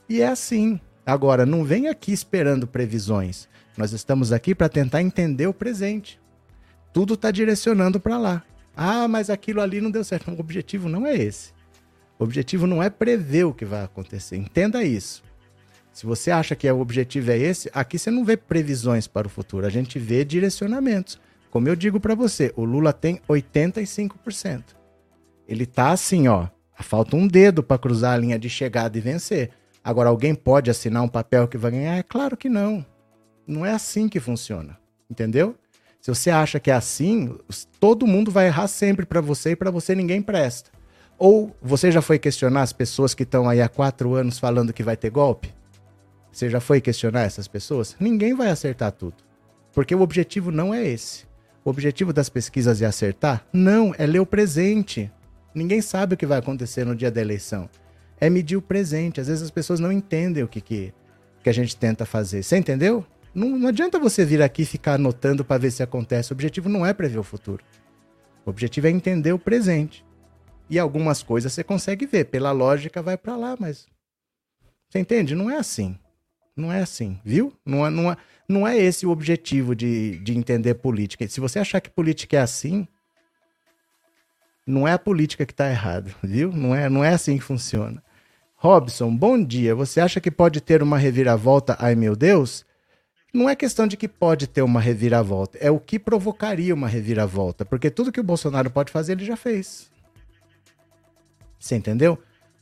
E 0.10 0.22
é 0.22 0.28
assim. 0.28 0.82
Agora, 1.10 1.45
não 1.45 1.64
vem 1.64 1.88
aqui 1.88 2.11
esperando 2.11 2.68
previsões. 2.68 3.49
Nós 3.76 3.94
estamos 3.94 4.31
aqui 4.31 4.53
para 4.53 4.69
tentar 4.69 5.02
entender 5.02 5.48
o 5.48 5.53
presente. 5.53 6.19
Tudo 6.94 7.15
está 7.15 7.31
direcionando 7.31 7.99
para 7.99 8.18
lá. 8.18 8.44
Ah, 8.76 9.07
mas 9.07 9.30
aquilo 9.30 9.60
ali 9.60 9.81
não 9.81 9.90
deu 9.90 10.03
certo. 10.03 10.30
O 10.30 10.40
objetivo 10.40 10.88
não 10.88 11.07
é 11.07 11.15
esse. 11.15 11.52
O 12.19 12.23
objetivo 12.23 12.68
não 12.68 12.84
é 12.84 12.90
prever 12.90 13.45
o 13.45 13.53
que 13.53 13.65
vai 13.65 13.84
acontecer. 13.84 14.36
Entenda 14.38 14.84
isso. 14.84 15.23
Se 15.91 16.06
você 16.06 16.30
acha 16.30 16.56
que 16.56 16.69
o 16.69 16.80
objetivo 16.80 17.31
é 17.31 17.38
esse, 17.38 17.69
aqui 17.73 17.98
você 17.98 18.11
não 18.11 18.23
vê 18.23 18.38
previsões 18.38 19.07
para 19.07 19.27
o 19.27 19.30
futuro, 19.30 19.65
a 19.65 19.69
gente 19.69 19.98
vê 19.98 20.23
direcionamentos. 20.23 21.19
Como 21.49 21.68
eu 21.68 21.76
digo 21.76 21.99
para 21.99 22.14
você, 22.14 22.53
o 22.56 22.64
Lula 22.64 22.94
tem 22.94 23.19
85%. 23.27 24.64
Ele 25.48 25.65
tá 25.65 25.90
assim, 25.90 26.27
ó, 26.27 26.48
falta 26.80 27.15
um 27.15 27.27
dedo 27.27 27.64
para 27.64 27.80
cruzar 27.80 28.14
a 28.14 28.18
linha 28.18 28.38
de 28.38 28.49
chegada 28.49 28.98
e 28.98 29.02
vencer. 29.02 29.49
Agora 29.84 30.10
alguém 30.10 30.35
pode 30.35 30.69
assinar 30.69 31.03
um 31.03 31.07
papel 31.07 31.47
que 31.47 31.57
vai 31.57 31.72
ganhar? 31.72 31.97
É 31.97 32.03
claro 32.03 32.35
que 32.35 32.49
não. 32.49 32.85
Não 33.47 33.65
é 33.65 33.72
assim 33.72 34.07
que 34.07 34.19
funciona. 34.19 34.77
Entendeu? 35.10 35.56
Se 36.01 36.14
você 36.14 36.30
acha 36.30 36.60
que 36.60 36.72
é 36.72 36.73
assim, 36.73 37.38
todo 37.80 38.07
mundo 38.07 38.31
vai 38.31 38.47
errar 38.47 38.68
sempre 38.68 39.06
para 39.06 39.19
você 39.19 39.51
e 39.51 39.56
para 39.56 39.72
você 39.72 39.93
ninguém 39.95 40.22
presta. 40.22 40.72
Ou 41.18 41.53
você 41.61 41.91
já 41.91 42.01
foi 42.01 42.18
questionar 42.18 42.61
as 42.61 42.72
pessoas 42.72 43.14
que 43.14 43.23
estão 43.23 43.49
aí 43.49 43.61
há 43.61 43.68
quatro 43.68 44.14
anos 44.15 44.39
falando 44.39 44.72
que 44.72 44.84
vai 44.84 44.95
ter 44.95 45.10
golpe? 45.10 45.53
Você 46.31 46.49
já 46.49 46.61
foi 46.61 46.80
questionar 46.80 47.23
essas 47.23 47.47
pessoas? 47.47 47.95
Ninguém 47.99 48.34
vai 48.34 48.49
acertar 48.49 48.91
tudo. 48.93 49.15
Porque 49.73 49.93
o 49.93 50.01
objetivo 50.01 50.51
não 50.51 50.73
é 50.73 50.88
esse. 50.88 51.27
O 51.65 51.69
objetivo 51.69 52.14
das 52.14 52.30
pesquisas 52.30 52.81
é 52.81 52.85
acertar? 52.85 53.45
Não, 53.51 53.93
é 53.97 54.06
ler 54.06 54.19
o 54.19 54.26
presente. 54.26 55.11
Ninguém 55.53 55.81
sabe 55.81 56.14
o 56.14 56.18
que 56.18 56.26
vai 56.26 56.39
acontecer 56.39 56.85
no 56.85 56.95
dia 56.95 57.11
da 57.11 57.19
eleição. 57.19 57.69
É 58.20 58.30
medir 58.30 58.58
o 58.58 58.62
presente. 58.62 59.22
Às 59.22 59.28
vezes 59.28 59.44
as 59.44 59.52
pessoas 59.52 59.80
não 59.80 59.91
entendem 59.91 60.44
o 60.44 60.48
que, 60.48 60.62
que, 60.62 60.94
que 61.44 61.50
a 61.50 61.54
gente 61.54 61.76
tenta 61.76 62.06
fazer. 62.06 62.44
Você 62.44 62.58
entendeu? 62.58 63.06
Não, 63.34 63.58
não 63.58 63.70
adianta 63.70 64.00
você 64.00 64.26
vir 64.26 64.41
aqui 64.41 64.66
ficar 64.66 64.96
anotando 64.96 65.46
para 65.46 65.60
ver 65.60 65.72
se 65.72 65.84
acontece. 65.84 66.32
O 66.32 66.36
objetivo 66.36 66.68
não 66.68 66.86
é 66.86 66.94
prever 66.94 67.20
o 67.20 67.24
futuro. 67.24 67.64
O 68.46 68.50
objetivo 68.50 68.88
é 68.88 68.90
entender 68.90 69.32
o 69.32 69.40
presente. 69.40 70.06
E 70.70 70.78
algumas 70.78 71.24
coisas 71.24 71.54
você 71.54 71.64
consegue 71.64 72.06
ver. 72.06 72.26
Pela 72.26 72.52
lógica, 72.52 73.02
vai 73.02 73.18
para 73.18 73.36
lá, 73.36 73.56
mas. 73.60 73.88
Você 74.90 75.00
entende? 75.00 75.36
Não 75.36 75.50
é 75.50 75.58
assim. 75.58 75.98
Não 76.60 76.74
é 76.74 76.82
assim, 76.82 77.20
viu? 77.24 77.54
Não 77.66 77.88
é, 77.88 77.90
não 77.90 78.12
é, 78.12 78.18
não 78.48 78.68
é 78.68 78.78
esse 78.78 79.06
o 79.06 79.12
objetivo 79.12 79.74
de, 79.74 80.20
de 80.20 80.38
entender 80.38 80.76
política. 80.76 81.26
Se 81.28 81.40
você 81.40 81.58
achar 81.58 81.80
que 81.80 81.90
política 81.90 82.36
é 82.36 82.41
assim, 82.41 82.86
não 84.68 84.86
é 84.88 84.91
a 84.91 85.00
política 85.00 85.46
que 85.46 85.54
está 85.54 85.70
errada, 85.70 86.14
viu? 86.22 86.52
Não 86.52 86.76
é, 86.76 86.90
não 86.90 87.04
é 87.04 87.14
assim 87.14 87.38
que 87.38 87.44
funciona. 87.44 88.04
Robson, 88.61 89.15
bom 89.15 89.41
dia. 89.41 89.73
Você 89.73 90.02
acha 90.02 90.19
que 90.19 90.30
pode 90.30 90.60
ter 90.60 90.84
uma 90.84 90.98
reviravolta? 90.98 91.77
Ai 91.80 91.95
meu 91.95 92.14
Deus? 92.14 92.65
Não 93.34 93.48
é 93.48 93.56
questão 93.56 93.88
de 93.88 93.95
que 93.95 94.06
pode 94.06 94.48
ter 94.48 94.61
uma 94.61 94.81
reviravolta, 94.81 95.57
é 95.61 95.72
o 95.72 95.80
que 95.80 95.98
provocaria 95.98 96.73
uma 96.73 96.88
reviravolta, 96.88 97.64
porque 97.64 97.90
tudo 97.90 98.11
que 98.11 98.19
o 98.19 98.23
Bolsonaro 98.23 98.69
pode 98.69 98.91
fazer, 98.91 99.14
ele 99.14 99.23
já 99.23 99.38
fez. 99.38 99.90
Você 101.57 101.76
entendeu? 101.77 102.19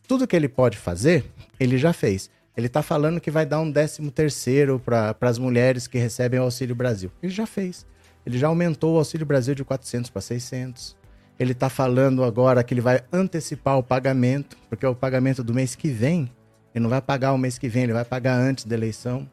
Tudo 0.07 0.27
que 0.27 0.35
ele 0.35 0.47
pode 0.47 0.77
fazer, 0.77 1.25
ele 1.59 1.79
já 1.79 1.93
fez. 1.93 2.29
Ele 2.55 2.67
está 2.67 2.83
falando 2.83 3.19
que 3.19 3.31
vai 3.31 3.45
dar 3.45 3.59
um 3.59 3.71
13 3.71 4.11
terceiro 4.11 4.79
para 4.79 5.15
as 5.21 5.39
mulheres 5.39 5.87
que 5.87 5.97
recebem 5.97 6.39
o 6.39 6.43
Auxílio 6.43 6.75
Brasil. 6.75 7.11
Ele 7.23 7.31
já 7.31 7.47
fez. 7.47 7.87
Ele 8.23 8.37
já 8.37 8.47
aumentou 8.47 8.95
o 8.95 8.97
Auxílio 8.99 9.25
Brasil 9.25 9.55
de 9.55 9.63
400 9.63 10.11
para 10.11 10.21
600. 10.21 10.96
Ele 11.39 11.51
está 11.51 11.69
falando 11.69 12.23
agora 12.23 12.63
que 12.63 12.73
ele 12.73 12.81
vai 12.81 13.01
antecipar 13.11 13.77
o 13.77 13.83
pagamento, 13.83 14.57
porque 14.69 14.85
é 14.85 14.89
o 14.89 14.95
pagamento 14.95 15.43
do 15.43 15.53
mês 15.53 15.75
que 15.75 15.89
vem. 15.89 16.31
Ele 16.73 16.83
não 16.83 16.89
vai 16.89 17.01
pagar 17.01 17.33
o 17.33 17.37
mês 17.37 17.57
que 17.57 17.69
vem, 17.69 17.83
ele 17.83 17.93
vai 17.93 18.05
pagar 18.05 18.35
antes 18.35 18.65
da 18.65 18.75
eleição. 18.75 19.29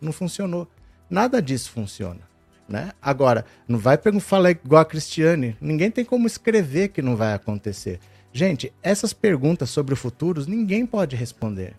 Não 0.00 0.12
funcionou. 0.12 0.68
Nada 1.10 1.40
disso 1.40 1.70
funciona. 1.70 2.20
Né? 2.68 2.90
Agora, 3.00 3.44
não 3.68 3.78
vai 3.78 3.98
falar 4.20 4.50
igual 4.50 4.82
a 4.82 4.84
Cristiane. 4.84 5.56
Ninguém 5.60 5.90
tem 5.90 6.04
como 6.04 6.26
escrever 6.26 6.88
que 6.88 7.02
não 7.02 7.16
vai 7.16 7.32
acontecer. 7.34 8.00
Gente, 8.32 8.72
essas 8.82 9.12
perguntas 9.12 9.70
sobre 9.70 9.94
o 9.94 9.96
futuro 9.96 10.44
ninguém 10.46 10.84
pode 10.84 11.16
responder. 11.16 11.74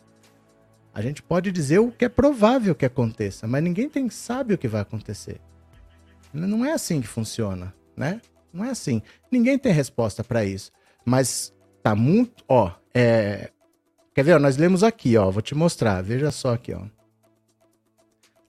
A 0.94 1.02
gente 1.02 1.22
pode 1.22 1.52
dizer 1.52 1.80
o 1.80 1.92
que 1.92 2.06
é 2.06 2.10
provável 2.10 2.74
que 2.74 2.86
aconteça, 2.86 3.48
mas 3.48 3.64
ninguém 3.64 3.88
tem, 3.88 4.10
sabe 4.10 4.54
o 4.54 4.58
que 4.58 4.68
vai 4.68 4.82
acontecer. 4.82 5.40
Não 6.34 6.66
é 6.66 6.72
assim 6.74 7.02
que 7.02 7.08
funciona, 7.08 7.74
né? 7.96 8.20
Não 8.58 8.66
é 8.66 8.72
assim. 8.72 9.04
Ninguém 9.32 9.60
tem 9.60 9.72
resposta 9.72 10.24
para 10.24 10.44
isso. 10.44 10.72
Mas 11.06 11.54
tá 11.84 11.94
muito, 11.94 12.44
ó, 12.48 12.72
é... 12.94 13.52
Quer 14.16 14.24
ver? 14.24 14.40
Nós 14.40 14.58
lemos 14.58 14.84
aqui, 14.84 15.16
ó, 15.16 15.30
vou 15.30 15.44
te 15.44 15.54
mostrar. 15.54 16.02
Veja 16.02 16.32
só 16.32 16.56
aqui, 16.56 16.74
ó. 16.74 16.82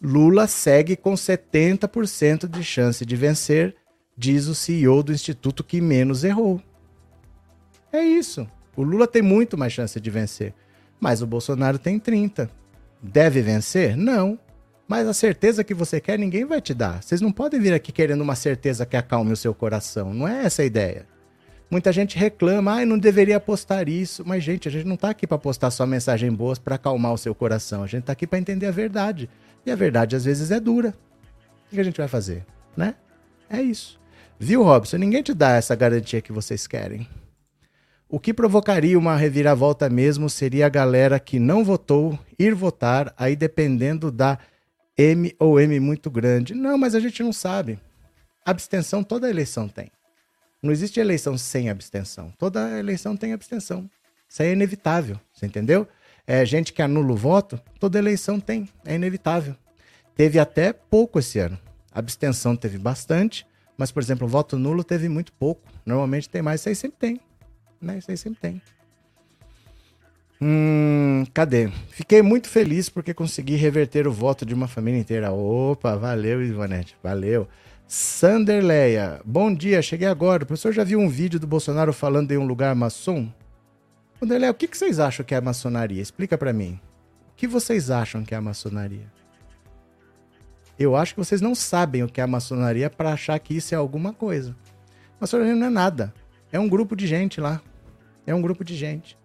Lula 0.00 0.46
segue 0.46 0.96
com 0.96 1.12
70% 1.12 2.48
de 2.48 2.64
chance 2.64 3.04
de 3.04 3.16
vencer, 3.16 3.76
diz 4.16 4.46
o 4.46 4.54
CEO 4.54 5.02
do 5.02 5.12
instituto 5.12 5.62
que 5.62 5.78
menos 5.78 6.24
errou. 6.24 6.62
É 7.92 8.02
isso. 8.02 8.48
O 8.74 8.82
Lula 8.82 9.06
tem 9.06 9.20
muito 9.20 9.58
mais 9.58 9.74
chance 9.74 10.00
de 10.00 10.08
vencer. 10.08 10.54
Mas 10.98 11.20
o 11.20 11.26
Bolsonaro 11.26 11.78
tem 11.78 11.98
30. 11.98 12.50
Deve 13.02 13.42
vencer? 13.42 13.94
Não. 13.94 14.38
Mas 14.88 15.06
a 15.06 15.12
certeza 15.12 15.62
que 15.62 15.74
você 15.74 16.00
quer, 16.00 16.18
ninguém 16.18 16.46
vai 16.46 16.62
te 16.62 16.72
dar. 16.72 17.02
Vocês 17.02 17.20
não 17.20 17.30
podem 17.30 17.60
vir 17.60 17.74
aqui 17.74 17.92
querendo 17.92 18.22
uma 18.22 18.34
certeza 18.34 18.86
que 18.86 18.96
acalme 18.96 19.30
o 19.30 19.36
seu 19.36 19.54
coração. 19.54 20.14
Não 20.14 20.26
é 20.26 20.46
essa 20.46 20.62
a 20.62 20.64
ideia. 20.64 21.06
Muita 21.70 21.92
gente 21.92 22.16
reclama, 22.16 22.80
ah, 22.80 22.86
não 22.86 22.98
deveria 22.98 23.36
apostar 23.36 23.86
isso. 23.86 24.24
Mas, 24.26 24.42
gente, 24.42 24.66
a 24.66 24.70
gente 24.70 24.86
não 24.86 24.94
está 24.94 25.10
aqui 25.10 25.26
para 25.26 25.36
postar 25.36 25.70
só 25.70 25.84
mensagem 25.84 26.32
boas 26.32 26.58
para 26.58 26.76
acalmar 26.76 27.12
o 27.12 27.18
seu 27.18 27.34
coração. 27.34 27.82
A 27.82 27.86
gente 27.86 28.00
está 28.00 28.14
aqui 28.14 28.26
para 28.26 28.38
entender 28.38 28.64
a 28.64 28.70
verdade. 28.70 29.28
E 29.66 29.70
a 29.70 29.76
verdade, 29.76 30.16
às 30.16 30.24
vezes, 30.24 30.50
é 30.50 30.58
dura. 30.58 30.94
O 31.66 31.74
que 31.74 31.80
a 31.80 31.84
gente 31.84 31.98
vai 31.98 32.08
fazer? 32.08 32.46
Né? 32.74 32.94
É 33.50 33.60
isso. 33.60 34.00
Viu, 34.38 34.62
Robson? 34.62 34.96
Ninguém 34.96 35.22
te 35.22 35.34
dá 35.34 35.50
essa 35.56 35.74
garantia 35.74 36.22
que 36.22 36.32
vocês 36.32 36.66
querem. 36.66 37.06
O 38.08 38.18
que 38.18 38.32
provocaria 38.32 38.98
uma 38.98 39.16
reviravolta 39.16 39.90
mesmo 39.90 40.30
seria 40.30 40.64
a 40.64 40.70
galera 40.70 41.20
que 41.20 41.38
não 41.38 41.62
votou 41.62 42.18
ir 42.38 42.54
votar, 42.54 43.12
aí 43.18 43.36
dependendo 43.36 44.10
da 44.10 44.38
M 44.98 45.34
ou 45.38 45.60
M 45.60 45.78
muito 45.78 46.10
grande. 46.10 46.54
Não, 46.54 46.76
mas 46.76 46.94
a 46.94 47.00
gente 47.00 47.22
não 47.22 47.32
sabe. 47.32 47.78
Abstenção 48.44 49.04
toda 49.04 49.30
eleição 49.30 49.68
tem. 49.68 49.90
Não 50.62 50.72
existe 50.72 50.98
eleição 50.98 51.38
sem 51.38 51.70
abstenção. 51.70 52.32
Toda 52.36 52.78
eleição 52.78 53.16
tem 53.16 53.32
abstenção. 53.32 53.88
Isso 54.28 54.42
é 54.42 54.52
inevitável, 54.52 55.18
você 55.32 55.46
entendeu? 55.46 55.86
É 56.26 56.44
gente 56.44 56.72
que 56.72 56.82
anula 56.82 57.12
o 57.12 57.16
voto, 57.16 57.58
toda 57.78 57.98
eleição 57.98 58.38
tem, 58.38 58.68
é 58.84 58.96
inevitável. 58.96 59.56
Teve 60.14 60.38
até 60.38 60.72
pouco 60.72 61.18
esse 61.18 61.38
ano. 61.38 61.58
abstenção 61.92 62.56
teve 62.56 62.76
bastante, 62.76 63.46
mas, 63.78 63.92
por 63.92 64.02
exemplo, 64.02 64.26
o 64.26 64.30
voto 64.30 64.58
nulo 64.58 64.84
teve 64.84 65.08
muito 65.08 65.32
pouco. 65.32 65.62
Normalmente 65.86 66.28
tem 66.28 66.42
mais, 66.42 66.60
isso 66.60 66.68
aí 66.68 66.74
sempre 66.74 66.98
tem 66.98 67.20
né? 67.80 67.98
Isso 67.98 68.10
aí 68.10 68.16
sempre 68.16 68.40
tem. 68.40 68.62
Hum, 70.40 71.24
cadê? 71.34 71.68
Fiquei 71.90 72.22
muito 72.22 72.48
feliz 72.48 72.88
porque 72.88 73.12
consegui 73.12 73.56
reverter 73.56 74.06
o 74.06 74.12
voto 74.12 74.46
de 74.46 74.54
uma 74.54 74.68
família 74.68 75.00
inteira. 75.00 75.32
Opa, 75.32 75.96
valeu, 75.96 76.42
Ivanete, 76.42 76.96
valeu. 77.02 77.48
Sanderleia, 77.88 79.20
bom 79.24 79.52
dia, 79.52 79.82
cheguei 79.82 80.06
agora. 80.06 80.44
O 80.44 80.46
professor 80.46 80.72
já 80.72 80.84
viu 80.84 81.00
um 81.00 81.08
vídeo 81.08 81.40
do 81.40 81.46
Bolsonaro 81.46 81.92
falando 81.92 82.30
em 82.30 82.38
um 82.38 82.46
lugar 82.46 82.74
maçom? 82.74 83.32
Sanderleia, 84.20 84.52
o 84.52 84.54
que, 84.54 84.68
vocês 84.68 85.00
acham 85.00 85.24
que 85.24 85.34
é 85.34 85.38
a 85.38 85.40
maçonaria? 85.40 86.00
Explica 86.00 86.38
para 86.38 86.52
mim. 86.52 86.78
O 87.32 87.36
que 87.36 87.48
vocês 87.48 87.90
acham 87.90 88.24
que 88.24 88.34
é 88.34 88.36
a 88.36 88.40
maçonaria? 88.40 89.06
Eu 90.78 90.94
acho 90.94 91.14
que 91.14 91.20
vocês 91.20 91.40
não 91.40 91.54
sabem 91.54 92.04
o 92.04 92.08
que 92.08 92.20
é 92.20 92.24
a 92.24 92.28
maçonaria 92.28 92.88
para 92.88 93.12
achar 93.12 93.38
que 93.40 93.56
isso 93.56 93.74
é 93.74 93.78
alguma 93.78 94.12
coisa. 94.12 94.54
Maçonaria 95.18 95.56
não 95.56 95.66
é 95.66 95.70
nada. 95.70 96.14
É 96.52 96.60
um 96.60 96.68
grupo 96.68 96.94
de 96.94 97.06
gente 97.06 97.40
lá. 97.40 97.60
É 98.24 98.32
um 98.32 98.40
grupo 98.40 98.62
de 98.62 98.76
gente. 98.76 99.17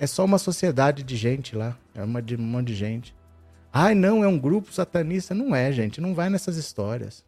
É 0.00 0.06
só 0.06 0.24
uma 0.24 0.38
sociedade 0.38 1.02
de 1.02 1.14
gente 1.14 1.54
lá. 1.54 1.76
É 1.94 2.02
uma 2.02 2.22
de 2.22 2.34
um 2.34 2.38
monte 2.38 2.68
de 2.68 2.74
gente. 2.74 3.14
Ai, 3.70 3.94
não, 3.94 4.24
é 4.24 4.26
um 4.26 4.38
grupo 4.38 4.72
satanista. 4.72 5.34
Não 5.34 5.54
é, 5.54 5.70
gente. 5.70 6.00
Não 6.00 6.14
vai 6.14 6.30
nessas 6.30 6.56
histórias. 6.56 7.22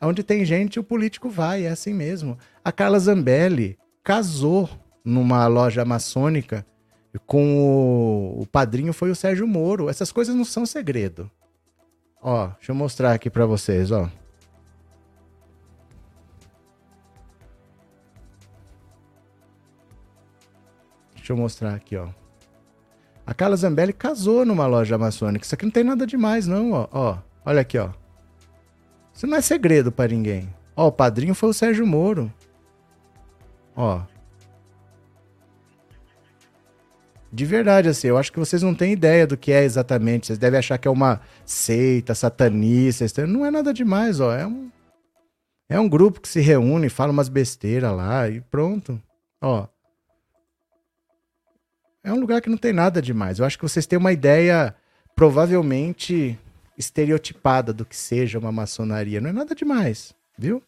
Onde 0.00 0.22
tem 0.22 0.44
gente, 0.44 0.78
o 0.78 0.84
político 0.84 1.28
vai. 1.28 1.64
É 1.64 1.70
assim 1.70 1.92
mesmo. 1.92 2.38
A 2.64 2.70
Carla 2.70 3.00
Zambelli 3.00 3.76
casou 4.04 4.70
numa 5.04 5.44
loja 5.48 5.84
maçônica 5.84 6.64
com 7.26 7.58
o, 7.58 8.42
o 8.42 8.46
padrinho 8.46 8.92
foi 8.92 9.10
o 9.10 9.16
Sérgio 9.16 9.48
Moro. 9.48 9.90
Essas 9.90 10.12
coisas 10.12 10.36
não 10.36 10.44
são 10.44 10.64
segredo. 10.64 11.28
Ó, 12.22 12.46
deixa 12.46 12.70
eu 12.70 12.76
mostrar 12.76 13.12
aqui 13.12 13.28
para 13.28 13.44
vocês, 13.44 13.90
ó. 13.90 14.08
Deixa 21.24 21.32
eu 21.32 21.38
mostrar 21.38 21.72
aqui, 21.72 21.96
ó. 21.96 22.08
A 23.26 23.32
Carla 23.32 23.56
Zambelli 23.56 23.94
casou 23.94 24.44
numa 24.44 24.66
loja 24.66 24.98
maçônica. 24.98 25.42
Isso 25.42 25.54
aqui 25.54 25.64
não 25.64 25.72
tem 25.72 25.82
nada 25.82 26.06
demais, 26.06 26.46
não, 26.46 26.72
ó. 26.72 26.86
ó. 26.92 27.18
Olha 27.46 27.62
aqui, 27.62 27.78
ó. 27.78 27.88
Isso 29.10 29.26
não 29.26 29.38
é 29.38 29.40
segredo 29.40 29.90
para 29.90 30.12
ninguém. 30.12 30.54
Ó, 30.76 30.88
o 30.88 30.92
padrinho 30.92 31.34
foi 31.34 31.48
o 31.48 31.54
Sérgio 31.54 31.86
Moro. 31.86 32.30
Ó. 33.74 34.02
De 37.32 37.46
verdade, 37.46 37.88
assim, 37.88 38.08
eu 38.08 38.18
acho 38.18 38.30
que 38.30 38.38
vocês 38.38 38.62
não 38.62 38.74
têm 38.74 38.92
ideia 38.92 39.26
do 39.26 39.38
que 39.38 39.50
é 39.50 39.64
exatamente. 39.64 40.26
Vocês 40.26 40.38
devem 40.38 40.58
achar 40.58 40.76
que 40.76 40.86
é 40.86 40.90
uma 40.90 41.22
seita 41.46 42.14
satanista. 42.14 43.26
Não 43.26 43.46
é 43.46 43.50
nada 43.50 43.72
demais, 43.72 44.20
ó. 44.20 44.30
É 44.30 44.46
um, 44.46 44.70
é 45.70 45.80
um 45.80 45.88
grupo 45.88 46.20
que 46.20 46.28
se 46.28 46.42
reúne, 46.42 46.90
fala 46.90 47.12
umas 47.12 47.30
besteiras 47.30 47.96
lá 47.96 48.28
e 48.28 48.42
pronto. 48.42 49.00
Ó. 49.40 49.68
É 52.04 52.12
um 52.12 52.20
lugar 52.20 52.42
que 52.42 52.50
não 52.50 52.58
tem 52.58 52.72
nada 52.72 53.00
demais. 53.00 53.38
Eu 53.38 53.46
acho 53.46 53.56
que 53.56 53.64
vocês 53.64 53.86
têm 53.86 53.98
uma 53.98 54.12
ideia 54.12 54.74
provavelmente 55.16 56.38
estereotipada 56.76 57.72
do 57.72 57.84
que 57.84 57.96
seja 57.96 58.38
uma 58.38 58.52
maçonaria. 58.52 59.22
Não 59.22 59.30
é 59.30 59.32
nada 59.32 59.54
demais, 59.54 60.14
viu? 60.38 60.62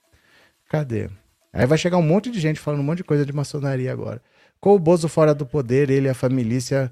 Cadê? 0.71 1.11
Aí 1.53 1.67
vai 1.67 1.77
chegar 1.77 1.99
um 1.99 2.03
monte 2.03 2.31
de 2.31 2.41
gente 2.41 2.59
falando 2.59 2.81
um 2.81 2.85
monte 2.85 2.99
de 2.99 3.05
coisa 3.05 3.27
de 3.27 3.35
maçonaria 3.35 3.93
agora. 3.93 4.23
Com 4.59 4.75
o 4.75 4.79
Bozo 4.79 5.09
fora 5.09 5.35
do 5.35 5.45
poder, 5.45 5.91
ele 5.91 6.07
e 6.07 6.11
a 6.11 6.15
família 6.15 6.91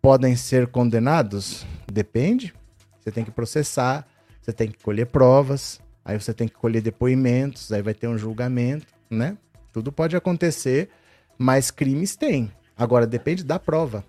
podem 0.00 0.36
ser 0.36 0.68
condenados? 0.68 1.66
Depende. 1.92 2.54
Você 3.00 3.10
tem 3.10 3.24
que 3.24 3.32
processar, 3.32 4.06
você 4.40 4.52
tem 4.52 4.70
que 4.70 4.78
colher 4.78 5.06
provas, 5.06 5.80
aí 6.04 6.18
você 6.18 6.32
tem 6.32 6.46
que 6.46 6.54
colher 6.54 6.82
depoimentos, 6.82 7.72
aí 7.72 7.82
vai 7.82 7.94
ter 7.94 8.06
um 8.06 8.16
julgamento, 8.16 8.86
né? 9.10 9.36
Tudo 9.72 9.90
pode 9.90 10.14
acontecer, 10.16 10.88
mas 11.36 11.70
crimes 11.70 12.14
tem. 12.14 12.50
Agora, 12.80 13.06
depende 13.06 13.44
da 13.44 13.58
prova. 13.58 14.02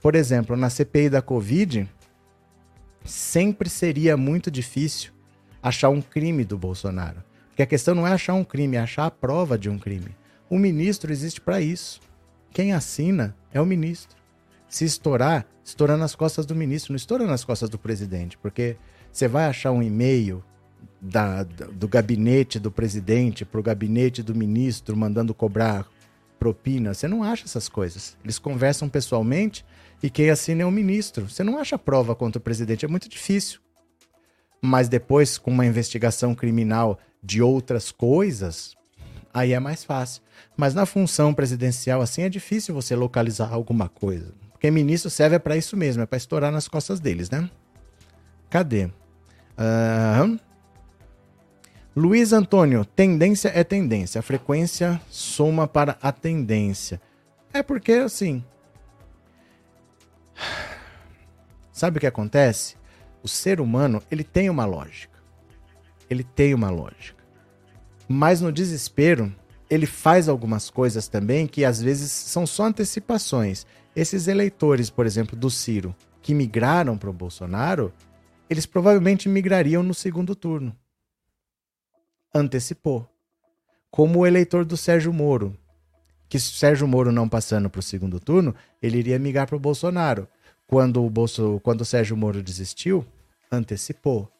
Por 0.00 0.16
exemplo, 0.16 0.56
na 0.56 0.68
CPI 0.68 1.08
da 1.08 1.22
Covid, 1.22 1.88
sempre 3.04 3.70
seria 3.70 4.16
muito 4.16 4.50
difícil 4.50 5.12
achar 5.62 5.88
um 5.88 6.02
crime 6.02 6.44
do 6.44 6.58
Bolsonaro. 6.58 7.22
Porque 7.50 7.62
a 7.62 7.66
questão 7.66 7.94
não 7.94 8.04
é 8.04 8.12
achar 8.12 8.34
um 8.34 8.42
crime, 8.42 8.76
é 8.76 8.80
achar 8.80 9.06
a 9.06 9.10
prova 9.10 9.56
de 9.56 9.70
um 9.70 9.78
crime. 9.78 10.16
O 10.50 10.58
ministro 10.58 11.12
existe 11.12 11.40
para 11.40 11.60
isso. 11.60 12.00
Quem 12.50 12.72
assina 12.72 13.36
é 13.52 13.60
o 13.60 13.66
ministro. 13.66 14.16
Se 14.68 14.84
estourar, 14.84 15.46
estoura 15.64 15.96
nas 15.96 16.16
costas 16.16 16.44
do 16.44 16.56
ministro, 16.56 16.92
não 16.92 16.96
estoura 16.96 17.24
nas 17.24 17.44
costas 17.44 17.70
do 17.70 17.78
presidente, 17.78 18.36
porque 18.36 18.76
você 19.12 19.28
vai 19.28 19.44
achar 19.44 19.70
um 19.70 19.80
e-mail 19.80 20.42
da, 21.00 21.44
do 21.44 21.86
gabinete 21.86 22.58
do 22.58 22.70
presidente 22.72 23.44
para 23.44 23.60
o 23.60 23.62
gabinete 23.62 24.24
do 24.24 24.34
ministro 24.34 24.96
mandando 24.96 25.32
cobrar 25.32 25.86
propina. 26.42 26.92
Você 26.92 27.06
não 27.06 27.22
acha 27.22 27.44
essas 27.44 27.68
coisas. 27.68 28.16
Eles 28.24 28.36
conversam 28.36 28.88
pessoalmente 28.88 29.64
e 30.02 30.10
quem 30.10 30.28
assina 30.28 30.62
é 30.62 30.66
o 30.66 30.72
ministro. 30.72 31.28
Você 31.28 31.44
não 31.44 31.56
acha 31.56 31.78
prova 31.78 32.16
contra 32.16 32.40
o 32.40 32.42
presidente, 32.42 32.84
é 32.84 32.88
muito 32.88 33.08
difícil. 33.08 33.60
Mas 34.60 34.88
depois, 34.88 35.38
com 35.38 35.52
uma 35.52 35.64
investigação 35.64 36.34
criminal 36.34 36.98
de 37.22 37.40
outras 37.40 37.92
coisas, 37.92 38.74
aí 39.32 39.52
é 39.52 39.60
mais 39.60 39.84
fácil. 39.84 40.20
Mas 40.56 40.74
na 40.74 40.84
função 40.84 41.32
presidencial, 41.32 42.02
assim, 42.02 42.22
é 42.22 42.28
difícil 42.28 42.74
você 42.74 42.96
localizar 42.96 43.52
alguma 43.52 43.88
coisa. 43.88 44.34
Porque 44.50 44.68
ministro 44.68 45.10
serve 45.10 45.38
para 45.38 45.56
isso 45.56 45.76
mesmo, 45.76 46.02
é 46.02 46.06
para 46.06 46.16
estourar 46.16 46.50
nas 46.50 46.66
costas 46.66 46.98
deles, 46.98 47.30
né? 47.30 47.48
Cadê? 48.50 48.86
Uh, 48.86 50.38
Luiz 51.94 52.32
Antônio, 52.32 52.86
tendência 52.86 53.52
é 53.54 53.62
tendência. 53.62 54.18
A 54.18 54.22
frequência 54.22 54.98
soma 55.10 55.68
para 55.68 55.98
a 56.00 56.10
tendência. 56.10 56.98
É 57.52 57.62
porque, 57.62 57.92
assim. 57.92 58.42
Sabe 61.70 61.98
o 61.98 62.00
que 62.00 62.06
acontece? 62.06 62.76
O 63.22 63.28
ser 63.28 63.60
humano, 63.60 64.02
ele 64.10 64.24
tem 64.24 64.48
uma 64.48 64.64
lógica. 64.64 65.18
Ele 66.08 66.24
tem 66.24 66.54
uma 66.54 66.70
lógica. 66.70 67.22
Mas 68.08 68.40
no 68.40 68.50
desespero, 68.50 69.30
ele 69.68 69.84
faz 69.84 70.30
algumas 70.30 70.70
coisas 70.70 71.08
também 71.08 71.46
que 71.46 71.62
às 71.62 71.82
vezes 71.82 72.10
são 72.10 72.46
só 72.46 72.64
antecipações. 72.64 73.66
Esses 73.94 74.28
eleitores, 74.28 74.88
por 74.88 75.04
exemplo, 75.04 75.36
do 75.36 75.50
Ciro, 75.50 75.94
que 76.22 76.32
migraram 76.32 76.96
para 76.96 77.10
o 77.10 77.12
Bolsonaro, 77.12 77.92
eles 78.48 78.64
provavelmente 78.64 79.28
migrariam 79.28 79.82
no 79.82 79.92
segundo 79.92 80.34
turno 80.34 80.74
antecipou. 82.34 83.08
Como 83.90 84.20
o 84.20 84.26
eleitor 84.26 84.64
do 84.64 84.76
Sérgio 84.76 85.12
Moro, 85.12 85.56
que 86.28 86.40
Sérgio 86.40 86.88
Moro 86.88 87.12
não 87.12 87.28
passando 87.28 87.68
para 87.68 87.80
o 87.80 87.82
segundo 87.82 88.18
turno, 88.18 88.54
ele 88.80 88.98
iria 88.98 89.18
migrar 89.18 89.46
para 89.46 89.56
o 89.56 89.60
Bolsonaro. 89.60 90.26
Quando 90.66 91.04
o, 91.04 91.10
Bolso, 91.10 91.60
quando 91.62 91.82
o 91.82 91.84
Sérgio 91.84 92.16
Moro 92.16 92.42
desistiu, 92.42 93.04
antecipou. 93.50 94.32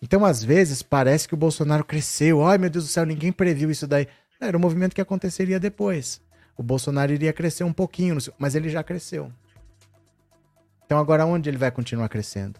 Então, 0.00 0.24
às 0.24 0.42
vezes, 0.42 0.82
parece 0.82 1.28
que 1.28 1.34
o 1.34 1.36
Bolsonaro 1.36 1.84
cresceu. 1.84 2.42
Ai, 2.42 2.56
meu 2.56 2.70
Deus 2.70 2.86
do 2.86 2.90
céu, 2.90 3.04
ninguém 3.04 3.30
previu 3.30 3.70
isso 3.70 3.86
daí. 3.86 4.08
Era 4.40 4.56
um 4.56 4.60
movimento 4.60 4.94
que 4.94 5.00
aconteceria 5.00 5.60
depois. 5.60 6.22
O 6.56 6.62
Bolsonaro 6.62 7.12
iria 7.12 7.32
crescer 7.34 7.64
um 7.64 7.72
pouquinho, 7.72 8.16
mas 8.38 8.54
ele 8.54 8.70
já 8.70 8.82
cresceu. 8.82 9.30
Então, 10.86 10.98
agora 10.98 11.26
onde 11.26 11.50
ele 11.50 11.58
vai 11.58 11.70
continuar 11.70 12.08
crescendo? 12.08 12.58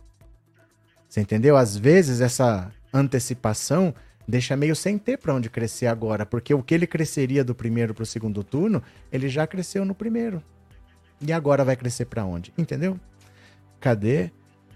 Você 1.08 1.22
entendeu? 1.22 1.56
Às 1.56 1.76
vezes, 1.76 2.20
essa 2.20 2.70
antecipação 2.92 3.94
deixa 4.30 4.56
meio 4.56 4.74
sem 4.74 4.96
ter 4.96 5.18
para 5.18 5.34
onde 5.34 5.50
crescer 5.50 5.86
agora, 5.86 6.24
porque 6.24 6.54
o 6.54 6.62
que 6.62 6.74
ele 6.74 6.86
cresceria 6.86 7.44
do 7.44 7.54
primeiro 7.54 7.92
para 7.92 8.02
o 8.02 8.06
segundo 8.06 8.42
turno, 8.42 8.82
ele 9.12 9.28
já 9.28 9.46
cresceu 9.46 9.84
no 9.84 9.94
primeiro. 9.94 10.42
E 11.20 11.32
agora 11.32 11.64
vai 11.64 11.76
crescer 11.76 12.06
para 12.06 12.24
onde? 12.24 12.52
Entendeu? 12.56 12.98
Cadê? 13.78 14.30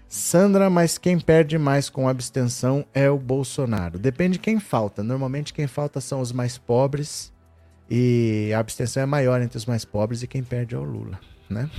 Sandra, 0.07 0.69
mas 0.69 0.97
quem 0.97 1.19
perde 1.19 1.57
mais 1.57 1.89
com 1.89 2.07
abstenção 2.07 2.85
é 2.93 3.09
o 3.09 3.17
Bolsonaro. 3.17 3.97
Depende 3.97 4.33
de 4.33 4.39
quem 4.39 4.59
falta. 4.59 5.03
Normalmente 5.03 5.53
quem 5.53 5.67
falta 5.67 5.99
são 5.99 6.21
os 6.21 6.31
mais 6.31 6.57
pobres 6.57 7.33
e 7.89 8.51
a 8.55 8.59
abstenção 8.59 9.03
é 9.03 9.05
maior 9.05 9.41
entre 9.41 9.57
os 9.57 9.65
mais 9.65 9.83
pobres 9.83 10.23
e 10.23 10.27
quem 10.27 10.43
perde 10.43 10.75
é 10.75 10.77
o 10.77 10.83
Lula, 10.83 11.19
né? 11.49 11.69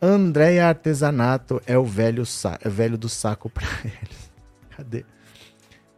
Andréia 0.00 0.66
Artesanato 0.66 1.62
é 1.64 1.78
o 1.78 1.84
velho, 1.84 2.24
é 2.60 2.68
velho 2.68 2.98
do 2.98 3.08
saco 3.08 3.48
para 3.48 3.66
eles. 3.84 4.32
Cadê? 4.76 5.04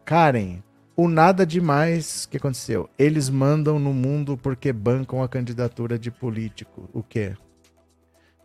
Karen, 0.04 0.62
o 0.96 1.08
nada 1.08 1.46
demais 1.46 2.26
que 2.26 2.36
aconteceu. 2.36 2.88
Eles 2.98 3.28
mandam 3.28 3.78
no 3.78 3.92
mundo 3.92 4.36
porque 4.36 4.72
bancam 4.72 5.22
a 5.22 5.28
candidatura 5.28 5.98
de 5.98 6.10
político. 6.10 6.88
O 6.92 7.02
quê? 7.02 7.34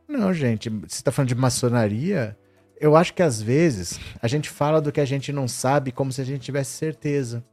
Não, 0.08 0.34
gente, 0.34 0.70
você 0.70 0.96
está 0.96 1.12
falando 1.12 1.30
de 1.30 1.36
maçonaria? 1.36 2.38
Eu 2.80 2.96
acho 2.96 3.14
que 3.14 3.22
às 3.22 3.42
vezes 3.42 4.00
a 4.22 4.28
gente 4.28 4.50
fala 4.50 4.82
do 4.82 4.92
que 4.92 5.02
a 5.02 5.06
gente 5.06 5.32
não 5.32 5.48
sabe 5.48 5.92
como 5.92 6.12
se 6.12 6.22
a 6.22 6.24
gente 6.24 6.42
tivesse 6.42 6.72
certeza. 6.72 7.44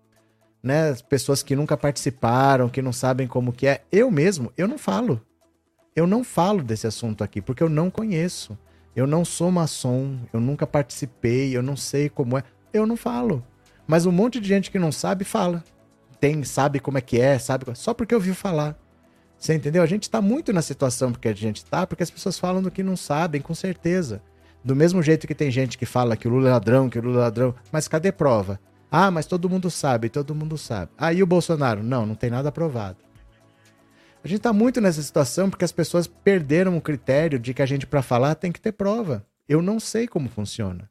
Né? 0.62 0.88
As 0.88 1.02
pessoas 1.02 1.42
que 1.42 1.56
nunca 1.56 1.76
participaram, 1.76 2.68
que 2.68 2.80
não 2.80 2.92
sabem 2.92 3.26
como 3.26 3.52
que 3.52 3.66
é. 3.66 3.82
Eu 3.90 4.10
mesmo, 4.10 4.52
eu 4.56 4.68
não 4.68 4.78
falo. 4.78 5.20
Eu 5.94 6.06
não 6.06 6.22
falo 6.22 6.62
desse 6.62 6.86
assunto 6.86 7.24
aqui 7.24 7.42
porque 7.42 7.62
eu 7.62 7.68
não 7.68 7.90
conheço. 7.90 8.56
Eu 8.94 9.06
não 9.06 9.26
sou 9.26 9.50
maçom, 9.50 10.18
eu 10.32 10.40
nunca 10.40 10.66
participei, 10.66 11.54
eu 11.54 11.62
não 11.62 11.76
sei 11.76 12.08
como 12.08 12.38
é. 12.38 12.44
Eu 12.72 12.86
não 12.86 12.96
falo. 12.96 13.44
Mas 13.86 14.06
um 14.06 14.12
monte 14.12 14.40
de 14.40 14.48
gente 14.48 14.70
que 14.70 14.78
não 14.78 14.90
sabe 14.90 15.24
fala. 15.24 15.62
Tem, 16.18 16.42
sabe 16.44 16.80
como 16.80 16.98
é 16.98 17.00
que 17.00 17.20
é, 17.20 17.38
sabe. 17.38 17.66
Só 17.74 17.94
porque 17.94 18.14
ouviu 18.14 18.34
falar. 18.34 18.76
Você 19.38 19.54
entendeu? 19.54 19.82
A 19.82 19.86
gente 19.86 20.04
está 20.04 20.20
muito 20.20 20.52
na 20.52 20.62
situação 20.62 21.12
porque 21.12 21.28
a 21.28 21.34
gente 21.34 21.58
está, 21.58 21.86
porque 21.86 22.02
as 22.02 22.10
pessoas 22.10 22.38
falam 22.38 22.62
do 22.62 22.70
que 22.70 22.82
não 22.82 22.96
sabem, 22.96 23.40
com 23.40 23.54
certeza. 23.54 24.22
Do 24.64 24.74
mesmo 24.74 25.02
jeito 25.02 25.26
que 25.26 25.34
tem 25.34 25.50
gente 25.50 25.78
que 25.78 25.86
fala 25.86 26.16
que 26.16 26.26
o 26.26 26.30
Lula 26.30 26.48
é 26.48 26.52
ladrão, 26.52 26.88
que 26.88 26.98
o 26.98 27.02
Lula 27.02 27.18
é 27.18 27.22
ladrão, 27.22 27.54
mas 27.70 27.86
cadê 27.86 28.10
prova? 28.10 28.58
Ah, 28.90 29.10
mas 29.10 29.26
todo 29.26 29.48
mundo 29.48 29.70
sabe, 29.70 30.08
todo 30.08 30.34
mundo 30.34 30.56
sabe. 30.56 30.90
Aí 30.96 31.20
ah, 31.20 31.24
o 31.24 31.26
Bolsonaro? 31.26 31.82
Não, 31.82 32.06
não 32.06 32.14
tem 32.14 32.30
nada 32.30 32.50
provado. 32.50 32.98
A 34.24 34.28
gente 34.28 34.38
está 34.38 34.52
muito 34.52 34.80
nessa 34.80 35.02
situação 35.02 35.48
porque 35.48 35.64
as 35.64 35.70
pessoas 35.70 36.06
perderam 36.06 36.76
o 36.76 36.80
critério 36.80 37.38
de 37.38 37.54
que 37.54 37.62
a 37.62 37.66
gente, 37.66 37.86
para 37.86 38.02
falar, 38.02 38.34
tem 38.34 38.50
que 38.50 38.60
ter 38.60 38.72
prova. 38.72 39.24
Eu 39.48 39.62
não 39.62 39.78
sei 39.78 40.08
como 40.08 40.28
funciona. 40.28 40.90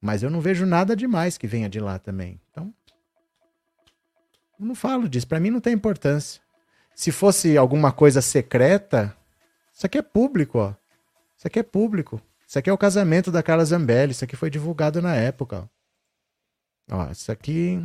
Mas 0.00 0.22
eu 0.22 0.30
não 0.30 0.40
vejo 0.40 0.64
nada 0.64 0.94
demais 0.94 1.36
que 1.36 1.46
venha 1.46 1.68
de 1.68 1.80
lá 1.80 1.98
também. 1.98 2.40
Então, 2.50 2.72
eu 4.58 4.66
não 4.66 4.74
falo 4.74 5.08
disso. 5.08 5.26
Para 5.26 5.40
mim 5.40 5.50
não 5.50 5.60
tem 5.60 5.72
importância. 5.72 6.40
Se 6.94 7.12
fosse 7.12 7.56
alguma 7.56 7.92
coisa 7.92 8.20
secreta, 8.20 9.16
isso 9.72 9.86
aqui 9.86 9.98
é 9.98 10.02
público, 10.02 10.58
ó. 10.58 10.74
Isso 11.36 11.46
aqui 11.46 11.58
é 11.58 11.62
público. 11.62 12.20
Isso 12.46 12.58
aqui 12.58 12.68
é 12.68 12.72
o 12.72 12.78
casamento 12.78 13.30
da 13.30 13.42
Carla 13.42 13.64
Zambelli. 13.64 14.12
Isso 14.12 14.24
aqui 14.24 14.34
foi 14.34 14.50
divulgado 14.50 15.00
na 15.00 15.14
época. 15.14 15.68
Ó, 16.90 16.96
ó 16.96 17.10
isso 17.10 17.30
aqui 17.30 17.80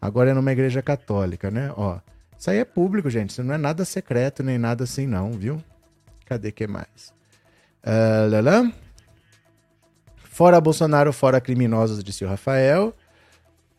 agora 0.00 0.30
é 0.30 0.34
numa 0.34 0.52
igreja 0.52 0.82
católica, 0.82 1.50
né? 1.50 1.72
Ó, 1.76 1.98
isso 2.38 2.50
aí 2.50 2.58
é 2.58 2.64
público, 2.64 3.10
gente. 3.10 3.30
Isso 3.30 3.42
não 3.42 3.54
é 3.54 3.58
nada 3.58 3.84
secreto 3.84 4.42
nem 4.42 4.58
nada 4.58 4.84
assim, 4.84 5.06
não, 5.06 5.32
viu? 5.32 5.62
Cadê 6.26 6.52
que 6.52 6.66
mais? 6.66 7.12
Uh, 7.82 8.28
Fora 10.40 10.58
Bolsonaro, 10.58 11.12
fora 11.12 11.38
criminosos, 11.38 12.02
disse 12.02 12.24
o 12.24 12.26
Rafael. 12.26 12.94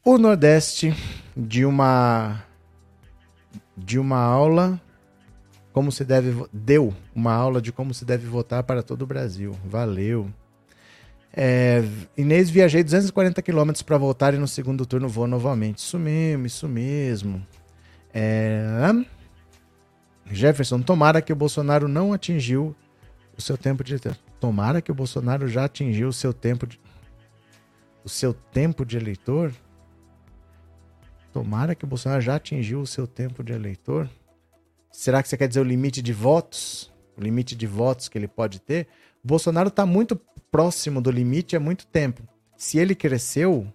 O 0.05 0.19
Nordeste 0.19 0.95
de 1.35 1.65
uma 1.65 2.43
de 3.75 3.97
uma 3.97 4.19
aula 4.19 4.79
como 5.73 5.91
se 5.91 6.05
deve 6.05 6.45
deu 6.53 6.93
uma 7.15 7.33
aula 7.33 7.59
de 7.59 7.71
como 7.71 7.95
se 7.95 8.05
deve 8.05 8.27
votar 8.27 8.61
para 8.61 8.83
todo 8.83 9.01
o 9.01 9.07
Brasil. 9.07 9.57
Valeu. 9.65 10.29
É, 11.33 11.83
Inês, 12.15 12.47
viajei 12.51 12.83
240 12.83 13.41
quilômetros 13.41 13.81
para 13.81 13.97
voltar 13.97 14.35
e 14.35 14.37
no 14.37 14.47
segundo 14.47 14.85
turno 14.85 15.09
vou 15.09 15.25
novamente. 15.25 15.79
Isso 15.79 15.97
mesmo, 15.97 16.45
isso 16.45 16.67
mesmo. 16.67 17.43
É, 18.13 18.63
Jefferson, 20.29 20.79
tomara 20.83 21.23
que 21.23 21.33
o 21.33 21.35
Bolsonaro 21.35 21.87
não 21.87 22.13
atingiu 22.13 22.75
o 23.35 23.41
seu 23.41 23.57
tempo 23.57 23.83
de 23.83 23.93
tomara 24.41 24.81
que 24.81 24.91
o 24.91 24.95
Bolsonaro 24.95 25.47
já 25.47 25.65
atingiu 25.65 26.09
o 26.09 26.13
seu 26.13 26.33
tempo 26.33 26.65
de 26.65 26.81
o 28.03 28.09
seu 28.09 28.33
tempo 28.33 28.83
de 28.83 28.97
eleitor. 28.97 29.53
Tomara 31.31 31.75
que 31.75 31.85
o 31.85 31.87
Bolsonaro 31.87 32.19
já 32.19 32.35
atingiu 32.35 32.81
o 32.81 32.87
seu 32.87 33.05
tempo 33.05 33.43
de 33.43 33.53
eleitor. 33.53 34.09
Será 34.91 35.21
que 35.21 35.29
você 35.29 35.37
quer 35.37 35.47
dizer 35.47 35.59
o 35.59 35.63
limite 35.63 36.01
de 36.01 36.11
votos? 36.11 36.91
O 37.15 37.21
limite 37.21 37.55
de 37.55 37.67
votos 37.67 38.09
que 38.09 38.17
ele 38.17 38.27
pode 38.27 38.59
ter? 38.59 38.87
O 39.23 39.27
Bolsonaro 39.27 39.67
está 39.67 39.85
muito 39.85 40.19
próximo 40.51 40.99
do 40.99 41.11
limite 41.11 41.55
há 41.55 41.59
muito 41.59 41.85
tempo. 41.85 42.23
Se 42.57 42.79
ele 42.79 42.95
cresceu, 42.95 43.71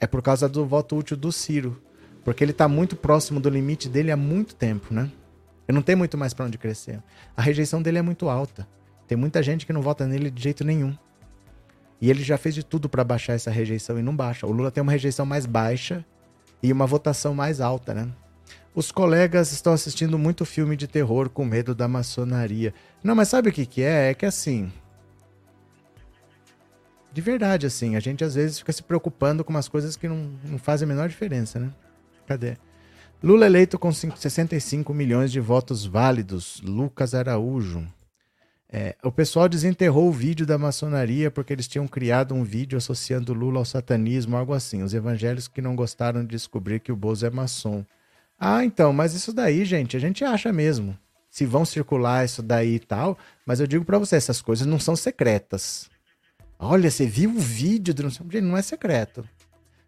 é 0.00 0.06
por 0.06 0.22
causa 0.22 0.48
do 0.48 0.64
voto 0.64 0.96
útil 0.96 1.16
do 1.16 1.30
Ciro. 1.30 1.80
Porque 2.24 2.42
ele 2.42 2.52
está 2.52 2.66
muito 2.66 2.96
próximo 2.96 3.38
do 3.38 3.50
limite 3.50 3.86
dele 3.86 4.10
há 4.10 4.16
muito 4.16 4.54
tempo, 4.54 4.94
né? 4.94 5.12
Ele 5.68 5.76
não 5.76 5.82
tem 5.82 5.94
muito 5.94 6.16
mais 6.16 6.32
para 6.32 6.46
onde 6.46 6.56
crescer. 6.56 7.02
A 7.36 7.42
rejeição 7.42 7.82
dele 7.82 7.98
é 7.98 8.02
muito 8.02 8.30
alta. 8.30 8.66
Tem 9.06 9.16
muita 9.16 9.42
gente 9.42 9.66
que 9.66 9.72
não 9.72 9.82
vota 9.82 10.06
nele 10.06 10.30
de 10.30 10.42
jeito 10.42 10.64
nenhum. 10.64 10.96
E 12.00 12.10
ele 12.10 12.22
já 12.22 12.36
fez 12.36 12.54
de 12.54 12.64
tudo 12.64 12.88
para 12.88 13.04
baixar 13.04 13.34
essa 13.34 13.50
rejeição 13.50 13.98
e 13.98 14.02
não 14.02 14.14
baixa. 14.14 14.46
O 14.46 14.52
Lula 14.52 14.70
tem 14.70 14.82
uma 14.82 14.92
rejeição 14.92 15.24
mais 15.24 15.46
baixa 15.46 16.04
e 16.62 16.72
uma 16.72 16.86
votação 16.86 17.34
mais 17.34 17.60
alta, 17.60 17.94
né? 17.94 18.08
Os 18.74 18.92
colegas 18.92 19.52
estão 19.52 19.72
assistindo 19.72 20.18
muito 20.18 20.44
filme 20.44 20.76
de 20.76 20.86
terror 20.86 21.30
com 21.30 21.44
medo 21.44 21.74
da 21.74 21.88
maçonaria. 21.88 22.74
Não, 23.02 23.14
mas 23.14 23.28
sabe 23.28 23.48
o 23.48 23.52
que, 23.52 23.64
que 23.64 23.80
é? 23.80 24.10
É 24.10 24.14
que 24.14 24.26
assim. 24.26 24.70
De 27.10 27.22
verdade, 27.22 27.64
assim, 27.64 27.96
a 27.96 28.00
gente 28.00 28.22
às 28.22 28.34
vezes 28.34 28.58
fica 28.58 28.72
se 28.72 28.82
preocupando 28.82 29.42
com 29.42 29.50
umas 29.50 29.68
coisas 29.68 29.96
que 29.96 30.06
não, 30.06 30.30
não 30.44 30.58
fazem 30.58 30.84
a 30.84 30.88
menor 30.88 31.08
diferença, 31.08 31.58
né? 31.58 31.70
Cadê? 32.26 32.58
Lula 33.22 33.46
eleito 33.46 33.78
com 33.78 33.90
65 33.90 34.92
milhões 34.92 35.32
de 35.32 35.40
votos 35.40 35.86
válidos. 35.86 36.60
Lucas 36.62 37.14
Araújo. 37.14 37.86
É, 38.68 38.96
o 39.02 39.12
pessoal 39.12 39.48
desenterrou 39.48 40.08
o 40.08 40.12
vídeo 40.12 40.44
da 40.44 40.58
maçonaria 40.58 41.30
porque 41.30 41.52
eles 41.52 41.68
tinham 41.68 41.86
criado 41.86 42.34
um 42.34 42.42
vídeo 42.42 42.76
associando 42.76 43.32
Lula 43.32 43.60
ao 43.60 43.64
satanismo, 43.64 44.36
algo 44.36 44.52
assim. 44.52 44.82
Os 44.82 44.92
evangélicos 44.92 45.48
que 45.48 45.62
não 45.62 45.76
gostaram 45.76 46.22
de 46.22 46.28
descobrir 46.28 46.80
que 46.80 46.90
o 46.90 46.96
Bozo 46.96 47.26
é 47.26 47.30
maçom. 47.30 47.84
Ah, 48.38 48.64
então, 48.64 48.92
mas 48.92 49.14
isso 49.14 49.32
daí, 49.32 49.64
gente, 49.64 49.96
a 49.96 50.00
gente 50.00 50.24
acha 50.24 50.52
mesmo. 50.52 50.96
Se 51.30 51.46
vão 51.46 51.64
circular 51.64 52.24
isso 52.24 52.42
daí 52.42 52.74
e 52.74 52.80
tal, 52.80 53.16
mas 53.44 53.60
eu 53.60 53.66
digo 53.66 53.84
para 53.84 53.98
você, 53.98 54.16
essas 54.16 54.42
coisas 54.42 54.66
não 54.66 54.78
são 54.78 54.96
secretas. 54.96 55.88
Olha, 56.58 56.90
você 56.90 57.06
viu 57.06 57.30
o 57.30 57.38
vídeo 57.38 57.94
do. 57.94 58.08
Gente, 58.08 58.40
não 58.40 58.56
é 58.56 58.62
secreto. 58.62 59.26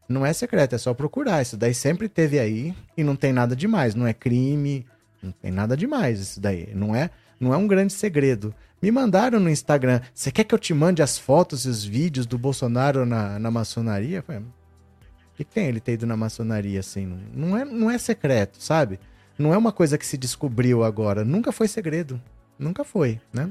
Não 0.08 0.24
é 0.24 0.32
secreto, 0.32 0.74
é 0.74 0.78
só 0.78 0.94
procurar. 0.94 1.42
Isso 1.42 1.56
daí 1.56 1.74
sempre 1.74 2.08
teve 2.08 2.38
aí 2.38 2.74
e 2.96 3.04
não 3.04 3.16
tem 3.16 3.32
nada 3.32 3.54
demais. 3.56 3.94
Não 3.94 4.06
é 4.06 4.14
crime, 4.14 4.86
não 5.22 5.32
tem 5.32 5.50
nada 5.50 5.76
demais 5.76 6.20
isso 6.20 6.40
daí. 6.40 6.70
Não 6.74 6.94
é, 6.94 7.10
não 7.40 7.54
é 7.54 7.56
um 7.56 7.66
grande 7.66 7.92
segredo. 7.92 8.54
Me 8.80 8.90
mandaram 8.90 9.40
no 9.40 9.50
Instagram. 9.50 10.00
Você 10.14 10.30
quer 10.30 10.44
que 10.44 10.54
eu 10.54 10.58
te 10.58 10.72
mande 10.72 11.02
as 11.02 11.18
fotos 11.18 11.64
e 11.64 11.68
os 11.68 11.84
vídeos 11.84 12.26
do 12.26 12.38
Bolsonaro 12.38 13.04
na, 13.04 13.38
na 13.38 13.50
maçonaria? 13.50 14.24
O 14.28 15.36
que 15.36 15.44
tem 15.44 15.66
ele 15.66 15.80
ter 15.80 15.92
ido 15.92 16.06
na 16.06 16.16
maçonaria 16.16 16.80
assim? 16.80 17.18
Não 17.34 17.56
é, 17.56 17.64
não 17.64 17.90
é 17.90 17.98
secreto, 17.98 18.62
sabe? 18.62 18.98
Não 19.38 19.52
é 19.52 19.58
uma 19.58 19.72
coisa 19.72 19.98
que 19.98 20.06
se 20.06 20.16
descobriu 20.16 20.82
agora. 20.82 21.24
Nunca 21.24 21.52
foi 21.52 21.68
segredo. 21.68 22.20
Nunca 22.58 22.84
foi, 22.84 23.20
né? 23.32 23.50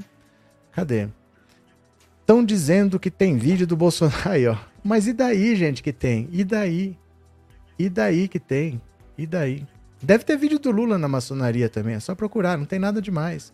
Cadê? 0.72 1.08
Estão 2.22 2.44
dizendo 2.44 3.00
que 3.00 3.10
tem 3.10 3.38
vídeo 3.38 3.66
do 3.66 3.78
Bolsonaro 3.78 4.18
aí, 4.30 4.48
ó. 4.48 4.58
Mas 4.84 5.08
e 5.08 5.14
daí, 5.14 5.56
gente, 5.56 5.82
que 5.82 5.94
tem? 5.94 6.28
E 6.32 6.44
daí? 6.44 6.98
E 7.80 7.90
daí 7.90 8.28
que 8.28 8.40
tem? 8.40 8.82
E 9.18 9.26
daí? 9.26 9.66
Deve 10.02 10.24
ter 10.24 10.38
vídeo 10.38 10.60
do 10.60 10.70
Lula 10.70 10.98
na 10.98 11.08
maçonaria 11.08 11.70
também, 11.70 11.96
é 11.96 12.00
só 12.00 12.14
procurar, 12.14 12.58
não 12.58 12.66
tem 12.66 12.78
nada 12.78 13.02
demais. 13.02 13.52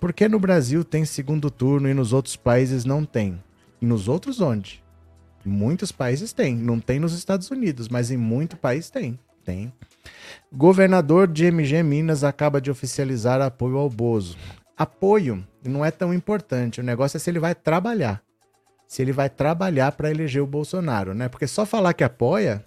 Por 0.00 0.12
que 0.12 0.28
no 0.28 0.38
Brasil 0.38 0.84
tem 0.84 1.04
segundo 1.04 1.50
turno 1.50 1.88
e 1.88 1.94
nos 1.94 2.12
outros 2.12 2.36
países 2.36 2.84
não 2.84 3.04
tem? 3.04 3.42
E 3.80 3.86
nos 3.86 4.06
outros 4.06 4.40
onde? 4.40 4.82
Muitos 5.44 5.90
países 5.90 6.32
tem. 6.32 6.54
Não 6.54 6.78
tem 6.78 7.00
nos 7.00 7.12
Estados 7.12 7.50
Unidos, 7.50 7.88
mas 7.88 8.10
em 8.10 8.16
muito 8.16 8.56
país 8.56 8.90
tem. 8.90 9.18
Tem. 9.44 9.72
Governador 10.52 11.26
de 11.26 11.46
MG 11.46 11.82
Minas 11.82 12.22
acaba 12.22 12.60
de 12.60 12.70
oficializar 12.70 13.40
apoio 13.40 13.76
ao 13.76 13.88
Bozo. 13.88 14.36
Apoio 14.76 15.44
não 15.64 15.84
é 15.84 15.90
tão 15.90 16.14
importante. 16.14 16.80
O 16.80 16.84
negócio 16.84 17.16
é 17.16 17.20
se 17.20 17.30
ele 17.30 17.40
vai 17.40 17.54
trabalhar. 17.54 18.22
Se 18.86 19.02
ele 19.02 19.12
vai 19.12 19.28
trabalhar 19.28 19.92
para 19.92 20.10
eleger 20.10 20.42
o 20.42 20.46
Bolsonaro, 20.46 21.12
né? 21.12 21.28
Porque 21.28 21.46
só 21.46 21.66
falar 21.66 21.92
que 21.92 22.04
apoia 22.04 22.64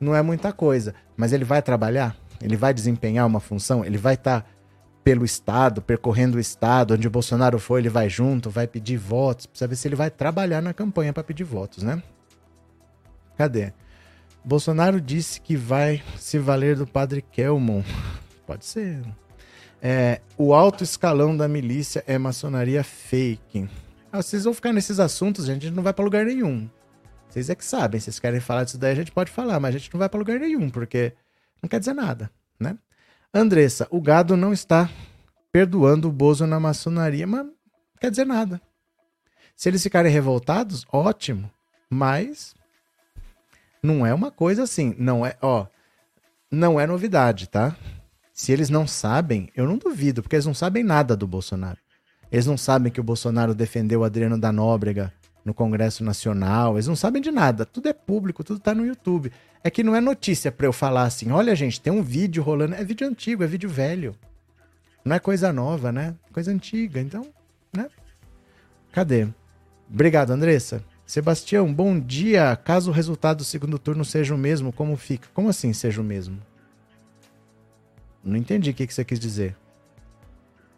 não 0.00 0.14
é 0.14 0.22
muita 0.22 0.52
coisa. 0.52 0.94
Mas 1.16 1.32
ele 1.32 1.44
vai 1.44 1.60
trabalhar? 1.60 2.16
Ele 2.40 2.56
vai 2.56 2.72
desempenhar 2.72 3.26
uma 3.26 3.40
função? 3.40 3.84
Ele 3.84 3.98
vai 3.98 4.14
estar 4.14 4.42
tá 4.42 4.46
pelo 5.08 5.24
Estado, 5.24 5.80
percorrendo 5.80 6.36
o 6.36 6.40
Estado, 6.40 6.92
onde 6.92 7.08
o 7.08 7.10
Bolsonaro 7.10 7.58
foi, 7.58 7.80
ele 7.80 7.88
vai 7.88 8.10
junto, 8.10 8.50
vai 8.50 8.66
pedir 8.66 8.98
votos. 8.98 9.46
Precisa 9.46 9.66
ver 9.66 9.74
se 9.74 9.88
ele 9.88 9.96
vai 9.96 10.10
trabalhar 10.10 10.60
na 10.60 10.74
campanha 10.74 11.14
para 11.14 11.24
pedir 11.24 11.44
votos, 11.44 11.82
né? 11.82 12.02
Cadê? 13.34 13.72
Bolsonaro 14.44 15.00
disse 15.00 15.40
que 15.40 15.56
vai 15.56 16.02
se 16.18 16.38
valer 16.38 16.76
do 16.76 16.86
padre 16.86 17.22
Kelmon. 17.22 17.82
Pode 18.46 18.66
ser. 18.66 19.00
É, 19.80 20.20
o 20.36 20.52
alto 20.52 20.84
escalão 20.84 21.34
da 21.34 21.48
milícia 21.48 22.04
é 22.06 22.18
maçonaria 22.18 22.84
fake. 22.84 23.66
Ah, 24.12 24.20
vocês 24.20 24.44
vão 24.44 24.52
ficar 24.52 24.74
nesses 24.74 25.00
assuntos, 25.00 25.46
gente, 25.46 25.62
a 25.62 25.68
gente 25.68 25.76
não 25.76 25.82
vai 25.82 25.94
para 25.94 26.04
lugar 26.04 26.26
nenhum. 26.26 26.68
Vocês 27.30 27.48
é 27.48 27.54
que 27.54 27.64
sabem, 27.64 27.98
se 27.98 28.04
vocês 28.04 28.18
querem 28.18 28.40
falar 28.40 28.64
disso 28.64 28.76
daí, 28.76 28.92
a 28.92 28.96
gente 28.96 29.12
pode 29.12 29.30
falar, 29.30 29.58
mas 29.58 29.74
a 29.74 29.78
gente 29.78 29.90
não 29.90 30.00
vai 30.00 30.10
para 30.10 30.18
lugar 30.18 30.38
nenhum, 30.38 30.68
porque 30.68 31.14
não 31.62 31.68
quer 31.68 31.78
dizer 31.78 31.94
nada, 31.94 32.30
né? 32.60 32.76
Andressa, 33.32 33.86
o 33.90 34.00
gado 34.00 34.36
não 34.36 34.52
está 34.52 34.88
perdoando 35.52 36.08
o 36.08 36.12
Bozo 36.12 36.46
na 36.46 36.58
maçonaria, 36.58 37.26
mas 37.26 37.44
não 37.44 37.52
quer 38.00 38.10
dizer 38.10 38.24
nada. 38.24 38.60
Se 39.54 39.68
eles 39.68 39.82
ficarem 39.82 40.12
revoltados, 40.12 40.86
ótimo. 40.90 41.50
Mas 41.90 42.54
não 43.82 44.06
é 44.06 44.14
uma 44.14 44.30
coisa 44.30 44.62
assim, 44.62 44.94
não 44.98 45.24
é, 45.24 45.36
ó, 45.42 45.66
não 46.50 46.78
é 46.78 46.86
novidade, 46.86 47.48
tá? 47.48 47.76
Se 48.32 48.52
eles 48.52 48.70
não 48.70 48.86
sabem, 48.86 49.50
eu 49.54 49.66
não 49.66 49.76
duvido, 49.76 50.22
porque 50.22 50.36
eles 50.36 50.46
não 50.46 50.54
sabem 50.54 50.84
nada 50.84 51.16
do 51.16 51.26
Bolsonaro. 51.26 51.78
Eles 52.30 52.46
não 52.46 52.56
sabem 52.56 52.92
que 52.92 53.00
o 53.00 53.04
Bolsonaro 53.04 53.54
defendeu 53.54 54.00
o 54.00 54.04
Adriano 54.04 54.38
da 54.38 54.52
Nóbrega 54.52 55.12
no 55.44 55.54
Congresso 55.54 56.04
Nacional, 56.04 56.74
eles 56.74 56.86
não 56.86 56.96
sabem 56.96 57.22
de 57.22 57.30
nada, 57.30 57.64
tudo 57.64 57.88
é 57.88 57.92
público, 57.92 58.44
tudo 58.44 58.60
tá 58.60 58.74
no 58.74 58.86
YouTube. 58.86 59.32
É 59.62 59.70
que 59.70 59.82
não 59.82 59.94
é 59.94 60.00
notícia 60.00 60.52
para 60.52 60.66
eu 60.66 60.72
falar 60.72 61.02
assim, 61.02 61.30
olha 61.30 61.54
gente, 61.54 61.80
tem 61.80 61.92
um 61.92 62.02
vídeo 62.02 62.42
rolando, 62.42 62.74
é 62.74 62.84
vídeo 62.84 63.06
antigo, 63.06 63.42
é 63.42 63.46
vídeo 63.46 63.68
velho. 63.68 64.14
Não 65.04 65.16
é 65.16 65.18
coisa 65.18 65.52
nova, 65.52 65.90
né? 65.90 66.14
Coisa 66.32 66.50
antiga, 66.50 67.00
então, 67.00 67.26
né? 67.74 67.88
Cadê? 68.92 69.28
Obrigado, 69.90 70.30
Andressa. 70.30 70.84
Sebastião, 71.06 71.72
bom 71.72 71.98
dia. 71.98 72.54
Caso 72.56 72.90
o 72.90 72.94
resultado 72.94 73.38
do 73.38 73.44
segundo 73.44 73.78
turno 73.78 74.04
seja 74.04 74.34
o 74.34 74.38
mesmo, 74.38 74.72
como 74.72 74.96
fica? 74.96 75.28
Como 75.32 75.48
assim 75.48 75.72
seja 75.72 76.00
o 76.00 76.04
mesmo? 76.04 76.38
Não 78.22 78.36
entendi 78.36 78.70
o 78.70 78.74
que, 78.74 78.86
você 78.86 79.04
quis 79.04 79.18
dizer. 79.18 79.56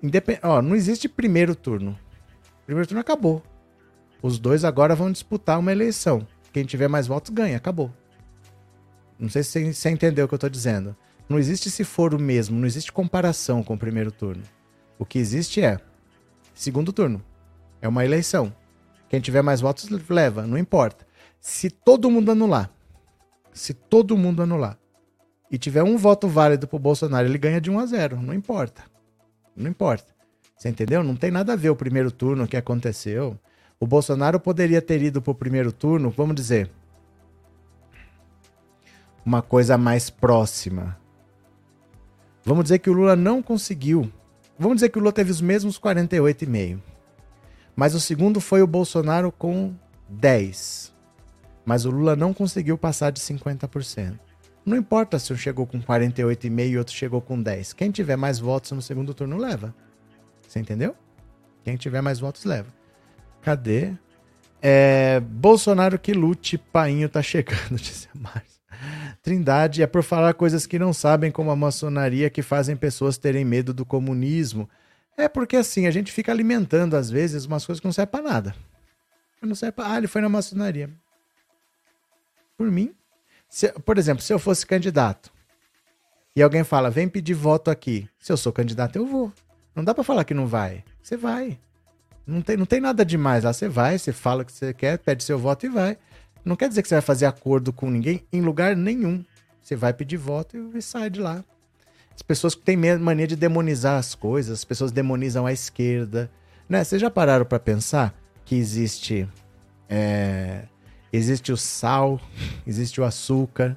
Independ... 0.01 0.39
Ó, 0.43 0.63
não 0.63 0.77
existe 0.77 1.09
primeiro 1.09 1.55
turno. 1.57 1.99
Primeiro 2.65 2.87
turno 2.87 3.01
acabou. 3.01 3.43
Os 4.23 4.39
dois 4.39 4.65
agora 4.65 4.95
vão 4.95 5.11
disputar 5.11 5.59
uma 5.59 5.73
eleição. 5.73 6.27
Quem 6.53 6.65
tiver 6.65 6.89
mais 6.89 7.09
votos 7.09 7.33
ganha, 7.33 7.57
acabou. 7.57 7.93
Não 9.21 9.29
sei 9.29 9.43
se 9.43 9.75
você 9.75 9.91
entendeu 9.91 10.25
o 10.25 10.29
que 10.29 10.33
eu 10.33 10.37
estou 10.37 10.49
dizendo. 10.49 10.97
Não 11.29 11.39
existe 11.39 11.71
se 11.71 11.85
for 11.85 12.15
o 12.15 12.19
mesmo, 12.19 12.59
não 12.59 12.67
existe 12.67 12.91
comparação 12.91 13.63
com 13.63 13.75
o 13.75 13.79
primeiro 13.79 14.11
turno. 14.11 14.43
O 14.99 15.05
que 15.05 15.19
existe 15.19 15.63
é 15.63 15.79
segundo 16.55 16.93
turno. 16.93 17.23
É 17.83 17.87
uma 17.87 18.05
eleição. 18.05 18.53
Quem 19.09 19.21
tiver 19.21 19.43
mais 19.43 19.61
votos 19.61 19.89
leva, 20.09 20.47
não 20.47 20.57
importa. 20.57 21.07
Se 21.39 21.69
todo 21.69 22.11
mundo 22.11 22.33
anular, 22.33 22.71
se 23.53 23.75
todo 23.75 24.17
mundo 24.17 24.43
anular 24.43 24.79
e 25.51 25.59
tiver 25.59 25.83
um 25.83 25.97
voto 25.97 26.27
válido 26.27 26.67
pro 26.67 26.79
Bolsonaro, 26.79 27.29
ele 27.29 27.39
ganha 27.39 27.61
de 27.61 27.71
1 27.71 27.79
a 27.79 27.87
0, 27.87 28.23
não 28.23 28.33
importa. 28.33 28.85
Não 29.55 29.71
importa. 29.71 30.15
Você 30.57 30.69
entendeu? 30.69 31.03
Não 31.03 31.17
tem 31.17 31.31
nada 31.31 31.53
a 31.53 31.57
ver 31.57 31.71
o 31.71 31.77
primeiro 31.77 32.11
turno 32.11 32.49
que 32.49 32.57
aconteceu. 32.57 33.39
O 33.79 33.87
Bolsonaro 33.87 34.41
poderia 34.41 34.81
ter 34.81 35.03
ido 35.03 35.21
pro 35.21 35.35
primeiro 35.35 35.73
turno, 35.73 36.11
vamos 36.11 36.35
dizer, 36.35 36.71
uma 39.25 39.43
coisa 39.43 39.77
mais 39.77 40.11
próxima. 40.11 40.99
Vamos 42.45 42.65
dizer 42.65 42.79
que 42.79 42.91
o 42.91 42.93
Lula 42.93 43.17
não 43.17 43.43
conseguiu. 43.43 44.11
Vamos 44.59 44.77
dizer 44.77 44.89
que 44.89 44.99
o 44.99 45.01
Lula 45.01 45.13
teve 45.13 45.31
os 45.31 45.41
mesmos 45.41 45.79
48,5. 45.79 46.81
Mas 47.77 47.95
o 47.95 48.01
segundo 48.01 48.41
foi 48.41 48.63
o 48.63 48.67
Bolsonaro 48.67 49.31
com 49.31 49.75
10. 50.09 50.93
Mas 51.65 51.85
o 51.85 51.91
Lula 51.91 52.17
não 52.17 52.35
conseguiu 52.35 52.77
passar 52.77 53.11
de 53.11 53.21
50%. 53.21 54.19
Não 54.65 54.77
importa 54.77 55.19
se 55.19 55.33
um 55.33 55.37
chegou 55.37 55.67
com 55.67 55.81
48,5 55.81 56.69
e 56.69 56.79
outro 56.79 56.95
chegou 56.95 57.21
com 57.21 57.41
10. 57.41 57.73
Quem 57.73 57.91
tiver 57.91 58.17
mais 58.17 58.39
votos 58.39 58.73
no 58.73 58.83
segundo 58.83 59.15
turno 59.15 59.37
leva. 59.37 59.75
Você 60.47 60.59
entendeu? 60.59 60.95
Quem 61.65 61.77
tiver 61.77 62.01
mais 62.01 62.21
votos 62.21 62.45
leva. 62.45 62.69
Cadê? 63.41 63.95
É, 64.61 65.21
Bolsonaro 65.21 65.99
que 65.99 66.13
lute, 66.13 66.59
painho 66.59 67.09
tá 67.09 67.23
chegando, 67.23 67.77
disse 67.81 68.09
a 68.15 68.19
Márcia. 68.19 68.60
Trindade 69.23 69.83
é 69.83 69.87
por 69.87 70.03
falar 70.03 70.33
coisas 70.35 70.67
que 70.67 70.79
não 70.79 70.93
sabem, 70.93 71.31
como 71.31 71.51
a 71.51 71.57
maçonaria, 71.57 72.31
que 72.31 72.43
fazem 72.43 72.77
pessoas 72.77 73.19
terem 73.19 73.45
medo 73.45 73.75
do 73.75 73.85
comunismo. 73.85 74.69
É 75.17 75.29
porque 75.29 75.57
assim, 75.57 75.87
a 75.87 75.91
gente 75.91 76.11
fica 76.11 76.33
alimentando 76.33 76.97
às 76.97 77.11
vezes 77.11 77.45
umas 77.45 77.67
coisas 77.67 77.81
que 77.81 77.87
não 77.87 77.93
servem 77.93 78.13
pra 78.13 78.23
nada. 78.23 78.55
Não 79.43 79.55
serve 79.55 79.73
pra... 79.73 79.93
Ah, 79.93 79.99
ele 79.99 80.07
foi 80.07 80.21
na 80.21 80.29
maçonaria. 80.29 80.91
Por 82.57 82.71
mim. 82.71 82.95
Se, 83.49 83.69
por 83.81 83.99
exemplo, 83.99 84.23
se 84.23 84.33
eu 84.33 84.39
fosse 84.39 84.67
candidato 84.67 85.31
e 86.35 86.43
alguém 86.43 86.63
fala, 86.63 86.91
vem 86.91 87.09
pedir 87.09 87.35
voto 87.35 87.71
aqui. 87.71 88.09
Se 88.19 88.33
eu 88.33 88.37
sou 88.37 88.53
candidato, 88.53 88.97
eu 88.97 89.07
vou. 89.07 89.33
Não 89.75 89.85
dá 89.85 89.95
para 89.95 90.05
falar 90.05 90.25
que 90.25 90.35
não 90.35 90.47
vai. 90.47 90.85
Você 91.03 91.17
vai. 91.17 91.59
Não 92.27 92.41
tem, 92.41 92.57
não 92.57 92.67
tem 92.67 92.81
nada 92.81 93.05
demais 93.05 93.45
lá. 93.45 93.53
Você 93.53 93.69
vai, 93.69 93.99
você 93.99 94.13
fala 94.13 94.43
o 94.43 94.45
que 94.47 94.53
você 94.53 94.73
quer, 94.73 94.99
pede 94.99 95.25
seu 95.25 95.39
voto 95.39 95.67
e 95.67 95.69
vai. 95.69 95.99
Não 96.45 96.57
quer 96.57 96.69
dizer 96.69 96.83
que 96.83 96.89
você 96.89 96.95
vai 96.97 97.03
fazer 97.03 97.27
acordo 97.27 97.73
com 97.73 97.91
ninguém 97.91 98.25
em 98.33 98.41
lugar 98.41 98.77
nenhum. 98.77 99.25
Você 99.63 99.77
vai 99.77 99.93
pedir 99.93 100.17
voto 100.17 100.57
e 100.75 100.83
sai 100.83 101.11
de 101.11 101.21
lá. 101.21 101.45
As 102.15 102.23
pessoas 102.23 102.55
têm 102.55 102.77
mania 102.77 103.27
de 103.27 103.37
demonizar 103.37 103.99
as 103.99 104.15
coisas, 104.15 104.59
as 104.59 104.65
pessoas 104.65 104.93
demonizam 104.93 105.47
a 105.47 105.53
esquerda. 105.53 106.31
Né? 106.69 106.85
Vocês 106.85 107.01
já 107.01 107.11
pararam 107.11 107.45
para 107.45 107.59
pensar 107.59 108.15
que 108.45 108.55
existe 108.55 109.29
é, 109.89 110.65
existe 111.13 111.53
o 111.53 111.57
sal, 111.57 112.21
existe 112.67 113.01
o 113.01 113.05
açúcar, 113.05 113.77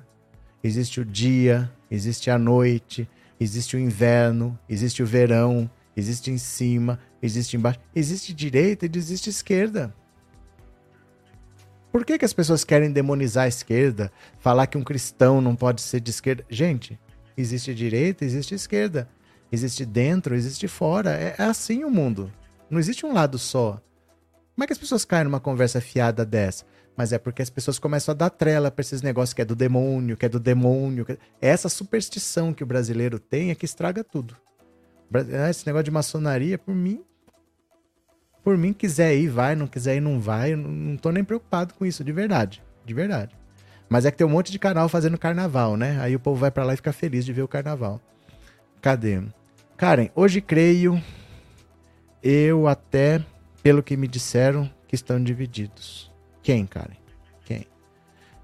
existe 0.63 1.01
o 1.01 1.05
dia, 1.05 1.71
existe 1.89 2.29
a 2.29 2.37
noite, 2.37 3.07
existe 3.39 3.75
o 3.75 3.79
inverno, 3.79 4.57
existe 4.69 5.01
o 5.01 5.05
verão, 5.05 5.69
existe 5.95 6.31
em 6.31 6.37
cima, 6.37 6.99
existe 7.21 7.55
embaixo, 7.57 7.79
existe 7.95 8.33
direita 8.33 8.85
e 8.85 8.91
existe 8.93 9.29
esquerda. 9.29 9.93
Por 11.93 12.03
que, 12.03 12.17
que 12.17 12.25
as 12.25 12.33
pessoas 12.33 12.63
querem 12.63 12.91
demonizar 12.91 13.43
a 13.43 13.47
esquerda? 13.47 14.11
Falar 14.39 14.65
que 14.65 14.79
um 14.79 14.83
cristão 14.83 15.39
não 15.39 15.55
pode 15.55 15.79
ser 15.79 15.99
de 15.99 16.09
esquerda? 16.09 16.43
Gente, 16.49 16.99
existe 17.37 17.71
direita, 17.71 18.25
existe 18.25 18.55
esquerda. 18.55 19.07
Existe 19.51 19.85
dentro, 19.85 20.33
existe 20.33 20.67
fora. 20.67 21.11
É, 21.11 21.35
é 21.37 21.43
assim 21.43 21.83
o 21.83 21.91
mundo. 21.91 22.33
Não 22.67 22.79
existe 22.79 23.05
um 23.05 23.13
lado 23.13 23.37
só. 23.37 23.79
Como 24.55 24.63
é 24.63 24.65
que 24.65 24.73
as 24.73 24.79
pessoas 24.79 25.05
caem 25.05 25.25
numa 25.25 25.39
conversa 25.39 25.79
fiada 25.79 26.25
dessa? 26.25 26.65
Mas 26.97 27.13
é 27.13 27.19
porque 27.19 27.43
as 27.43 27.51
pessoas 27.51 27.77
começam 27.77 28.11
a 28.11 28.15
dar 28.15 28.31
trela 28.31 28.71
para 28.71 28.81
esses 28.81 29.03
negócios 29.03 29.35
que 29.35 29.43
é 29.43 29.45
do 29.45 29.55
demônio, 29.55 30.17
que 30.17 30.25
é 30.25 30.29
do 30.29 30.39
demônio. 30.39 31.05
Que... 31.05 31.19
Essa 31.39 31.69
superstição 31.69 32.55
que 32.55 32.63
o 32.63 32.67
brasileiro 32.67 33.19
tem 33.19 33.51
é 33.51 33.55
que 33.55 33.65
estraga 33.65 34.03
tudo. 34.03 34.35
Esse 35.47 35.67
negócio 35.67 35.83
de 35.83 35.91
maçonaria, 35.91 36.57
por 36.57 36.73
mim, 36.73 37.03
por 38.43 38.57
mim, 38.57 38.73
quiser 38.73 39.15
ir, 39.15 39.29
vai, 39.29 39.55
não 39.55 39.67
quiser 39.67 39.95
ir, 39.95 40.01
não 40.01 40.19
vai. 40.19 40.53
Eu 40.53 40.57
não 40.57 40.97
tô 40.97 41.11
nem 41.11 41.23
preocupado 41.23 41.73
com 41.73 41.85
isso, 41.85 42.03
de 42.03 42.11
verdade. 42.11 42.61
De 42.85 42.93
verdade. 42.93 43.35
Mas 43.87 44.05
é 44.05 44.11
que 44.11 44.17
tem 44.17 44.27
um 44.27 44.29
monte 44.29 44.51
de 44.51 44.59
canal 44.59 44.89
fazendo 44.89 45.17
carnaval, 45.17 45.77
né? 45.77 45.99
Aí 46.01 46.15
o 46.15 46.19
povo 46.19 46.39
vai 46.39 46.51
para 46.51 46.63
lá 46.63 46.73
e 46.73 46.77
fica 46.77 46.91
feliz 46.91 47.25
de 47.25 47.31
ver 47.31 47.43
o 47.43 47.47
carnaval. 47.47 48.01
Cadê? 48.81 49.21
Karen, 49.77 50.09
hoje 50.15 50.41
creio, 50.41 51.01
eu 52.21 52.67
até, 52.67 53.23
pelo 53.61 53.81
que 53.81 53.95
me 53.95 54.07
disseram, 54.07 54.69
que 54.87 54.95
estão 54.95 55.23
divididos. 55.23 56.11
Quem, 56.41 56.65
Karen? 56.65 56.97
Quem? 57.45 57.65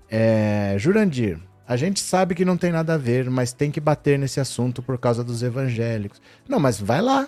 É, 0.09 0.75
Jurandir, 0.77 1.39
a 1.67 1.75
gente 1.75 1.99
sabe 1.99 2.35
que 2.35 2.45
não 2.45 2.57
tem 2.57 2.71
nada 2.71 2.95
a 2.95 2.97
ver, 2.97 3.29
mas 3.29 3.53
tem 3.53 3.69
que 3.69 3.79
bater 3.79 4.17
nesse 4.17 4.39
assunto 4.39 4.81
por 4.81 4.97
causa 4.97 5.23
dos 5.23 5.43
evangélicos. 5.43 6.21
Não, 6.47 6.59
mas 6.59 6.79
vai 6.79 7.01
lá. 7.01 7.27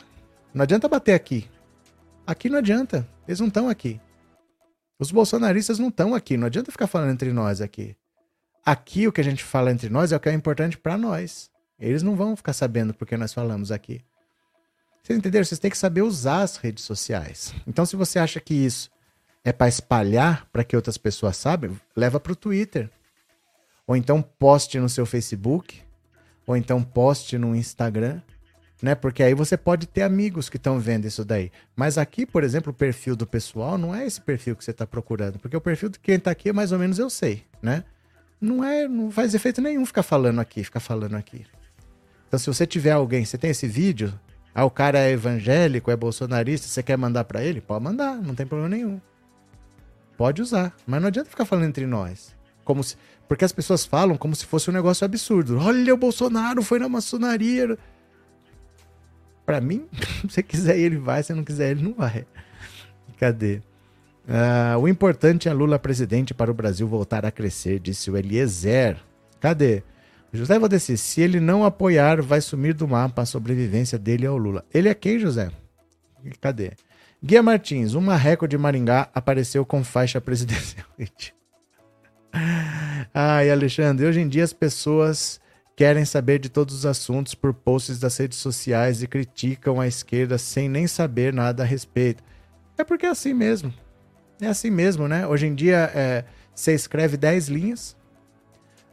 Não 0.53 0.63
adianta 0.63 0.87
bater 0.87 1.13
aqui. 1.13 1.47
Aqui 2.31 2.49
não 2.49 2.59
adianta. 2.59 3.05
Eles 3.27 3.41
não 3.41 3.49
estão 3.49 3.67
aqui. 3.67 3.99
Os 4.97 5.11
bolsonaristas 5.11 5.77
não 5.77 5.89
estão 5.89 6.15
aqui. 6.15 6.37
Não 6.37 6.47
adianta 6.47 6.71
ficar 6.71 6.87
falando 6.87 7.11
entre 7.11 7.33
nós 7.33 7.59
aqui. 7.59 7.93
Aqui 8.65 9.05
o 9.05 9.11
que 9.11 9.19
a 9.19 9.23
gente 9.23 9.43
fala 9.43 9.69
entre 9.69 9.89
nós 9.89 10.13
é 10.13 10.15
o 10.15 10.19
que 10.19 10.29
é 10.29 10.33
importante 10.33 10.77
para 10.77 10.97
nós. 10.97 11.51
Eles 11.77 12.01
não 12.01 12.15
vão 12.15 12.33
ficar 12.37 12.53
sabendo 12.53 12.93
porque 12.93 13.17
nós 13.17 13.33
falamos 13.33 13.69
aqui. 13.69 14.01
Vocês 15.03 15.19
entenderam? 15.19 15.43
Vocês 15.43 15.59
têm 15.59 15.69
que 15.69 15.77
saber 15.77 16.03
usar 16.03 16.43
as 16.43 16.55
redes 16.55 16.85
sociais. 16.85 17.53
Então, 17.67 17.85
se 17.85 17.97
você 17.97 18.17
acha 18.17 18.39
que 18.39 18.53
isso 18.53 18.89
é 19.43 19.51
para 19.51 19.67
espalhar 19.67 20.47
para 20.53 20.63
que 20.63 20.77
outras 20.77 20.97
pessoas 20.97 21.35
sabem, 21.35 21.77
leva 21.93 22.17
para 22.17 22.31
o 22.31 22.35
Twitter. 22.35 22.89
Ou 23.85 23.93
então 23.93 24.21
poste 24.21 24.79
no 24.79 24.87
seu 24.87 25.05
Facebook. 25.05 25.81
Ou 26.47 26.55
então 26.55 26.81
poste 26.81 27.37
no 27.37 27.53
Instagram 27.53 28.21
né? 28.81 28.95
Porque 28.95 29.21
aí 29.21 29.33
você 29.33 29.55
pode 29.55 29.85
ter 29.85 30.01
amigos 30.01 30.49
que 30.49 30.57
estão 30.57 30.79
vendo 30.79 31.05
isso 31.05 31.23
daí. 31.23 31.51
Mas 31.75 31.97
aqui, 31.97 32.25
por 32.25 32.43
exemplo, 32.43 32.71
o 32.71 32.75
perfil 32.75 33.15
do 33.15 33.27
pessoal 33.27 33.77
não 33.77 33.93
é 33.93 34.05
esse 34.05 34.19
perfil 34.19 34.55
que 34.55 34.63
você 34.63 34.71
está 34.71 34.87
procurando, 34.87 35.39
porque 35.39 35.55
o 35.55 35.61
perfil 35.61 35.89
de 35.89 35.99
quem 35.99 36.15
está 36.15 36.31
aqui, 36.31 36.51
mais 36.51 36.71
ou 36.71 36.79
menos 36.79 36.97
eu 36.97 37.09
sei, 37.09 37.43
né? 37.61 37.83
Não 38.39 38.63
é, 38.63 38.87
não 38.87 39.11
faz 39.11 39.35
efeito 39.35 39.61
nenhum 39.61 39.85
ficar 39.85 40.03
falando 40.03 40.39
aqui, 40.39 40.63
ficar 40.63 40.79
falando 40.79 41.15
aqui. 41.15 41.45
Então, 42.27 42.39
se 42.39 42.47
você 42.47 42.65
tiver 42.65 42.91
alguém, 42.91 43.23
você 43.23 43.37
tem 43.37 43.51
esse 43.51 43.67
vídeo, 43.67 44.17
ah, 44.55 44.65
o 44.65 44.71
cara 44.71 44.97
é 44.97 45.11
evangélico, 45.11 45.91
é 45.91 45.95
bolsonarista, 45.95 46.67
você 46.67 46.81
quer 46.81 46.97
mandar 46.97 47.25
para 47.25 47.43
ele, 47.43 47.61
pode 47.61 47.83
mandar, 47.83 48.15
não 48.15 48.33
tem 48.33 48.47
problema 48.47 48.69
nenhum. 48.75 48.99
Pode 50.17 50.41
usar, 50.41 50.75
mas 50.87 51.01
não 51.01 51.07
adianta 51.07 51.29
ficar 51.29 51.45
falando 51.45 51.67
entre 51.67 51.85
nós. 51.85 52.35
Como 52.63 52.83
se, 52.83 52.95
porque 53.27 53.45
as 53.45 53.51
pessoas 53.51 53.85
falam 53.85 54.17
como 54.17 54.35
se 54.35 54.45
fosse 54.45 54.69
um 54.69 54.73
negócio 54.73 55.05
absurdo. 55.05 55.57
Olha, 55.57 55.93
o 55.93 55.97
Bolsonaro 55.97 56.61
foi 56.61 56.79
na 56.79 56.89
maçonaria. 56.89 57.77
Para 59.45 59.61
mim, 59.61 59.87
se 60.21 60.29
você 60.29 60.43
quiser 60.43 60.77
ele 60.77 60.97
vai, 60.97 61.23
se 61.23 61.33
não 61.33 61.43
quiser, 61.43 61.71
ele 61.71 61.83
não 61.83 61.93
vai. 61.93 62.25
Cadê? 63.17 63.61
Uh, 64.27 64.79
o 64.79 64.87
importante 64.87 65.49
é 65.49 65.53
Lula 65.53 65.79
presidente 65.79 66.33
para 66.33 66.51
o 66.51 66.53
Brasil 66.53 66.87
voltar 66.87 67.25
a 67.25 67.31
crescer, 67.31 67.79
disse 67.79 68.09
o 68.09 68.17
Eliezer. 68.17 68.97
Cadê? 69.39 69.83
José 70.33 70.57
Valdeci, 70.57 70.97
se 70.97 71.21
ele 71.21 71.39
não 71.39 71.65
apoiar, 71.65 72.21
vai 72.21 72.39
sumir 72.39 72.73
do 72.73 72.87
mapa 72.87 73.23
a 73.23 73.25
sobrevivência 73.25 73.99
dele 73.99 74.25
ao 74.25 74.37
Lula. 74.37 74.63
Ele 74.73 74.87
é 74.87 74.93
quem, 74.93 75.19
José? 75.19 75.51
Cadê? 76.39 76.71
Guia 77.21 77.43
Martins, 77.43 77.93
um 77.93 78.01
marreco 78.01 78.47
de 78.47 78.57
Maringá 78.57 79.09
apareceu 79.13 79.65
com 79.65 79.83
faixa 79.83 80.21
presidencial. 80.21 80.85
Ai, 83.13 83.51
Alexandre, 83.51 84.05
hoje 84.05 84.21
em 84.21 84.27
dia 84.27 84.43
as 84.43 84.53
pessoas 84.53 85.41
querem 85.75 86.05
saber 86.05 86.39
de 86.39 86.49
todos 86.49 86.75
os 86.75 86.85
assuntos 86.85 87.33
por 87.33 87.53
posts 87.53 87.99
das 87.99 88.17
redes 88.17 88.37
sociais 88.37 89.01
e 89.01 89.07
criticam 89.07 89.79
a 89.79 89.87
esquerda 89.87 90.37
sem 90.37 90.69
nem 90.69 90.87
saber 90.87 91.33
nada 91.33 91.63
a 91.63 91.65
respeito. 91.65 92.23
É 92.77 92.83
porque 92.83 93.05
é 93.05 93.09
assim 93.09 93.33
mesmo. 93.33 93.73
É 94.41 94.47
assim 94.47 94.69
mesmo, 94.69 95.07
né? 95.07 95.27
Hoje 95.27 95.47
em 95.47 95.55
dia, 95.55 95.91
é, 95.93 96.25
você 96.53 96.73
escreve 96.73 97.15
10 97.17 97.47
linhas, 97.47 97.95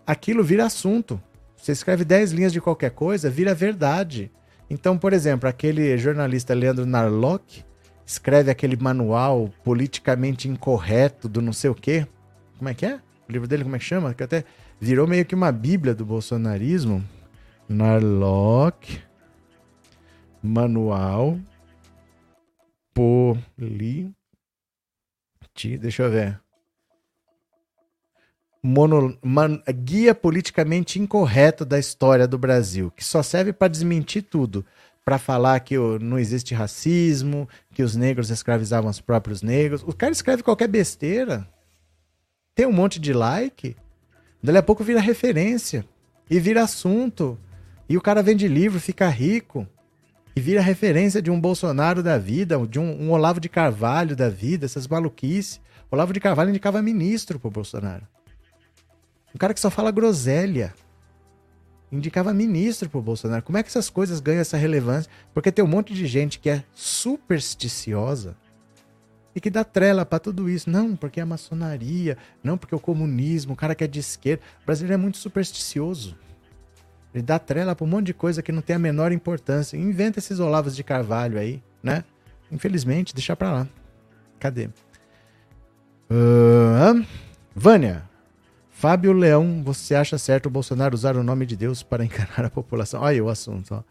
aquilo 0.07 0.45
vira 0.45 0.67
assunto. 0.67 1.21
Você 1.57 1.73
escreve 1.73 2.05
10 2.05 2.33
linhas 2.33 2.53
de 2.53 2.61
qualquer 2.61 2.91
coisa, 2.91 3.31
vira 3.31 3.55
verdade. 3.55 4.31
Então, 4.71 4.99
por 4.99 5.13
exemplo, 5.13 5.49
aquele 5.49 5.97
jornalista 5.97 6.55
Leandro 6.55 6.87
Narlock 6.87 7.65
escreve 8.07 8.51
aquele 8.51 8.77
manual 8.77 9.51
politicamente 9.65 10.49
incorreto 10.49 11.29
do 11.29 11.43
não 11.43 11.53
sei 11.53 11.71
o 11.71 11.75
quê. 11.75 12.07
Como 12.57 12.69
é 12.69 12.75
que 12.75 12.87
é? 12.87 13.01
O 13.29 13.33
livro 13.33 13.49
dele, 13.49 13.65
como 13.65 13.77
é 13.77 13.79
que 13.79 13.85
chama? 13.85 14.15
Que 14.15 14.23
até 14.23 14.45
virou 14.81 15.07
meio 15.07 15.25
que 15.25 15.35
uma 15.35 15.53
bíblia 15.53 15.95
do 15.95 16.05
bolsonarismo. 16.05 17.05
Narlock. 17.69 19.01
Manual. 20.43 21.39
Poli. 22.95 24.13
Deixa 25.81 26.05
eu 26.05 26.11
ver. 26.11 26.41
Mono, 28.63 29.17
man, 29.23 29.63
guia 29.85 30.15
politicamente 30.15 30.99
incorreto 30.99 31.65
da 31.65 31.79
história 31.79 32.27
do 32.27 32.37
Brasil, 32.37 32.91
que 32.91 33.05
só 33.05 33.23
serve 33.23 33.53
para 33.53 33.69
desmentir 33.69 34.23
tudo, 34.23 34.65
para 35.05 35.17
falar 35.17 35.61
que 35.61 35.77
não 36.01 36.19
existe 36.19 36.55
racismo, 36.55 37.49
que 37.73 37.83
os 37.83 37.95
negros 37.95 38.31
escravizavam 38.31 38.91
os 38.91 39.01
próprios 39.01 39.43
negros. 39.43 39.83
O 39.85 39.93
cara 39.93 40.13
escreve 40.13 40.43
qualquer 40.43 40.69
besteira, 40.69 41.49
tem 42.55 42.67
um 42.67 42.73
monte 42.73 42.99
de 42.99 43.13
like, 43.13 43.77
dali 44.43 44.59
a 44.59 44.63
pouco 44.63 44.85
vira 44.85 45.01
referência 45.01 45.85
e 46.31 46.39
vira 46.39 46.63
assunto. 46.63 47.39
E 47.89 47.97
o 47.97 48.01
cara 48.01 48.23
vende 48.23 48.47
livro, 48.47 48.79
fica 48.79 49.09
rico 49.09 49.67
e 50.37 50.41
vira 50.41 50.61
referência 50.61 51.21
de 51.21 51.31
um 51.31 51.41
Bolsonaro 51.41 52.03
da 52.03 52.19
vida, 52.19 52.59
de 52.67 52.79
um, 52.79 53.03
um 53.03 53.11
Olavo 53.11 53.41
de 53.41 53.49
Carvalho 53.49 54.15
da 54.15 54.29
vida, 54.29 54.67
essas 54.67 54.87
maluquices. 54.87 55.61
Olavo 55.91 56.13
de 56.13 56.21
Carvalho 56.21 56.51
indicava 56.51 56.83
ministro 56.83 57.39
pro 57.39 57.51
Bolsonaro. 57.51 58.07
Um 59.35 59.39
cara 59.39 59.55
que 59.55 59.61
só 59.61 59.71
fala 59.71 59.91
groselha. 59.91 60.75
Indicava 61.91 62.35
ministro 62.35 62.91
pro 62.91 63.01
Bolsonaro. 63.01 63.43
Como 63.43 63.57
é 63.57 63.63
que 63.63 63.69
essas 63.69 63.89
coisas 63.89 64.21
ganham 64.21 64.43
essa 64.43 64.59
relevância? 64.59 65.11
Porque 65.33 65.51
tem 65.51 65.65
um 65.65 65.69
monte 65.69 65.95
de 65.95 66.07
gente 66.07 66.39
que 66.39 66.51
é 66.51 66.63
supersticiosa 66.75 68.37
e 69.39 69.41
que 69.41 69.51
dá 69.51 69.63
trela 69.63 70.05
para 70.05 70.19
tudo 70.19 70.51
isso. 70.51 70.69
Não, 70.69 70.97
porque 70.97 71.21
é 71.21 71.23
a 71.23 71.27
maçonaria, 71.27 72.19
não 72.43 72.59
porque 72.59 72.75
é 72.75 72.77
o 72.77 72.81
comunismo, 72.81 73.53
o 73.53 73.57
cara 73.57 73.73
que 73.73 73.85
é 73.85 73.87
de 73.87 74.01
esquerda. 74.01 74.43
O 74.65 74.67
brasileiro 74.67 74.95
é 74.95 74.97
muito 74.97 75.17
supersticioso. 75.17 76.17
Ele 77.15 77.23
dá 77.23 77.39
trela 77.39 77.73
para 77.73 77.85
um 77.85 77.89
monte 77.89 78.07
de 78.07 78.15
coisa 78.15 78.43
que 78.43 78.51
não 78.51 78.61
tem 78.61 78.75
a 78.75 78.81
menor 78.81 79.13
importância. 79.13 79.77
Inventa 79.77 80.19
esses 80.19 80.41
Olavos 80.41 80.75
de 80.75 80.83
Carvalho 80.83 81.39
aí, 81.39 81.63
né? 81.81 82.03
Infelizmente, 82.51 83.15
deixa 83.15 83.37
pra 83.37 83.53
lá. 83.53 83.69
Cadê? 84.41 84.71
Uh, 86.11 87.07
Vânia, 87.55 88.03
Fábio 88.73 89.13
Leão, 89.13 89.63
você 89.63 89.95
acha 89.95 90.19
certo 90.19 90.47
o 90.47 90.51
Bolsonaro 90.51 90.97
usar 90.97 91.17
o 91.17 91.23
nome 91.23 91.47
de 91.47 91.55
Deus 91.55 91.81
para 91.81 92.03
encarar 92.05 92.47
a 92.47 92.51
população? 92.51 93.03
Olha 93.03 93.11
aí 93.11 93.21
o 93.21 93.29
assunto. 93.29 93.73
Ó. 93.73 93.83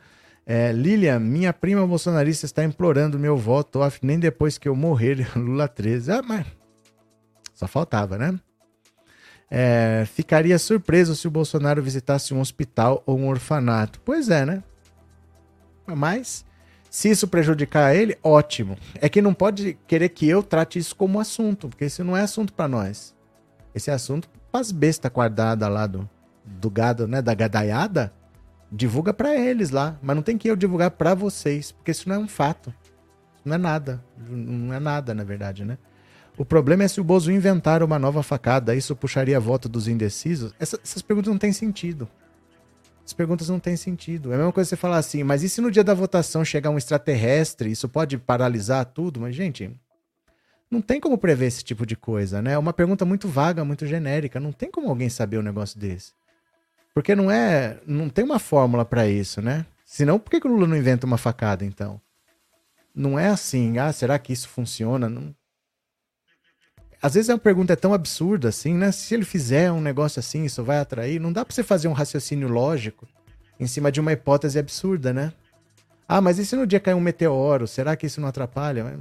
É, 0.49 0.71
Lilian, 0.71 1.19
minha 1.19 1.51
prima 1.51 1.85
bolsonarista 1.85 2.45
está 2.45 2.63
implorando 2.63 3.19
meu 3.19 3.35
voto 3.35 3.79
off 3.79 3.99
nem 4.01 4.17
depois 4.17 4.57
que 4.57 4.69
eu 4.69 4.75
morrer, 4.77 5.27
Lula 5.35 5.67
13. 5.67 6.09
Ah, 6.13 6.21
mas 6.23 6.47
só 7.53 7.67
faltava, 7.67 8.17
né? 8.17 8.39
É, 9.51 10.05
ficaria 10.13 10.57
surpreso 10.57 11.15
se 11.17 11.27
o 11.27 11.31
Bolsonaro 11.31 11.83
visitasse 11.83 12.33
um 12.33 12.39
hospital 12.39 13.03
ou 13.05 13.19
um 13.19 13.27
orfanato. 13.27 13.99
Pois 14.05 14.29
é, 14.29 14.45
né? 14.45 14.63
Mas, 15.85 16.45
se 16.89 17.09
isso 17.09 17.27
prejudicar 17.27 17.93
ele, 17.93 18.17
ótimo. 18.23 18.77
É 18.95 19.09
que 19.09 19.21
não 19.21 19.33
pode 19.33 19.77
querer 19.85 20.09
que 20.09 20.29
eu 20.29 20.41
trate 20.41 20.79
isso 20.79 20.95
como 20.95 21.19
assunto, 21.19 21.67
porque 21.67 21.85
isso 21.85 22.05
não 22.05 22.15
é 22.15 22.21
assunto 22.21 22.53
para 22.53 22.69
nós. 22.69 23.13
Esse 23.75 23.89
é 23.89 23.93
assunto 23.93 24.29
para 24.49 24.61
as 24.61 24.71
bestas 24.71 25.11
guardadas 25.11 25.69
lá 25.69 25.87
do, 25.87 26.09
do 26.45 26.69
gado, 26.69 27.05
né? 27.05 27.21
Da 27.21 27.33
gadaiada. 27.33 28.13
Divulga 28.71 29.13
para 29.13 29.35
eles 29.35 29.69
lá. 29.69 29.97
Mas 30.01 30.15
não 30.15 30.23
tem 30.23 30.37
que 30.37 30.49
eu 30.49 30.55
divulgar 30.55 30.91
para 30.91 31.13
vocês, 31.13 31.71
porque 31.71 31.91
isso 31.91 32.07
não 32.07 32.15
é 32.15 32.19
um 32.19 32.27
fato. 32.27 32.73
Não 33.43 33.55
é 33.55 33.57
nada. 33.57 34.03
Não 34.29 34.73
é 34.73 34.79
nada, 34.79 35.13
na 35.13 35.23
verdade, 35.23 35.63
né? 35.63 35.77
O 36.37 36.45
problema 36.45 36.83
é 36.83 36.87
se 36.87 37.01
o 37.01 37.03
Bozo 37.03 37.31
inventar 37.31 37.81
uma 37.81 37.97
nova 37.97 38.21
facada, 38.21 38.75
isso 38.75 38.95
puxaria 38.95 39.37
a 39.37 39.39
voto 39.39 39.67
dos 39.67 39.87
indecisos? 39.87 40.53
Essa, 40.59 40.79
essas 40.83 41.01
perguntas 41.01 41.31
não 41.31 41.39
têm 41.39 41.51
sentido. 41.51 42.07
As 43.03 43.13
perguntas 43.13 43.49
não 43.49 43.59
têm 43.59 43.75
sentido. 43.75 44.31
É 44.31 44.35
a 44.35 44.37
mesma 44.37 44.51
coisa 44.51 44.69
você 44.69 44.75
falar 44.75 44.97
assim, 44.97 45.23
mas 45.23 45.41
e 45.41 45.49
se 45.49 45.61
no 45.61 45.71
dia 45.71 45.83
da 45.83 45.93
votação 45.93 46.45
chegar 46.45 46.69
um 46.69 46.77
extraterrestre, 46.77 47.71
isso 47.71 47.89
pode 47.89 48.17
paralisar 48.17 48.85
tudo? 48.85 49.21
Mas, 49.21 49.33
gente, 49.33 49.71
não 50.69 50.81
tem 50.81 50.99
como 50.99 51.17
prever 51.17 51.47
esse 51.47 51.63
tipo 51.63 51.85
de 51.85 51.95
coisa, 51.95 52.41
né? 52.41 52.51
É 52.51 52.57
uma 52.57 52.73
pergunta 52.73 53.05
muito 53.05 53.27
vaga, 53.27 53.63
muito 53.63 53.87
genérica. 53.87 54.39
Não 54.39 54.51
tem 54.51 54.69
como 54.69 54.89
alguém 54.89 55.09
saber 55.09 55.39
um 55.39 55.41
negócio 55.41 55.79
desse. 55.79 56.11
Porque 56.97 57.13
não 57.13 57.29
é. 57.29 57.79
Não 57.85 58.09
tem 58.09 58.25
uma 58.25 58.39
fórmula 58.39 58.83
para 58.83 59.07
isso, 59.07 59.39
né? 59.39 59.67
Senão, 59.85 60.17
por 60.17 60.31
que, 60.31 60.41
que 60.41 60.47
o 60.47 60.49
Lula 60.49 60.65
não 60.65 60.75
inventa 60.75 61.05
uma 61.05 61.15
facada, 61.15 61.63
então? 61.63 62.01
Não 62.93 63.19
é 63.19 63.27
assim, 63.27 63.77
ah, 63.77 63.93
será 63.93 64.17
que 64.17 64.33
isso 64.33 64.49
funciona? 64.49 65.07
Não, 65.07 65.35
às 66.99 67.13
vezes 67.13 67.29
a 67.29 67.37
pergunta 67.37 67.73
é 67.73 67.75
tão 67.75 67.93
absurda 67.93 68.49
assim, 68.49 68.73
né? 68.73 68.91
Se 68.91 69.13
ele 69.13 69.25
fizer 69.25 69.71
um 69.71 69.79
negócio 69.79 70.19
assim, 70.19 70.43
isso 70.43 70.63
vai 70.63 70.79
atrair. 70.79 71.19
Não 71.19 71.31
dá 71.31 71.45
pra 71.45 71.53
você 71.53 71.61
fazer 71.61 71.87
um 71.87 71.93
raciocínio 71.93 72.47
lógico 72.47 73.07
em 73.59 73.67
cima 73.67 73.91
de 73.91 73.99
uma 73.99 74.13
hipótese 74.13 74.57
absurda, 74.57 75.13
né? 75.13 75.31
Ah, 76.07 76.19
mas 76.19 76.39
e 76.39 76.47
se 76.47 76.55
no 76.55 76.65
dia 76.65 76.79
cair 76.79 76.95
um 76.95 76.99
meteoro? 76.99 77.67
Será 77.67 77.95
que 77.95 78.07
isso 78.07 78.19
não 78.19 78.27
atrapalha? 78.27 78.99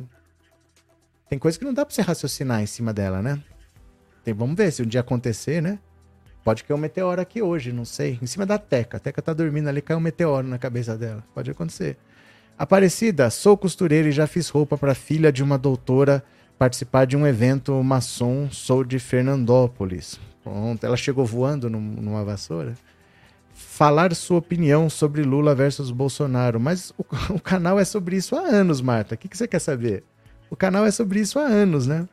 Tem 1.31 1.39
coisa 1.39 1.59
que 1.59 1.64
não 1.64 1.73
dá 1.73 1.86
pra 1.86 1.94
você 1.94 2.02
raciocinar 2.02 2.60
em 2.60 2.66
cima 2.66 2.93
dela, 2.93 3.23
né? 3.23 3.43
Tem, 4.23 4.35
vamos 4.35 4.55
ver 4.55 4.70
se 4.70 4.82
um 4.82 4.86
dia 4.86 5.01
acontecer, 5.01 5.62
né? 5.62 5.78
Pode 6.47 6.62
cair 6.62 6.77
um 6.77 6.81
meteoro 6.81 7.20
aqui 7.20 7.43
hoje, 7.43 7.73
não 7.73 7.85
sei. 7.85 8.20
Em 8.23 8.27
cima 8.27 8.47
da 8.47 8.56
Teca. 8.56 8.98
A 8.98 9.01
Teca 9.01 9.20
tá 9.20 9.32
dormindo 9.32 9.66
ali, 9.66 9.82
cai 9.82 9.97
um 9.97 10.01
meteoro 10.01 10.47
na 10.47 10.56
cabeça 10.59 10.97
dela. 10.97 11.24
Pode 11.35 11.51
acontecer. 11.51 11.97
Aparecida, 12.56 13.28
sou 13.31 13.56
costureira 13.56 14.09
e 14.09 14.12
já 14.12 14.28
fiz 14.28 14.48
roupa 14.48 14.78
para 14.78 14.94
filha 14.94 15.32
de 15.32 15.43
uma 15.43 15.59
doutora 15.59 16.23
participar 16.56 17.05
de 17.05 17.16
um 17.16 17.27
evento 17.27 17.73
maçom, 17.82 18.48
sou 18.48 18.85
de 18.85 19.01
Fernandópolis. 19.01 20.20
Pronto, 20.44 20.86
ela 20.86 20.97
chegou 20.97 21.27
voando 21.27 21.68
numa 21.68 22.23
vassoura. 22.23 22.74
Falar 23.52 24.14
sua 24.14 24.39
opinião 24.39 24.89
sobre 24.89 25.24
Lula 25.24 25.52
versus 25.52 25.90
Bolsonaro. 25.90 26.60
Mas 26.60 26.90
o, 26.97 27.05
o 27.35 27.40
canal 27.40 27.77
é 27.77 27.85
sobre 27.85 28.14
isso 28.14 28.36
há 28.36 28.43
anos, 28.43 28.81
Marta. 28.81 29.16
O 29.16 29.18
que, 29.18 29.27
que 29.27 29.36
você 29.36 29.48
quer 29.48 29.59
saber? 29.59 30.05
O 30.48 30.55
canal 30.55 30.86
é 30.86 30.93
sobre 30.93 31.18
isso 31.18 31.40
há 31.40 31.43
anos, 31.43 31.89
né? 31.89 32.06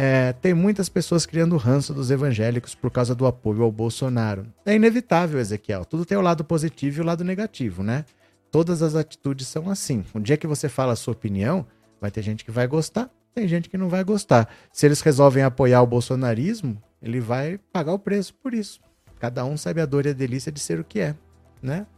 É, 0.00 0.32
tem 0.34 0.54
muitas 0.54 0.88
pessoas 0.88 1.26
criando 1.26 1.56
ranço 1.56 1.92
dos 1.92 2.08
evangélicos 2.08 2.72
por 2.72 2.88
causa 2.88 3.16
do 3.16 3.26
apoio 3.26 3.64
ao 3.64 3.72
Bolsonaro. 3.72 4.46
É 4.64 4.72
inevitável, 4.76 5.40
Ezequiel. 5.40 5.84
Tudo 5.84 6.04
tem 6.04 6.16
o 6.16 6.20
lado 6.20 6.44
positivo 6.44 6.98
e 6.98 7.00
o 7.00 7.04
lado 7.04 7.24
negativo, 7.24 7.82
né? 7.82 8.04
Todas 8.48 8.80
as 8.80 8.94
atitudes 8.94 9.48
são 9.48 9.68
assim. 9.68 10.04
Um 10.14 10.20
dia 10.20 10.36
que 10.36 10.46
você 10.46 10.68
fala 10.68 10.92
a 10.92 10.96
sua 10.96 11.14
opinião, 11.14 11.66
vai 12.00 12.12
ter 12.12 12.22
gente 12.22 12.44
que 12.44 12.50
vai 12.52 12.68
gostar, 12.68 13.10
tem 13.34 13.48
gente 13.48 13.68
que 13.68 13.76
não 13.76 13.88
vai 13.88 14.04
gostar. 14.04 14.48
Se 14.72 14.86
eles 14.86 15.00
resolvem 15.00 15.42
apoiar 15.42 15.82
o 15.82 15.86
bolsonarismo, 15.86 16.80
ele 17.02 17.18
vai 17.18 17.58
pagar 17.72 17.92
o 17.92 17.98
preço 17.98 18.32
por 18.34 18.54
isso. 18.54 18.78
Cada 19.18 19.44
um 19.44 19.56
sabe 19.56 19.80
a 19.80 19.86
dor 19.86 20.06
e 20.06 20.10
a 20.10 20.12
delícia 20.12 20.52
de 20.52 20.60
ser 20.60 20.78
o 20.78 20.84
que 20.84 21.00
é, 21.00 21.16
né? 21.60 21.88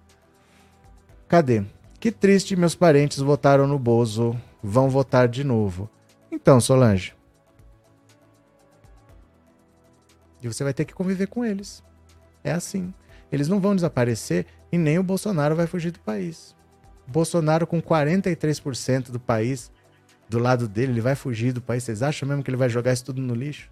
Cadê? 1.28 1.64
Que 2.00 2.10
triste, 2.10 2.56
meus 2.56 2.74
parentes 2.74 3.18
votaram 3.18 3.66
no 3.66 3.78
Bozo, 3.78 4.34
vão 4.62 4.88
votar 4.88 5.28
de 5.28 5.44
novo. 5.44 5.86
Então, 6.32 6.62
Solange. 6.62 7.19
E 10.42 10.48
você 10.48 10.64
vai 10.64 10.72
ter 10.72 10.84
que 10.84 10.94
conviver 10.94 11.26
com 11.26 11.44
eles. 11.44 11.82
É 12.42 12.52
assim. 12.52 12.92
Eles 13.30 13.48
não 13.48 13.60
vão 13.60 13.74
desaparecer 13.74 14.46
e 14.72 14.78
nem 14.78 14.98
o 14.98 15.02
Bolsonaro 15.02 15.54
vai 15.54 15.66
fugir 15.66 15.90
do 15.90 16.00
país. 16.00 16.54
Bolsonaro 17.06 17.66
com 17.66 17.80
43% 17.82 19.10
do 19.10 19.20
país 19.20 19.70
do 20.28 20.38
lado 20.38 20.68
dele, 20.68 20.92
ele 20.92 21.00
vai 21.00 21.14
fugir 21.14 21.52
do 21.52 21.60
país. 21.60 21.82
Vocês 21.82 22.02
acham 22.02 22.28
mesmo 22.28 22.42
que 22.42 22.50
ele 22.50 22.56
vai 22.56 22.68
jogar 22.68 22.92
isso 22.92 23.04
tudo 23.04 23.20
no 23.20 23.34
lixo? 23.34 23.68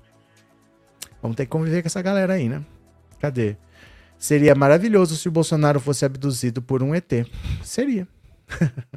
Vamos 1.23 1.37
ter 1.37 1.47
que 1.47 1.51
conviver 1.51 1.83
com 1.83 1.87
essa 1.87 2.03
galera 2.03 2.35
aí, 2.35 2.49
né? 2.49 2.65
Cadê? 3.21 3.57
Seria 4.19 4.55
maravilhoso 4.55 5.17
se 5.17 5.29
o 5.29 5.33
Bolsonaro 5.33 5.79
fosse 5.79 6.05
abduzido 6.05 6.61
por 6.61 6.83
um 6.83 6.95
ET. 6.95 7.11
Seria. 7.63 8.07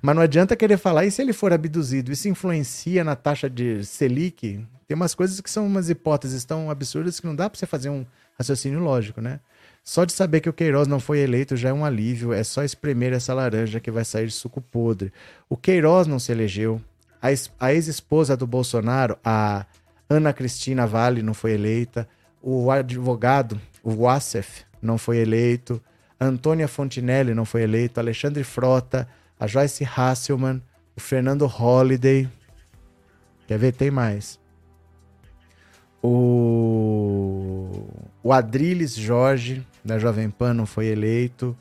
Mas 0.00 0.14
não 0.14 0.22
adianta 0.22 0.54
querer 0.54 0.76
falar, 0.76 1.04
e 1.04 1.10
se 1.10 1.20
ele 1.20 1.32
for 1.32 1.52
abduzido? 1.52 2.12
Isso 2.12 2.28
influencia 2.28 3.02
na 3.02 3.16
taxa 3.16 3.50
de 3.50 3.84
Selic? 3.84 4.64
Tem 4.92 4.94
umas 4.94 5.14
coisas 5.14 5.40
que 5.40 5.50
são 5.50 5.66
umas 5.66 5.88
hipóteses 5.88 6.44
tão 6.44 6.70
absurdas 6.70 7.18
que 7.18 7.26
não 7.26 7.34
dá 7.34 7.48
para 7.48 7.58
você 7.58 7.64
fazer 7.64 7.88
um 7.88 8.04
raciocínio 8.38 8.78
lógico, 8.78 9.22
né? 9.22 9.40
Só 9.82 10.04
de 10.04 10.12
saber 10.12 10.42
que 10.42 10.50
o 10.50 10.52
Queiroz 10.52 10.86
não 10.86 11.00
foi 11.00 11.20
eleito 11.20 11.56
já 11.56 11.70
é 11.70 11.72
um 11.72 11.82
alívio, 11.82 12.30
é 12.30 12.44
só 12.44 12.62
espremer 12.62 13.14
essa 13.14 13.32
laranja 13.32 13.80
que 13.80 13.90
vai 13.90 14.04
sair 14.04 14.30
suco 14.30 14.60
podre. 14.60 15.10
O 15.48 15.56
Queiroz 15.56 16.06
não 16.06 16.18
se 16.18 16.30
elegeu, 16.30 16.78
a 17.58 17.72
ex-esposa 17.72 18.36
do 18.36 18.46
Bolsonaro, 18.46 19.16
a 19.24 19.64
Ana 20.10 20.30
Cristina 20.30 20.86
Vale, 20.86 21.22
não 21.22 21.32
foi 21.32 21.52
eleita. 21.52 22.06
O 22.42 22.70
advogado, 22.70 23.58
o 23.82 24.02
Wassef, 24.02 24.66
não 24.82 24.98
foi 24.98 25.20
eleito. 25.20 25.82
Antônia 26.20 26.68
Fontinelli 26.68 27.32
não 27.32 27.46
foi 27.46 27.62
eleito. 27.62 27.98
Alexandre 27.98 28.44
Frota, 28.44 29.08
a 29.40 29.46
Joyce 29.46 29.88
Hasselman, 29.96 30.62
o 30.94 31.00
Fernando 31.00 31.46
Holliday. 31.46 32.28
Quer 33.48 33.58
ver? 33.58 33.72
Tem 33.72 33.90
mais. 33.90 34.41
O, 36.02 37.86
o 38.22 38.32
Adriles 38.32 38.94
Jorge, 38.94 39.66
da 39.84 39.98
Jovem 39.98 40.28
Pan, 40.30 40.54
não 40.54 40.66
foi 40.66 40.86
eleito. 40.86 41.56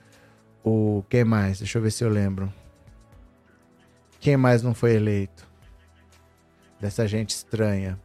O 0.63 1.03
quem 1.09 1.23
mais? 1.23 1.59
Deixa 1.59 1.77
eu 1.77 1.81
ver 1.81 1.91
se 1.91 2.03
eu 2.03 2.09
lembro. 2.09 2.51
Quem 4.19 4.37
mais 4.37 4.61
não 4.61 4.73
foi 4.73 4.93
eleito? 4.95 5.51
dessa 6.81 7.07
gente 7.07 7.29
estranha. 7.29 7.97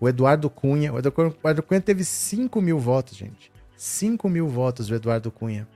O 0.00 0.08
Eduardo 0.08 0.50
Cunha. 0.50 0.92
O 0.92 0.98
Eduardo 0.98 1.62
Cunha 1.62 1.80
teve 1.80 2.04
5 2.04 2.60
mil 2.60 2.80
votos, 2.80 3.16
gente. 3.16 3.52
5 3.76 4.28
mil 4.28 4.48
votos 4.48 4.90
o 4.90 4.94
Eduardo 4.94 5.30
Cunha. 5.30 5.68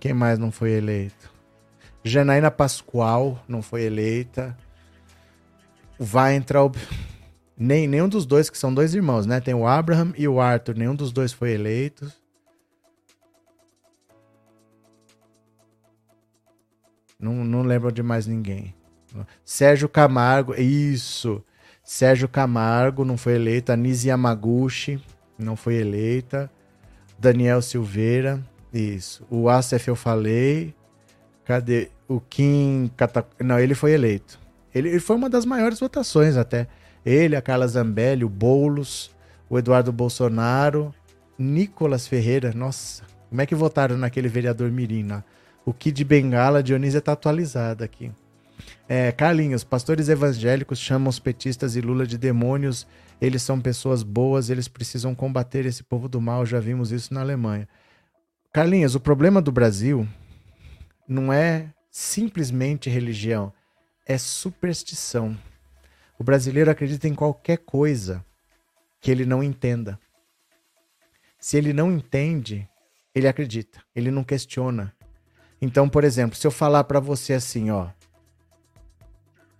Quem 0.00 0.12
mais 0.12 0.38
não 0.38 0.50
foi 0.50 0.72
eleito? 0.72 1.32
Janaína 2.02 2.50
Pascoal 2.50 3.42
não 3.46 3.62
foi 3.62 3.84
eleita. 3.84 4.56
O. 5.98 6.04
Nem, 7.58 7.88
nenhum 7.88 8.08
dos 8.08 8.24
dois, 8.24 8.48
que 8.48 8.56
são 8.56 8.72
dois 8.72 8.94
irmãos, 8.94 9.26
né? 9.26 9.40
Tem 9.40 9.52
o 9.52 9.66
Abraham 9.66 10.12
e 10.16 10.28
o 10.28 10.40
Arthur. 10.40 10.76
Nenhum 10.76 10.94
dos 10.94 11.10
dois 11.10 11.32
foi 11.32 11.52
eleito. 11.52 12.10
Não, 17.18 17.44
não 17.44 17.62
lembro 17.62 17.90
de 17.90 18.02
mais 18.02 18.28
ninguém. 18.28 18.72
Sérgio 19.44 19.88
Camargo, 19.88 20.54
isso. 20.54 21.42
Sérgio 21.82 22.28
Camargo 22.28 23.04
não 23.04 23.16
foi 23.16 23.34
eleita. 23.34 23.72
Anise 23.72 24.08
Yamaguchi 24.08 25.02
não 25.36 25.56
foi 25.56 25.76
eleita. 25.76 26.48
Daniel 27.18 27.60
Silveira, 27.60 28.40
isso. 28.72 29.26
O 29.28 29.48
Asef 29.48 29.88
eu 29.88 29.96
falei. 29.96 30.74
Cadê? 31.44 31.90
O 32.06 32.20
Kim. 32.20 32.88
Não, 33.40 33.58
ele 33.58 33.74
foi 33.74 33.92
eleito. 33.92 34.38
Ele, 34.72 34.90
ele, 34.90 35.00
foi 35.00 35.16
uma 35.16 35.28
das 35.28 35.44
maiores 35.44 35.80
votações 35.80 36.36
até. 36.36 36.68
Ele, 37.08 37.36
a 37.36 37.42
Carla 37.42 37.66
Zambelli, 37.66 38.24
o 38.24 38.28
Boulos, 38.28 39.10
o 39.48 39.58
Eduardo 39.58 39.90
Bolsonaro, 39.90 40.94
Nicolas 41.38 42.06
Ferreira. 42.06 42.52
Nossa, 42.52 43.02
como 43.30 43.40
é 43.40 43.46
que 43.46 43.54
votaram 43.54 43.96
naquele 43.96 44.28
vereador 44.28 44.70
Mirim 44.70 45.06
lá? 45.06 45.24
O 45.64 45.72
Kid 45.72 46.04
Bengala, 46.04 46.62
Dionísia 46.62 47.00
tá 47.00 47.12
atualizado 47.12 47.82
aqui. 47.82 48.12
É, 48.86 49.10
Carlinhos, 49.12 49.64
pastores 49.64 50.08
evangélicos 50.10 50.78
chamam 50.78 51.08
os 51.08 51.18
petistas 51.18 51.76
e 51.76 51.80
Lula 51.80 52.06
de 52.06 52.18
demônios. 52.18 52.86
Eles 53.20 53.42
são 53.42 53.58
pessoas 53.58 54.02
boas, 54.02 54.50
eles 54.50 54.68
precisam 54.68 55.14
combater 55.14 55.64
esse 55.64 55.82
povo 55.82 56.08
do 56.08 56.20
mal. 56.20 56.44
Já 56.44 56.60
vimos 56.60 56.92
isso 56.92 57.14
na 57.14 57.20
Alemanha. 57.20 57.66
Carlinhos, 58.52 58.94
o 58.94 59.00
problema 59.00 59.40
do 59.40 59.52
Brasil 59.52 60.06
não 61.08 61.32
é 61.32 61.70
simplesmente 61.90 62.90
religião, 62.90 63.50
é 64.06 64.18
superstição. 64.18 65.36
O 66.18 66.24
brasileiro 66.24 66.70
acredita 66.70 67.06
em 67.06 67.14
qualquer 67.14 67.58
coisa 67.58 68.24
que 69.00 69.10
ele 69.10 69.24
não 69.24 69.42
entenda. 69.42 69.98
Se 71.38 71.56
ele 71.56 71.72
não 71.72 71.92
entende, 71.92 72.68
ele 73.14 73.28
acredita, 73.28 73.80
ele 73.94 74.10
não 74.10 74.24
questiona, 74.24 74.92
então, 75.60 75.88
por 75.88 76.04
exemplo, 76.04 76.36
se 76.36 76.46
eu 76.46 76.50
falar 76.50 76.84
para 76.84 77.00
você 77.00 77.34
assim, 77.34 77.70
ó, 77.70 77.88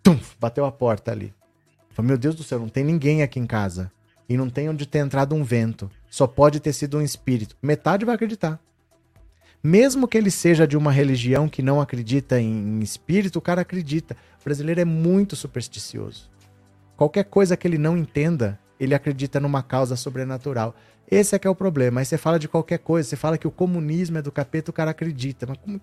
tum, 0.02 0.18
bateu 0.39 0.64
a 0.64 0.72
porta 0.72 1.10
ali. 1.10 1.35
Meu 2.01 2.16
Deus 2.16 2.36
do 2.36 2.44
céu, 2.44 2.60
não 2.60 2.68
tem 2.68 2.85
ninguém 2.85 3.24
aqui 3.24 3.40
em 3.40 3.47
casa. 3.47 3.90
E 4.28 4.36
não 4.36 4.48
tem 4.48 4.68
onde 4.68 4.86
ter 4.86 5.01
entrado 5.01 5.35
um 5.35 5.43
vento. 5.43 5.90
Só 6.09 6.28
pode 6.28 6.60
ter 6.60 6.72
sido 6.72 6.98
um 6.98 7.02
espírito. 7.02 7.56
Metade 7.60 8.05
vai 8.05 8.14
acreditar. 8.14 8.60
Mesmo 9.60 10.06
que 10.06 10.16
ele 10.16 10.30
seja 10.30 10.64
de 10.64 10.76
uma 10.76 10.93
religião 10.93 11.48
que 11.48 11.60
não 11.60 11.80
acredita 11.80 12.40
em 12.40 12.78
espírito, 12.78 13.40
o 13.40 13.43
cara 13.43 13.62
acredita. 13.62 14.16
O 14.40 14.44
brasileiro 14.44 14.80
é 14.80 14.85
muito 14.85 15.35
supersticioso. 15.35 16.30
Qualquer 16.99 17.23
coisa 17.27 17.57
que 17.57 17.65
ele 17.69 17.79
não 17.79 17.97
entenda, 17.97 18.59
ele 18.79 18.93
acredita 18.93 19.39
numa 19.39 19.62
causa 19.62 19.95
sobrenatural. 19.95 20.75
Esse 21.09 21.37
é 21.37 21.39
que 21.39 21.47
é 21.47 21.51
o 21.51 21.55
problema. 21.55 22.01
Aí 22.01 22.05
você 22.05 22.19
fala 22.19 22.41
de 22.41 22.49
qualquer 22.49 22.79
coisa, 22.79 23.09
você 23.09 23.15
fala 23.15 23.39
que 23.39 23.47
o 23.47 23.53
comunismo 23.53 24.19
é 24.19 24.23
do 24.23 24.33
capeta, 24.33 24.73
o 24.73 24.75
cara 24.75 24.91
acredita. 24.91 25.47
Mas 25.47 25.59
como... 25.59 25.81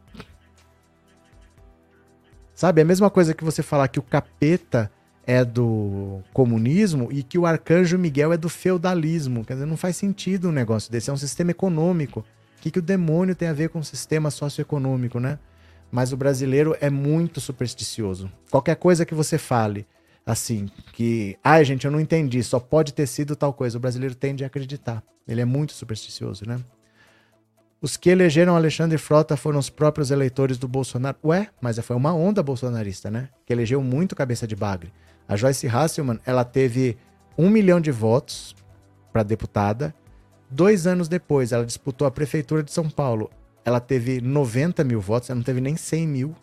Sabe, 2.53 2.81
é 2.81 2.83
a 2.83 2.85
mesma 2.85 3.09
coisa 3.09 3.33
que 3.33 3.45
você 3.45 3.63
falar 3.63 3.87
que 3.87 3.97
o 3.97 4.03
capeta 4.03 4.91
é 5.25 5.45
do 5.45 6.21
comunismo 6.33 7.07
e 7.09 7.23
que 7.23 7.37
o 7.37 7.45
arcanjo 7.45 7.97
Miguel 7.97 8.33
é 8.33 8.37
do 8.37 8.49
feudalismo. 8.49 9.45
Quer 9.45 9.53
dizer, 9.53 9.65
não 9.65 9.77
faz 9.77 9.95
sentido 9.95 10.49
um 10.49 10.51
negócio 10.51 10.91
desse. 10.91 11.09
É 11.09 11.13
um 11.13 11.17
sistema 11.17 11.51
econômico. 11.51 12.25
O 12.59 12.61
que, 12.61 12.71
que 12.71 12.79
o 12.79 12.81
demônio 12.81 13.35
tem 13.35 13.47
a 13.47 13.53
ver 13.53 13.69
com 13.69 13.79
o 13.79 13.85
sistema 13.85 14.29
socioeconômico, 14.29 15.17
né? 15.17 15.39
Mas 15.89 16.11
o 16.11 16.17
brasileiro 16.17 16.75
é 16.81 16.89
muito 16.89 17.39
supersticioso. 17.39 18.29
Qualquer 18.51 18.75
coisa 18.75 19.05
que 19.05 19.15
você 19.15 19.37
fale, 19.37 19.87
assim, 20.25 20.67
que, 20.93 21.37
ai 21.43 21.63
gente, 21.63 21.85
eu 21.85 21.91
não 21.91 21.99
entendi, 21.99 22.41
só 22.43 22.59
pode 22.59 22.93
ter 22.93 23.05
sido 23.07 23.35
tal 23.35 23.53
coisa. 23.53 23.77
O 23.77 23.81
brasileiro 23.81 24.15
tende 24.15 24.43
a 24.43 24.47
acreditar. 24.47 25.03
Ele 25.27 25.41
é 25.41 25.45
muito 25.45 25.73
supersticioso, 25.73 26.47
né? 26.47 26.59
Os 27.81 27.97
que 27.97 28.09
elegeram 28.09 28.55
Alexandre 28.55 28.97
Frota 28.97 29.37
foram 29.37 29.59
os 29.59 29.69
próprios 29.69 30.09
eleitores 30.09 30.57
do 30.57 30.67
Bolsonaro. 30.67 31.17
Ué, 31.23 31.49
mas 31.61 31.77
foi 31.79 31.95
uma 31.95 32.13
onda 32.13 32.41
bolsonarista, 32.41 33.11
né? 33.11 33.29
Que 33.45 33.53
elegeu 33.53 33.81
muito 33.81 34.15
cabeça 34.15 34.47
de 34.47 34.55
bagre. 34.55 34.91
A 35.27 35.35
Joyce 35.35 35.67
Hasselman, 35.67 36.19
ela 36.25 36.43
teve 36.43 36.97
um 37.37 37.49
milhão 37.49 37.79
de 37.79 37.91
votos 37.91 38.55
para 39.11 39.23
deputada. 39.23 39.93
Dois 40.49 40.87
anos 40.87 41.07
depois, 41.07 41.51
ela 41.51 41.65
disputou 41.65 42.07
a 42.07 42.11
prefeitura 42.11 42.63
de 42.63 42.71
São 42.71 42.89
Paulo. 42.89 43.29
Ela 43.63 43.79
teve 43.79 44.21
90 44.21 44.83
mil 44.83 45.01
votos, 45.01 45.29
ela 45.29 45.37
não 45.37 45.43
teve 45.43 45.59
nem 45.61 45.75
100 45.75 46.07
mil, 46.07 46.35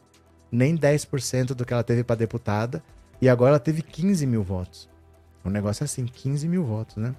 nem 0.51 0.77
10% 0.77 1.55
do 1.55 1.65
que 1.65 1.73
ela 1.73 1.85
teve 1.85 2.05
para 2.05 2.17
deputada. 2.17 2.83
E 3.23 3.29
agora 3.29 3.51
ela 3.51 3.61
teve 3.61 3.83
15 3.83 4.27
mil 4.27 4.43
votos. 4.43 4.91
Um 5.45 5.49
negócio 5.49 5.85
assim, 5.85 6.07
15 6.07 6.49
mil 6.49 6.65
votos, 6.65 6.97
né? 6.97 7.15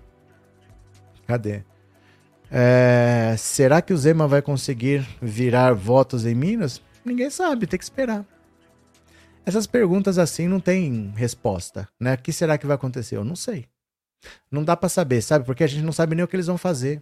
Cadê? 1.26 1.64
É, 2.52 3.36
será 3.38 3.82
que 3.82 3.94
o 3.94 3.98
Zema 3.98 4.28
vai 4.28 4.42
conseguir 4.42 5.08
virar 5.22 5.74
votos 5.74 6.26
em 6.26 6.36
Minas? 6.36 6.82
Ninguém 7.06 7.30
sabe, 7.30 7.66
tem 7.66 7.80
que 7.80 7.86
esperar. 7.86 8.26
Essas 9.46 9.66
perguntas 9.66 10.18
assim 10.18 10.46
não 10.46 10.60
tem 10.60 11.14
resposta, 11.16 11.88
né? 11.98 12.16
O 12.16 12.18
que 12.18 12.34
será 12.34 12.58
que 12.58 12.68
vai 12.68 12.76
acontecer? 12.76 13.16
Eu 13.16 13.24
não 13.24 13.36
sei. 13.36 13.66
Não 14.52 14.62
dá 14.62 14.76
para 14.76 14.90
saber, 14.90 15.22
sabe? 15.22 15.46
Porque 15.46 15.64
a 15.64 15.68
gente 15.68 15.84
não 15.86 15.94
sabe 15.94 16.16
nem 16.16 16.26
o 16.26 16.28
que 16.28 16.36
eles 16.36 16.48
vão 16.48 16.58
fazer. 16.58 17.02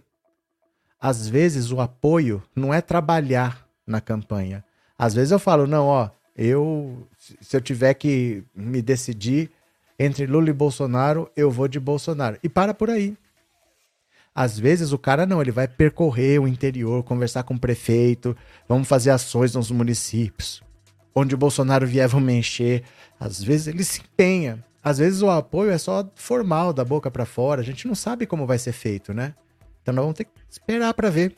Às 1.00 1.28
vezes 1.28 1.72
o 1.72 1.80
apoio 1.80 2.40
não 2.54 2.72
é 2.72 2.80
trabalhar 2.80 3.66
na 3.84 4.00
campanha. 4.00 4.64
Às 4.96 5.12
vezes 5.12 5.32
eu 5.32 5.40
falo, 5.40 5.66
não, 5.66 5.86
ó, 5.88 6.08
eu, 6.36 7.06
se 7.40 7.56
eu 7.56 7.60
tiver 7.60 7.94
que 7.94 8.42
me 8.54 8.80
decidir 8.80 9.50
entre 9.98 10.26
Lula 10.26 10.50
e 10.50 10.52
Bolsonaro, 10.52 11.30
eu 11.36 11.50
vou 11.50 11.68
de 11.68 11.78
Bolsonaro. 11.78 12.38
E 12.42 12.48
para 12.48 12.74
por 12.74 12.90
aí. 12.90 13.16
Às 14.34 14.58
vezes 14.58 14.92
o 14.92 14.98
cara 14.98 15.26
não, 15.26 15.42
ele 15.42 15.50
vai 15.50 15.68
percorrer 15.68 16.40
o 16.40 16.48
interior, 16.48 17.02
conversar 17.02 17.42
com 17.42 17.54
o 17.54 17.60
prefeito, 17.60 18.34
vamos 18.66 18.88
fazer 18.88 19.10
ações 19.10 19.54
nos 19.54 19.70
municípios. 19.70 20.62
Onde 21.14 21.34
o 21.34 21.38
Bolsonaro 21.38 21.86
vier, 21.86 22.08
vamos 22.08 22.32
encher. 22.32 22.82
Às 23.20 23.42
vezes 23.42 23.66
ele 23.66 23.84
se 23.84 24.00
empenha. 24.00 24.64
Às 24.82 24.98
vezes 24.98 25.20
o 25.20 25.28
apoio 25.28 25.70
é 25.70 25.76
só 25.76 26.10
formal, 26.14 26.72
da 26.72 26.84
boca 26.84 27.10
para 27.10 27.26
fora. 27.26 27.60
A 27.60 27.64
gente 27.64 27.86
não 27.86 27.94
sabe 27.94 28.26
como 28.26 28.46
vai 28.46 28.58
ser 28.58 28.72
feito, 28.72 29.12
né? 29.12 29.34
Então 29.82 29.94
nós 29.94 30.02
vamos 30.02 30.16
ter 30.16 30.24
que 30.24 30.30
esperar 30.48 30.94
para 30.94 31.10
ver. 31.10 31.36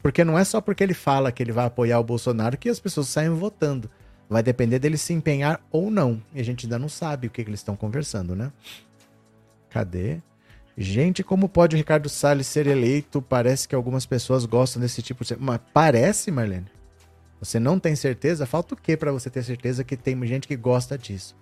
Porque 0.00 0.24
não 0.24 0.38
é 0.38 0.44
só 0.44 0.60
porque 0.60 0.84
ele 0.84 0.94
fala 0.94 1.32
que 1.32 1.42
ele 1.42 1.50
vai 1.50 1.66
apoiar 1.66 1.98
o 1.98 2.04
Bolsonaro 2.04 2.56
que 2.56 2.68
as 2.68 2.78
pessoas 2.78 3.08
saem 3.08 3.30
votando. 3.30 3.90
Vai 4.28 4.42
depender 4.42 4.78
dele 4.78 4.98
se 4.98 5.12
empenhar 5.12 5.60
ou 5.70 5.90
não. 5.90 6.20
E 6.34 6.40
a 6.40 6.44
gente 6.44 6.66
ainda 6.66 6.78
não 6.78 6.88
sabe 6.88 7.26
o 7.26 7.30
que, 7.30 7.44
que 7.44 7.50
eles 7.50 7.60
estão 7.60 7.76
conversando, 7.76 8.34
né? 8.34 8.52
Cadê? 9.70 10.20
Gente, 10.76 11.22
como 11.22 11.48
pode 11.48 11.74
o 11.74 11.78
Ricardo 11.78 12.08
Salles 12.08 12.46
ser 12.46 12.66
eleito? 12.66 13.22
Parece 13.22 13.66
que 13.66 13.74
algumas 13.74 14.04
pessoas 14.04 14.44
gostam 14.44 14.82
desse 14.82 15.00
tipo 15.00 15.24
de. 15.24 15.36
Mas 15.38 15.60
parece, 15.72 16.30
Marlene? 16.30 16.66
Você 17.40 17.60
não 17.60 17.78
tem 17.78 17.94
certeza? 17.94 18.46
Falta 18.46 18.74
o 18.74 18.76
quê 18.76 18.96
para 18.96 19.12
você 19.12 19.30
ter 19.30 19.42
certeza 19.42 19.84
que 19.84 19.96
tem 19.96 20.26
gente 20.26 20.48
que 20.48 20.56
gosta 20.56 20.98
disso? 20.98 21.36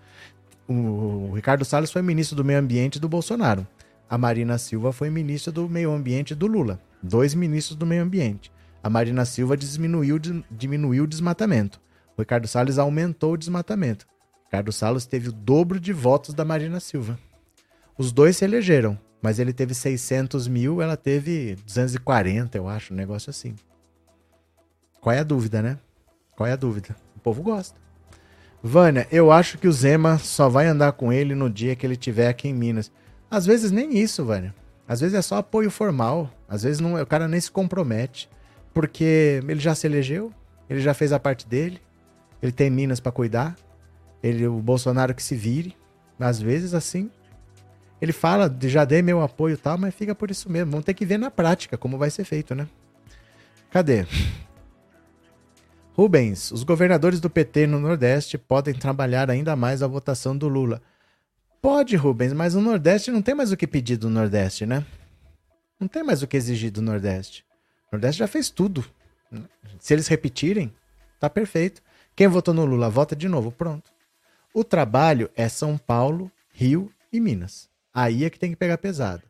O 0.68 1.32
Ricardo 1.34 1.64
Salles 1.64 1.90
foi 1.90 2.02
ministro 2.02 2.36
do 2.36 2.44
Meio 2.44 2.58
Ambiente 2.58 2.98
do 2.98 3.08
Bolsonaro. 3.08 3.66
A 4.08 4.16
Marina 4.16 4.58
Silva 4.58 4.92
foi 4.92 5.10
ministra 5.10 5.50
do 5.50 5.68
Meio 5.68 5.92
Ambiente 5.92 6.34
do 6.34 6.46
Lula. 6.46 6.80
Dois 7.02 7.34
ministros 7.34 7.76
do 7.76 7.86
Meio 7.86 8.02
Ambiente. 8.02 8.52
A 8.82 8.90
Marina 8.90 9.24
Silva 9.24 9.56
diminuiu, 9.56 10.18
diminuiu 10.50 11.04
o 11.04 11.06
desmatamento. 11.06 11.80
O 12.16 12.22
Ricardo 12.22 12.46
Salles 12.46 12.78
aumentou 12.78 13.32
o 13.32 13.36
desmatamento. 13.36 14.06
O 14.42 14.44
Ricardo 14.44 14.72
Salles 14.72 15.06
teve 15.06 15.28
o 15.28 15.32
dobro 15.32 15.80
de 15.80 15.92
votos 15.92 16.34
da 16.34 16.44
Marina 16.44 16.80
Silva. 16.80 17.18
Os 17.98 18.12
dois 18.12 18.36
se 18.36 18.44
elegeram, 18.44 18.98
mas 19.20 19.38
ele 19.38 19.52
teve 19.52 19.74
600 19.74 20.46
mil, 20.48 20.82
ela 20.82 20.96
teve 20.96 21.56
240, 21.64 22.58
eu 22.58 22.68
acho, 22.68 22.92
um 22.92 22.96
negócio 22.96 23.30
assim. 23.30 23.54
Qual 25.00 25.14
é 25.14 25.18
a 25.18 25.24
dúvida, 25.24 25.60
né? 25.62 25.78
Qual 26.36 26.46
é 26.46 26.52
a 26.52 26.56
dúvida? 26.56 26.96
O 27.16 27.20
povo 27.20 27.42
gosta. 27.42 27.78
Vânia, 28.62 29.06
eu 29.12 29.30
acho 29.30 29.58
que 29.58 29.68
o 29.68 29.72
Zema 29.72 30.18
só 30.18 30.48
vai 30.48 30.66
andar 30.66 30.92
com 30.92 31.12
ele 31.12 31.34
no 31.34 31.50
dia 31.50 31.76
que 31.76 31.86
ele 31.86 31.94
estiver 31.94 32.28
aqui 32.28 32.48
em 32.48 32.54
Minas. 32.54 32.90
Às 33.30 33.44
vezes 33.44 33.70
nem 33.70 33.98
isso, 33.98 34.24
Vânia. 34.24 34.54
Às 34.88 35.00
vezes 35.00 35.14
é 35.14 35.22
só 35.22 35.36
apoio 35.36 35.70
formal. 35.70 36.30
Às 36.48 36.62
vezes 36.62 36.80
não, 36.80 37.00
o 37.00 37.06
cara 37.06 37.28
nem 37.28 37.40
se 37.40 37.50
compromete. 37.50 38.28
Porque 38.72 39.40
ele 39.46 39.60
já 39.60 39.74
se 39.74 39.86
elegeu, 39.86 40.32
ele 40.68 40.80
já 40.80 40.94
fez 40.94 41.12
a 41.12 41.20
parte 41.20 41.46
dele, 41.46 41.80
ele 42.44 42.52
tem 42.52 42.68
Minas 42.68 43.00
para 43.00 43.10
cuidar. 43.10 43.56
Ele, 44.22 44.46
o 44.46 44.60
Bolsonaro 44.60 45.14
que 45.14 45.22
se 45.22 45.34
vire. 45.34 45.74
Às 46.20 46.38
vezes, 46.38 46.74
assim. 46.74 47.10
Ele 48.02 48.12
fala, 48.12 48.54
já 48.64 48.84
dei 48.84 49.00
meu 49.00 49.22
apoio 49.22 49.54
e 49.54 49.56
tal, 49.56 49.78
mas 49.78 49.94
fica 49.94 50.14
por 50.14 50.30
isso 50.30 50.50
mesmo. 50.52 50.72
Vamos 50.72 50.84
ter 50.84 50.92
que 50.92 51.06
ver 51.06 51.18
na 51.18 51.30
prática 51.30 51.78
como 51.78 51.96
vai 51.96 52.10
ser 52.10 52.24
feito, 52.24 52.54
né? 52.54 52.68
Cadê? 53.70 54.06
Rubens, 55.94 56.50
os 56.50 56.64
governadores 56.64 57.18
do 57.18 57.30
PT 57.30 57.66
no 57.66 57.80
Nordeste 57.80 58.36
podem 58.36 58.74
trabalhar 58.74 59.30
ainda 59.30 59.56
mais 59.56 59.82
a 59.82 59.86
votação 59.86 60.36
do 60.36 60.46
Lula. 60.46 60.82
Pode, 61.62 61.96
Rubens, 61.96 62.34
mas 62.34 62.54
o 62.54 62.60
Nordeste 62.60 63.10
não 63.10 63.22
tem 63.22 63.34
mais 63.34 63.52
o 63.52 63.56
que 63.56 63.66
pedir 63.66 63.96
do 63.96 64.10
Nordeste, 64.10 64.66
né? 64.66 64.84
Não 65.80 65.88
tem 65.88 66.02
mais 66.02 66.22
o 66.22 66.26
que 66.26 66.36
exigir 66.36 66.70
do 66.70 66.82
Nordeste. 66.82 67.42
O 67.90 67.96
Nordeste 67.96 68.18
já 68.18 68.28
fez 68.28 68.50
tudo. 68.50 68.84
Se 69.78 69.94
eles 69.94 70.08
repetirem, 70.08 70.70
tá 71.18 71.30
perfeito. 71.30 71.80
Quem 72.16 72.28
votou 72.28 72.54
no 72.54 72.64
Lula, 72.64 72.88
vota 72.88 73.16
de 73.16 73.28
novo. 73.28 73.50
Pronto. 73.50 73.90
O 74.52 74.62
trabalho 74.62 75.30
é 75.34 75.48
São 75.48 75.76
Paulo, 75.76 76.30
Rio 76.52 76.92
e 77.12 77.18
Minas. 77.18 77.68
Aí 77.92 78.24
é 78.24 78.30
que 78.30 78.38
tem 78.38 78.50
que 78.50 78.56
pegar 78.56 78.78
pesado. 78.78 79.22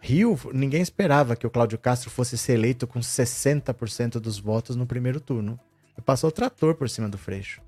Rio, 0.00 0.38
ninguém 0.52 0.82
esperava 0.82 1.36
que 1.36 1.46
o 1.46 1.50
Cláudio 1.50 1.78
Castro 1.78 2.10
fosse 2.10 2.38
ser 2.38 2.54
eleito 2.54 2.86
com 2.86 3.00
60% 3.00 4.20
dos 4.20 4.38
votos 4.38 4.76
no 4.76 4.86
primeiro 4.86 5.20
turno. 5.20 5.58
Passou 6.04 6.28
o 6.28 6.32
trator 6.32 6.74
por 6.74 6.88
cima 6.88 7.08
do 7.08 7.18
Freixo. 7.18 7.60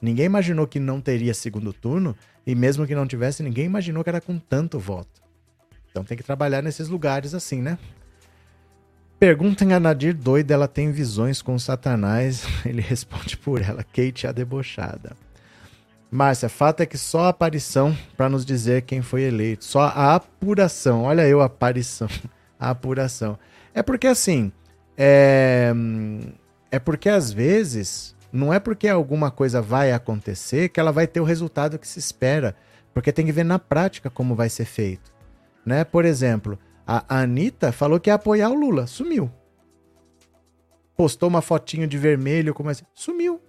Ninguém 0.00 0.26
imaginou 0.26 0.66
que 0.66 0.78
não 0.78 1.00
teria 1.00 1.32
segundo 1.32 1.72
turno, 1.72 2.16
e 2.46 2.54
mesmo 2.54 2.86
que 2.86 2.94
não 2.94 3.06
tivesse, 3.06 3.42
ninguém 3.42 3.64
imaginou 3.64 4.04
que 4.04 4.10
era 4.10 4.20
com 4.20 4.38
tanto 4.38 4.78
voto. 4.78 5.22
Então 5.90 6.04
tem 6.04 6.16
que 6.16 6.22
trabalhar 6.22 6.62
nesses 6.62 6.88
lugares 6.88 7.34
assim, 7.34 7.62
né? 7.62 7.78
Perguntem 9.18 9.72
a 9.72 9.80
Nadir 9.80 10.14
doida, 10.14 10.52
ela 10.52 10.68
tem 10.68 10.92
visões 10.92 11.40
com 11.40 11.58
Satanás. 11.58 12.46
Ele 12.66 12.82
responde 12.82 13.36
por 13.36 13.62
ela, 13.62 13.82
Kate 13.82 14.26
a 14.26 14.32
debochada. 14.32 15.16
Márcia, 16.10 16.48
fato 16.48 16.82
é 16.82 16.86
que 16.86 16.98
só 16.98 17.24
a 17.24 17.28
aparição 17.30 17.96
para 18.16 18.28
nos 18.28 18.44
dizer 18.44 18.82
quem 18.82 19.02
foi 19.02 19.22
eleito. 19.22 19.64
Só 19.64 19.80
a 19.80 20.14
apuração. 20.14 21.02
Olha 21.02 21.26
eu, 21.26 21.40
a 21.40 21.46
aparição. 21.46 22.08
A 22.58 22.70
apuração. 22.70 23.38
É 23.74 23.82
porque 23.82 24.06
assim. 24.06 24.50
É, 24.96 25.74
é 26.70 26.78
porque 26.78 27.10
às 27.10 27.30
vezes. 27.30 28.16
Não 28.32 28.52
é 28.52 28.58
porque 28.58 28.88
alguma 28.88 29.30
coisa 29.30 29.60
vai 29.60 29.92
acontecer 29.92 30.70
que 30.70 30.80
ela 30.80 30.90
vai 30.90 31.06
ter 31.06 31.20
o 31.20 31.24
resultado 31.24 31.78
que 31.78 31.86
se 31.86 31.98
espera. 31.98 32.56
Porque 32.94 33.12
tem 33.12 33.26
que 33.26 33.32
ver 33.32 33.44
na 33.44 33.58
prática 33.58 34.08
como 34.08 34.34
vai 34.34 34.48
ser 34.48 34.64
feito. 34.64 35.12
Né? 35.66 35.84
Por 35.84 36.06
exemplo, 36.06 36.58
a 36.86 37.20
Anitta 37.20 37.72
falou 37.72 37.98
que 37.98 38.08
ia 38.08 38.14
apoiar 38.14 38.48
o 38.50 38.54
Lula. 38.54 38.86
Sumiu. 38.86 39.30
Postou 40.96 41.28
uma 41.28 41.42
fotinho 41.42 41.86
de 41.86 41.98
vermelho, 41.98 42.54
como 42.54 42.70
assim. 42.70 42.84
Sumiu. 42.94 43.40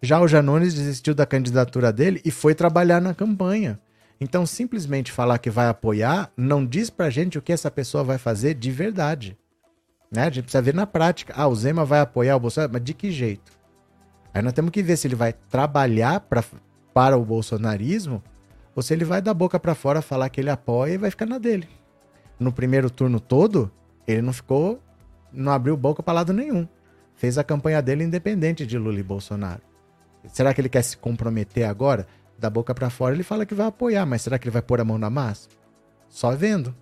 Já 0.00 0.20
o 0.20 0.28
Janones 0.28 0.74
desistiu 0.74 1.14
da 1.14 1.26
candidatura 1.26 1.92
dele 1.92 2.20
e 2.24 2.30
foi 2.30 2.54
trabalhar 2.54 3.00
na 3.00 3.14
campanha. 3.14 3.78
Então, 4.20 4.46
simplesmente 4.46 5.12
falar 5.12 5.38
que 5.38 5.50
vai 5.50 5.68
apoiar 5.68 6.30
não 6.36 6.64
diz 6.64 6.88
pra 6.88 7.10
gente 7.10 7.38
o 7.38 7.42
que 7.42 7.52
essa 7.52 7.70
pessoa 7.70 8.02
vai 8.02 8.16
fazer 8.16 8.54
de 8.54 8.70
verdade. 8.70 9.36
Né? 10.10 10.22
A 10.22 10.30
gente 10.30 10.44
precisa 10.44 10.62
ver 10.62 10.74
na 10.74 10.86
prática. 10.86 11.34
Ah, 11.36 11.46
o 11.46 11.54
Zema 11.54 11.84
vai 11.84 12.00
apoiar 12.00 12.36
o 12.36 12.40
Bolsonaro, 12.40 12.72
mas 12.72 12.82
de 12.82 12.94
que 12.94 13.10
jeito? 13.10 13.52
Aí 14.32 14.42
nós 14.42 14.52
temos 14.52 14.70
que 14.70 14.82
ver 14.82 14.96
se 14.96 15.06
ele 15.06 15.14
vai 15.14 15.32
trabalhar 15.32 16.20
pra, 16.20 16.42
para 16.92 17.16
o 17.16 17.24
bolsonarismo 17.24 18.22
ou 18.74 18.82
se 18.82 18.92
ele 18.92 19.04
vai 19.04 19.22
da 19.22 19.32
boca 19.32 19.58
para 19.58 19.74
fora 19.74 20.02
falar 20.02 20.28
que 20.28 20.40
ele 20.40 20.50
apoia 20.50 20.92
e 20.92 20.98
vai 20.98 21.10
ficar 21.10 21.26
na 21.26 21.38
dele. 21.38 21.68
No 22.38 22.52
primeiro 22.52 22.90
turno 22.90 23.18
todo, 23.18 23.70
ele 24.06 24.22
não 24.22 24.32
ficou, 24.32 24.82
não 25.32 25.52
abriu 25.52 25.76
boca 25.76 26.02
para 26.02 26.14
lado 26.14 26.32
nenhum. 26.32 26.68
Fez 27.14 27.38
a 27.38 27.44
campanha 27.44 27.80
dele 27.80 28.04
independente 28.04 28.66
de 28.66 28.76
Lula 28.76 29.00
e 29.00 29.02
Bolsonaro. 29.02 29.62
Será 30.32 30.52
que 30.52 30.60
ele 30.60 30.68
quer 30.68 30.82
se 30.82 30.96
comprometer 30.96 31.64
agora? 31.64 32.06
Da 32.38 32.50
boca 32.50 32.74
para 32.74 32.90
fora 32.90 33.14
ele 33.14 33.22
fala 33.22 33.46
que 33.46 33.54
vai 33.54 33.66
apoiar, 33.66 34.04
mas 34.04 34.22
será 34.22 34.38
que 34.38 34.44
ele 34.44 34.52
vai 34.52 34.60
pôr 34.62 34.80
a 34.80 34.84
mão 34.84 34.98
na 34.98 35.08
massa? 35.08 35.48
Só 36.08 36.32
vendo. 36.32 36.74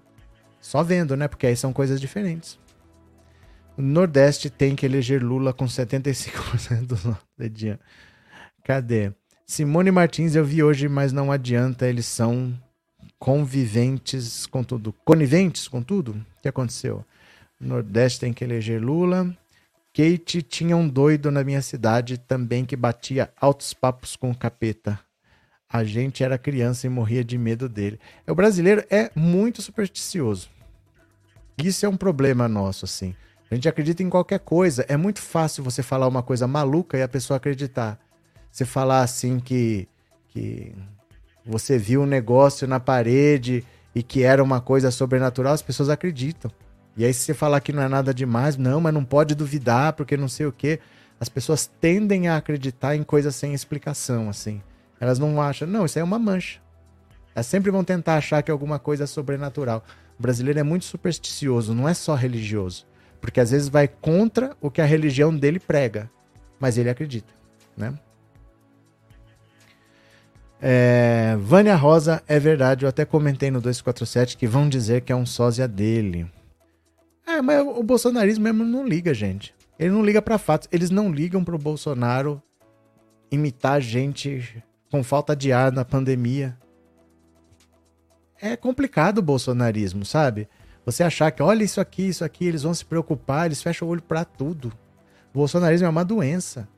Só 0.61 0.83
vendo, 0.83 1.17
né? 1.17 1.29
Porque 1.29 1.47
aí 1.47 1.57
são 1.57 1.73
coisas 1.73 2.01
diferentes. 2.01 2.59
O 3.77 3.83
Nordeste 3.83 4.49
tem 4.49 4.75
que 4.75 4.87
eleger 4.87 5.23
Lula 5.23 5.53
com 5.53 5.67
75% 5.67 6.87
do 6.87 7.19
dedinho. 7.37 7.79
Cadê? 8.65 9.13
Simone 9.47 9.91
Martins 9.91 10.35
eu 10.35 10.45
vi 10.45 10.63
hoje, 10.63 10.89
mas 10.89 11.13
não 11.13 11.31
adianta, 11.31 11.87
eles 11.87 12.07
são 12.07 12.55
conviventes 13.25 14.45
com 14.45 14.63
tudo. 14.63 14.95
Coniventes 15.03 15.67
com 15.67 15.83
tudo? 15.83 16.11
O 16.11 16.43
que 16.43 16.49
aconteceu? 16.49 17.03
O 17.59 17.67
Nordeste 17.67 18.21
tem 18.21 18.35
que 18.35 18.45
eleger 18.45 18.83
Lula. 18.83 19.35
Kate 19.95 20.43
tinha 20.43 20.77
um 20.77 20.87
doido 20.87 21.31
na 21.31 21.43
minha 21.43 21.63
cidade 21.63 22.19
também 22.19 22.67
que 22.67 22.77
batia 22.77 23.33
altos 23.41 23.73
papos 23.73 24.15
com 24.15 24.31
o 24.31 24.37
capeta. 24.37 25.01
A 25.67 25.83
gente 25.85 26.23
era 26.23 26.37
criança 26.37 26.87
e 26.87 26.91
morria 26.91 27.25
de 27.25 27.39
medo 27.39 27.67
dele. 27.67 27.99
É, 28.27 28.31
o 28.31 28.35
brasileiro 28.35 28.85
é 28.91 29.11
muito 29.17 29.63
supersticioso. 29.63 30.51
Isso 31.57 31.87
é 31.87 31.89
um 31.89 31.97
problema 31.97 32.47
nosso, 32.47 32.85
assim. 32.85 33.17
A 33.51 33.55
gente 33.55 33.67
acredita 33.67 34.03
em 34.03 34.11
qualquer 34.11 34.41
coisa. 34.41 34.85
É 34.87 34.99
muito 34.99 35.23
fácil 35.23 35.65
você 35.65 35.83
falar 35.83 36.09
uma 36.09 36.23
coisa 36.23 36.47
maluca 36.47 36.99
e 36.99 37.03
a 37.03 37.09
pessoa 37.09 37.39
acreditar. 37.39 37.99
Você 38.53 38.67
falar 38.67 39.01
assim 39.01 39.41
que, 39.41 39.89
que 40.29 40.75
você 41.45 41.79
viu 41.79 42.03
um 42.03 42.07
negócio 42.07 42.67
na 42.67 42.81
parede 42.81 43.65
e 43.95 44.03
que 44.03 44.23
era 44.23 44.43
uma 44.43 44.61
coisa 44.61 44.91
sobrenatural, 44.91 45.53
as 45.53 45.63
pessoas 45.63 45.89
acreditam. 45.89 46.51
E 46.97 47.05
aí, 47.05 47.13
se 47.13 47.21
você 47.21 47.35
falar 47.35 47.61
que 47.61 47.73
não 47.73 47.83
é 47.83 47.89
nada 47.89 48.15
demais, 48.15 48.57
não, 48.57 48.81
mas 48.81 48.95
não 48.95 49.05
pode 49.05 49.35
duvidar, 49.35 49.93
porque 49.95 50.17
não 50.17 50.29
sei 50.29 50.47
o 50.47 50.53
quê. 50.53 50.81
As 51.19 51.29
pessoas 51.29 51.71
tendem 51.81 52.29
a 52.29 52.37
acreditar 52.37 52.97
em 52.97 53.03
coisas 53.03 53.35
sem 53.35 53.53
explicação, 53.53 54.29
assim. 54.29 54.63
Elas 55.01 55.19
não 55.19 55.41
acham, 55.41 55.67
não, 55.67 55.85
isso 55.85 55.99
aí 55.99 56.01
é 56.01 56.05
uma 56.05 56.19
mancha. 56.19 56.61
Elas 57.35 57.47
sempre 57.47 57.71
vão 57.71 57.83
tentar 57.83 58.17
achar 58.17 58.43
que 58.43 58.51
é 58.51 58.53
alguma 58.53 58.79
coisa 58.79 59.07
sobrenatural. 59.07 59.85
O 60.19 60.23
brasileiro 60.23 60.61
é 60.61 60.63
muito 60.63 60.85
supersticioso, 60.85 61.75
não 61.75 61.89
é 61.89 61.95
só 61.95 62.15
religioso. 62.15 62.87
Porque 63.21 63.41
às 63.41 63.51
vezes 63.51 63.69
vai 63.69 63.89
contra 63.89 64.57
o 64.61 64.71
que 64.71 64.81
a 64.81 64.85
religião 64.85 65.35
dele 65.37 65.59
prega. 65.59 66.11
Mas 66.61 66.79
ele 66.79 66.91
acredita, 66.91 67.33
né? 67.77 67.93
É, 70.61 71.37
Vânia 71.41 71.77
Rosa, 71.77 72.23
é 72.27 72.39
verdade, 72.39 72.85
eu 72.85 72.89
até 72.89 73.05
comentei 73.05 73.51
no 73.51 73.61
247 73.61 74.37
que 74.37 74.47
vão 74.47 74.69
dizer 74.69 75.03
que 75.03 75.13
é 75.13 75.17
um 75.17 75.27
sósia 75.27 75.69
dele. 75.69 76.27
É, 77.27 77.41
mas 77.43 77.61
o 77.61 77.83
bolsonarismo 77.83 78.45
mesmo 78.45 78.65
não 78.65 78.87
liga, 78.87 79.13
gente. 79.13 79.55
Ele 79.79 79.91
não 79.91 80.05
liga 80.05 80.23
para 80.23 80.39
fatos. 80.39 80.69
Eles 80.71 80.91
não 80.91 81.11
ligam 81.11 81.43
pro 81.43 81.59
Bolsonaro 81.59 82.43
imitar 83.31 83.81
gente 83.81 84.63
com 84.91 85.03
falta 85.03 85.35
de 85.35 85.53
ar 85.53 85.73
na 85.73 85.85
pandemia. 85.85 86.57
É 88.41 88.57
complicado 88.57 89.19
o 89.19 89.23
bolsonarismo, 89.23 90.05
sabe? 90.05 90.49
Você 90.85 91.03
achar 91.03 91.31
que, 91.31 91.43
olha 91.43 91.65
isso 91.65 91.81
aqui, 91.81 92.09
isso 92.09 92.25
aqui, 92.25 92.45
eles 92.45 92.63
vão 92.63 92.75
se 92.75 92.85
preocupar, 92.85 93.47
eles 93.47 93.63
fecham 93.63 93.89
o 93.89 93.91
olho 93.91 94.03
para 94.03 94.25
tudo. 94.25 94.69
O 95.33 95.39
bolsonarismo 95.39 95.87
é 95.87 95.91
uma 95.91 96.05
doença. 96.05 96.69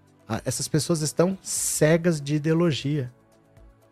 Essas 0.44 0.68
pessoas 0.68 1.02
estão 1.02 1.36
cegas 1.42 2.20
de 2.20 2.36
ideologia. 2.36 3.12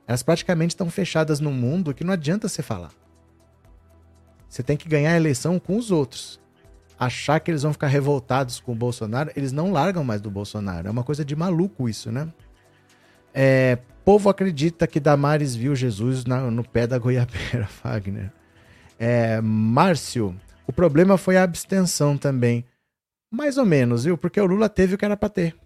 Elas 0.06 0.22
praticamente 0.22 0.74
estão 0.74 0.90
fechadas 0.90 1.40
num 1.40 1.52
mundo 1.52 1.94
que 1.94 2.04
não 2.04 2.12
adianta 2.12 2.48
você 2.48 2.62
falar. 2.62 2.92
Você 4.48 4.62
tem 4.62 4.76
que 4.76 4.88
ganhar 4.88 5.12
a 5.12 5.16
eleição 5.16 5.58
com 5.58 5.76
os 5.76 5.90
outros 5.90 6.40
achar 6.98 7.40
que 7.40 7.50
eles 7.50 7.62
vão 7.62 7.72
ficar 7.72 7.88
revoltados 7.88 8.60
com 8.60 8.72
o 8.72 8.76
Bolsonaro, 8.76 9.30
eles 9.36 9.52
não 9.52 9.72
largam 9.72 10.04
mais 10.04 10.20
do 10.20 10.30
Bolsonaro. 10.30 10.88
É 10.88 10.90
uma 10.90 11.04
coisa 11.04 11.24
de 11.24 11.34
maluco 11.34 11.88
isso, 11.88 12.10
né? 12.10 12.28
É, 13.32 13.78
povo 14.04 14.28
acredita 14.28 14.86
que 14.86 15.00
Damares 15.00 15.54
viu 15.54 15.74
Jesus 15.74 16.24
na, 16.24 16.50
no 16.50 16.62
pé 16.62 16.86
da 16.86 16.98
goiabeira, 16.98 17.66
Fagner. 17.68 18.32
É, 18.98 19.40
Márcio, 19.40 20.38
o 20.66 20.72
problema 20.72 21.18
foi 21.18 21.36
a 21.36 21.42
abstenção 21.42 22.16
também. 22.16 22.64
Mais 23.30 23.58
ou 23.58 23.66
menos, 23.66 24.04
viu? 24.04 24.16
Porque 24.16 24.40
o 24.40 24.46
Lula 24.46 24.68
teve 24.68 24.94
o 24.94 24.98
que 24.98 25.04
era 25.04 25.16
para 25.16 25.28
ter. 25.28 25.56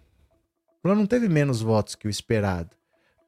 O 0.83 0.87
Lula 0.87 0.99
não 0.99 1.05
teve 1.05 1.29
menos 1.29 1.61
votos 1.61 1.93
que 1.93 2.07
o 2.07 2.09
esperado. 2.09 2.71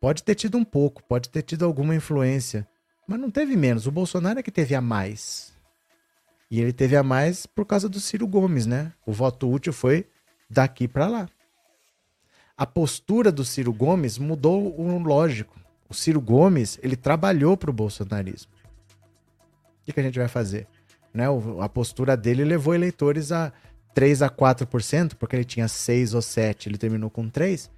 Pode 0.01 0.23
ter 0.23 0.33
tido 0.33 0.57
um 0.57 0.63
pouco, 0.63 1.03
pode 1.03 1.29
ter 1.29 1.43
tido 1.43 1.63
alguma 1.63 1.93
influência, 1.93 2.67
mas 3.07 3.19
não 3.19 3.29
teve 3.29 3.55
menos. 3.55 3.85
O 3.85 3.91
Bolsonaro 3.91 4.39
é 4.39 4.43
que 4.43 4.49
teve 4.49 4.73
a 4.73 4.81
mais. 4.81 5.53
E 6.49 6.59
ele 6.59 6.73
teve 6.73 6.97
a 6.97 7.03
mais 7.03 7.45
por 7.45 7.67
causa 7.67 7.87
do 7.87 7.99
Ciro 7.99 8.25
Gomes, 8.27 8.65
né? 8.65 8.91
O 9.05 9.13
voto 9.13 9.47
útil 9.47 9.71
foi 9.71 10.07
daqui 10.49 10.87
para 10.87 11.07
lá. 11.07 11.29
A 12.57 12.65
postura 12.65 13.31
do 13.31 13.45
Ciro 13.45 13.71
Gomes 13.71 14.17
mudou 14.17 14.75
o 14.75 14.97
lógico. 14.97 15.59
O 15.87 15.93
Ciro 15.93 16.19
Gomes, 16.19 16.79
ele 16.81 16.95
trabalhou 16.95 17.55
para 17.55 17.69
o 17.69 17.73
bolsonarismo. 17.73 18.51
O 19.81 19.85
que, 19.85 19.93
que, 19.93 19.99
a 19.99 20.03
gente 20.03 20.17
vai 20.17 20.27
fazer? 20.27 20.67
Né? 21.13 21.25
a 21.59 21.69
postura 21.69 22.17
dele 22.17 22.43
levou 22.43 22.73
eleitores 22.73 23.31
a 23.31 23.53
3 23.93 24.23
a 24.23 24.29
4%, 24.29 25.13
porque 25.15 25.35
ele 25.35 25.45
tinha 25.45 25.67
6 25.67 26.15
ou 26.15 26.21
7, 26.21 26.69
ele 26.69 26.77
terminou 26.77 27.09
com 27.09 27.29
3. 27.29 27.69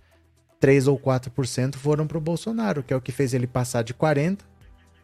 3 0.64 0.88
ou 0.88 0.98
4% 0.98 1.76
foram 1.76 2.08
para 2.08 2.18
o 2.18 2.22
Bolsonaro, 2.22 2.84
que 2.84 2.94
é 2.94 2.96
o 2.96 3.02
que 3.02 3.12
fez 3.12 3.34
ele 3.34 3.46
passar 3.46 3.84
de 3.84 3.94
40 3.94 4.46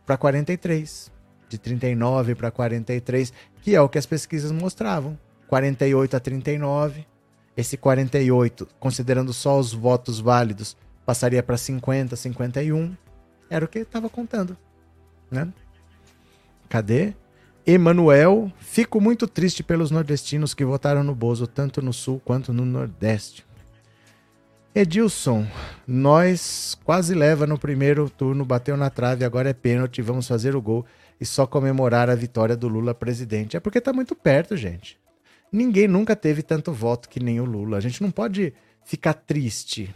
para 0.05 0.15
43 0.15 1.11
de 1.49 1.57
39 1.57 2.33
para 2.33 2.49
43, 2.49 3.33
que 3.61 3.75
é 3.75 3.81
o 3.81 3.89
que 3.89 3.97
as 3.97 4.05
pesquisas 4.05 4.53
mostravam. 4.53 5.19
48 5.49 6.15
a 6.15 6.19
39. 6.21 7.05
Esse 7.57 7.75
48, 7.75 8.69
considerando 8.79 9.33
só 9.33 9.59
os 9.59 9.73
votos 9.73 10.21
válidos, 10.21 10.77
passaria 11.05 11.43
para 11.43 11.57
50, 11.57 12.15
51. 12.15 12.95
Era 13.49 13.65
o 13.65 13.67
que 13.67 13.79
estava 13.79 14.09
contando, 14.09 14.55
né? 15.29 15.45
Cadê? 16.69 17.13
Emanuel, 17.67 18.49
fico 18.59 19.01
muito 19.01 19.27
triste 19.27 19.61
pelos 19.61 19.91
nordestinos 19.91 20.53
que 20.53 20.63
votaram 20.63 21.03
no 21.03 21.13
Bozo, 21.13 21.45
tanto 21.45 21.81
no 21.81 21.91
sul 21.91 22.21
quanto 22.23 22.53
no 22.53 22.63
nordeste. 22.63 23.48
Edilson, 24.79 25.45
nós 25.85 26.77
quase 26.85 27.13
leva 27.13 27.45
no 27.45 27.59
primeiro 27.59 28.09
turno, 28.09 28.45
bateu 28.45 28.77
na 28.77 28.89
trave, 28.89 29.25
agora 29.25 29.49
é 29.49 29.53
pênalti, 29.53 30.01
vamos 30.01 30.25
fazer 30.25 30.55
o 30.55 30.61
gol 30.61 30.85
e 31.19 31.25
só 31.25 31.45
comemorar 31.45 32.09
a 32.09 32.15
vitória 32.15 32.55
do 32.55 32.69
Lula 32.69 32.93
presidente. 32.95 33.57
É 33.57 33.59
porque 33.59 33.81
tá 33.81 33.91
muito 33.91 34.15
perto, 34.15 34.55
gente. 34.55 34.97
Ninguém 35.51 35.85
nunca 35.85 36.15
teve 36.15 36.41
tanto 36.41 36.71
voto 36.71 37.09
que 37.09 37.21
nem 37.21 37.41
o 37.41 37.43
Lula. 37.43 37.75
A 37.75 37.81
gente 37.81 38.01
não 38.01 38.09
pode 38.09 38.53
ficar 38.85 39.15
triste. 39.15 39.93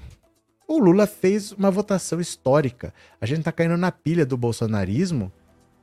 O 0.68 0.78
Lula 0.80 1.08
fez 1.08 1.54
uma 1.54 1.72
votação 1.72 2.20
histórica. 2.20 2.94
A 3.22 3.26
gente 3.26 3.44
tá 3.44 3.54
caindo 3.54 3.78
na 3.78 3.90
pilha 3.90 4.26
do 4.26 4.36
bolsonarismo. 4.36 5.32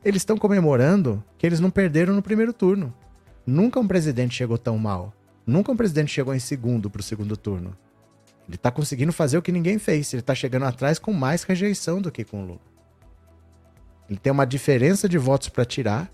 Eles 0.05 0.21
estão 0.21 0.37
comemorando 0.37 1.25
que 1.39 1.47
eles 1.47 1.59
não 1.59 1.71
perderam 1.71 2.13
no 2.13 2.21
primeiro 2.21 2.53
turno. 2.53 2.95
Nunca 3.47 3.81
um 3.81 3.89
presidente 3.89 4.35
chegou 4.35 4.59
tão 4.59 4.77
mal. 4.77 5.15
Nunca 5.47 5.73
um 5.73 5.77
presidente 5.77 6.13
chegou 6.13 6.35
em 6.35 6.39
segundo 6.39 6.91
pro 6.91 7.03
segundo 7.03 7.35
turno. 7.35 7.75
Ele 8.51 8.59
tá 8.59 8.69
conseguindo 8.69 9.13
fazer 9.13 9.39
o 9.39 9.43
que 9.43 9.53
ninguém 9.53 9.79
fez. 9.79 10.13
Ele 10.13 10.23
tá 10.23 10.35
chegando 10.35 10.65
atrás 10.65 10.99
com 10.99 11.13
mais 11.13 11.45
rejeição 11.45 12.03
do 12.03 12.11
que 12.11 12.25
com 12.25 12.43
o 12.43 12.47
Lula. 12.47 12.61
Ele 14.09 14.19
tem 14.19 14.33
uma 14.33 14.45
diferença 14.45 15.09
de 15.09 15.17
votos 15.17 15.49
para 15.49 15.65
tirar. 15.65 16.11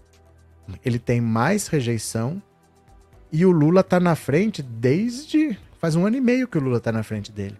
Ele 0.85 0.99
tem 0.99 1.19
mais 1.19 1.67
rejeição. 1.67 2.43
E 3.33 3.47
o 3.47 3.51
Lula 3.51 3.83
tá 3.83 3.99
na 3.99 4.15
frente 4.15 4.63
desde. 4.63 5.59
Faz 5.79 5.97
um 5.97 6.05
ano 6.05 6.19
e 6.19 6.21
meio 6.21 6.47
que 6.47 6.59
o 6.59 6.61
Lula 6.61 6.79
tá 6.79 6.93
na 6.93 7.03
frente 7.03 7.33
dele. 7.33 7.57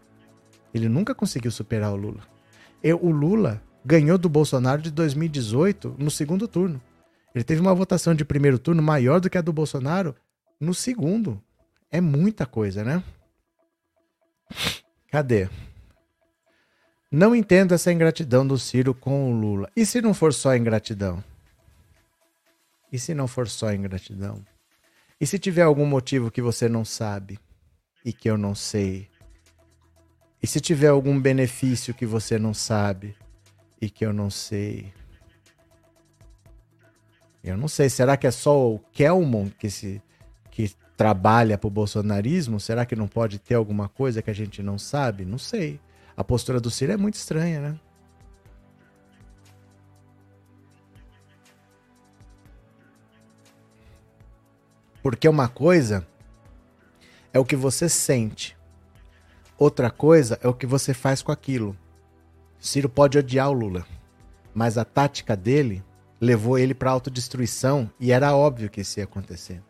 Ele 0.75 0.91
nunca 0.91 1.15
conseguiu 1.15 1.51
superar 1.51 1.91
o 1.91 1.97
Lula. 1.97 2.21
O 3.01 3.11
Lula 3.11 3.63
ganhou 3.83 4.19
do 4.19 4.29
Bolsonaro 4.29 4.83
de 4.83 4.91
2018 4.91 5.97
no 5.99 6.11
segundo 6.11 6.47
turno. 6.47 6.83
Ele 7.35 7.45
teve 7.45 7.63
uma 7.63 7.75
votação 7.75 8.15
de 8.15 8.27
primeiro 8.27 8.59
turno 8.59 8.83
maior 8.83 9.21
do 9.21 9.31
que 9.31 9.39
a 9.39 9.43
do 9.43 9.55
Bolsonaro 9.55 10.15
no 10.61 10.75
segundo. 10.75 11.43
É 11.91 11.99
muita 11.99 12.45
coisa, 12.45 12.85
né? 12.85 13.03
Cadê? 15.11 15.49
Não 17.11 17.35
entendo 17.35 17.73
essa 17.73 17.93
ingratidão 17.93 18.47
do 18.47 18.59
Ciro 18.59 18.93
com 18.93 19.31
o 19.31 19.33
Lula. 19.33 19.71
E 19.77 19.87
se 19.87 20.01
não 20.01 20.13
for 20.13 20.35
só 20.35 20.57
ingratidão? 20.57 21.23
E 22.93 22.99
se 22.99 23.15
não 23.15 23.27
for 23.27 23.49
só 23.49 23.73
ingratidão? 23.73 24.45
E 25.21 25.27
se 25.27 25.39
tiver 25.39 25.63
algum 25.63 25.87
motivo 25.87 26.31
que 26.31 26.43
você 26.43 26.69
não 26.69 26.85
sabe 26.85 27.39
e 28.05 28.13
que 28.13 28.29
eu 28.29 28.37
não 28.37 28.55
sei? 28.55 29.09
E 30.43 30.47
se 30.47 30.61
tiver 30.61 30.89
algum 30.89 31.19
benefício 31.21 31.95
que 31.95 32.05
você 32.05 32.39
não 32.39 32.53
sabe 32.53 33.17
e 33.81 33.89
que 33.89 34.05
eu 34.05 34.13
não 34.13 34.29
sei? 34.29 34.93
Eu 37.43 37.57
não 37.57 37.69
sei. 37.69 37.89
Será 37.89 38.17
que 38.17 38.27
é 38.27 38.31
só 38.31 38.73
o 38.73 38.79
Kelmon 38.93 39.49
que 39.51 39.71
se 39.71 40.03
trabalha 40.97 41.59
para 41.59 41.69
o 41.69 41.71
bolsonarismo? 41.71 42.59
Será 42.59 42.87
que 42.87 42.97
não 42.97 43.07
pode 43.07 43.39
ter 43.39 43.55
alguma 43.55 43.89
coisa 43.89 44.23
que 44.23 44.31
a 44.31 44.35
gente 44.35 44.63
não 44.63 44.79
sabe? 44.79 45.25
Não 45.25 45.39
sei. 45.39 45.79
A 46.17 46.25
postura 46.25 46.61
do 46.61 46.71
Ciro 46.71 46.93
é 46.93 46.97
muito 46.97 47.15
estranha, 47.15 47.61
né? 47.61 47.81
Porque 55.03 55.29
uma 55.29 55.47
coisa 55.47 56.05
é 57.33 57.39
o 57.39 57.45
que 57.45 57.55
você 57.55 57.89
sente, 57.89 58.57
outra 59.57 59.89
coisa 59.89 60.37
é 60.43 60.49
o 60.49 60.55
que 60.55 60.67
você 60.67 60.93
faz 60.93 61.23
com 61.23 61.31
aquilo. 61.31 61.77
Ciro 62.59 62.89
pode 62.89 63.17
odiar 63.17 63.49
o 63.51 63.53
Lula, 63.53 63.87
mas 64.53 64.77
a 64.77 64.85
tática 64.85 65.37
dele 65.37 65.85
levou 66.21 66.59
ele 66.59 66.75
para 66.75 66.91
autodestruição 66.91 67.89
e 68.01 68.11
era 68.11 68.35
óbvio 68.35 68.69
que 68.69 68.81
isso 68.81 68.99
ia 68.99 69.05
acontecer. 69.05 69.63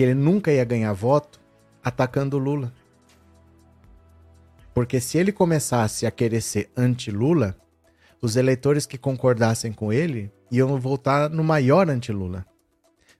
Que 0.00 0.04
ele 0.04 0.14
nunca 0.14 0.50
ia 0.50 0.64
ganhar 0.64 0.94
voto 0.94 1.38
atacando 1.84 2.38
o 2.38 2.40
Lula. 2.40 2.72
Porque 4.72 4.98
se 4.98 5.18
ele 5.18 5.30
começasse 5.30 6.06
a 6.06 6.10
querer 6.10 6.40
ser 6.40 6.70
anti-Lula, 6.74 7.54
os 8.18 8.34
eleitores 8.34 8.86
que 8.86 8.96
concordassem 8.96 9.74
com 9.74 9.92
ele 9.92 10.32
iam 10.50 10.80
votar 10.80 11.28
no 11.28 11.44
maior 11.44 11.90
anti-Lula. 11.90 12.46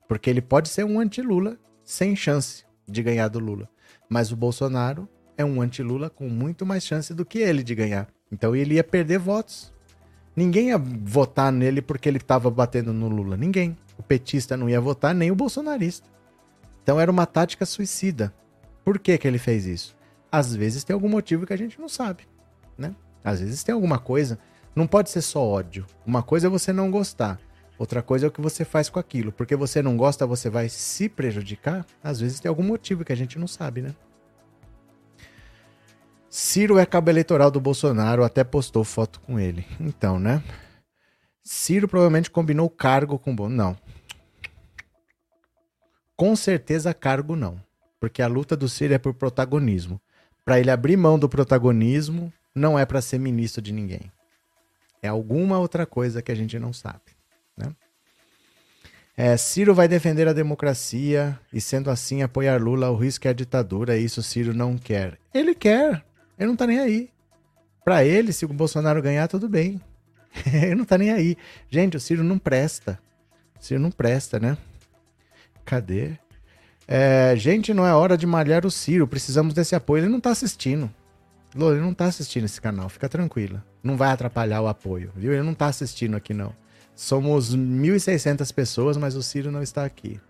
Porque 0.08 0.30
ele 0.30 0.40
pode 0.40 0.70
ser 0.70 0.84
um 0.84 0.98
anti-Lula 0.98 1.58
sem 1.84 2.16
chance 2.16 2.64
de 2.88 3.02
ganhar 3.02 3.28
do 3.28 3.38
Lula. 3.38 3.68
Mas 4.08 4.32
o 4.32 4.36
Bolsonaro 4.36 5.06
é 5.36 5.44
um 5.44 5.60
anti-Lula 5.60 6.08
com 6.08 6.30
muito 6.30 6.64
mais 6.64 6.82
chance 6.82 7.12
do 7.12 7.26
que 7.26 7.40
ele 7.40 7.62
de 7.62 7.74
ganhar. 7.74 8.08
Então 8.32 8.56
ele 8.56 8.76
ia 8.76 8.84
perder 8.84 9.18
votos. 9.18 9.70
Ninguém 10.34 10.68
ia 10.68 10.78
votar 10.78 11.52
nele 11.52 11.82
porque 11.82 12.08
ele 12.08 12.16
estava 12.16 12.50
batendo 12.50 12.90
no 12.94 13.10
Lula. 13.10 13.36
Ninguém. 13.36 13.76
O 13.98 14.02
petista 14.02 14.56
não 14.56 14.66
ia 14.66 14.80
votar, 14.80 15.14
nem 15.14 15.30
o 15.30 15.36
bolsonarista. 15.36 16.08
Então 16.82 17.00
era 17.00 17.10
uma 17.10 17.26
tática 17.26 17.66
suicida. 17.66 18.32
Por 18.84 18.98
que, 18.98 19.16
que 19.18 19.28
ele 19.28 19.38
fez 19.38 19.66
isso? 19.66 19.96
Às 20.30 20.54
vezes 20.54 20.84
tem 20.84 20.94
algum 20.94 21.08
motivo 21.08 21.46
que 21.46 21.52
a 21.52 21.58
gente 21.58 21.80
não 21.80 21.88
sabe, 21.88 22.26
né? 22.78 22.94
Às 23.24 23.40
vezes 23.40 23.62
tem 23.62 23.74
alguma 23.74 23.98
coisa. 23.98 24.38
Não 24.74 24.86
pode 24.86 25.10
ser 25.10 25.20
só 25.20 25.44
ódio. 25.44 25.86
Uma 26.06 26.22
coisa 26.22 26.46
é 26.46 26.50
você 26.50 26.72
não 26.72 26.90
gostar. 26.90 27.38
Outra 27.78 28.02
coisa 28.02 28.26
é 28.26 28.28
o 28.28 28.32
que 28.32 28.40
você 28.40 28.64
faz 28.64 28.88
com 28.88 28.98
aquilo. 28.98 29.32
Porque 29.32 29.56
você 29.56 29.82
não 29.82 29.96
gosta, 29.96 30.26
você 30.26 30.48
vai 30.48 30.68
se 30.68 31.08
prejudicar. 31.08 31.84
Às 32.02 32.20
vezes 32.20 32.38
tem 32.38 32.48
algum 32.48 32.62
motivo 32.62 33.04
que 33.04 33.12
a 33.12 33.16
gente 33.16 33.38
não 33.38 33.46
sabe, 33.46 33.82
né? 33.82 33.94
Ciro 36.28 36.78
é 36.78 36.86
cabo 36.86 37.10
eleitoral 37.10 37.50
do 37.50 37.60
Bolsonaro, 37.60 38.22
até 38.22 38.44
postou 38.44 38.84
foto 38.84 39.20
com 39.20 39.38
ele. 39.38 39.66
Então, 39.80 40.18
né? 40.18 40.42
Ciro 41.42 41.88
provavelmente 41.88 42.30
combinou 42.30 42.70
cargo 42.70 43.18
com 43.18 43.34
Bolsonaro. 43.34 43.70
Não. 43.70 43.89
Com 46.20 46.36
certeza, 46.36 46.92
cargo 46.92 47.34
não. 47.34 47.58
Porque 47.98 48.20
a 48.20 48.26
luta 48.26 48.54
do 48.54 48.68
Ciro 48.68 48.92
é 48.92 48.98
por 48.98 49.14
protagonismo. 49.14 49.98
Para 50.44 50.60
ele 50.60 50.70
abrir 50.70 50.94
mão 50.94 51.18
do 51.18 51.30
protagonismo, 51.30 52.30
não 52.54 52.78
é 52.78 52.84
para 52.84 53.00
ser 53.00 53.18
ministro 53.18 53.62
de 53.62 53.72
ninguém. 53.72 54.12
É 55.02 55.08
alguma 55.08 55.58
outra 55.58 55.86
coisa 55.86 56.20
que 56.20 56.30
a 56.30 56.34
gente 56.34 56.58
não 56.58 56.74
sabe. 56.74 57.16
Né? 57.56 57.74
É, 59.16 59.34
Ciro 59.38 59.74
vai 59.74 59.88
defender 59.88 60.28
a 60.28 60.34
democracia 60.34 61.40
e, 61.50 61.58
sendo 61.58 61.90
assim, 61.90 62.20
apoiar 62.20 62.60
Lula. 62.60 62.90
O 62.90 62.96
risco 62.96 63.26
é 63.26 63.30
a 63.30 63.32
ditadura. 63.32 63.96
Isso 63.96 64.22
Ciro 64.22 64.52
não 64.52 64.76
quer. 64.76 65.16
Ele 65.32 65.54
quer. 65.54 66.04
Ele 66.38 66.48
não 66.48 66.56
tá 66.56 66.66
nem 66.66 66.80
aí. 66.80 67.08
Para 67.82 68.04
ele, 68.04 68.34
se 68.34 68.44
o 68.44 68.48
Bolsonaro 68.48 69.00
ganhar, 69.00 69.26
tudo 69.26 69.48
bem. 69.48 69.80
ele 70.52 70.74
não 70.74 70.84
tá 70.84 70.98
nem 70.98 71.14
aí. 71.14 71.34
Gente, 71.70 71.96
o 71.96 72.00
Ciro 72.00 72.22
não 72.22 72.38
presta. 72.38 73.00
O 73.58 73.64
Ciro 73.64 73.80
não 73.80 73.90
presta, 73.90 74.38
né? 74.38 74.58
Cadê? 75.64 76.12
É, 76.86 77.34
gente, 77.36 77.72
não 77.72 77.86
é 77.86 77.94
hora 77.94 78.16
de 78.16 78.26
malhar 78.26 78.66
o 78.66 78.70
Ciro. 78.70 79.06
Precisamos 79.06 79.54
desse 79.54 79.74
apoio. 79.74 80.02
Ele 80.02 80.12
não 80.12 80.20
tá 80.20 80.30
assistindo. 80.30 80.90
Lô, 81.54 81.72
ele 81.72 81.80
não 81.80 81.94
tá 81.94 82.06
assistindo 82.06 82.44
esse 82.44 82.60
canal. 82.60 82.88
Fica 82.88 83.08
tranquila. 83.08 83.64
Não 83.82 83.96
vai 83.96 84.10
atrapalhar 84.10 84.60
o 84.60 84.68
apoio, 84.68 85.12
viu? 85.14 85.32
Ele 85.32 85.42
não 85.42 85.54
tá 85.54 85.66
assistindo 85.66 86.16
aqui, 86.16 86.34
não. 86.34 86.52
Somos 86.94 87.56
1.600 87.56 88.52
pessoas, 88.52 88.96
mas 88.96 89.14
o 89.14 89.22
Ciro 89.22 89.50
não 89.50 89.62
está 89.62 89.84
aqui. 89.84 90.20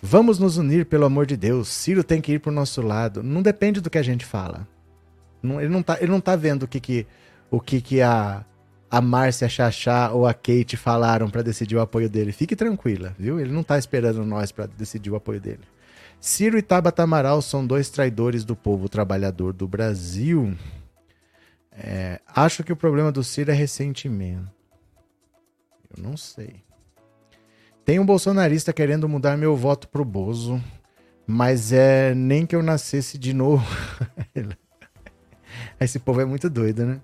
Vamos 0.00 0.38
nos 0.38 0.56
unir, 0.56 0.86
pelo 0.86 1.04
amor 1.04 1.26
de 1.26 1.36
Deus. 1.36 1.68
Ciro 1.68 2.04
tem 2.04 2.20
que 2.20 2.32
ir 2.32 2.38
pro 2.38 2.52
nosso 2.52 2.82
lado. 2.82 3.22
Não 3.22 3.42
depende 3.42 3.80
do 3.80 3.90
que 3.90 3.98
a 3.98 4.02
gente 4.02 4.24
fala. 4.24 4.66
Não, 5.42 5.60
ele, 5.60 5.70
não 5.70 5.82
tá, 5.82 5.98
ele 6.00 6.10
não 6.10 6.20
tá 6.20 6.36
vendo 6.36 6.64
o 6.64 6.68
que, 6.68 6.80
que, 6.80 7.06
o 7.50 7.60
que, 7.60 7.80
que 7.80 8.00
a, 8.00 8.44
a 8.90 9.00
Márcia 9.00 9.48
Chachá 9.48 10.10
ou 10.12 10.26
a 10.26 10.32
Kate 10.32 10.76
falaram 10.76 11.28
para 11.28 11.42
decidir 11.42 11.76
o 11.76 11.80
apoio 11.80 12.08
dele. 12.08 12.32
Fique 12.32 12.54
tranquila, 12.54 13.14
viu? 13.18 13.40
Ele 13.40 13.52
não 13.52 13.62
tá 13.62 13.78
esperando 13.78 14.24
nós 14.24 14.52
para 14.52 14.66
decidir 14.66 15.10
o 15.10 15.16
apoio 15.16 15.40
dele. 15.40 15.60
Ciro 16.20 16.56
e 16.56 16.62
Tabata 16.62 17.02
Amaral 17.02 17.42
são 17.42 17.66
dois 17.66 17.90
traidores 17.90 18.44
do 18.44 18.56
povo 18.56 18.88
trabalhador 18.88 19.52
do 19.52 19.68
Brasil. 19.68 20.56
É, 21.72 22.20
acho 22.26 22.64
que 22.64 22.72
o 22.72 22.76
problema 22.76 23.12
do 23.12 23.22
Ciro 23.22 23.50
é 23.50 23.54
ressentimento. 23.54 24.50
Eu 25.96 26.02
não 26.02 26.16
sei. 26.16 26.64
Tem 27.84 28.00
um 28.00 28.06
bolsonarista 28.06 28.72
querendo 28.72 29.08
mudar 29.08 29.36
meu 29.36 29.54
voto 29.54 29.88
pro 29.88 30.04
Bozo, 30.04 30.60
mas 31.26 31.72
é 31.72 32.14
nem 32.14 32.46
que 32.46 32.56
eu 32.56 32.62
nascesse 32.62 33.18
de 33.18 33.32
novo. 33.32 33.64
Esse 35.78 35.98
povo 35.98 36.20
é 36.20 36.24
muito 36.24 36.48
doido, 36.48 36.84
né? 36.86 37.00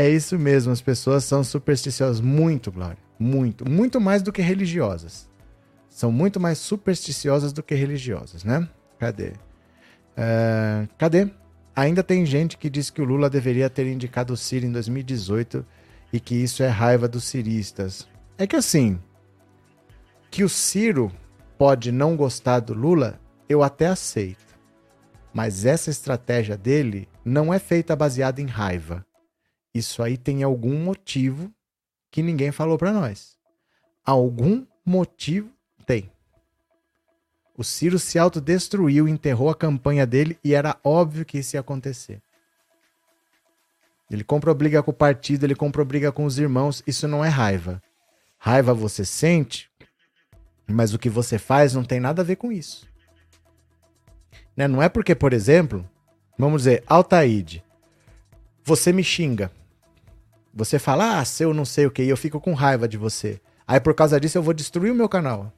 É 0.00 0.08
isso 0.08 0.38
mesmo, 0.38 0.72
as 0.72 0.80
pessoas 0.80 1.24
são 1.24 1.44
supersticiosas. 1.44 2.22
Muito, 2.22 2.72
Glória. 2.72 2.96
Muito. 3.18 3.70
Muito 3.70 4.00
mais 4.00 4.22
do 4.22 4.32
que 4.32 4.40
religiosas. 4.40 5.28
São 5.90 6.10
muito 6.10 6.40
mais 6.40 6.56
supersticiosas 6.56 7.52
do 7.52 7.62
que 7.62 7.74
religiosas, 7.74 8.42
né? 8.42 8.66
Cadê? 8.98 9.32
Uh, 10.16 10.88
cadê? 10.96 11.28
Ainda 11.76 12.02
tem 12.02 12.24
gente 12.24 12.56
que 12.56 12.70
diz 12.70 12.88
que 12.88 13.02
o 13.02 13.04
Lula 13.04 13.28
deveria 13.28 13.68
ter 13.68 13.86
indicado 13.86 14.32
o 14.32 14.38
Ciro 14.38 14.64
em 14.64 14.72
2018 14.72 15.66
e 16.14 16.18
que 16.18 16.34
isso 16.34 16.62
é 16.62 16.68
raiva 16.68 17.06
dos 17.06 17.24
ciristas. 17.24 18.08
É 18.38 18.46
que 18.46 18.56
assim, 18.56 18.98
que 20.30 20.42
o 20.42 20.48
Ciro 20.48 21.12
pode 21.58 21.92
não 21.92 22.16
gostar 22.16 22.60
do 22.60 22.72
Lula, 22.72 23.20
eu 23.46 23.62
até 23.62 23.88
aceito. 23.88 24.58
Mas 25.30 25.66
essa 25.66 25.90
estratégia 25.90 26.56
dele 26.56 27.06
não 27.22 27.52
é 27.52 27.58
feita 27.58 27.94
baseada 27.94 28.40
em 28.40 28.46
raiva. 28.46 29.04
Isso 29.74 30.02
aí 30.02 30.16
tem 30.16 30.42
algum 30.42 30.78
motivo 30.78 31.52
que 32.10 32.22
ninguém 32.22 32.50
falou 32.50 32.76
para 32.76 32.92
nós. 32.92 33.36
Algum 34.04 34.66
motivo 34.84 35.50
tem. 35.86 36.10
O 37.56 37.62
Ciro 37.62 37.98
se 37.98 38.18
autodestruiu, 38.18 39.06
enterrou 39.06 39.50
a 39.50 39.54
campanha 39.54 40.06
dele 40.06 40.38
e 40.42 40.54
era 40.54 40.78
óbvio 40.82 41.24
que 41.24 41.38
isso 41.38 41.56
ia 41.56 41.60
acontecer. 41.60 42.20
Ele 44.10 44.24
comprou 44.24 44.54
briga 44.54 44.82
com 44.82 44.90
o 44.90 44.94
partido, 44.94 45.44
ele 45.44 45.54
comprou 45.54 45.86
briga 45.86 46.10
com 46.10 46.24
os 46.24 46.38
irmãos. 46.38 46.82
Isso 46.86 47.06
não 47.06 47.24
é 47.24 47.28
raiva. 47.28 47.80
Raiva 48.38 48.74
você 48.74 49.04
sente, 49.04 49.70
mas 50.66 50.92
o 50.92 50.98
que 50.98 51.08
você 51.08 51.38
faz 51.38 51.74
não 51.74 51.84
tem 51.84 52.00
nada 52.00 52.22
a 52.22 52.24
ver 52.24 52.36
com 52.36 52.50
isso. 52.50 52.88
Né? 54.56 54.66
Não 54.66 54.82
é 54.82 54.88
porque, 54.88 55.14
por 55.14 55.32
exemplo, 55.32 55.88
vamos 56.36 56.62
dizer, 56.62 56.82
Altaíde, 56.86 57.62
você 58.64 58.92
me 58.92 59.04
xinga. 59.04 59.52
Você 60.52 60.78
fala, 60.78 61.18
ah, 61.18 61.24
seu 61.24 61.54
não 61.54 61.64
sei 61.64 61.86
o 61.86 61.90
que, 61.90 62.02
e 62.02 62.08
eu 62.08 62.16
fico 62.16 62.40
com 62.40 62.54
raiva 62.54 62.88
de 62.88 62.96
você. 62.96 63.40
Aí 63.66 63.78
por 63.78 63.94
causa 63.94 64.18
disso 64.18 64.36
eu 64.36 64.42
vou 64.42 64.52
destruir 64.52 64.90
o 64.90 64.94
meu 64.94 65.08
canal. 65.08 65.52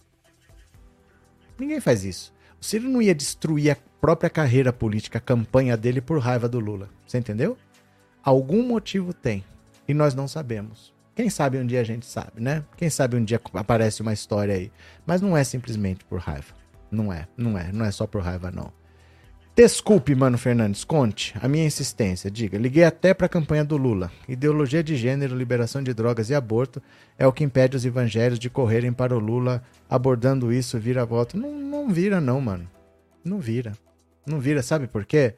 Ninguém 1.59 1.81
faz 1.81 2.05
isso. 2.05 2.33
O 2.61 2.65
Ciro 2.65 2.89
não 2.89 3.01
ia 3.01 3.15
destruir 3.15 3.71
a 3.71 3.77
própria 4.01 4.29
carreira 4.29 4.73
política, 4.73 5.19
a 5.19 5.21
campanha 5.21 5.77
dele 5.77 6.01
por 6.01 6.19
raiva 6.19 6.49
do 6.49 6.61
Lula. 6.61 6.89
Você 7.07 7.19
entendeu? 7.19 7.57
Algum 8.23 8.63
motivo 8.63 9.13
tem. 9.13 9.45
E 9.89 9.95
nós 9.95 10.15
não 10.15 10.29
sabemos. 10.29 10.93
Quem 11.15 11.29
sabe 11.29 11.59
um 11.59 11.67
dia 11.67 11.81
a 11.81 11.85
gente 11.85 12.07
sabe, 12.07 12.41
né? 12.41 12.65
Quem 12.77 12.89
sabe 12.89 13.17
um 13.17 13.25
dia 13.25 13.41
aparece 13.55 14.03
uma 14.03 14.13
história 14.13 14.55
aí. 14.55 14.73
Mas 15.07 15.21
não 15.21 15.37
é 15.37 15.45
simplesmente 15.45 16.05
por 16.05 16.21
raiva. 16.21 16.55
Não 16.91 17.13
é, 17.13 17.27
não 17.37 17.59
é, 17.59 17.73
não 17.73 17.85
é 17.85 17.91
só 17.91 18.07
por 18.07 18.23
raiva, 18.23 18.51
não. 18.51 18.73
Desculpe, 19.55 20.15
Mano 20.15 20.39
Fernandes, 20.39 20.83
conte 20.83 21.35
a 21.39 21.47
minha 21.47 21.67
insistência. 21.67 22.31
Diga, 22.31 22.57
liguei 22.57 22.85
até 22.85 23.13
para 23.13 23.27
a 23.27 23.29
campanha 23.29 23.63
do 23.63 23.77
Lula. 23.77 24.11
Ideologia 24.27 24.83
de 24.83 24.97
gênero, 24.97 25.37
liberação 25.37 25.83
de 25.83 25.93
drogas 25.93 26.31
e 26.31 26.35
aborto 26.35 26.83
é 27.19 27.27
o 27.27 27.33
que 27.33 27.45
impede 27.45 27.77
os 27.77 27.85
evangelhos 27.85 28.39
de 28.39 28.49
correrem 28.49 28.95
para 28.95 29.15
o 29.15 29.19
Lula. 29.19 29.63
Abordando 29.91 30.51
isso, 30.51 30.79
vira 30.79 31.05
voto. 31.05 31.37
Não, 31.37 31.53
não 31.53 31.91
vira, 31.91 32.19
não, 32.19 32.41
mano. 32.41 32.67
Não 33.23 33.39
vira. 33.39 33.73
Não 34.27 34.41
vira, 34.41 34.63
sabe 34.63 34.87
por 34.87 35.05
quê? 35.05 35.35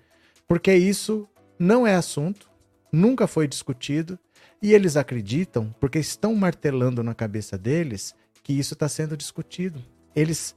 Porque 0.47 0.73
isso 0.73 1.29
não 1.59 1.85
é 1.85 1.97
assunto, 1.97 2.49
nunca 2.93 3.27
foi 3.27 3.49
discutido 3.49 4.17
e 4.63 4.73
eles 4.73 4.97
acreditam, 4.97 5.75
porque 5.81 5.99
estão 5.99 6.35
martelando 6.37 7.03
na 7.03 7.15
cabeça 7.15 7.59
deles, 7.59 8.15
que 8.45 8.53
isso 8.53 8.75
está 8.75 8.89
sendo 8.89 9.17
discutido. 9.17 9.83
Eles. 10.15 10.55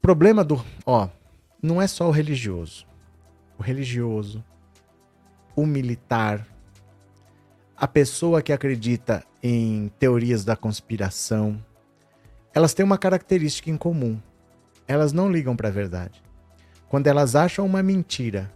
Problema 0.00 0.44
do. 0.44 0.64
Ó, 0.86 1.08
não 1.64 1.80
é 1.80 1.86
só 1.86 2.06
o 2.06 2.10
religioso. 2.10 2.86
O 3.58 3.62
religioso, 3.62 4.44
o 5.56 5.64
militar, 5.64 6.46
a 7.74 7.88
pessoa 7.88 8.42
que 8.42 8.52
acredita 8.52 9.24
em 9.42 9.90
teorias 9.98 10.44
da 10.44 10.56
conspiração, 10.56 11.58
elas 12.52 12.74
têm 12.74 12.84
uma 12.84 12.98
característica 12.98 13.70
em 13.70 13.78
comum. 13.78 14.20
Elas 14.86 15.14
não 15.14 15.32
ligam 15.32 15.56
para 15.56 15.68
a 15.68 15.72
verdade. 15.72 16.22
Quando 16.86 17.06
elas 17.06 17.34
acham 17.34 17.64
uma 17.64 17.82
mentira 17.82 18.52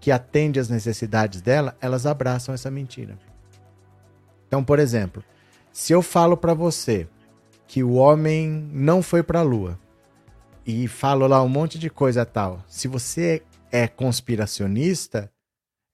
que 0.00 0.10
atende 0.10 0.58
às 0.58 0.68
necessidades 0.68 1.40
dela, 1.40 1.76
elas 1.80 2.06
abraçam 2.06 2.52
essa 2.52 2.72
mentira. 2.72 3.16
Então, 4.48 4.64
por 4.64 4.80
exemplo, 4.80 5.22
se 5.72 5.92
eu 5.92 6.02
falo 6.02 6.36
para 6.36 6.54
você 6.54 7.06
que 7.68 7.84
o 7.84 7.92
homem 7.92 8.68
não 8.72 9.00
foi 9.00 9.22
para 9.22 9.38
a 9.38 9.44
lua, 9.44 9.78
e 10.66 10.86
falo 10.86 11.26
lá 11.26 11.42
um 11.42 11.48
monte 11.48 11.78
de 11.78 11.90
coisa 11.90 12.24
tal. 12.24 12.64
Se 12.68 12.88
você 12.88 13.42
é 13.70 13.88
conspiracionista, 13.88 15.30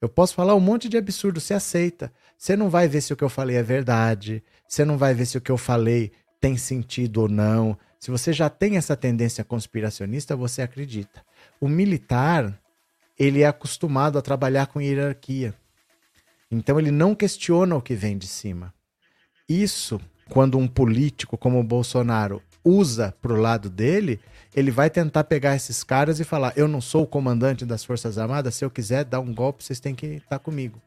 eu 0.00 0.08
posso 0.08 0.34
falar 0.34 0.54
um 0.54 0.60
monte 0.60 0.88
de 0.88 0.96
absurdo, 0.96 1.40
você 1.40 1.54
aceita. 1.54 2.12
Você 2.36 2.56
não 2.56 2.70
vai 2.70 2.86
ver 2.86 3.00
se 3.00 3.12
o 3.12 3.16
que 3.16 3.24
eu 3.24 3.28
falei 3.28 3.56
é 3.56 3.62
verdade, 3.62 4.42
você 4.66 4.84
não 4.84 4.96
vai 4.96 5.14
ver 5.14 5.26
se 5.26 5.36
o 5.36 5.40
que 5.40 5.50
eu 5.50 5.58
falei 5.58 6.12
tem 6.40 6.56
sentido 6.56 7.22
ou 7.22 7.28
não. 7.28 7.76
Se 7.98 8.10
você 8.10 8.32
já 8.32 8.48
tem 8.48 8.76
essa 8.76 8.96
tendência 8.96 9.42
conspiracionista, 9.42 10.36
você 10.36 10.62
acredita. 10.62 11.24
O 11.60 11.68
militar, 11.68 12.56
ele 13.18 13.42
é 13.42 13.46
acostumado 13.46 14.18
a 14.18 14.22
trabalhar 14.22 14.66
com 14.66 14.80
hierarquia. 14.80 15.52
Então 16.50 16.78
ele 16.78 16.92
não 16.92 17.14
questiona 17.14 17.74
o 17.74 17.82
que 17.82 17.94
vem 17.94 18.16
de 18.16 18.26
cima. 18.26 18.72
Isso, 19.48 20.00
quando 20.28 20.58
um 20.58 20.68
político 20.68 21.36
como 21.36 21.58
o 21.58 21.64
Bolsonaro 21.64 22.40
usa 22.64 23.14
para 23.20 23.32
o 23.32 23.40
lado 23.40 23.68
dele, 23.68 24.20
ele 24.54 24.70
vai 24.70 24.88
tentar 24.90 25.24
pegar 25.24 25.54
esses 25.54 25.84
caras 25.84 26.20
e 26.20 26.24
falar: 26.24 26.52
eu 26.56 26.66
não 26.66 26.80
sou 26.80 27.04
o 27.04 27.06
comandante 27.06 27.64
das 27.64 27.84
Forças 27.84 28.18
Armadas, 28.18 28.54
se 28.54 28.64
eu 28.64 28.70
quiser 28.70 29.04
dar 29.04 29.20
um 29.20 29.34
golpe, 29.34 29.64
vocês 29.64 29.80
têm 29.80 29.94
que 29.94 30.06
estar 30.06 30.38
comigo. 30.38 30.80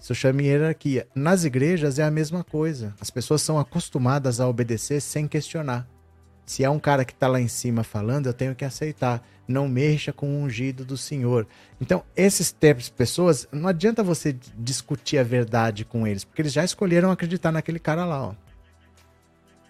Isso 0.00 0.14
chama 0.14 0.42
hierarquia. 0.42 1.08
Nas 1.14 1.44
igrejas 1.44 1.98
é 1.98 2.02
a 2.02 2.10
mesma 2.10 2.44
coisa. 2.44 2.94
As 3.00 3.10
pessoas 3.10 3.40
são 3.40 3.58
acostumadas 3.58 4.38
a 4.38 4.46
obedecer 4.46 5.00
sem 5.00 5.26
questionar. 5.26 5.88
Se 6.44 6.62
é 6.62 6.68
um 6.68 6.78
cara 6.78 7.06
que 7.06 7.12
está 7.12 7.26
lá 7.26 7.40
em 7.40 7.48
cima 7.48 7.82
falando, 7.82 8.26
eu 8.26 8.34
tenho 8.34 8.54
que 8.54 8.66
aceitar. 8.66 9.26
Não 9.48 9.66
mexa 9.66 10.12
com 10.12 10.26
o 10.28 10.42
ungido 10.42 10.84
do 10.84 10.96
Senhor. 10.96 11.46
Então, 11.80 12.04
esses 12.14 12.52
tipos 12.52 12.84
de 12.84 12.92
pessoas, 12.92 13.48
não 13.50 13.68
adianta 13.68 14.02
você 14.02 14.36
discutir 14.58 15.16
a 15.16 15.22
verdade 15.22 15.84
com 15.86 16.06
eles, 16.06 16.22
porque 16.22 16.42
eles 16.42 16.52
já 16.52 16.64
escolheram 16.64 17.10
acreditar 17.10 17.50
naquele 17.50 17.78
cara 17.78 18.04
lá. 18.04 18.28
Ó. 18.28 18.34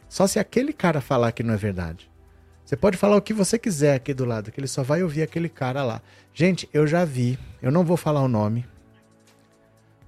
Só 0.09 0.27
se 0.27 0.41
aquele 0.41 0.73
cara 0.73 1.01
falar 1.01 1.31
que 1.31 1.45
não 1.45 1.55
é 1.55 1.57
verdade. 1.57 2.11
Você 2.75 2.79
pode 2.79 2.97
falar 2.97 3.17
o 3.17 3.23
que 3.23 3.33
você 3.33 3.57
quiser 3.57 3.95
aqui 3.95 4.13
do 4.13 4.25
lado, 4.25 4.51
que 4.51 4.59
ele 4.59 4.67
só 4.67 4.83
vai 4.83 5.01
ouvir 5.01 5.23
aquele 5.23 5.49
cara 5.49 5.85
lá. 5.85 6.03
Gente, 6.33 6.69
eu 6.73 6.89
já 6.89 7.05
vi, 7.05 7.39
eu 7.63 7.71
não 7.71 7.85
vou 7.85 7.97
falar 7.97 8.21
o 8.21 8.27
nome. 8.27 8.67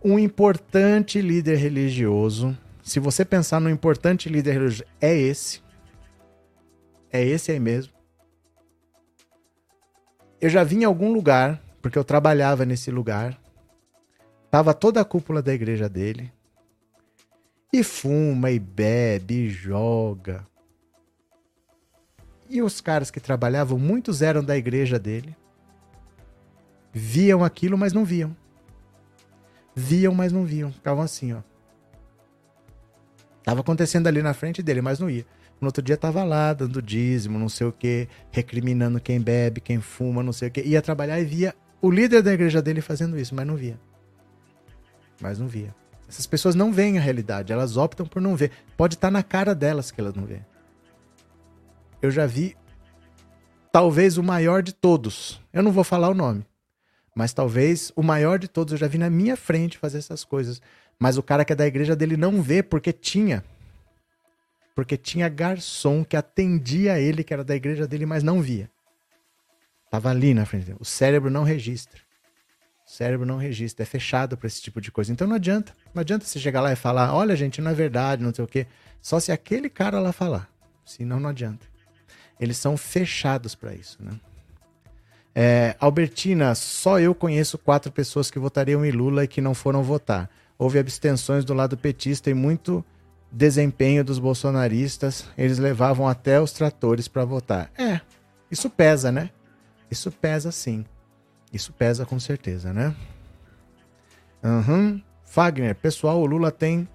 Um 0.02 0.18
importante 0.18 1.20
líder 1.20 1.58
religioso. 1.58 2.58
Se 2.82 2.98
você 2.98 3.24
pensar 3.24 3.60
no 3.60 3.70
importante 3.70 4.28
líder 4.28 4.54
religioso, 4.54 4.84
é 5.00 5.16
esse. 5.16 5.62
É 7.12 7.24
esse 7.24 7.52
aí 7.52 7.60
mesmo. 7.60 7.92
Eu 10.40 10.50
já 10.50 10.64
vi 10.64 10.78
em 10.78 10.84
algum 10.84 11.12
lugar, 11.12 11.62
porque 11.80 11.96
eu 11.96 12.02
trabalhava 12.02 12.64
nesse 12.64 12.90
lugar. 12.90 13.40
Tava 14.50 14.74
toda 14.74 15.00
a 15.00 15.04
cúpula 15.04 15.40
da 15.40 15.54
igreja 15.54 15.88
dele. 15.88 16.32
E 17.72 17.84
fuma, 17.84 18.50
e 18.50 18.58
bebe, 18.58 19.34
e 19.34 19.50
joga. 19.50 20.44
E 22.48 22.62
os 22.62 22.80
caras 22.80 23.10
que 23.10 23.20
trabalhavam, 23.20 23.78
muitos 23.78 24.22
eram 24.22 24.42
da 24.42 24.56
igreja 24.56 24.98
dele. 24.98 25.36
Viam 26.92 27.44
aquilo, 27.44 27.76
mas 27.76 27.92
não 27.92 28.04
viam. 28.04 28.36
Viam, 29.74 30.14
mas 30.14 30.32
não 30.32 30.44
viam. 30.44 30.72
Ficavam 30.72 31.02
assim, 31.02 31.32
ó. 31.32 31.40
Tava 33.42 33.60
acontecendo 33.60 34.06
ali 34.06 34.22
na 34.22 34.32
frente 34.32 34.62
dele, 34.62 34.80
mas 34.80 34.98
não 34.98 35.10
ia. 35.10 35.26
No 35.60 35.68
outro 35.68 35.82
dia 35.82 35.96
tava 35.96 36.22
lá, 36.24 36.52
dando 36.52 36.82
dízimo, 36.82 37.38
não 37.38 37.48
sei 37.48 37.66
o 37.66 37.72
quê, 37.72 38.08
recriminando 38.30 39.00
quem 39.00 39.20
bebe, 39.20 39.60
quem 39.60 39.80
fuma, 39.80 40.22
não 40.22 40.32
sei 40.32 40.48
o 40.48 40.50
quê. 40.50 40.62
Ia 40.64 40.82
trabalhar 40.82 41.20
e 41.20 41.24
via 41.24 41.54
o 41.80 41.90
líder 41.90 42.22
da 42.22 42.32
igreja 42.32 42.60
dele 42.60 42.80
fazendo 42.80 43.18
isso, 43.18 43.34
mas 43.34 43.46
não 43.46 43.56
via. 43.56 43.78
Mas 45.20 45.38
não 45.38 45.46
via. 45.46 45.74
Essas 46.08 46.26
pessoas 46.26 46.54
não 46.54 46.72
veem 46.72 46.98
a 46.98 47.00
realidade, 47.00 47.52
elas 47.52 47.76
optam 47.76 48.06
por 48.06 48.20
não 48.20 48.36
ver. 48.36 48.50
Pode 48.76 48.94
estar 48.94 49.10
na 49.10 49.22
cara 49.22 49.54
delas 49.54 49.90
que 49.90 50.00
elas 50.00 50.14
não 50.14 50.24
veem 50.24 50.44
eu 52.00 52.10
já 52.10 52.26
vi 52.26 52.56
talvez 53.72 54.16
o 54.16 54.22
maior 54.22 54.62
de 54.62 54.72
todos. 54.72 55.40
Eu 55.52 55.62
não 55.62 55.72
vou 55.72 55.84
falar 55.84 56.08
o 56.08 56.14
nome, 56.14 56.46
mas 57.14 57.32
talvez 57.32 57.92
o 57.94 58.02
maior 58.02 58.38
de 58.38 58.48
todos 58.48 58.72
eu 58.72 58.78
já 58.78 58.86
vi 58.86 58.98
na 58.98 59.10
minha 59.10 59.36
frente 59.36 59.78
fazer 59.78 59.98
essas 59.98 60.24
coisas. 60.24 60.60
Mas 60.98 61.18
o 61.18 61.22
cara 61.22 61.44
que 61.44 61.52
é 61.52 61.56
da 61.56 61.66
igreja 61.66 61.94
dele 61.94 62.16
não 62.16 62.40
vê 62.40 62.62
porque 62.62 62.92
tinha. 62.92 63.44
Porque 64.74 64.96
tinha 64.96 65.28
garçom 65.28 66.04
que 66.04 66.16
atendia 66.16 66.98
ele, 66.98 67.22
que 67.22 67.34
era 67.34 67.44
da 67.44 67.54
igreja 67.54 67.86
dele, 67.86 68.06
mas 68.06 68.22
não 68.22 68.40
via. 68.40 68.70
Tava 69.90 70.10
ali 70.10 70.32
na 70.32 70.46
frente 70.46 70.66
dele. 70.66 70.78
O 70.80 70.84
cérebro 70.84 71.30
não 71.30 71.44
registra. 71.44 72.00
O 72.86 72.90
cérebro 72.90 73.26
não 73.26 73.36
registra, 73.36 73.82
é 73.82 73.86
fechado 73.86 74.38
para 74.38 74.46
esse 74.46 74.62
tipo 74.62 74.80
de 74.80 74.90
coisa. 74.90 75.12
Então 75.12 75.26
não 75.26 75.36
adianta. 75.36 75.74
Não 75.94 76.00
adianta 76.00 76.24
você 76.24 76.38
chegar 76.38 76.60
lá 76.60 76.72
e 76.72 76.76
falar: 76.76 77.14
olha, 77.14 77.36
gente, 77.36 77.60
não 77.60 77.70
é 77.70 77.74
verdade, 77.74 78.22
não 78.22 78.32
sei 78.32 78.44
o 78.44 78.48
quê. 78.48 78.66
Só 79.02 79.20
se 79.20 79.32
aquele 79.32 79.68
cara 79.68 80.00
lá 80.00 80.12
falar. 80.12 80.48
Senão 80.84 81.18
não 81.18 81.28
adianta 81.28 81.75
eles 82.38 82.56
são 82.56 82.76
fechados 82.76 83.54
para 83.54 83.74
isso, 83.74 83.98
né? 84.00 84.12
É, 85.38 85.76
Albertina, 85.78 86.54
só 86.54 86.98
eu 86.98 87.14
conheço 87.14 87.58
quatro 87.58 87.92
pessoas 87.92 88.30
que 88.30 88.38
votariam 88.38 88.82
em 88.86 88.90
Lula 88.90 89.24
e 89.24 89.28
que 89.28 89.42
não 89.42 89.52
foram 89.52 89.82
votar. 89.82 90.30
Houve 90.58 90.78
abstenções 90.78 91.44
do 91.44 91.52
lado 91.52 91.76
petista 91.76 92.30
e 92.30 92.34
muito 92.34 92.82
desempenho 93.30 94.02
dos 94.02 94.18
bolsonaristas. 94.18 95.26
Eles 95.36 95.58
levavam 95.58 96.08
até 96.08 96.40
os 96.40 96.52
tratores 96.52 97.06
para 97.06 97.26
votar. 97.26 97.70
É, 97.76 98.00
isso 98.50 98.70
pesa, 98.70 99.12
né? 99.12 99.28
Isso 99.90 100.10
pesa 100.10 100.50
sim. 100.50 100.86
Isso 101.52 101.70
pesa 101.70 102.06
com 102.06 102.18
certeza, 102.18 102.72
né? 102.72 102.94
Uhum. 104.42 105.02
Fagner, 105.22 105.74
pessoal, 105.74 106.18
o 106.18 106.26
Lula 106.26 106.50
tem 106.50 106.88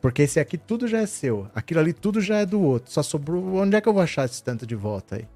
Porque 0.00 0.22
esse 0.22 0.38
aqui 0.38 0.58
tudo 0.58 0.86
já 0.86 1.00
é 1.00 1.06
seu. 1.06 1.48
Aquilo 1.54 1.80
ali 1.80 1.92
tudo 1.92 2.20
já 2.20 2.36
é 2.36 2.46
do 2.46 2.60
outro. 2.60 2.92
Só 2.92 3.02
sobrou. 3.02 3.54
Onde 3.54 3.74
é 3.74 3.80
que 3.80 3.88
eu 3.88 3.92
vou 3.92 4.02
achar 4.02 4.26
esse 4.26 4.42
tanto 4.42 4.66
de 4.66 4.74
volta 4.74 5.16
aí? 5.16 5.26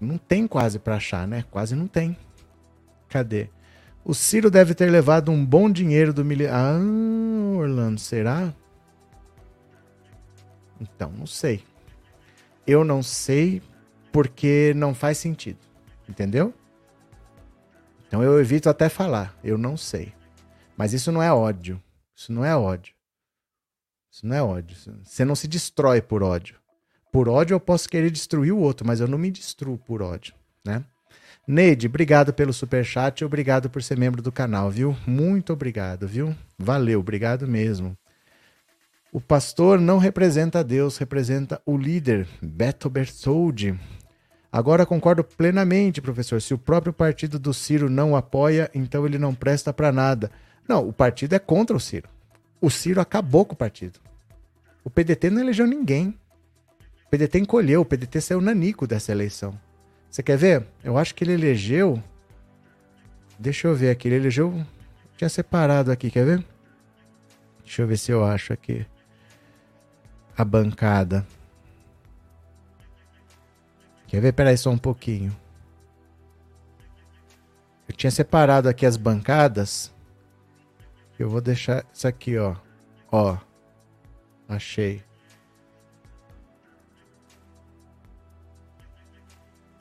Não 0.00 0.18
tem 0.18 0.48
quase 0.48 0.80
para 0.80 0.96
achar, 0.96 1.28
né? 1.28 1.44
Quase 1.50 1.76
não 1.76 1.86
tem. 1.86 2.16
Cadê? 3.08 3.48
O 4.04 4.12
Ciro 4.12 4.50
deve 4.50 4.74
ter 4.74 4.90
levado 4.90 5.30
um 5.30 5.46
bom 5.46 5.70
dinheiro 5.70 6.12
do 6.12 6.24
miliar. 6.24 6.52
Ah, 6.52 7.56
Orlando, 7.56 8.00
será? 8.00 8.52
Então, 10.80 11.12
não 11.16 11.26
sei. 11.26 11.62
Eu 12.66 12.84
não 12.84 13.00
sei 13.02 13.62
porque 14.10 14.72
não 14.74 14.92
faz 14.92 15.18
sentido. 15.18 15.58
Entendeu? 16.08 16.52
Então 18.06 18.22
eu 18.22 18.40
evito 18.40 18.68
até 18.68 18.88
falar. 18.88 19.36
Eu 19.42 19.58
não 19.58 19.76
sei. 19.76 20.12
Mas 20.76 20.92
isso 20.92 21.10
não 21.10 21.22
é 21.22 21.32
ódio. 21.32 21.82
Isso 22.14 22.32
não 22.32 22.44
é 22.44 22.56
ódio. 22.56 22.94
Isso 24.10 24.26
não 24.26 24.36
é 24.36 24.42
ódio. 24.42 24.76
Você 25.02 25.24
não 25.24 25.34
se 25.34 25.48
destrói 25.48 26.00
por 26.00 26.22
ódio. 26.22 26.56
Por 27.12 27.28
ódio 27.28 27.54
eu 27.54 27.60
posso 27.60 27.88
querer 27.88 28.10
destruir 28.10 28.52
o 28.52 28.58
outro, 28.58 28.86
mas 28.86 29.00
eu 29.00 29.06
não 29.06 29.16
me 29.16 29.30
destruo 29.30 29.78
por 29.78 30.02
ódio, 30.02 30.34
né? 30.64 30.84
Neide, 31.46 31.86
obrigado 31.86 32.32
pelo 32.32 32.52
super 32.52 32.84
chat, 32.84 33.24
obrigado 33.24 33.68
por 33.68 33.82
ser 33.82 33.98
membro 33.98 34.22
do 34.22 34.32
canal, 34.32 34.70
viu? 34.70 34.96
Muito 35.06 35.52
obrigado, 35.52 36.08
viu? 36.08 36.34
Valeu, 36.58 37.00
obrigado 37.00 37.46
mesmo. 37.46 37.96
O 39.12 39.20
pastor 39.20 39.78
não 39.78 39.98
representa 39.98 40.64
Deus, 40.64 40.96
representa 40.96 41.62
o 41.64 41.76
líder, 41.76 42.26
Beto 42.42 42.90
Bertoldi. 42.90 43.78
Agora 44.54 44.86
concordo 44.86 45.24
plenamente, 45.24 46.00
professor. 46.00 46.40
Se 46.40 46.54
o 46.54 46.58
próprio 46.58 46.92
partido 46.92 47.40
do 47.40 47.52
Ciro 47.52 47.90
não 47.90 48.14
apoia, 48.14 48.70
então 48.72 49.04
ele 49.04 49.18
não 49.18 49.34
presta 49.34 49.72
para 49.72 49.90
nada. 49.90 50.30
Não, 50.68 50.88
o 50.88 50.92
partido 50.92 51.34
é 51.34 51.40
contra 51.40 51.76
o 51.76 51.80
Ciro. 51.80 52.08
O 52.60 52.70
Ciro 52.70 53.00
acabou 53.00 53.44
com 53.44 53.54
o 53.54 53.56
partido. 53.56 53.98
O 54.84 54.88
PDT 54.88 55.28
não 55.28 55.40
elegeu 55.40 55.66
ninguém. 55.66 56.16
O 57.04 57.10
PDT 57.10 57.40
encolheu, 57.40 57.80
o 57.80 57.84
PDT 57.84 58.20
saiu 58.20 58.40
nanico 58.40 58.86
dessa 58.86 59.10
eleição. 59.10 59.58
Você 60.08 60.22
quer 60.22 60.38
ver? 60.38 60.64
Eu 60.84 60.96
acho 60.96 61.16
que 61.16 61.24
ele 61.24 61.32
elegeu. 61.32 62.00
Deixa 63.36 63.66
eu 63.66 63.74
ver 63.74 63.90
aqui. 63.90 64.06
Ele 64.06 64.18
elegeu. 64.18 64.64
Tinha 65.16 65.28
separado 65.28 65.90
aqui, 65.90 66.12
quer 66.12 66.24
ver? 66.24 66.44
Deixa 67.64 67.82
eu 67.82 67.88
ver 67.88 67.96
se 67.96 68.12
eu 68.12 68.24
acho 68.24 68.52
aqui 68.52 68.86
a 70.38 70.44
bancada. 70.44 71.26
Quer 74.06 74.20
ver? 74.20 74.32
Peraí 74.32 74.56
só 74.56 74.70
um 74.70 74.78
pouquinho. 74.78 75.34
Eu 77.88 77.94
tinha 77.94 78.10
separado 78.10 78.68
aqui 78.68 78.86
as 78.86 78.96
bancadas. 78.96 79.92
Eu 81.18 81.28
vou 81.28 81.40
deixar 81.40 81.84
isso 81.92 82.06
aqui, 82.08 82.38
ó. 82.38 82.56
Ó. 83.10 83.36
Achei. 84.48 85.02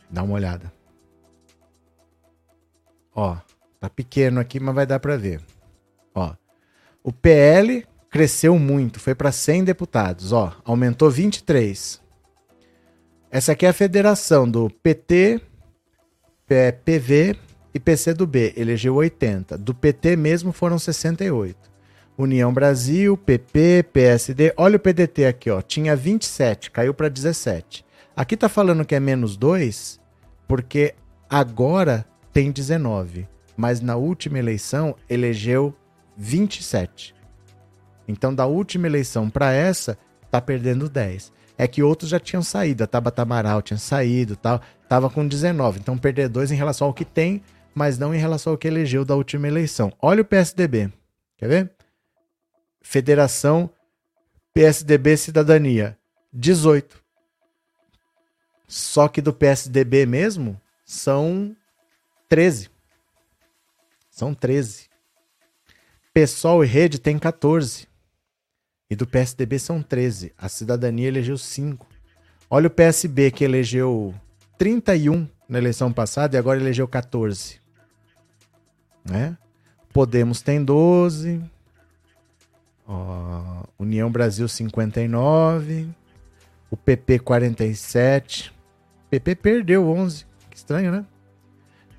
Dá 0.10 0.22
uma 0.24 0.36
olhada. 0.36 0.72
Ó, 3.16 3.38
tá 3.80 3.90
pequeno 3.90 4.40
aqui, 4.40 4.60
mas 4.60 4.76
vai 4.76 4.86
dar 4.86 5.00
para 5.00 5.18
ver. 5.18 5.42
Ó. 6.14 6.36
O 7.04 7.12
PL 7.12 7.86
cresceu 8.10 8.58
muito, 8.60 9.00
foi 9.00 9.16
para 9.16 9.32
100 9.32 9.64
deputados, 9.64 10.32
ó, 10.32 10.56
aumentou 10.64 11.10
23. 11.10 12.00
Essa 13.34 13.54
aqui 13.54 13.66
é 13.66 13.70
a 13.70 13.74
federação 13.74 14.48
do 14.48 14.70
PT, 14.70 15.42
PV 16.86 17.36
e 17.74 17.80
PCdoB, 17.80 18.54
elegeu 18.56 18.94
80. 18.94 19.58
Do 19.58 19.74
PT 19.74 20.16
mesmo 20.16 20.52
foram 20.52 20.78
68. 20.78 21.58
União 22.16 22.54
Brasil, 22.54 23.18
PP, 23.18 23.88
PSD, 23.92 24.54
olha 24.56 24.76
o 24.76 24.80
PDT 24.80 25.26
aqui, 25.26 25.50
ó, 25.50 25.64
tinha 25.64 25.96
27, 25.96 26.70
caiu 26.70 26.94
para 26.94 27.10
17. 27.10 27.84
Aqui 28.16 28.38
tá 28.38 28.48
falando 28.48 28.86
que 28.86 28.94
é 28.94 29.00
menos 29.00 29.36
2, 29.36 30.00
porque 30.48 30.94
agora 31.28 32.06
tem 32.32 32.52
19, 32.52 33.28
mas 33.58 33.82
na 33.82 33.96
última 33.96 34.38
eleição 34.38 34.96
elegeu 35.10 35.76
27. 36.16 37.16
Então, 38.08 38.32
da 38.32 38.46
última 38.46 38.86
eleição 38.86 39.28
para 39.28 39.52
essa, 39.52 39.98
tá 40.30 40.40
perdendo 40.40 40.88
10. 40.88 41.34
É 41.58 41.68
que 41.68 41.84
outros 41.84 42.10
já 42.10 42.20
tinham 42.20 42.42
saído, 42.42 42.84
a 42.84 42.88
Tabata 42.88 43.22
Amaral 43.22 43.62
tinha 43.62 43.78
saído 43.78 44.36
tal, 44.36 44.62
tava 44.90 45.10
com 45.10 45.28
19. 45.28 45.80
Então, 45.80 45.98
perder 45.98 46.30
2 46.30 46.52
em 46.52 46.56
relação 46.56 46.88
ao 46.88 46.94
que 46.94 47.06
tem, 47.06 47.44
mas 47.76 47.98
não 47.98 48.14
em 48.14 48.18
relação 48.18 48.54
ao 48.54 48.58
que 48.58 48.68
elegeu 48.68 49.06
da 49.06 49.16
última 49.16 49.48
eleição. 49.48 49.92
Olha 50.02 50.22
o 50.22 50.26
PSDB. 50.26 50.92
Quer 51.38 51.48
ver? 51.48 51.72
Federação 52.82 53.70
PSDB 54.54 55.18
Cidadania, 55.18 55.98
18. 56.32 57.02
Só 58.68 59.08
que 59.08 59.22
do 59.22 59.34
PSDB 59.34 60.06
mesmo 60.06 60.60
são 60.86 61.56
13. 62.30 62.70
São 64.10 64.34
13. 64.34 64.90
PSOL 66.14 66.64
e 66.64 66.68
Rede 66.68 67.00
tem 67.00 67.18
14. 67.18 67.88
E 68.94 68.96
do 68.96 69.08
PSDB 69.08 69.58
são 69.58 69.82
13. 69.82 70.34
A 70.38 70.48
cidadania 70.48 71.08
elegeu 71.08 71.36
5. 71.36 71.88
Olha 72.48 72.68
o 72.68 72.70
PSB 72.70 73.32
que 73.32 73.44
elegeu 73.44 74.14
31 74.56 75.28
na 75.50 75.58
eleição 75.58 75.92
passada 75.92 76.36
e 76.36 76.40
agora 76.40 76.60
elegeu 76.60 76.88
14. 76.88 77.60
Né? 79.04 79.36
Podemos 79.92 80.44
tem 80.44 80.64
12. 80.64 81.42
Ó, 82.88 83.64
União 83.80 84.12
Brasil 84.12 84.48
59. 84.48 85.90
O 86.70 86.78
PP 86.78 87.18
47. 87.18 88.54
PP 89.10 89.34
perdeu 89.34 89.90
11. 89.90 90.24
Que 90.52 90.58
estranho, 90.58 90.92
né? 90.92 91.04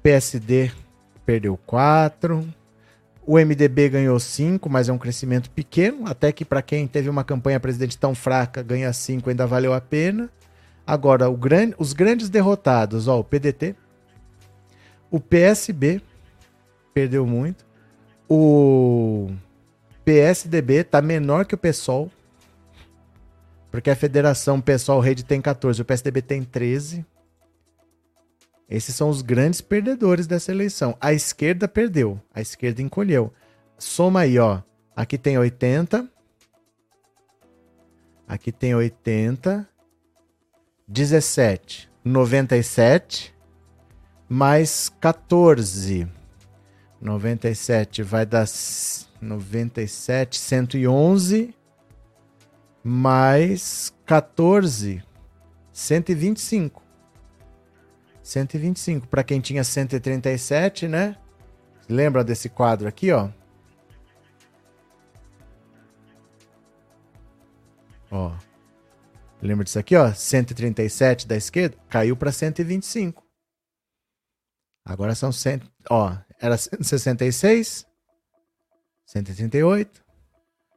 PSD 0.01 0.71
perdeu 1.27 1.57
4. 1.57 2.49
O 3.27 3.39
MDB 3.39 3.89
ganhou 3.89 4.21
5, 4.21 4.69
mas 4.69 4.89
é 4.89 4.93
um 4.93 4.99
crescimento 4.99 5.51
pequeno, 5.51 6.07
até 6.07 6.31
que 6.31 6.45
para 6.45 6.61
quem 6.61 6.87
teve 6.87 7.09
uma 7.09 7.25
campanha 7.25 7.59
presidente 7.59 7.97
tão 7.97 8.15
fraca, 8.15 8.63
ganhar 8.63 8.93
5 8.93 9.31
ainda 9.31 9.47
valeu 9.47 9.73
a 9.73 9.81
pena. 9.81 10.29
Agora, 10.87 11.31
os 11.79 11.95
grandes 11.95 12.29
derrotados, 12.29 13.09
ó, 13.09 13.19
o 13.19 13.25
PDT, 13.25 13.75
o 15.11 15.19
PSB 15.19 16.03
perdeu 16.93 17.27
muito, 17.27 17.65
o 18.29 19.31
PSDB 20.05 20.85
tá 20.85 21.01
menor 21.01 21.47
que 21.47 21.55
o 21.55 21.59
PSOL, 21.59 22.11
porque 23.71 23.89
a 23.89 23.97
Federação 23.97 24.61
PSOL 24.61 25.01
Rede 25.01 25.25
tem 25.25 25.41
14, 25.41 25.81
o 25.81 25.85
PSDB 25.85 26.21
tem 26.21 26.43
13. 26.43 27.07
Esses 28.69 28.95
são 28.95 29.09
os 29.09 29.23
grandes 29.23 29.61
perdedores 29.61 30.27
dessa 30.27 30.51
eleição. 30.51 30.97
A 31.01 31.13
esquerda 31.13 31.69
perdeu, 31.69 32.21
a 32.33 32.41
esquerda 32.41 32.83
encolheu. 32.83 33.33
Soma 33.79 34.21
aí, 34.21 34.39
ó. 34.39 34.63
Aqui 34.97 35.19
tem 35.19 35.37
80. 35.37 36.09
Aqui 38.27 38.51
tem 38.51 38.75
80. 38.75 39.69
17. 40.89 41.91
97. 42.05 43.35
Mais 44.29 44.89
14. 45.01 46.09
97 47.01 48.03
vai 48.03 48.25
dar 48.25 48.47
97, 49.21 50.39
111. 50.39 51.55
Mais 52.83 53.95
14, 54.05 55.03
125. 55.73 56.84
125. 58.25 59.07
Para 59.07 59.23
quem 59.23 59.41
tinha 59.41 59.63
137, 59.63 60.89
né? 60.89 61.17
Lembra 61.89 62.25
desse 62.25 62.49
quadro 62.49 62.89
aqui, 62.89 63.13
ó? 63.13 63.29
Ó. 68.11 68.35
Lembra 69.43 69.65
disso 69.65 69.79
aqui, 69.79 69.95
ó? 69.95 70.11
137 70.13 71.29
da 71.29 71.37
esquerda 71.37 71.77
caiu 71.89 72.17
para 72.17 72.33
125. 72.33 73.23
Agora 74.87 75.15
são 75.15 75.33
100, 75.33 75.61
ó, 75.91 76.17
era 76.39 76.57
166, 76.59 77.87
138, 79.07 80.05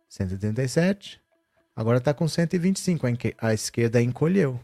137. 0.09 1.21
Agora 1.75 2.01
tá 2.01 2.13
com 2.13 2.27
125. 2.27 3.05
A 3.37 3.53
esquerda 3.53 4.01
encolheu. 4.01 4.59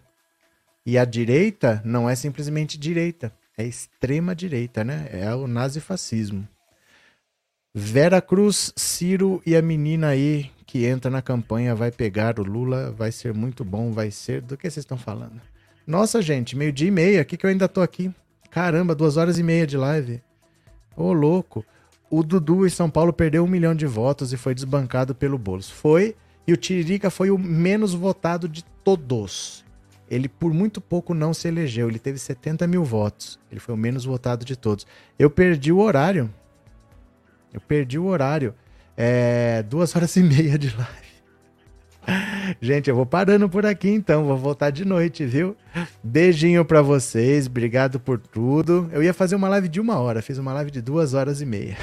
E 0.86 0.98
a 0.98 1.06
direita 1.06 1.82
não 1.86 2.10
é 2.10 2.16
simplesmente 2.16 2.78
direita, 2.78 3.34
é 3.58 3.64
extrema 3.66 4.36
direita, 4.36 4.84
né? 4.84 5.08
É 5.12 5.34
o 5.34 5.48
nazifascismo. 5.48 6.48
Vera 7.74 8.22
Cruz, 8.22 8.72
Ciro 8.76 9.42
e 9.45 9.56
a 9.56 9.62
menina 9.62 10.10
aí 10.10 10.52
que 10.66 10.86
entra 10.86 11.10
na 11.10 11.22
campanha 11.22 11.74
vai 11.74 11.92
pegar 11.92 12.40
o 12.40 12.44
Lula, 12.44 12.92
vai 12.92 13.12
ser 13.12 13.34
muito 13.34 13.64
bom, 13.64 13.92
vai 13.92 14.12
ser. 14.12 14.42
Do 14.42 14.58
que 14.58 14.70
vocês 14.70 14.84
estão 14.84 14.98
falando? 14.98 15.42
Nossa, 15.86 16.22
gente, 16.22 16.56
meio-dia 16.56 16.88
e 16.88 16.92
meia. 16.92 17.22
O 17.22 17.26
que, 17.26 17.38
que 17.38 17.45
eu 17.45 17.50
ainda 17.50 17.68
tô 17.68 17.82
aqui? 17.82 18.14
Caramba, 18.50 18.94
duas 18.94 19.18
horas 19.18 19.38
e 19.38 19.44
meia 19.44 19.66
de 19.66 19.78
live. 19.78 20.22
Ô, 20.95 21.14
louco. 21.14 21.66
O 22.10 22.22
Dudu 22.24 22.66
em 22.66 22.70
São 22.70 22.90
Paulo 22.90 23.12
perdeu 23.12 23.44
um 23.44 23.48
milhão 23.48 23.74
de 23.74 23.88
votos 23.88 24.32
e 24.34 24.38
foi 24.38 24.53
desbancado 24.53 25.16
pelo 25.16 25.38
Boulos. 25.38 25.70
Foi, 25.70 26.16
e 26.45 26.53
o 26.53 26.58
Tiririca 26.58 27.10
foi 27.10 27.32
o 27.32 27.40
menos 27.40 27.94
votado 27.94 28.48
de 28.48 28.64
todos. 28.84 29.62
Ele, 30.14 30.30
por 30.30 30.53
muito 30.53 30.80
pouco, 30.80 31.14
não 31.14 31.33
se 31.33 31.48
elegeu. 31.48 31.90
Ele 31.90 32.00
teve 32.00 32.19
70 32.19 32.67
mil 32.67 32.83
votos. 32.83 33.40
Ele 33.51 33.59
foi 33.59 33.74
o 33.74 33.77
menos 33.77 34.06
votado 34.06 34.45
de 34.45 34.56
todos. 34.56 34.85
Eu 35.17 35.30
perdi 35.30 35.72
o 35.72 35.80
horário. 35.80 36.32
Eu 37.51 37.59
perdi 37.59 37.98
o 37.98 38.06
horário. 38.06 38.53
É, 38.95 39.64
duas 39.64 39.93
horas 39.98 40.16
e 40.16 40.22
meia 40.22 40.58
de 40.58 40.69
live. 40.75 41.14
Gente, 42.61 42.90
eu 42.90 42.95
vou 42.95 43.06
parando 43.06 43.48
por 43.48 43.66
aqui 43.66 43.90
então, 43.90 44.25
vou 44.25 44.38
voltar 44.38 44.69
de 44.72 44.83
noite, 44.83 45.25
viu? 45.25 45.56
Beijinho 46.03 46.66
para 46.66 46.82
vocês, 46.82 47.48
obrigado 47.48 47.98
por 47.98 48.19
tudo. 48.19 48.90
Eu 48.92 49.01
ia 49.01 49.14
fazer 49.14 49.35
uma 49.35 49.48
live 49.48 49.69
de 49.69 49.80
uma 49.80 49.98
hora, 49.98 50.22
fiz 50.22 50.38
uma 50.38 50.51
live 50.51 50.69
de 50.69 50.82
duas 50.82 51.14
horas 51.14 51.42
e 51.42 51.45
meia. 51.45 51.77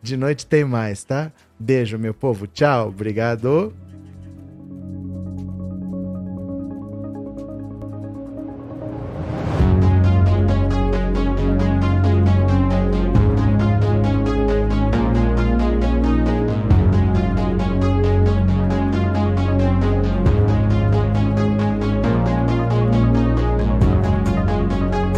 De 0.00 0.16
noite 0.16 0.46
tem 0.46 0.64
mais, 0.64 1.02
tá? 1.02 1.32
Beijo, 1.58 1.98
meu 1.98 2.14
povo, 2.14 2.46
tchau, 2.46 2.88
obrigado. 2.88 3.74